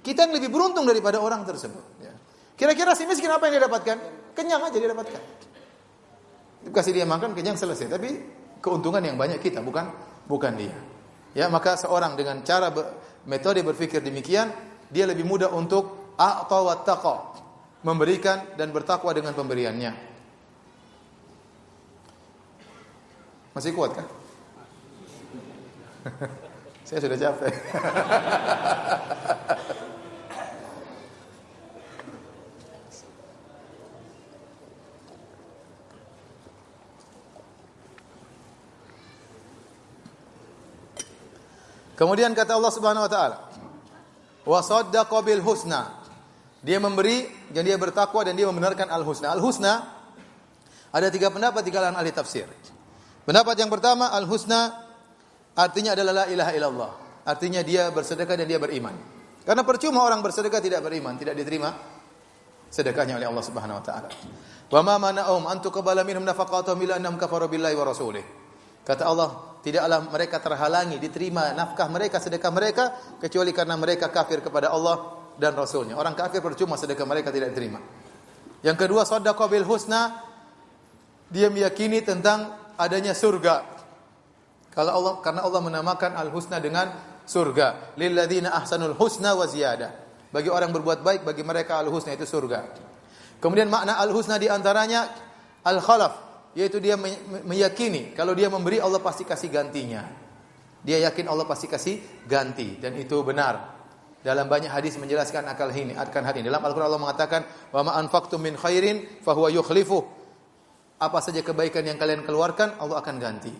kita 0.00 0.28
yang 0.28 0.32
lebih 0.36 0.48
beruntung 0.48 0.88
daripada 0.88 1.20
orang 1.20 1.44
tersebut. 1.44 1.84
Ya. 2.00 2.12
Kira-kira 2.56 2.96
si 2.96 3.04
miskin 3.04 3.28
apa 3.28 3.48
yang 3.48 3.60
dia 3.60 3.64
dapatkan? 3.68 3.96
Kenyang 4.32 4.64
aja 4.64 4.76
dia 4.76 4.90
dapatkan. 4.92 5.22
Kasih 6.72 6.92
dia 6.92 7.08
makan 7.08 7.32
kenyang 7.32 7.56
selesai. 7.56 7.88
Tapi 7.88 8.08
keuntungan 8.60 9.00
yang 9.00 9.16
banyak 9.16 9.40
kita 9.40 9.64
bukan 9.64 9.88
bukan 10.28 10.52
dia. 10.56 10.76
Ya, 11.32 11.46
maka 11.46 11.78
seorang 11.78 12.18
dengan 12.18 12.42
cara 12.42 12.74
metode 13.24 13.62
berpikir 13.62 14.02
demikian, 14.02 14.50
dia 14.90 15.06
lebih 15.06 15.22
mudah 15.22 15.54
untuk 15.54 16.18
taqa, 16.18 17.38
memberikan 17.86 18.58
dan 18.58 18.74
bertakwa 18.74 19.14
dengan 19.14 19.32
pemberiannya. 19.32 20.10
Masih 23.54 23.74
kuat 23.74 23.94
kan? 23.94 24.06
Saya 26.88 26.98
sudah 27.02 27.18
capek. 27.18 27.54
Kemudian 42.00 42.32
kata 42.32 42.56
Allah 42.56 42.72
Subhanahu 42.72 43.04
wa 43.04 43.10
taala, 43.12 43.36
"Wa 44.48 44.64
saddaqa 44.64 45.20
bil 45.20 45.44
husna." 45.44 46.00
Dia 46.64 46.80
memberi 46.80 47.28
dan 47.52 47.64
dia 47.64 47.76
bertakwa 47.76 48.24
dan 48.24 48.36
dia 48.36 48.48
membenarkan 48.48 48.88
al-husna. 48.88 49.32
Al-husna 49.32 49.80
ada 50.92 51.08
tiga 51.12 51.28
pendapat 51.28 51.60
di 51.64 51.72
kalangan 51.72 52.00
ahli 52.00 52.12
tafsir. 52.12 52.44
Pendapat 53.24 53.56
yang 53.56 53.68
pertama, 53.72 54.12
al-husna 54.12 54.80
artinya 55.56 55.92
adalah 55.92 56.24
la 56.24 56.26
ilaha 56.32 56.52
illallah. 56.56 56.92
artinya 57.20 57.60
dia 57.60 57.92
bersedekah 57.92 58.32
dan 58.32 58.48
dia 58.48 58.56
beriman. 58.56 58.96
Karena 59.44 59.60
percuma 59.60 60.04
orang 60.04 60.24
bersedekah 60.24 60.60
tidak 60.60 60.80
beriman, 60.84 61.20
tidak 61.20 61.36
diterima 61.36 61.68
sedekahnya 62.72 63.20
oleh 63.20 63.28
Allah 63.28 63.44
Subhanahu 63.44 63.76
wa 63.76 63.84
taala. 63.84 64.08
Wa 64.72 64.80
ma 64.80 64.96
mana'um 64.96 65.44
an 65.48 65.60
tuqbala 65.60 66.00
minhum 66.06 66.24
nafaqatuhum 66.24 66.80
illa 66.80 66.96
annahum 66.96 67.20
kafaru 67.20 67.50
billahi 67.50 67.76
wa 67.76 67.84
rasulih. 67.84 68.24
Kata 68.86 69.04
Allah, 69.04 69.49
tidaklah 69.60 70.00
mereka 70.08 70.40
terhalangi 70.40 70.96
diterima 70.96 71.52
nafkah 71.52 71.88
mereka, 71.88 72.16
sedekah 72.20 72.52
mereka 72.52 72.84
kecuali 73.20 73.52
karena 73.52 73.76
mereka 73.76 74.08
kafir 74.08 74.40
kepada 74.40 74.72
Allah 74.72 75.20
dan 75.36 75.52
Rasulnya. 75.56 75.96
Orang 75.96 76.16
kafir 76.16 76.40
percuma 76.40 76.76
sedekah 76.80 77.04
mereka 77.04 77.28
tidak 77.32 77.52
diterima. 77.52 77.80
Yang 78.60 78.76
kedua, 78.86 79.08
sadaqah 79.08 79.48
bil 79.48 79.64
husna 79.64 80.20
dia 81.32 81.48
meyakini 81.48 82.04
tentang 82.04 82.56
adanya 82.76 83.16
surga. 83.16 83.64
Kalau 84.70 84.92
Allah 84.96 85.12
karena 85.24 85.40
Allah 85.44 85.60
menamakan 85.64 86.16
al 86.16 86.28
husna 86.32 86.60
dengan 86.60 86.92
surga. 87.24 87.96
Lilladzina 87.96 88.52
ahsanul 88.54 88.96
husna 88.96 89.36
wa 89.36 89.44
ziyada. 89.48 89.92
Bagi 90.30 90.46
orang 90.46 90.70
berbuat 90.70 91.02
baik 91.02 91.20
bagi 91.26 91.42
mereka 91.42 91.80
al 91.80 91.90
husna 91.90 92.14
itu 92.14 92.28
surga. 92.28 92.70
Kemudian 93.40 93.66
makna 93.72 93.98
al 93.98 94.12
husna 94.12 94.38
di 94.38 94.46
antaranya 94.46 95.08
al 95.64 95.80
khalaf 95.82 96.29
yaitu 96.56 96.82
dia 96.82 96.98
meyakini 97.46 98.14
kalau 98.14 98.34
dia 98.34 98.50
memberi 98.50 98.82
Allah 98.82 98.98
pasti 98.98 99.22
kasih 99.22 99.50
gantinya. 99.50 100.06
Dia 100.80 100.96
yakin 101.10 101.28
Allah 101.28 101.44
pasti 101.44 101.68
kasih 101.68 102.24
ganti 102.24 102.80
dan 102.80 102.96
itu 102.96 103.20
benar. 103.20 103.78
Dalam 104.20 104.52
banyak 104.52 104.68
hadis 104.68 105.00
menjelaskan 105.00 105.48
akal 105.48 105.72
ini, 105.72 105.96
akan 105.96 106.22
hal 106.28 106.36
ini. 106.36 106.44
Dalam 106.44 106.60
Al-Qur'an 106.60 106.92
Allah 106.92 107.00
mengatakan, 107.00 107.40
"Wa 107.72 107.80
ma 107.80 107.96
anfaqtum 107.96 108.36
min 108.36 108.52
khairin 108.52 109.24
fahuwa 109.24 109.48
yukhlifuh." 109.48 110.20
apa 111.00 111.18
saja 111.24 111.40
kebaikan 111.40 111.80
yang 111.80 111.96
kalian 111.96 112.20
keluarkan 112.28 112.76
Allah 112.76 113.00
akan 113.00 113.16
ganti. 113.16 113.50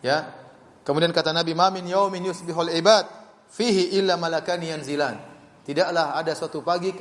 Ya. 0.00 0.32
Kemudian 0.80 1.12
kata 1.12 1.36
Nabi, 1.36 1.52
"Ma 1.52 1.68
min 1.68 1.84
yaumin 1.84 2.24
yusbihul 2.24 2.72
ibad 2.72 3.04
fihi 3.52 4.00
illa 4.00 4.16
malakani 4.16 4.72
yanzilan." 4.72 5.16
Tidaklah 5.64 6.16
ada 6.16 6.32
suatu 6.32 6.64
pagi 6.64 6.92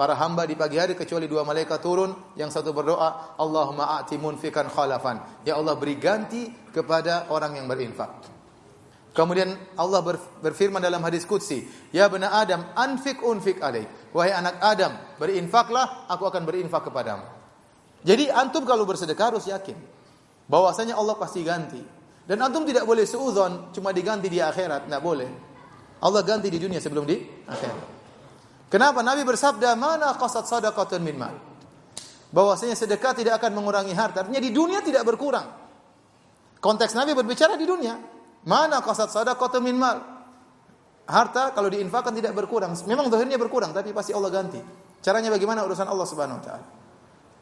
para 0.00 0.16
hamba 0.16 0.48
di 0.48 0.56
pagi 0.56 0.80
hari 0.80 0.96
kecuali 0.96 1.28
dua 1.28 1.44
malaikat 1.44 1.76
turun, 1.84 2.32
yang 2.32 2.48
satu 2.48 2.72
berdoa, 2.72 3.36
"Allahumma 3.36 4.00
a'ti 4.00 4.16
munfikan 4.16 4.64
khalafan." 4.64 5.44
Ya 5.44 5.60
Allah 5.60 5.76
beri 5.76 6.00
ganti 6.00 6.48
kepada 6.72 7.28
orang 7.28 7.60
yang 7.60 7.68
berinfak. 7.68 8.08
Kemudian 9.12 9.52
Allah 9.76 10.00
berfirman 10.40 10.80
dalam 10.80 11.04
hadis 11.04 11.28
qudsi, 11.28 11.68
"Ya 11.92 12.08
bani 12.08 12.24
Adam, 12.24 12.64
anfik 12.72 13.20
unfik 13.20 13.60
alaik." 13.60 14.08
Wahai 14.16 14.32
anak 14.32 14.56
Adam, 14.64 14.96
berinfaklah, 15.20 16.08
aku 16.08 16.24
akan 16.24 16.48
berinfak 16.48 16.88
kepadamu. 16.88 17.28
Jadi 18.00 18.32
antum 18.32 18.64
kalau 18.64 18.88
bersedekah 18.88 19.36
harus 19.36 19.52
yakin 19.52 19.76
bahwasanya 20.48 20.96
Allah 20.96 21.20
pasti 21.20 21.44
ganti. 21.44 21.84
Dan 22.24 22.40
antum 22.40 22.64
tidak 22.64 22.88
boleh 22.88 23.04
seuzon 23.04 23.68
cuma 23.76 23.92
diganti 23.92 24.32
di 24.32 24.40
akhirat, 24.40 24.88
tidak 24.88 25.04
boleh. 25.04 25.28
Allah 26.00 26.24
ganti 26.24 26.48
di 26.48 26.56
dunia 26.56 26.80
sebelum 26.80 27.04
di 27.04 27.20
akhirat. 27.44 27.99
Kenapa 28.70 29.02
Nabi 29.02 29.26
bersabda, 29.26 29.74
"Mana 29.74 30.14
qasad 30.14 30.46
sadaqatun 30.46 31.02
min 31.02 31.18
mal?" 31.18 31.34
Bahwasanya 32.30 32.78
sedekah 32.78 33.18
tidak 33.18 33.42
akan 33.42 33.58
mengurangi 33.58 33.90
harta. 33.90 34.22
Artinya 34.22 34.38
di 34.38 34.54
dunia 34.54 34.78
tidak 34.78 35.02
berkurang. 35.02 35.50
Konteks 36.62 36.94
Nabi 36.94 37.18
berbicara 37.18 37.58
di 37.58 37.66
dunia. 37.66 37.98
Mana 38.46 38.78
qasad 38.78 39.10
sadaqatun 39.10 39.60
min 39.66 39.74
mal? 39.74 39.98
Harta 41.10 41.50
kalau 41.50 41.66
diinfakkan 41.66 42.14
tidak 42.14 42.30
berkurang. 42.38 42.70
Memang 42.86 43.10
zahirnya 43.10 43.34
berkurang, 43.34 43.74
tapi 43.74 43.90
pasti 43.90 44.14
Allah 44.14 44.30
ganti. 44.30 44.62
Caranya 45.02 45.34
bagaimana 45.34 45.66
urusan 45.66 45.90
Allah 45.90 46.06
Subhanahu 46.06 46.38
wa 46.38 46.44
taala. 46.46 46.66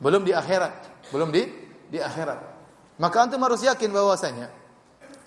Belum 0.00 0.24
di 0.24 0.32
akhirat, 0.32 1.04
belum 1.12 1.28
di 1.28 1.44
di 1.92 2.00
akhirat. 2.00 2.38
Maka 2.96 3.16
antum 3.28 3.44
harus 3.44 3.60
yakin 3.60 3.92
bahwasanya 3.92 4.48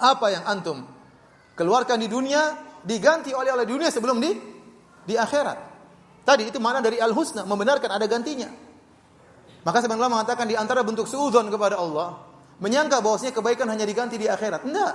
apa 0.02 0.28
yang 0.34 0.44
antum 0.50 0.82
keluarkan 1.54 2.02
di 2.02 2.10
dunia 2.10 2.58
diganti 2.82 3.32
oleh 3.38 3.54
oleh 3.54 3.70
dunia 3.70 3.94
sebelum 3.94 4.18
di 4.18 4.32
di 5.06 5.14
akhirat. 5.14 5.71
Tadi 6.22 6.54
itu 6.54 6.62
mana 6.62 6.80
dari 6.80 7.02
al-husna, 7.02 7.44
membenarkan 7.44 7.90
ada 7.90 8.06
gantinya. 8.06 8.50
Maka 9.62 9.78
sebenarnya 9.82 10.10
mengatakan 10.10 10.46
di 10.50 10.58
antara 10.58 10.82
bentuk 10.82 11.06
suudzon 11.06 11.50
kepada 11.50 11.78
Allah, 11.78 12.18
menyangka 12.62 13.02
bahwasanya 13.02 13.34
kebaikan 13.34 13.70
hanya 13.70 13.86
diganti 13.86 14.18
di 14.18 14.26
akhirat. 14.30 14.66
Enggak. 14.66 14.94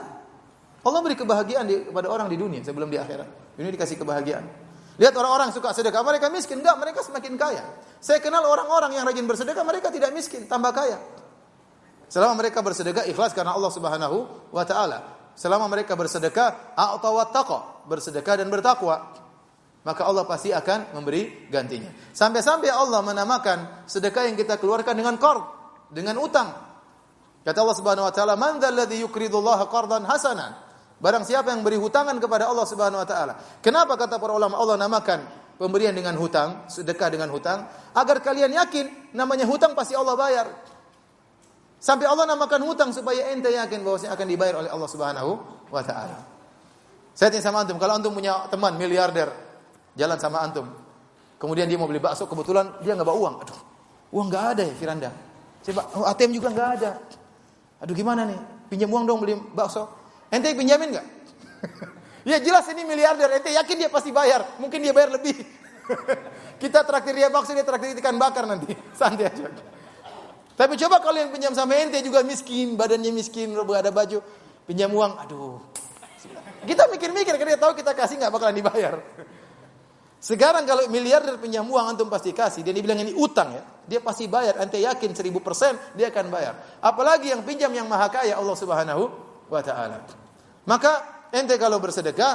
Allah 0.87 1.01
beri 1.03 1.19
kebahagiaan 1.19 1.67
kepada 1.91 2.07
orang 2.07 2.31
di 2.31 2.39
dunia 2.39 2.63
sebelum 2.63 2.87
di 2.87 2.99
akhirat. 2.99 3.59
Ini 3.59 3.69
dikasih 3.75 3.99
kebahagiaan. 3.99 4.45
Lihat 4.97 5.13
orang-orang 5.13 5.51
suka 5.51 5.75
sedekah, 5.75 6.01
mereka 6.07 6.31
miskin. 6.31 6.63
Enggak, 6.63 6.79
mereka 6.79 7.03
semakin 7.03 7.35
kaya. 7.35 7.65
Saya 7.99 8.23
kenal 8.23 8.47
orang-orang 8.47 8.95
yang 8.95 9.05
rajin 9.05 9.27
bersedekah, 9.27 9.67
mereka 9.67 9.91
tidak 9.91 10.15
miskin, 10.15 10.47
tambah 10.47 10.71
kaya. 10.71 10.99
Selama 12.07 12.39
mereka 12.39 12.63
bersedekah 12.63 13.03
ikhlas 13.11 13.35
karena 13.35 13.51
Allah 13.51 13.71
Subhanahu 13.75 14.19
wa 14.55 14.63
taala. 14.63 14.99
Selama 15.37 15.67
mereka 15.69 15.99
bersedekah 15.99 16.79
a'ta 16.79 17.11
wa 17.13 17.25
taqa, 17.29 17.59
bersedekah 17.85 18.41
dan 18.41 18.49
bertakwa, 18.49 19.26
maka 19.87 20.03
Allah 20.03 20.27
pasti 20.27 20.51
akan 20.51 20.99
memberi 20.99 21.47
gantinya. 21.47 21.95
Sampai-sampai 22.11 22.75
Allah 22.75 23.07
menamakan 23.07 23.87
sedekah 23.87 24.27
yang 24.27 24.35
kita 24.35 24.59
keluarkan 24.59 24.99
dengan 24.99 25.15
qard, 25.15 25.47
dengan 25.95 26.19
utang. 26.19 26.51
Kata 27.47 27.59
Allah 27.63 27.77
Subhanahu 27.79 28.11
wa 28.11 28.11
taala, 28.11 28.35
"Man 28.35 28.59
dzalladzi 28.59 28.99
yuqridullaha 29.07 29.71
qardan 29.71 30.03
hasanan?" 30.03 30.59
Barang 30.99 31.23
siapa 31.23 31.55
yang 31.55 31.63
beri 31.63 31.79
hutangan 31.79 32.19
kepada 32.19 32.51
Allah 32.51 32.67
Subhanahu 32.67 32.99
wa 32.99 33.07
taala. 33.07 33.39
Kenapa 33.63 33.95
kata 33.95 34.19
para 34.19 34.35
ulama 34.35 34.59
Allah 34.59 34.75
namakan 34.75 35.23
pemberian 35.55 35.95
dengan 35.95 36.19
hutang, 36.19 36.67
sedekah 36.67 37.07
dengan 37.07 37.31
hutang, 37.31 37.71
agar 37.95 38.19
kalian 38.27 38.59
yakin 38.59 39.15
namanya 39.15 39.47
hutang 39.47 39.79
pasti 39.79 39.95
Allah 39.95 40.19
bayar. 40.19 40.51
Sampai 41.79 42.11
Allah 42.11 42.27
namakan 42.27 42.67
hutang 42.67 42.91
supaya 42.91 43.31
ente 43.31 43.55
yakin 43.55 43.87
bahwa 43.87 44.03
akan 44.03 44.27
dibayar 44.27 44.67
oleh 44.67 44.71
Allah 44.73 44.89
Subhanahu 44.91 45.31
wa 45.71 45.83
taala. 45.87 46.19
Saya 47.15 47.31
tanya 47.31 47.47
sama 47.47 47.63
antum, 47.63 47.79
kalau 47.79 47.95
antum 47.95 48.11
punya 48.11 48.51
teman 48.51 48.75
miliarder 48.75 49.46
jalan 49.97 50.19
sama 50.21 50.45
antum, 50.45 50.69
kemudian 51.41 51.67
dia 51.67 51.81
mau 51.81 51.89
beli 51.89 51.99
bakso, 51.99 52.29
kebetulan 52.29 52.69
dia 52.85 52.93
nggak 52.93 53.09
bawa 53.09 53.19
uang. 53.19 53.35
Aduh, 53.43 53.61
uang 54.13 54.27
nggak 54.29 54.45
ada 54.55 54.63
ya 54.69 54.75
Firanda. 54.77 55.11
Coba 55.67 55.83
oh, 55.99 56.05
ATM 56.07 56.33
juga 56.37 56.49
nggak 56.53 56.71
ada. 56.79 56.91
Aduh 57.83 57.95
gimana 57.97 58.29
nih? 58.29 58.39
Pinjam 58.71 58.93
uang 58.93 59.05
dong 59.09 59.19
beli 59.25 59.35
bakso. 59.57 59.89
Ente 60.31 60.55
pinjamin 60.55 60.95
nggak? 60.95 61.07
ya 62.31 62.39
jelas 62.39 62.69
ini 62.71 62.87
miliarder, 62.87 63.41
ente 63.41 63.51
yakin 63.51 63.77
dia 63.83 63.91
pasti 63.91 64.15
bayar. 64.15 64.45
Mungkin 64.63 64.79
dia 64.79 64.93
bayar 64.95 65.17
lebih. 65.17 65.35
Kita 66.63 66.87
traktir 66.87 67.15
dia 67.17 67.29
bakso, 67.33 67.53
dia 67.53 67.67
traktir 67.67 67.97
ikan 67.99 68.17
bakar 68.21 68.47
nanti. 68.47 68.71
Santai 68.99 69.33
aja. 69.33 69.51
Tapi 70.57 70.73
coba 70.81 71.05
kalau 71.05 71.21
yang 71.21 71.29
pinjam 71.29 71.53
sama 71.53 71.77
ente 71.77 72.01
juga 72.01 72.25
miskin, 72.25 72.81
badannya 72.81 73.13
miskin, 73.13 73.53
ada 73.53 73.93
baju, 73.93 74.25
pinjam 74.65 74.89
uang, 74.89 75.13
aduh. 75.21 75.61
Kita 76.65 76.89
mikir-mikir, 76.89 77.37
karena 77.37 77.55
dia 77.55 77.61
tahu 77.61 77.77
kita 77.77 77.93
kasih 77.93 78.17
nggak 78.17 78.33
bakalan 78.33 78.57
dibayar. 78.57 78.97
Sekarang 80.17 80.65
kalau 80.65 80.89
miliarder 80.89 81.37
pinjam 81.37 81.63
uang 81.69 81.93
antum 81.93 82.09
pasti 82.09 82.33
kasih, 82.33 82.65
dia 82.65 82.73
dibilang 82.73 82.99
ini 82.99 83.13
utang 83.13 83.53
ya, 83.53 83.63
dia 83.85 84.01
pasti 84.01 84.27
bayar. 84.27 84.59
Ente 84.59 84.81
yakin 84.81 85.13
seribu 85.13 85.45
persen 85.45 85.77
dia 85.93 86.09
akan 86.09 86.27
bayar. 86.33 86.55
Apalagi 86.81 87.31
yang 87.31 87.45
pinjam 87.45 87.71
yang 87.71 87.87
maha 87.87 88.09
kaya 88.09 88.35
Allah 88.35 88.57
Subhanahu 88.57 89.05
wa 89.47 89.61
taala. 89.63 90.03
Maka 90.67 90.93
ente 91.31 91.55
kalau 91.61 91.79
bersedekah 91.79 92.35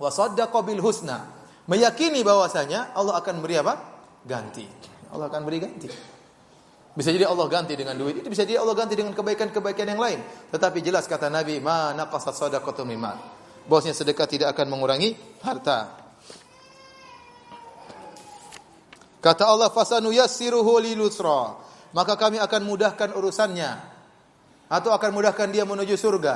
wa 0.00 0.08
saddaqa 0.08 0.58
bil 0.64 0.80
husna, 0.80 1.28
meyakini 1.68 2.24
bahwasanya 2.24 2.96
Allah 2.96 3.20
akan 3.20 3.42
beri 3.44 3.60
apa? 3.60 3.74
Ganti. 4.24 4.64
Allah 5.10 5.26
akan 5.26 5.42
beri 5.44 5.58
ganti. 5.60 5.88
Bisa 6.90 7.14
jadi 7.14 7.26
Allah 7.26 7.46
ganti 7.46 7.78
dengan 7.78 7.94
duit 7.94 8.18
itu, 8.18 8.26
bisa 8.26 8.42
jadi 8.42 8.58
Allah 8.58 8.74
ganti 8.74 8.98
dengan 8.98 9.14
kebaikan-kebaikan 9.14 9.86
yang 9.86 10.00
lain. 10.00 10.18
Tetapi 10.50 10.78
jelas 10.82 11.06
kata 11.06 11.30
Nabi, 11.30 11.62
"Ma 11.62 11.94
naqasat 11.94 12.34
sadaqatu 12.34 12.82
min 12.82 12.98
mal." 12.98 13.18
Bahwasanya 13.70 13.94
sedekah 13.94 14.26
tidak 14.26 14.48
akan 14.58 14.66
mengurangi 14.74 15.14
harta. 15.44 15.99
Kata 19.20 19.44
Allah, 19.46 19.68
"Fasanu 19.68 20.10
yassiruhu 20.10 20.80
lilusra." 20.80 21.60
Maka 21.92 22.14
kami 22.16 22.38
akan 22.38 22.62
mudahkan 22.64 23.10
urusannya 23.12 23.70
atau 24.70 24.90
akan 24.94 25.10
mudahkan 25.10 25.50
dia 25.50 25.66
menuju 25.66 25.98
surga. 25.98 26.34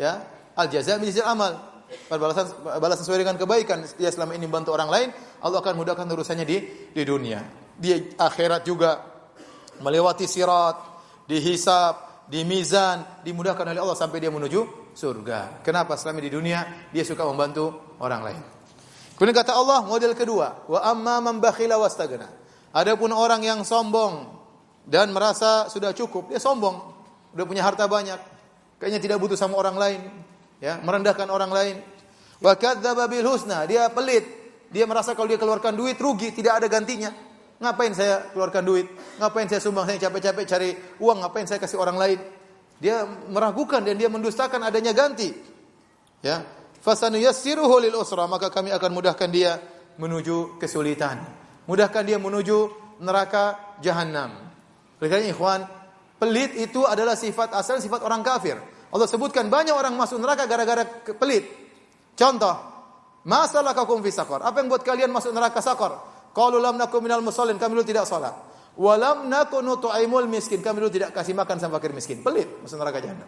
Ya, 0.00 0.24
al 0.56 0.66
jaza 0.72 0.96
min 0.96 1.12
amal. 1.20 1.60
Balasan 2.08 2.52
balasan 2.80 3.04
sesuai 3.04 3.24
dengan 3.24 3.36
kebaikan 3.40 3.80
dia 3.96 4.12
selama 4.12 4.36
ini 4.36 4.44
membantu 4.44 4.76
orang 4.76 4.92
lain, 4.92 5.08
Allah 5.40 5.60
akan 5.64 5.74
mudahkan 5.76 6.04
urusannya 6.04 6.44
di 6.44 6.56
di 6.92 7.02
dunia. 7.04 7.40
Di 7.78 8.12
akhirat 8.16 8.64
juga 8.64 9.00
melewati 9.80 10.28
sirat, 10.28 10.76
dihisab, 11.24 12.26
di 12.28 12.44
mizan, 12.44 13.24
dimudahkan 13.24 13.72
oleh 13.72 13.80
Allah 13.80 13.96
sampai 13.96 14.20
dia 14.20 14.28
menuju 14.28 14.92
surga. 14.92 15.64
Kenapa? 15.64 15.96
Selama 15.96 16.20
di 16.20 16.28
dunia 16.32 16.88
dia 16.92 17.04
suka 17.04 17.24
membantu 17.24 17.96
orang 18.04 18.20
lain. 18.20 18.57
Kemudian 19.18 19.34
kata 19.34 19.50
Allah 19.50 19.82
model 19.82 20.14
kedua, 20.14 20.62
wa 20.70 20.78
amma 20.78 21.18
man 21.18 21.42
wastagna. 21.42 22.30
Adapun 22.70 23.10
orang 23.10 23.42
yang 23.42 23.66
sombong 23.66 24.30
dan 24.86 25.10
merasa 25.10 25.66
sudah 25.66 25.90
cukup, 25.90 26.30
dia 26.30 26.38
sombong 26.38 26.78
udah 27.34 27.42
punya 27.42 27.66
harta 27.66 27.90
banyak, 27.90 28.14
kayaknya 28.78 29.02
tidak 29.02 29.18
butuh 29.18 29.34
sama 29.34 29.58
orang 29.58 29.74
lain, 29.74 30.00
ya, 30.62 30.78
merendahkan 30.78 31.26
orang 31.26 31.50
lain. 31.50 31.76
Wa 32.38 32.54
kadzdzaba 32.54 33.10
bil 33.10 33.26
husna, 33.26 33.66
dia 33.66 33.90
pelit. 33.90 34.38
Dia 34.70 34.86
merasa 34.86 35.18
kalau 35.18 35.26
dia 35.26 35.40
keluarkan 35.40 35.74
duit 35.74 35.98
rugi, 35.98 36.30
tidak 36.30 36.62
ada 36.62 36.70
gantinya. 36.70 37.10
Ngapain 37.58 37.90
saya 37.90 38.30
keluarkan 38.30 38.62
duit? 38.62 38.86
Ngapain 39.18 39.50
saya 39.50 39.58
sumbang? 39.58 39.82
Saya 39.90 39.98
capek-capek 39.98 40.44
cari 40.46 40.70
uang, 41.02 41.26
ngapain 41.26 41.50
saya 41.50 41.58
kasih 41.58 41.82
orang 41.82 41.98
lain? 41.98 42.18
Dia 42.78 43.02
meragukan 43.26 43.82
dan 43.82 43.98
dia 43.98 44.06
mendustakan 44.06 44.62
adanya 44.62 44.94
ganti. 44.94 45.34
Ya. 46.22 46.46
Fasanuyassiruhu 46.82 47.74
lil 47.82 47.94
usra 47.98 48.26
maka 48.30 48.50
kami 48.52 48.70
akan 48.74 48.90
mudahkan 48.92 49.28
dia 49.30 49.58
menuju 49.98 50.56
kesulitan. 50.62 51.20
Mudahkan 51.68 52.02
dia 52.06 52.16
menuju 52.16 52.58
neraka 53.04 53.76
jahanam. 53.84 54.48
Karena 54.98 55.30
ikhwan, 55.30 55.60
pelit 56.18 56.56
itu 56.58 56.82
adalah 56.82 57.14
sifat 57.14 57.54
asal 57.54 57.78
sifat 57.78 58.02
orang 58.02 58.24
kafir. 58.24 58.58
Allah 58.88 59.06
sebutkan 59.06 59.52
banyak 59.52 59.76
orang 59.76 59.94
masuk 59.94 60.16
neraka 60.18 60.48
gara-gara 60.48 60.82
pelit. 61.14 61.44
Contoh, 62.18 62.56
masalah 63.28 63.76
kaum 63.76 64.00
fi 64.00 64.10
sakar. 64.10 64.42
Apa 64.42 64.64
yang 64.64 64.72
buat 64.72 64.82
kalian 64.82 65.12
masuk 65.12 65.30
neraka 65.30 65.60
sakar? 65.60 65.92
Qalu 66.32 66.58
lam 66.58 66.80
nakum 66.80 67.04
minal 67.04 67.22
musallin, 67.22 67.60
kami 67.60 67.78
dulu 67.78 67.86
tidak 67.86 68.08
salat. 68.08 68.34
Walam 68.78 69.26
nakunu 69.26 69.82
tu'aimul 69.82 70.30
miskin, 70.30 70.62
kami 70.62 70.78
dulu 70.78 70.90
tidak 70.90 71.10
kasih 71.10 71.34
makan 71.34 71.58
sama 71.58 71.82
fakir 71.82 71.90
miskin. 71.90 72.22
Pelit 72.22 72.62
masuk 72.62 72.78
neraka 72.78 73.02
jahanam. 73.02 73.26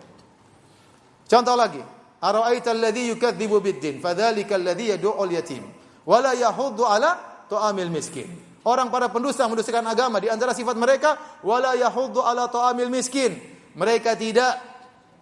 Contoh 1.27 1.55
lagi, 1.59 1.83
ara'aita 2.21 2.77
alladhi 2.77 3.17
yukadzibu 3.17 3.59
bid-din, 3.65 3.99
fadzalika 3.99 4.55
alladhi 4.61 4.93
yad'ul 4.93 5.33
yatim, 5.33 5.65
wala 6.05 6.37
yahuddu 6.37 6.85
ala 6.85 7.45
tu'amil 7.49 7.91
miskin. 7.91 8.29
Orang 8.61 8.93
para 8.93 9.09
pendusta 9.09 9.49
mendustakan 9.49 9.89
agama 9.89 10.21
di 10.21 10.29
antara 10.29 10.53
sifat 10.53 10.77
mereka 10.77 11.41
wala 11.41 11.73
yahuddu 11.73 12.21
ala 12.21 12.45
tu'amil 12.53 12.93
miskin. 12.93 13.33
Mereka 13.73 14.21
tidak 14.21 14.61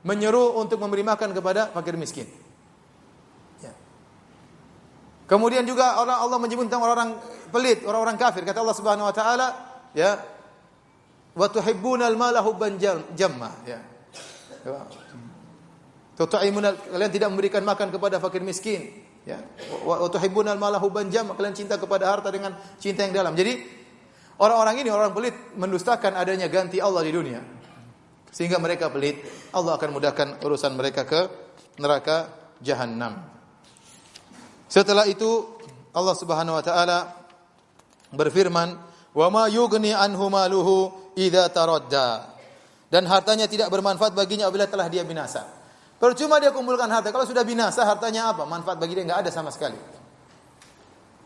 menyeru 0.03 0.59
untuk 0.59 0.83
memberi 0.83 1.07
makan 1.07 1.31
kepada 1.31 1.71
fakir 1.71 1.95
miskin. 1.95 2.27
Ya. 3.63 3.71
Kemudian 5.31 5.63
juga 5.63 6.03
orang 6.03 6.19
Allah 6.19 6.39
menyebut 6.43 6.67
tentang 6.67 6.83
orang-orang 6.83 7.15
pelit, 7.55 7.87
orang-orang 7.87 8.17
kafir. 8.19 8.43
Kata 8.43 8.59
Allah 8.65 8.75
Subhanahu 8.79 9.07
wa 9.07 9.15
taala, 9.15 9.49
ya. 9.95 10.19
Wa 11.39 11.47
tuhibbunal 11.47 12.19
mala 12.19 12.43
hubban 12.43 12.75
jamma, 13.15 13.55
ya. 13.63 13.79
Tutaimunal 16.19 16.75
kalian 16.75 17.13
tidak 17.15 17.31
memberikan 17.31 17.63
makan 17.63 17.95
kepada 17.95 18.19
fakir 18.19 18.43
miskin, 18.43 18.91
ya. 19.23 19.39
Wa 19.87 20.03
tuhibbunal 20.11 20.59
jamma, 21.15 21.39
kalian 21.39 21.55
cinta 21.55 21.79
kepada 21.79 22.11
harta 22.11 22.35
dengan 22.35 22.59
cinta 22.83 23.07
yang 23.07 23.15
dalam. 23.15 23.39
Jadi 23.39 23.55
orang-orang 24.43 24.83
ini 24.83 24.91
orang 24.91 25.15
pelit 25.15 25.55
mendustakan 25.55 26.19
adanya 26.19 26.51
ganti 26.51 26.83
Allah 26.83 27.07
di 27.07 27.15
dunia. 27.15 27.39
Sehingga 28.35 28.59
mereka 28.59 28.91
pelit, 28.91 29.23
Allah 29.55 29.79
akan 29.79 29.95
mudahkan 29.95 30.43
urusan 30.43 30.75
mereka 30.75 31.07
ke 31.07 31.31
neraka 31.79 32.35
jahanam. 32.67 33.23
Setelah 34.67 35.07
itu 35.07 35.55
Allah 35.95 36.19
Subhanahu 36.19 36.59
wa 36.59 36.65
taala 36.67 37.15
berfirman, 38.11 38.75
"Wa 39.15 39.31
ma 39.31 39.47
yughni 39.47 39.95
anhu 39.95 40.27
maluhu 40.35 40.91
idza 41.15 41.47
taradda." 41.55 42.35
Dan 42.91 43.07
hartanya 43.07 43.47
tidak 43.47 43.71
bermanfaat 43.71 44.19
baginya 44.19 44.51
apabila 44.51 44.67
telah 44.67 44.91
dia 44.91 45.07
binasa. 45.07 45.58
Percuma 45.99 46.39
dia 46.39 46.55
kumpulkan 46.55 46.87
harta. 46.87 47.11
Kalau 47.11 47.27
sudah 47.27 47.43
binasa, 47.43 47.83
hartanya 47.83 48.31
apa? 48.31 48.47
Manfaat 48.47 48.79
bagi 48.79 48.95
dia 48.95 49.03
enggak 49.03 49.27
ada 49.27 49.31
sama 49.35 49.51
sekali. 49.51 49.77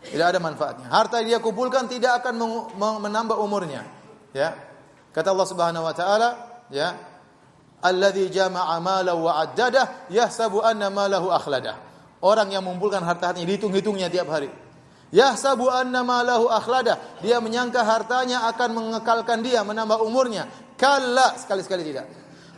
Tidak 0.03 0.27
ada 0.27 0.41
manfaatnya. 0.41 0.89
Harta 0.89 1.21
yang 1.23 1.37
dia 1.37 1.39
kumpulkan 1.39 1.87
tidak 1.87 2.25
akan 2.25 2.35
menambah 3.01 3.37
umurnya. 3.37 3.85
Ya. 4.33 4.57
Kata 5.13 5.31
Allah 5.31 5.49
Subhanahu 5.49 5.85
wa 5.85 5.93
taala, 5.93 6.29
ya 6.73 6.97
alladzi 7.83 8.31
jama'a 8.31 8.79
malahu 8.79 9.27
wa 9.27 9.43
addadah 9.43 10.09
yahsabu 10.09 10.63
anna 10.63 10.89
malahu 10.89 11.35
akhladah 11.35 11.77
orang 12.23 12.55
yang 12.55 12.63
mengumpulkan 12.63 13.03
harta-hartanya 13.03 13.45
dihitung-hitungnya 13.51 14.07
tiap 14.07 14.31
hari 14.31 14.49
yahsabu 15.11 15.67
anna 15.67 16.07
malahu 16.07 16.47
akhladah 16.47 17.21
dia 17.21 17.43
menyangka 17.43 17.83
hartanya 17.83 18.47
akan 18.55 18.71
mengekalkan 18.79 19.43
dia 19.43 19.67
menambah 19.67 19.99
umurnya 20.01 20.47
kalla 20.79 21.35
sekali-sekali 21.35 21.83
tidak 21.83 22.07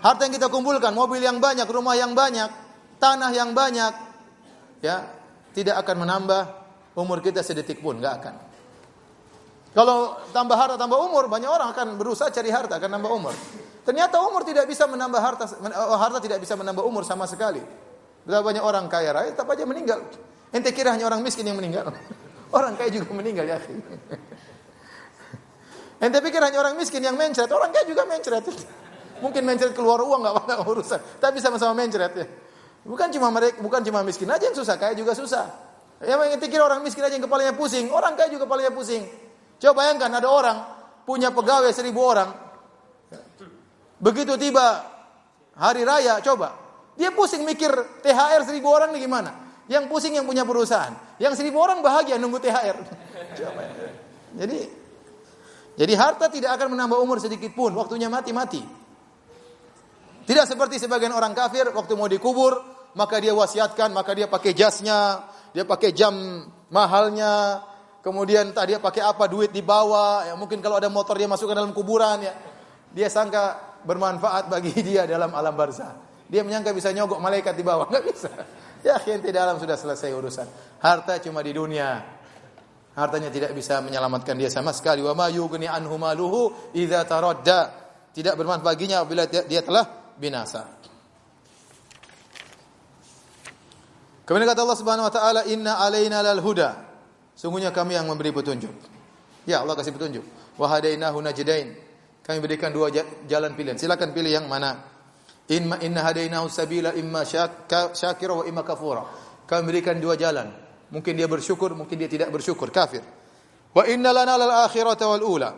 harta 0.04 0.28
yang 0.28 0.34
kita 0.36 0.52
kumpulkan 0.52 0.92
mobil 0.92 1.24
yang 1.24 1.40
banyak 1.40 1.64
rumah 1.64 1.96
yang 1.96 2.12
banyak 2.12 2.52
tanah 3.00 3.32
yang 3.32 3.56
banyak 3.56 3.92
ya 4.84 5.08
tidak 5.56 5.80
akan 5.80 6.04
menambah 6.04 6.42
umur 7.00 7.24
kita 7.24 7.40
sedetik 7.40 7.80
pun 7.80 7.98
enggak 7.98 8.20
akan 8.20 8.34
kalau 9.72 10.20
tambah 10.30 10.54
harta 10.54 10.76
tambah 10.76 11.00
umur 11.00 11.32
banyak 11.32 11.48
orang 11.48 11.72
akan 11.72 11.96
berusaha 11.96 12.28
cari 12.28 12.52
harta 12.52 12.76
akan 12.76 13.00
nambah 13.00 13.10
umur 13.10 13.34
Ternyata 13.84 14.16
umur 14.24 14.48
tidak 14.48 14.64
bisa 14.64 14.88
menambah 14.88 15.20
harta, 15.20 15.44
oh, 15.60 16.00
harta 16.00 16.16
tidak 16.16 16.40
bisa 16.40 16.56
menambah 16.56 16.80
umur 16.80 17.04
sama 17.04 17.28
sekali. 17.28 17.60
Berapa 18.24 18.40
banyak 18.40 18.64
orang 18.64 18.88
kaya 18.88 19.12
raya 19.12 19.28
tetap 19.28 19.44
aja 19.52 19.68
meninggal. 19.68 20.00
Ente 20.48 20.72
kira 20.72 20.96
hanya 20.96 21.04
orang 21.04 21.20
miskin 21.20 21.44
yang 21.44 21.60
meninggal. 21.60 21.92
Orang 22.54 22.78
kaya 22.78 22.86
juga 22.86 23.10
meninggal 23.10 23.50
ya. 23.50 23.58
Ente 26.04 26.18
pikir 26.22 26.38
hanya 26.38 26.62
orang 26.62 26.78
miskin 26.78 27.02
yang 27.02 27.18
mencret, 27.18 27.50
orang 27.50 27.74
kaya 27.74 27.82
juga 27.82 28.06
mencret. 28.06 28.46
Mungkin 29.22 29.42
mencret 29.46 29.74
keluar 29.76 30.02
uang 30.02 30.20
nggak 30.26 30.34
apa 30.34 30.64
urusan, 30.66 31.00
tapi 31.22 31.38
sama-sama 31.38 31.74
mencret 31.74 32.12
ya. 32.14 32.26
Bukan 32.84 33.08
cuma 33.14 33.32
mereka, 33.32 33.62
bukan 33.62 33.80
cuma 33.80 34.04
miskin 34.04 34.28
aja 34.28 34.50
yang 34.50 34.56
susah, 34.56 34.76
kaya 34.76 34.92
juga 34.92 35.16
susah. 35.16 35.46
Yang 36.04 36.36
ente 36.36 36.46
kira 36.52 36.66
orang 36.66 36.84
miskin 36.84 37.00
aja 37.00 37.16
yang 37.16 37.24
kepalanya 37.24 37.56
pusing, 37.56 37.88
orang 37.88 38.12
kaya 38.18 38.28
juga 38.28 38.44
kepalanya 38.44 38.74
pusing. 38.74 39.06
Coba 39.56 39.86
bayangkan 39.86 40.10
ada 40.12 40.28
orang 40.28 40.58
punya 41.08 41.32
pegawai 41.32 41.72
seribu 41.72 42.00
orang, 42.04 42.28
Begitu 44.04 44.36
tiba 44.36 44.84
hari 45.56 45.80
raya, 45.80 46.20
coba. 46.20 46.52
Dia 46.94 47.08
pusing 47.08 47.42
mikir 47.42 47.72
THR 48.04 48.44
seribu 48.44 48.68
orang 48.68 48.92
nih 48.92 49.08
gimana. 49.08 49.32
Yang 49.64 49.88
pusing 49.88 50.12
yang 50.12 50.28
punya 50.28 50.44
perusahaan. 50.44 50.92
Yang 51.16 51.40
seribu 51.40 51.56
orang 51.56 51.80
bahagia 51.80 52.20
nunggu 52.20 52.36
THR. 52.36 52.76
Coba. 53.40 53.62
Jadi, 54.36 54.60
jadi 55.74 55.92
harta 55.96 56.28
tidak 56.28 56.60
akan 56.60 56.76
menambah 56.76 57.00
umur 57.00 57.16
sedikit 57.16 57.48
pun. 57.56 57.72
Waktunya 57.72 58.12
mati-mati. 58.12 58.60
Tidak 60.24 60.44
seperti 60.48 60.80
sebagian 60.80 61.12
orang 61.12 61.36
kafir, 61.36 61.68
waktu 61.68 61.92
mau 62.00 62.08
dikubur, 62.08 62.56
maka 62.96 63.20
dia 63.20 63.36
wasiatkan, 63.36 63.92
maka 63.92 64.16
dia 64.16 64.24
pakai 64.24 64.56
jasnya, 64.56 65.20
dia 65.52 65.68
pakai 65.68 65.92
jam 65.92 66.14
mahalnya, 66.72 67.60
kemudian 68.00 68.56
tadi 68.56 68.72
dia 68.72 68.80
pakai 68.80 69.04
apa 69.04 69.28
duit 69.28 69.52
dibawa, 69.52 70.24
ya 70.24 70.34
mungkin 70.34 70.64
kalau 70.64 70.80
ada 70.80 70.88
motor 70.88 71.20
dia 71.20 71.28
masukkan 71.28 71.60
dalam 71.60 71.76
kuburan 71.76 72.24
ya. 72.24 72.34
Dia 72.94 73.10
sangka 73.12 73.76
bermanfaat 73.84 74.48
bagi 74.48 74.72
dia 74.88 75.04
dalam 75.04 75.28
alam 75.36 75.52
barzah. 75.52 75.92
Dia 76.24 76.40
menyangka 76.40 76.72
bisa 76.72 76.88
nyogok 76.88 77.20
malaikat 77.20 77.52
di 77.52 77.64
bawah, 77.66 77.84
enggak 77.92 78.04
bisa. 78.08 78.30
Ya, 78.84 79.00
ente 79.00 79.28
dalam 79.32 79.56
sudah 79.60 79.76
selesai 79.76 80.12
urusan. 80.12 80.46
Harta 80.80 81.20
cuma 81.20 81.40
di 81.40 81.52
dunia. 81.56 82.04
Hartanya 82.94 83.32
tidak 83.32 83.56
bisa 83.56 83.80
menyelamatkan 83.80 84.36
dia 84.38 84.52
sama 84.52 84.70
sekali. 84.70 85.00
Wa 85.00 85.16
ma 85.16 85.26
yughni 85.32 85.66
anhu 85.66 85.96
maluhu 85.96 86.72
idza 86.76 87.02
taradda. 87.08 87.60
Tidak 88.14 88.38
bermanfaat 88.38 88.62
baginya 88.62 89.02
apabila 89.02 89.26
dia 89.26 89.64
telah 89.64 90.03
binasa. 90.18 90.66
Kemudian 94.24 94.48
kata 94.48 94.64
Allah 94.64 94.78
Subhanahu 94.80 95.06
wa 95.06 95.12
taala, 95.12 95.40
"Inna 95.44 95.76
alaina 95.76 96.24
lal 96.24 96.40
huda." 96.40 96.70
Sungguhnya 97.36 97.74
kami 97.74 97.98
yang 97.98 98.08
memberi 98.08 98.32
petunjuk. 98.32 98.72
Ya, 99.44 99.60
Allah 99.60 99.76
kasih 99.76 99.92
petunjuk. 99.92 100.24
Wa 100.56 100.70
hadainahu 100.70 101.20
najdain. 101.20 101.76
Kami 102.24 102.38
berikan 102.40 102.72
dua 102.72 102.88
jalan 103.28 103.52
pilihan. 103.52 103.76
Silakan 103.76 104.16
pilih 104.16 104.32
yang 104.32 104.48
mana. 104.48 104.80
Inna 105.52 105.76
inna 105.84 106.00
hadainahu 106.00 106.48
sabila 106.48 106.96
imma 106.96 107.20
syakira 107.92 108.32
wa 108.32 108.44
imma 108.48 108.64
kafura. 108.64 109.04
Kami 109.44 109.62
berikan 109.68 110.00
dua 110.00 110.16
jalan. 110.16 110.48
Mungkin 110.88 111.20
dia 111.20 111.28
bersyukur, 111.28 111.76
mungkin 111.76 112.00
dia 112.00 112.08
tidak 112.08 112.32
bersyukur, 112.32 112.72
kafir. 112.72 113.04
Wa 113.76 113.84
inna 113.84 114.14
lana 114.14 114.40
lal 114.40 114.64
akhirata 114.64 115.04
wal 115.04 115.20
ula. 115.20 115.50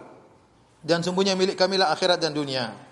Dan 0.83 1.07
sungguhnya 1.07 1.39
milik 1.39 1.55
kami 1.55 1.79
lah 1.79 1.95
akhirat 1.95 2.19
dan 2.19 2.35
dunia. 2.35 2.86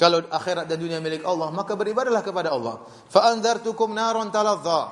Kalau 0.00 0.24
akhirat 0.24 0.66
dan 0.66 0.80
dunia 0.80 0.98
milik 0.98 1.22
Allah, 1.22 1.52
maka 1.52 1.76
beribadahlah 1.76 2.24
kepada 2.24 2.50
Allah. 2.50 2.82
Fa 3.12 3.32
naron 3.36 4.28
taladha. 4.32 4.90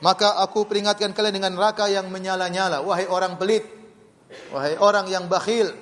Maka 0.00 0.38
aku 0.44 0.68
peringatkan 0.68 1.16
kalian 1.16 1.40
dengan 1.40 1.52
neraka 1.56 1.88
yang 1.88 2.08
menyala-nyala. 2.12 2.84
Wahai 2.84 3.08
orang 3.08 3.40
pelit, 3.40 3.64
wahai 4.52 4.76
orang 4.76 5.08
yang 5.08 5.24
bakhil, 5.24 5.72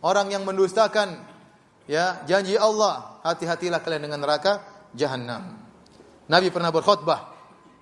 orang 0.00 0.32
yang 0.32 0.42
mendustakan 0.48 1.20
ya 1.84 2.24
janji 2.24 2.56
Allah, 2.56 3.20
hati-hatilah 3.24 3.84
kalian 3.84 4.08
dengan 4.08 4.24
neraka 4.24 4.64
jahanam. 4.96 5.60
Nabi 6.28 6.48
pernah 6.52 6.72
berkhutbah 6.72 7.38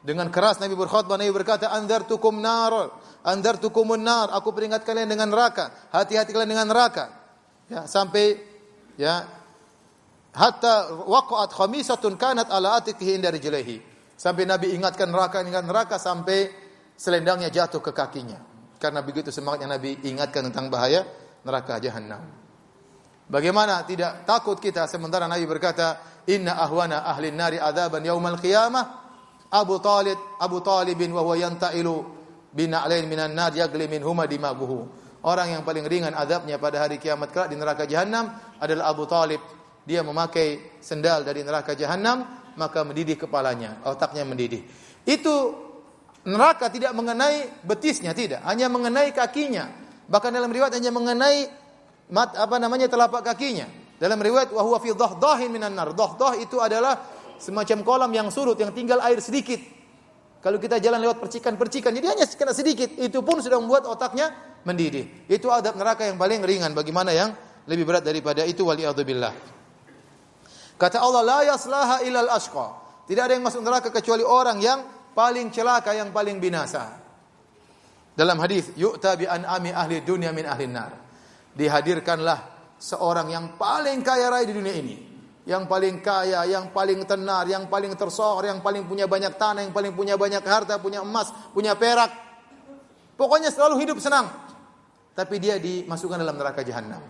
dengan 0.06 0.30
keras 0.30 0.62
Nabi 0.62 0.78
berkhutbah 0.78 1.18
Nabi 1.18 1.34
berkata 1.34 1.74
anzartukum 1.74 2.38
nar 2.38 2.94
anzartukumun 3.26 4.06
nar 4.06 4.30
aku 4.38 4.54
peringat 4.54 4.86
kalian 4.86 5.10
dengan 5.10 5.34
neraka 5.34 5.90
hati-hati 5.90 6.30
kalian 6.30 6.54
dengan 6.54 6.70
neraka 6.70 7.10
ya 7.66 7.90
sampai 7.90 8.38
ya 8.94 9.26
hatta 10.36 10.92
waqa'at 11.08 11.50
khamisatun 11.56 12.20
kanat 12.20 12.52
ala 12.52 12.76
atiqihi 12.76 13.16
inda 13.16 13.32
rijlihi 13.32 13.80
sampai 14.14 14.44
Nabi 14.44 14.76
ingatkan 14.76 15.08
neraka 15.08 15.40
ingat 15.40 15.64
neraka 15.64 15.96
sampai 15.96 16.52
selendangnya 16.92 17.48
jatuh 17.48 17.80
ke 17.80 17.96
kakinya 17.96 18.36
karena 18.76 19.00
begitu 19.00 19.32
semangatnya 19.32 19.80
Nabi 19.80 19.96
ingatkan 20.04 20.52
tentang 20.52 20.68
bahaya 20.68 21.02
neraka 21.42 21.80
jahanam. 21.80 22.22
Bagaimana 23.26 23.82
tidak 23.82 24.22
takut 24.22 24.60
kita 24.62 24.86
sementara 24.86 25.26
Nabi 25.26 25.48
berkata, 25.50 25.98
"Inna 26.30 26.62
ahwana 26.62 27.02
ahli 27.02 27.34
nari 27.34 27.58
adzaban 27.58 28.06
yaumal 28.06 28.38
qiyamah." 28.38 29.06
Abu 29.50 29.78
Talib, 29.78 30.18
Abu 30.42 30.58
Talibin 30.62 31.10
wa 31.14 31.22
huwa 31.22 31.38
yantailu 31.38 32.02
bina'lain 32.50 33.06
minan 33.06 33.34
nar 33.34 33.54
yagli 33.54 33.86
minhuma 33.86 34.26
dimaguhu. 34.26 34.86
Orang 35.26 35.58
yang 35.58 35.62
paling 35.66 35.86
ringan 35.90 36.14
azabnya 36.14 36.58
pada 36.58 36.86
hari 36.86 37.02
kiamat 37.02 37.34
kelak 37.34 37.50
di 37.50 37.58
neraka 37.58 37.82
jahanam 37.86 38.30
adalah 38.62 38.94
Abu 38.94 39.10
Talib. 39.10 39.42
Dia 39.86 40.02
memakai 40.02 40.82
sendal 40.82 41.22
dari 41.22 41.46
neraka 41.46 41.78
jahanam, 41.78 42.26
maka 42.58 42.82
mendidih 42.82 43.14
kepalanya, 43.14 43.78
otaknya 43.86 44.26
mendidih. 44.26 44.66
Itu 45.06 45.54
neraka 46.26 46.66
tidak 46.66 46.90
mengenai 46.90 47.62
betisnya, 47.62 48.10
tidak, 48.10 48.42
hanya 48.42 48.66
mengenai 48.66 49.14
kakinya. 49.14 49.70
Bahkan 50.10 50.30
dalam 50.34 50.50
riwayat 50.50 50.74
hanya 50.74 50.90
mengenai 50.90 51.46
mat, 52.10 52.34
apa 52.34 52.58
namanya 52.58 52.90
telapak 52.90 53.22
kakinya. 53.22 53.70
Dalam 53.96 54.18
riwayat 54.18 54.50
wa 54.50 54.60
huwa 54.66 54.82
fi 54.82 54.90
dhahdahin 54.90 55.48
minan 55.54 55.72
nar. 55.72 55.94
Dhahdah 55.94 56.36
itu 56.42 56.58
adalah 56.58 57.00
semacam 57.38 57.78
kolam 57.86 58.10
yang 58.10 58.28
surut 58.28 58.58
yang 58.58 58.74
tinggal 58.74 58.98
air 59.06 59.22
sedikit. 59.22 59.62
Kalau 60.42 60.62
kita 60.62 60.78
jalan 60.78 61.02
lewat 61.02 61.18
percikan-percikan, 61.18 61.90
jadi 61.90 62.14
hanya 62.14 62.26
kena 62.26 62.54
sedikit, 62.54 62.86
itu 62.98 63.18
pun 63.22 63.42
sudah 63.42 63.58
membuat 63.58 63.86
otaknya 63.88 64.30
mendidih. 64.62 65.26
Itu 65.26 65.50
adab 65.50 65.74
neraka 65.74 66.06
yang 66.06 66.18
paling 66.18 66.42
ringan. 66.42 66.70
Bagaimana 66.70 67.10
yang 67.10 67.34
lebih 67.66 67.82
berat 67.82 68.06
daripada 68.06 68.46
itu 68.46 68.62
wali 68.62 68.86
billah. 68.86 69.55
Kata 70.76 71.00
Allah 71.00 71.22
la 71.24 71.40
yaslaha 71.56 72.04
ilal 72.04 72.28
ashqa. 72.28 72.66
Tidak 73.08 73.22
ada 73.22 73.32
yang 73.32 73.44
masuk 73.44 73.64
neraka 73.64 73.88
kecuali 73.88 74.20
orang 74.20 74.60
yang 74.60 74.80
paling 75.16 75.48
celaka, 75.48 75.96
yang 75.96 76.12
paling 76.12 76.36
binasa. 76.36 77.00
Dalam 78.16 78.36
hadis, 78.40 78.72
yu'ta 78.76 79.16
bi 79.16 79.24
an'ami 79.28 79.72
ahli 79.72 80.04
dunia 80.04 80.32
min 80.32 80.44
ahli 80.44 80.68
nar. 80.68 80.92
Dihadirkanlah 81.56 82.38
seorang 82.76 83.32
yang 83.32 83.56
paling 83.56 84.04
kaya 84.04 84.28
raya 84.28 84.44
di 84.44 84.52
dunia 84.56 84.74
ini. 84.76 84.96
Yang 85.46 85.64
paling 85.70 86.02
kaya, 86.02 86.42
yang 86.44 86.74
paling 86.74 87.06
tenar, 87.06 87.46
yang 87.46 87.70
paling 87.70 87.94
tersohor, 87.94 88.42
yang 88.44 88.60
paling 88.60 88.82
punya 88.84 89.06
banyak 89.06 89.38
tanah, 89.38 89.62
yang 89.62 89.72
paling 89.72 89.94
punya 89.94 90.18
banyak 90.18 90.42
harta, 90.42 90.76
punya 90.82 91.00
emas, 91.06 91.30
punya 91.54 91.78
perak. 91.78 92.10
Pokoknya 93.14 93.54
selalu 93.54 93.80
hidup 93.86 93.96
senang. 94.02 94.26
Tapi 95.16 95.40
dia 95.40 95.56
dimasukkan 95.56 96.18
dalam 96.20 96.36
neraka 96.36 96.60
jahanam. 96.60 97.00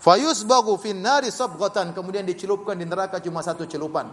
Fayusbagu 0.00 0.80
fin 0.80 0.96
nari 1.04 1.28
sabghatan, 1.28 1.92
kemudian 1.92 2.24
dicelupkan 2.24 2.72
di 2.72 2.88
neraka 2.88 3.20
cuma 3.20 3.44
satu 3.44 3.68
celupan. 3.68 4.08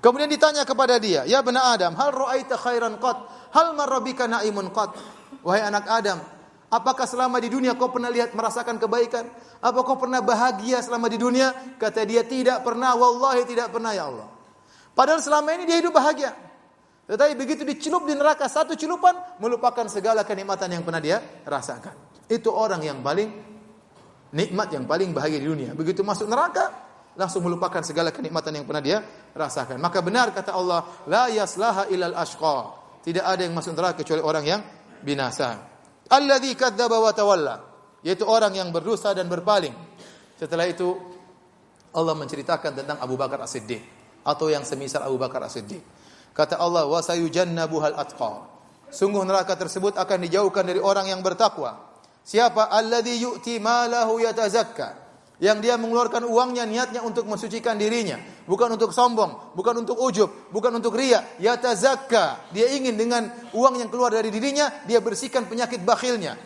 Kemudian 0.00 0.30
ditanya 0.32 0.64
kepada 0.64 0.96
dia, 0.96 1.28
"Ya 1.28 1.44
bena 1.44 1.76
Adam, 1.76 1.92
hal 1.92 2.08
ra'aita 2.14 2.56
khairan 2.56 2.96
qat? 2.96 3.18
Hal 3.52 3.76
marrabika 3.76 4.24
naimun 4.24 4.72
qat?" 4.72 4.96
Wahai 5.44 5.60
anak 5.60 5.84
Adam, 5.92 6.18
apakah 6.72 7.04
selama 7.04 7.36
di 7.36 7.52
dunia 7.52 7.76
kau 7.76 7.92
pernah 7.92 8.08
lihat 8.08 8.32
merasakan 8.32 8.80
kebaikan? 8.80 9.28
Apa 9.60 9.84
kau 9.84 10.00
pernah 10.00 10.24
bahagia 10.24 10.80
selama 10.80 11.12
di 11.12 11.20
dunia? 11.20 11.52
Kata 11.76 12.08
dia, 12.08 12.24
"Tidak 12.24 12.64
pernah, 12.64 12.96
wallahi 12.96 13.44
tidak 13.44 13.68
pernah 13.68 13.92
ya 13.92 14.08
Allah." 14.08 14.30
Padahal 14.96 15.20
selama 15.20 15.52
ini 15.52 15.68
dia 15.68 15.78
hidup 15.84 15.92
bahagia. 15.92 16.32
Tetapi 17.08 17.32
begitu 17.36 17.64
dicelup 17.64 18.04
di 18.04 18.16
neraka 18.16 18.48
satu 18.48 18.76
celupan, 18.76 19.40
melupakan 19.40 19.84
segala 19.88 20.24
kenikmatan 20.24 20.68
yang 20.72 20.82
pernah 20.84 21.00
dia 21.00 21.20
rasakan. 21.44 21.96
Itu 22.28 22.52
orang 22.52 22.84
yang 22.84 23.00
paling 23.00 23.47
nikmat 24.32 24.68
yang 24.74 24.84
paling 24.84 25.12
bahagia 25.16 25.40
di 25.40 25.48
dunia. 25.48 25.70
Begitu 25.72 26.04
masuk 26.04 26.28
neraka, 26.28 26.72
langsung 27.18 27.42
melupakan 27.42 27.82
segala 27.82 28.14
kenikmatan 28.14 28.62
yang 28.62 28.66
pernah 28.68 28.82
dia 28.84 28.98
rasakan. 29.34 29.80
Maka 29.82 29.98
benar 30.04 30.30
kata 30.30 30.54
Allah, 30.54 30.86
la 31.10 31.26
yaslaha 31.32 31.90
ilal 31.90 32.14
ashqa. 32.14 32.58
Tidak 33.02 33.24
ada 33.24 33.42
yang 33.42 33.54
masuk 33.56 33.72
neraka 33.74 34.04
kecuali 34.04 34.22
orang 34.22 34.44
yang 34.44 34.60
binasa. 35.00 35.58
Alladzi 36.08 36.52
kadzdzaba 36.54 36.98
wa 37.00 37.12
tawalla, 37.12 37.56
yaitu 38.04 38.24
orang 38.24 38.54
yang 38.54 38.68
berdosa 38.70 39.12
dan 39.16 39.26
berpaling. 39.26 39.74
Setelah 40.38 40.70
itu 40.70 40.94
Allah 41.92 42.14
menceritakan 42.14 42.84
tentang 42.84 42.98
Abu 43.00 43.18
Bakar 43.18 43.42
As-Siddiq 43.42 43.80
atau 44.22 44.46
yang 44.52 44.62
semisal 44.62 45.02
Abu 45.02 45.16
Bakar 45.16 45.40
As-Siddiq. 45.44 45.80
Kata 46.36 46.60
Allah, 46.60 46.86
"Wa 46.86 47.02
sayujannabuhal 47.02 47.96
atqa." 47.98 48.46
Sungguh 48.88 49.20
neraka 49.26 49.58
tersebut 49.58 49.98
akan 49.98 50.18
dijauhkan 50.24 50.64
dari 50.64 50.80
orang 50.80 51.10
yang 51.10 51.20
bertakwa. 51.20 51.87
Siapa 52.28 52.68
alladzi 52.68 53.24
yu'ti 53.24 53.56
malahu 53.56 54.20
yatazakka? 54.20 55.08
Yang 55.40 55.58
dia 55.64 55.74
mengeluarkan 55.80 56.28
uangnya 56.28 56.68
niatnya 56.68 57.00
untuk 57.00 57.24
mensucikan 57.24 57.78
dirinya, 57.80 58.20
bukan 58.44 58.74
untuk 58.74 58.92
sombong, 58.92 59.56
bukan 59.56 59.80
untuk 59.86 59.96
ujub, 59.96 60.50
bukan 60.52 60.76
untuk 60.76 60.92
ria. 60.92 61.24
Yatazakka. 61.40 62.52
Dia 62.52 62.68
ingin 62.74 63.00
dengan 63.00 63.32
uang 63.56 63.80
yang 63.80 63.88
keluar 63.88 64.12
dari 64.12 64.28
dirinya 64.28 64.68
dia 64.84 65.00
bersihkan 65.00 65.48
penyakit 65.48 65.80
bakhilnya. 65.80 66.36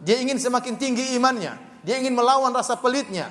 Dia 0.00 0.24
ingin 0.24 0.40
semakin 0.40 0.80
tinggi 0.80 1.12
imannya. 1.20 1.84
Dia 1.84 2.00
ingin 2.00 2.16
melawan 2.16 2.54
rasa 2.54 2.80
pelitnya. 2.80 3.28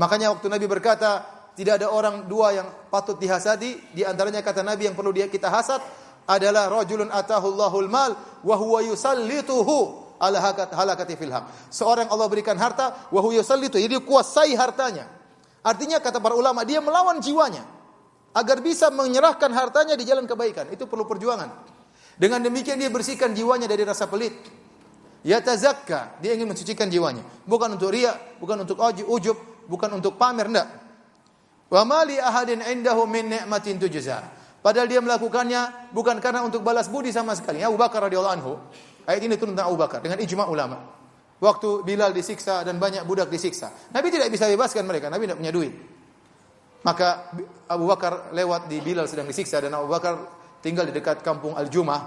Makanya 0.00 0.32
waktu 0.32 0.48
Nabi 0.48 0.64
berkata, 0.64 1.26
tidak 1.52 1.82
ada 1.82 1.92
orang 1.92 2.24
dua 2.24 2.56
yang 2.56 2.68
patut 2.88 3.20
dihasadi, 3.20 3.92
di 3.92 4.00
antaranya 4.00 4.40
kata 4.40 4.64
Nabi 4.64 4.88
yang 4.88 4.96
perlu 4.96 5.12
dia 5.12 5.28
kita 5.28 5.52
hasad 5.52 5.82
adalah 6.32 6.72
rajulun 6.72 7.12
atahu 7.12 7.52
Allahul 7.52 7.90
mal 7.92 8.12
wa 8.40 8.56
huwa 8.56 8.80
yusallituhu 8.80 10.02
ala 10.22 10.38
halakati 10.70 11.18
fil 11.18 11.34
haq. 11.34 11.50
Seorang 11.68 12.06
Allah 12.06 12.26
berikan 12.30 12.54
harta 12.54 13.10
wa 13.10 13.18
huwa 13.18 13.34
yusallitu, 13.34 13.76
jadi 13.82 13.98
kuasai 13.98 14.54
hartanya. 14.54 15.10
Artinya 15.66 15.98
kata 15.98 16.22
para 16.22 16.38
ulama 16.38 16.62
dia 16.62 16.78
melawan 16.78 17.18
jiwanya 17.18 17.66
agar 18.34 18.62
bisa 18.62 18.88
menyerahkan 18.90 19.50
hartanya 19.50 19.98
di 19.98 20.06
jalan 20.06 20.24
kebaikan. 20.26 20.70
Itu 20.70 20.86
perlu 20.86 21.06
perjuangan. 21.06 21.50
Dengan 22.16 22.38
demikian 22.42 22.78
dia 22.78 22.90
bersihkan 22.90 23.34
jiwanya 23.34 23.66
dari 23.66 23.82
rasa 23.82 24.06
pelit. 24.06 24.34
Ya 25.22 25.38
tazakka, 25.38 26.18
dia 26.18 26.34
ingin 26.34 26.50
mensucikan 26.50 26.90
jiwanya. 26.90 27.22
Bukan 27.46 27.78
untuk 27.78 27.94
ria, 27.94 28.14
bukan 28.42 28.66
untuk 28.66 28.78
ujub, 29.06 29.38
bukan 29.70 29.90
untuk 30.02 30.18
pamer 30.18 30.50
enggak. 30.50 30.68
Wa 31.70 31.86
mali 31.86 32.18
ahadin 32.18 32.58
indahu 32.58 33.06
min 33.06 33.30
ni'matin 33.30 33.78
tujza. 33.78 34.18
Padahal 34.62 34.86
dia 34.86 35.02
melakukannya 35.02 35.90
bukan 35.90 36.22
karena 36.22 36.46
untuk 36.46 36.62
balas 36.62 36.86
budi 36.86 37.10
sama 37.10 37.34
sekali. 37.34 37.66
Abu 37.66 37.74
Bakar 37.74 38.06
radhiyallahu 38.06 38.34
anhu. 38.38 38.54
Ayat 39.02 39.26
ini 39.26 39.34
tentang 39.34 39.66
Abu 39.66 39.74
Bakar 39.74 39.98
dengan 39.98 40.22
ijma 40.22 40.46
ulama. 40.46 40.78
Waktu 41.42 41.82
Bilal 41.82 42.14
disiksa 42.14 42.62
dan 42.62 42.78
banyak 42.78 43.02
budak 43.02 43.26
disiksa. 43.26 43.74
Nabi 43.90 44.14
tidak 44.14 44.30
bisa 44.30 44.46
bebaskan 44.46 44.86
mereka, 44.86 45.10
Nabi 45.10 45.26
tidak 45.26 45.42
punya 45.42 45.50
duit. 45.50 45.74
Maka 46.86 47.34
Abu 47.66 47.90
Bakar 47.90 48.30
lewat 48.30 48.70
di 48.70 48.78
Bilal 48.78 49.10
sedang 49.10 49.26
disiksa 49.26 49.58
dan 49.58 49.74
Abu 49.74 49.90
Bakar 49.90 50.22
tinggal 50.62 50.86
di 50.86 50.94
dekat 50.94 51.18
kampung 51.26 51.58
Al-Jumah, 51.58 52.00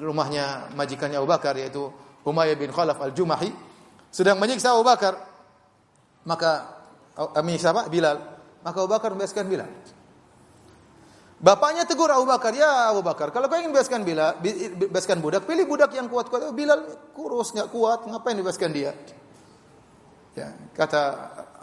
rumahnya 0.00 0.72
majikannya 0.72 1.20
Abu 1.20 1.28
Bakar 1.28 1.60
yaitu 1.60 1.92
Umayyah 2.24 2.56
bin 2.56 2.72
Khalaf 2.72 2.96
Al-Jumahi, 3.04 3.52
sedang 4.08 4.40
menyiksa 4.40 4.72
Abu 4.72 4.88
Bakar. 4.88 5.20
Maka 6.24 6.80
menyiksa 7.44 7.76
apa? 7.76 7.92
Bilal. 7.92 8.16
Maka 8.64 8.76
Abu 8.80 8.88
Bakar 8.88 9.12
membebaskan 9.12 9.44
Bilal. 9.44 9.68
Bapaknya 11.38 11.86
tegur 11.86 12.10
Abu 12.10 12.26
Bakar, 12.26 12.50
ya 12.50 12.90
Abu 12.90 13.06
Bakar, 13.06 13.30
kalau 13.30 13.46
kau 13.46 13.54
ingin 13.54 13.70
bebaskan 13.70 14.02
Bilal, 14.02 14.42
bebaskan 14.74 15.22
budak, 15.22 15.46
pilih 15.46 15.70
budak 15.70 15.94
yang 15.94 16.10
kuat-kuat. 16.10 16.50
Bilal 16.50 17.14
kurus, 17.14 17.54
nggak 17.54 17.70
kuat, 17.70 18.10
ngapain 18.10 18.34
bebaskan 18.34 18.74
dia? 18.74 18.90
Ya, 20.34 20.50
kata 20.74 21.02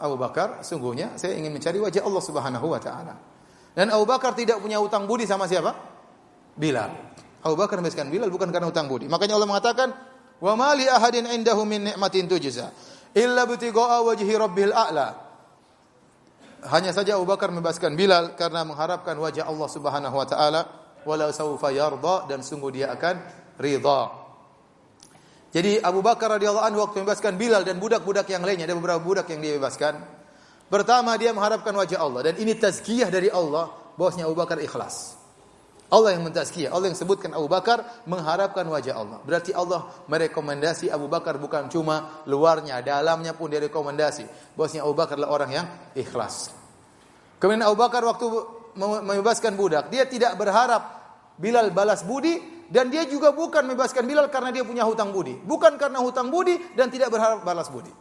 Abu 0.00 0.16
Bakar, 0.16 0.64
sungguhnya 0.64 1.20
saya 1.20 1.36
ingin 1.36 1.52
mencari 1.52 1.76
wajah 1.76 2.08
Allah 2.08 2.22
Subhanahu 2.24 2.72
wa 2.72 2.80
taala. 2.80 3.20
Dan 3.76 3.92
Abu 3.92 4.08
Bakar 4.08 4.32
tidak 4.32 4.64
punya 4.64 4.80
utang 4.80 5.04
budi 5.04 5.28
sama 5.28 5.44
siapa? 5.44 5.76
Bilal. 6.56 6.96
Abu 7.44 7.60
Bakar 7.60 7.76
membebaskan 7.76 8.08
Bilal 8.08 8.32
bukan 8.32 8.48
karena 8.48 8.72
utang 8.72 8.88
budi. 8.88 9.12
Makanya 9.12 9.36
Allah 9.36 9.48
mengatakan, 9.48 9.92
"Wa 10.40 10.56
ma 10.56 10.72
li 10.72 10.88
ahadin 10.88 11.28
indahu 11.28 11.68
min 11.68 11.92
ni'matin 11.92 12.24
tujza 12.24 12.72
illa 13.12 13.44
butiqa'a 13.44 14.00
wajhi 14.00 14.32
rabbil 14.32 14.72
a'la." 14.72 15.25
Hanya 16.64 16.90
saja 16.96 17.20
Abu 17.20 17.28
Bakar 17.28 17.52
membebaskan 17.52 17.92
Bilal 17.92 18.32
karena 18.38 18.64
mengharapkan 18.64 19.16
wajah 19.20 19.44
Allah 19.44 19.68
Subhanahu 19.68 20.16
wa 20.16 20.26
taala 20.26 20.60
wala 21.04 21.28
saufa 21.30 21.68
yarda 21.70 22.30
dan 22.30 22.40
sungguh 22.40 22.72
dia 22.72 22.92
akan 22.92 23.14
ridha. 23.60 24.02
Jadi 25.56 25.80
Abu 25.80 26.04
Bakar 26.04 26.36
radhiyallahu 26.36 26.66
anhu 26.68 26.84
waktu 26.84 27.00
membebaskan 27.00 27.40
Bilal 27.40 27.64
dan 27.64 27.80
budak-budak 27.80 28.28
yang 28.28 28.44
lainnya 28.44 28.68
ada 28.68 28.76
beberapa 28.76 29.00
budak 29.00 29.30
yang 29.32 29.40
dia 29.40 29.56
bebaskan. 29.56 29.96
Pertama 30.68 31.16
dia 31.16 31.32
mengharapkan 31.32 31.72
wajah 31.72 32.02
Allah 32.02 32.32
dan 32.32 32.34
ini 32.36 32.52
tazkiyah 32.58 33.08
dari 33.08 33.32
Allah 33.32 33.72
bahwasanya 33.96 34.28
Abu 34.28 34.36
Bakar 34.36 34.60
ikhlas. 34.60 35.15
Allah 35.86 36.18
yang 36.18 36.26
mentazkiyah, 36.26 36.74
Allah 36.74 36.90
yang 36.90 36.98
sebutkan 36.98 37.30
Abu 37.30 37.46
Bakar 37.46 37.86
mengharapkan 38.10 38.66
wajah 38.66 38.98
Allah. 38.98 39.18
Berarti 39.22 39.54
Allah 39.54 39.86
merekomendasi 40.10 40.90
Abu 40.90 41.06
Bakar 41.06 41.38
bukan 41.38 41.70
cuma 41.70 42.26
luarnya, 42.26 42.82
dalamnya 42.82 43.38
pun 43.38 43.46
dia 43.46 43.62
rekomendasi. 43.62 44.26
Bahwasanya 44.58 44.82
Abu 44.82 44.94
Bakar 44.98 45.14
adalah 45.14 45.30
orang 45.30 45.50
yang 45.54 45.66
ikhlas. 45.94 46.50
Kemudian 47.38 47.62
Abu 47.62 47.78
Bakar 47.78 48.02
waktu 48.02 48.26
membebaskan 48.74 49.54
budak, 49.54 49.86
dia 49.94 50.10
tidak 50.10 50.34
berharap 50.34 50.98
Bilal 51.36 51.70
balas 51.70 52.02
budi 52.02 52.64
dan 52.66 52.90
dia 52.90 53.06
juga 53.06 53.30
bukan 53.30 53.62
membebaskan 53.68 54.08
Bilal 54.08 54.26
karena 54.32 54.50
dia 54.50 54.66
punya 54.66 54.82
hutang 54.82 55.14
budi. 55.14 55.38
Bukan 55.38 55.78
karena 55.78 56.02
hutang 56.02 56.34
budi 56.34 56.58
dan 56.74 56.90
tidak 56.90 57.14
berharap 57.14 57.46
balas 57.46 57.70
budi. 57.70 57.92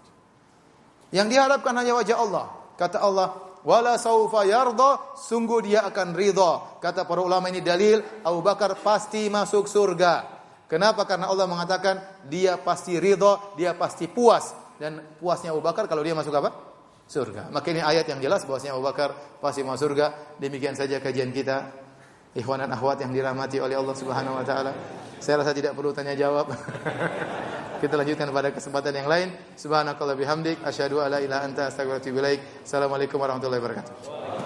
Yang 1.13 1.37
diharapkan 1.37 1.75
hanya 1.77 1.93
wajah 1.93 2.17
Allah. 2.17 2.45
Kata 2.79 2.97
Allah, 2.97 3.44
wala 3.65 3.97
saufa 3.99 4.45
yarda 4.45 5.17
sungguh 5.17 5.59
dia 5.65 5.83
akan 5.89 6.13
ridha. 6.13 6.79
Kata 6.79 7.03
para 7.03 7.19
ulama 7.19 7.49
ini 7.49 7.59
dalil 7.59 7.99
Abu 8.21 8.39
Bakar 8.45 8.77
pasti 8.79 9.27
masuk 9.27 9.65
surga. 9.65 10.37
Kenapa? 10.69 11.03
Karena 11.05 11.29
Allah 11.29 11.49
mengatakan 11.49 12.25
dia 12.29 12.55
pasti 12.61 13.01
ridha 13.01 13.41
dia 13.57 13.73
pasti 13.75 14.05
puas. 14.05 14.53
Dan 14.79 15.01
puasnya 15.19 15.51
Abu 15.51 15.65
Bakar 15.65 15.89
kalau 15.89 16.05
dia 16.05 16.13
masuk 16.13 16.31
apa? 16.37 16.53
Surga. 17.05 17.53
Maka 17.53 17.69
ayat 17.69 18.05
yang 18.09 18.21
jelas 18.21 18.45
bahwasanya 18.45 18.77
Abu 18.77 18.85
Bakar 18.85 19.13
pasti 19.41 19.61
masuk 19.65 19.91
surga. 19.91 20.37
Demikian 20.39 20.73
saja 20.73 20.97
kajian 21.01 21.29
kita 21.29 21.84
ikhwan 22.35 22.61
dan 22.61 22.71
akhwat 22.75 23.01
yang 23.01 23.15
dirahmati 23.15 23.63
oleh 23.63 23.79
Allah 23.79 23.95
Subhanahu 23.95 24.37
wa 24.37 24.45
taala 24.45 24.75
saya 25.17 25.41
rasa 25.41 25.55
tidak 25.55 25.73
perlu 25.73 25.95
tanya 25.95 26.13
jawab 26.13 26.51
Kita 27.75 27.99
lanjutkan 27.99 28.31
pada 28.31 28.49
kesempatan 28.55 28.95
yang 28.95 29.05
lain. 29.05 29.35
Subhanakallah 29.59 30.15
bihamdik 30.15 30.63
asyhadu 30.63 31.03
alla 31.03 31.19
ilaha 31.19 31.43
anta 31.43 31.67
astaghfiruka 31.67 32.07
wa 32.07 32.23
atubu. 32.23 32.41
Assalamualaikum 32.63 33.17
warahmatullahi 33.19 33.61
wabarakatuh. 33.61 34.44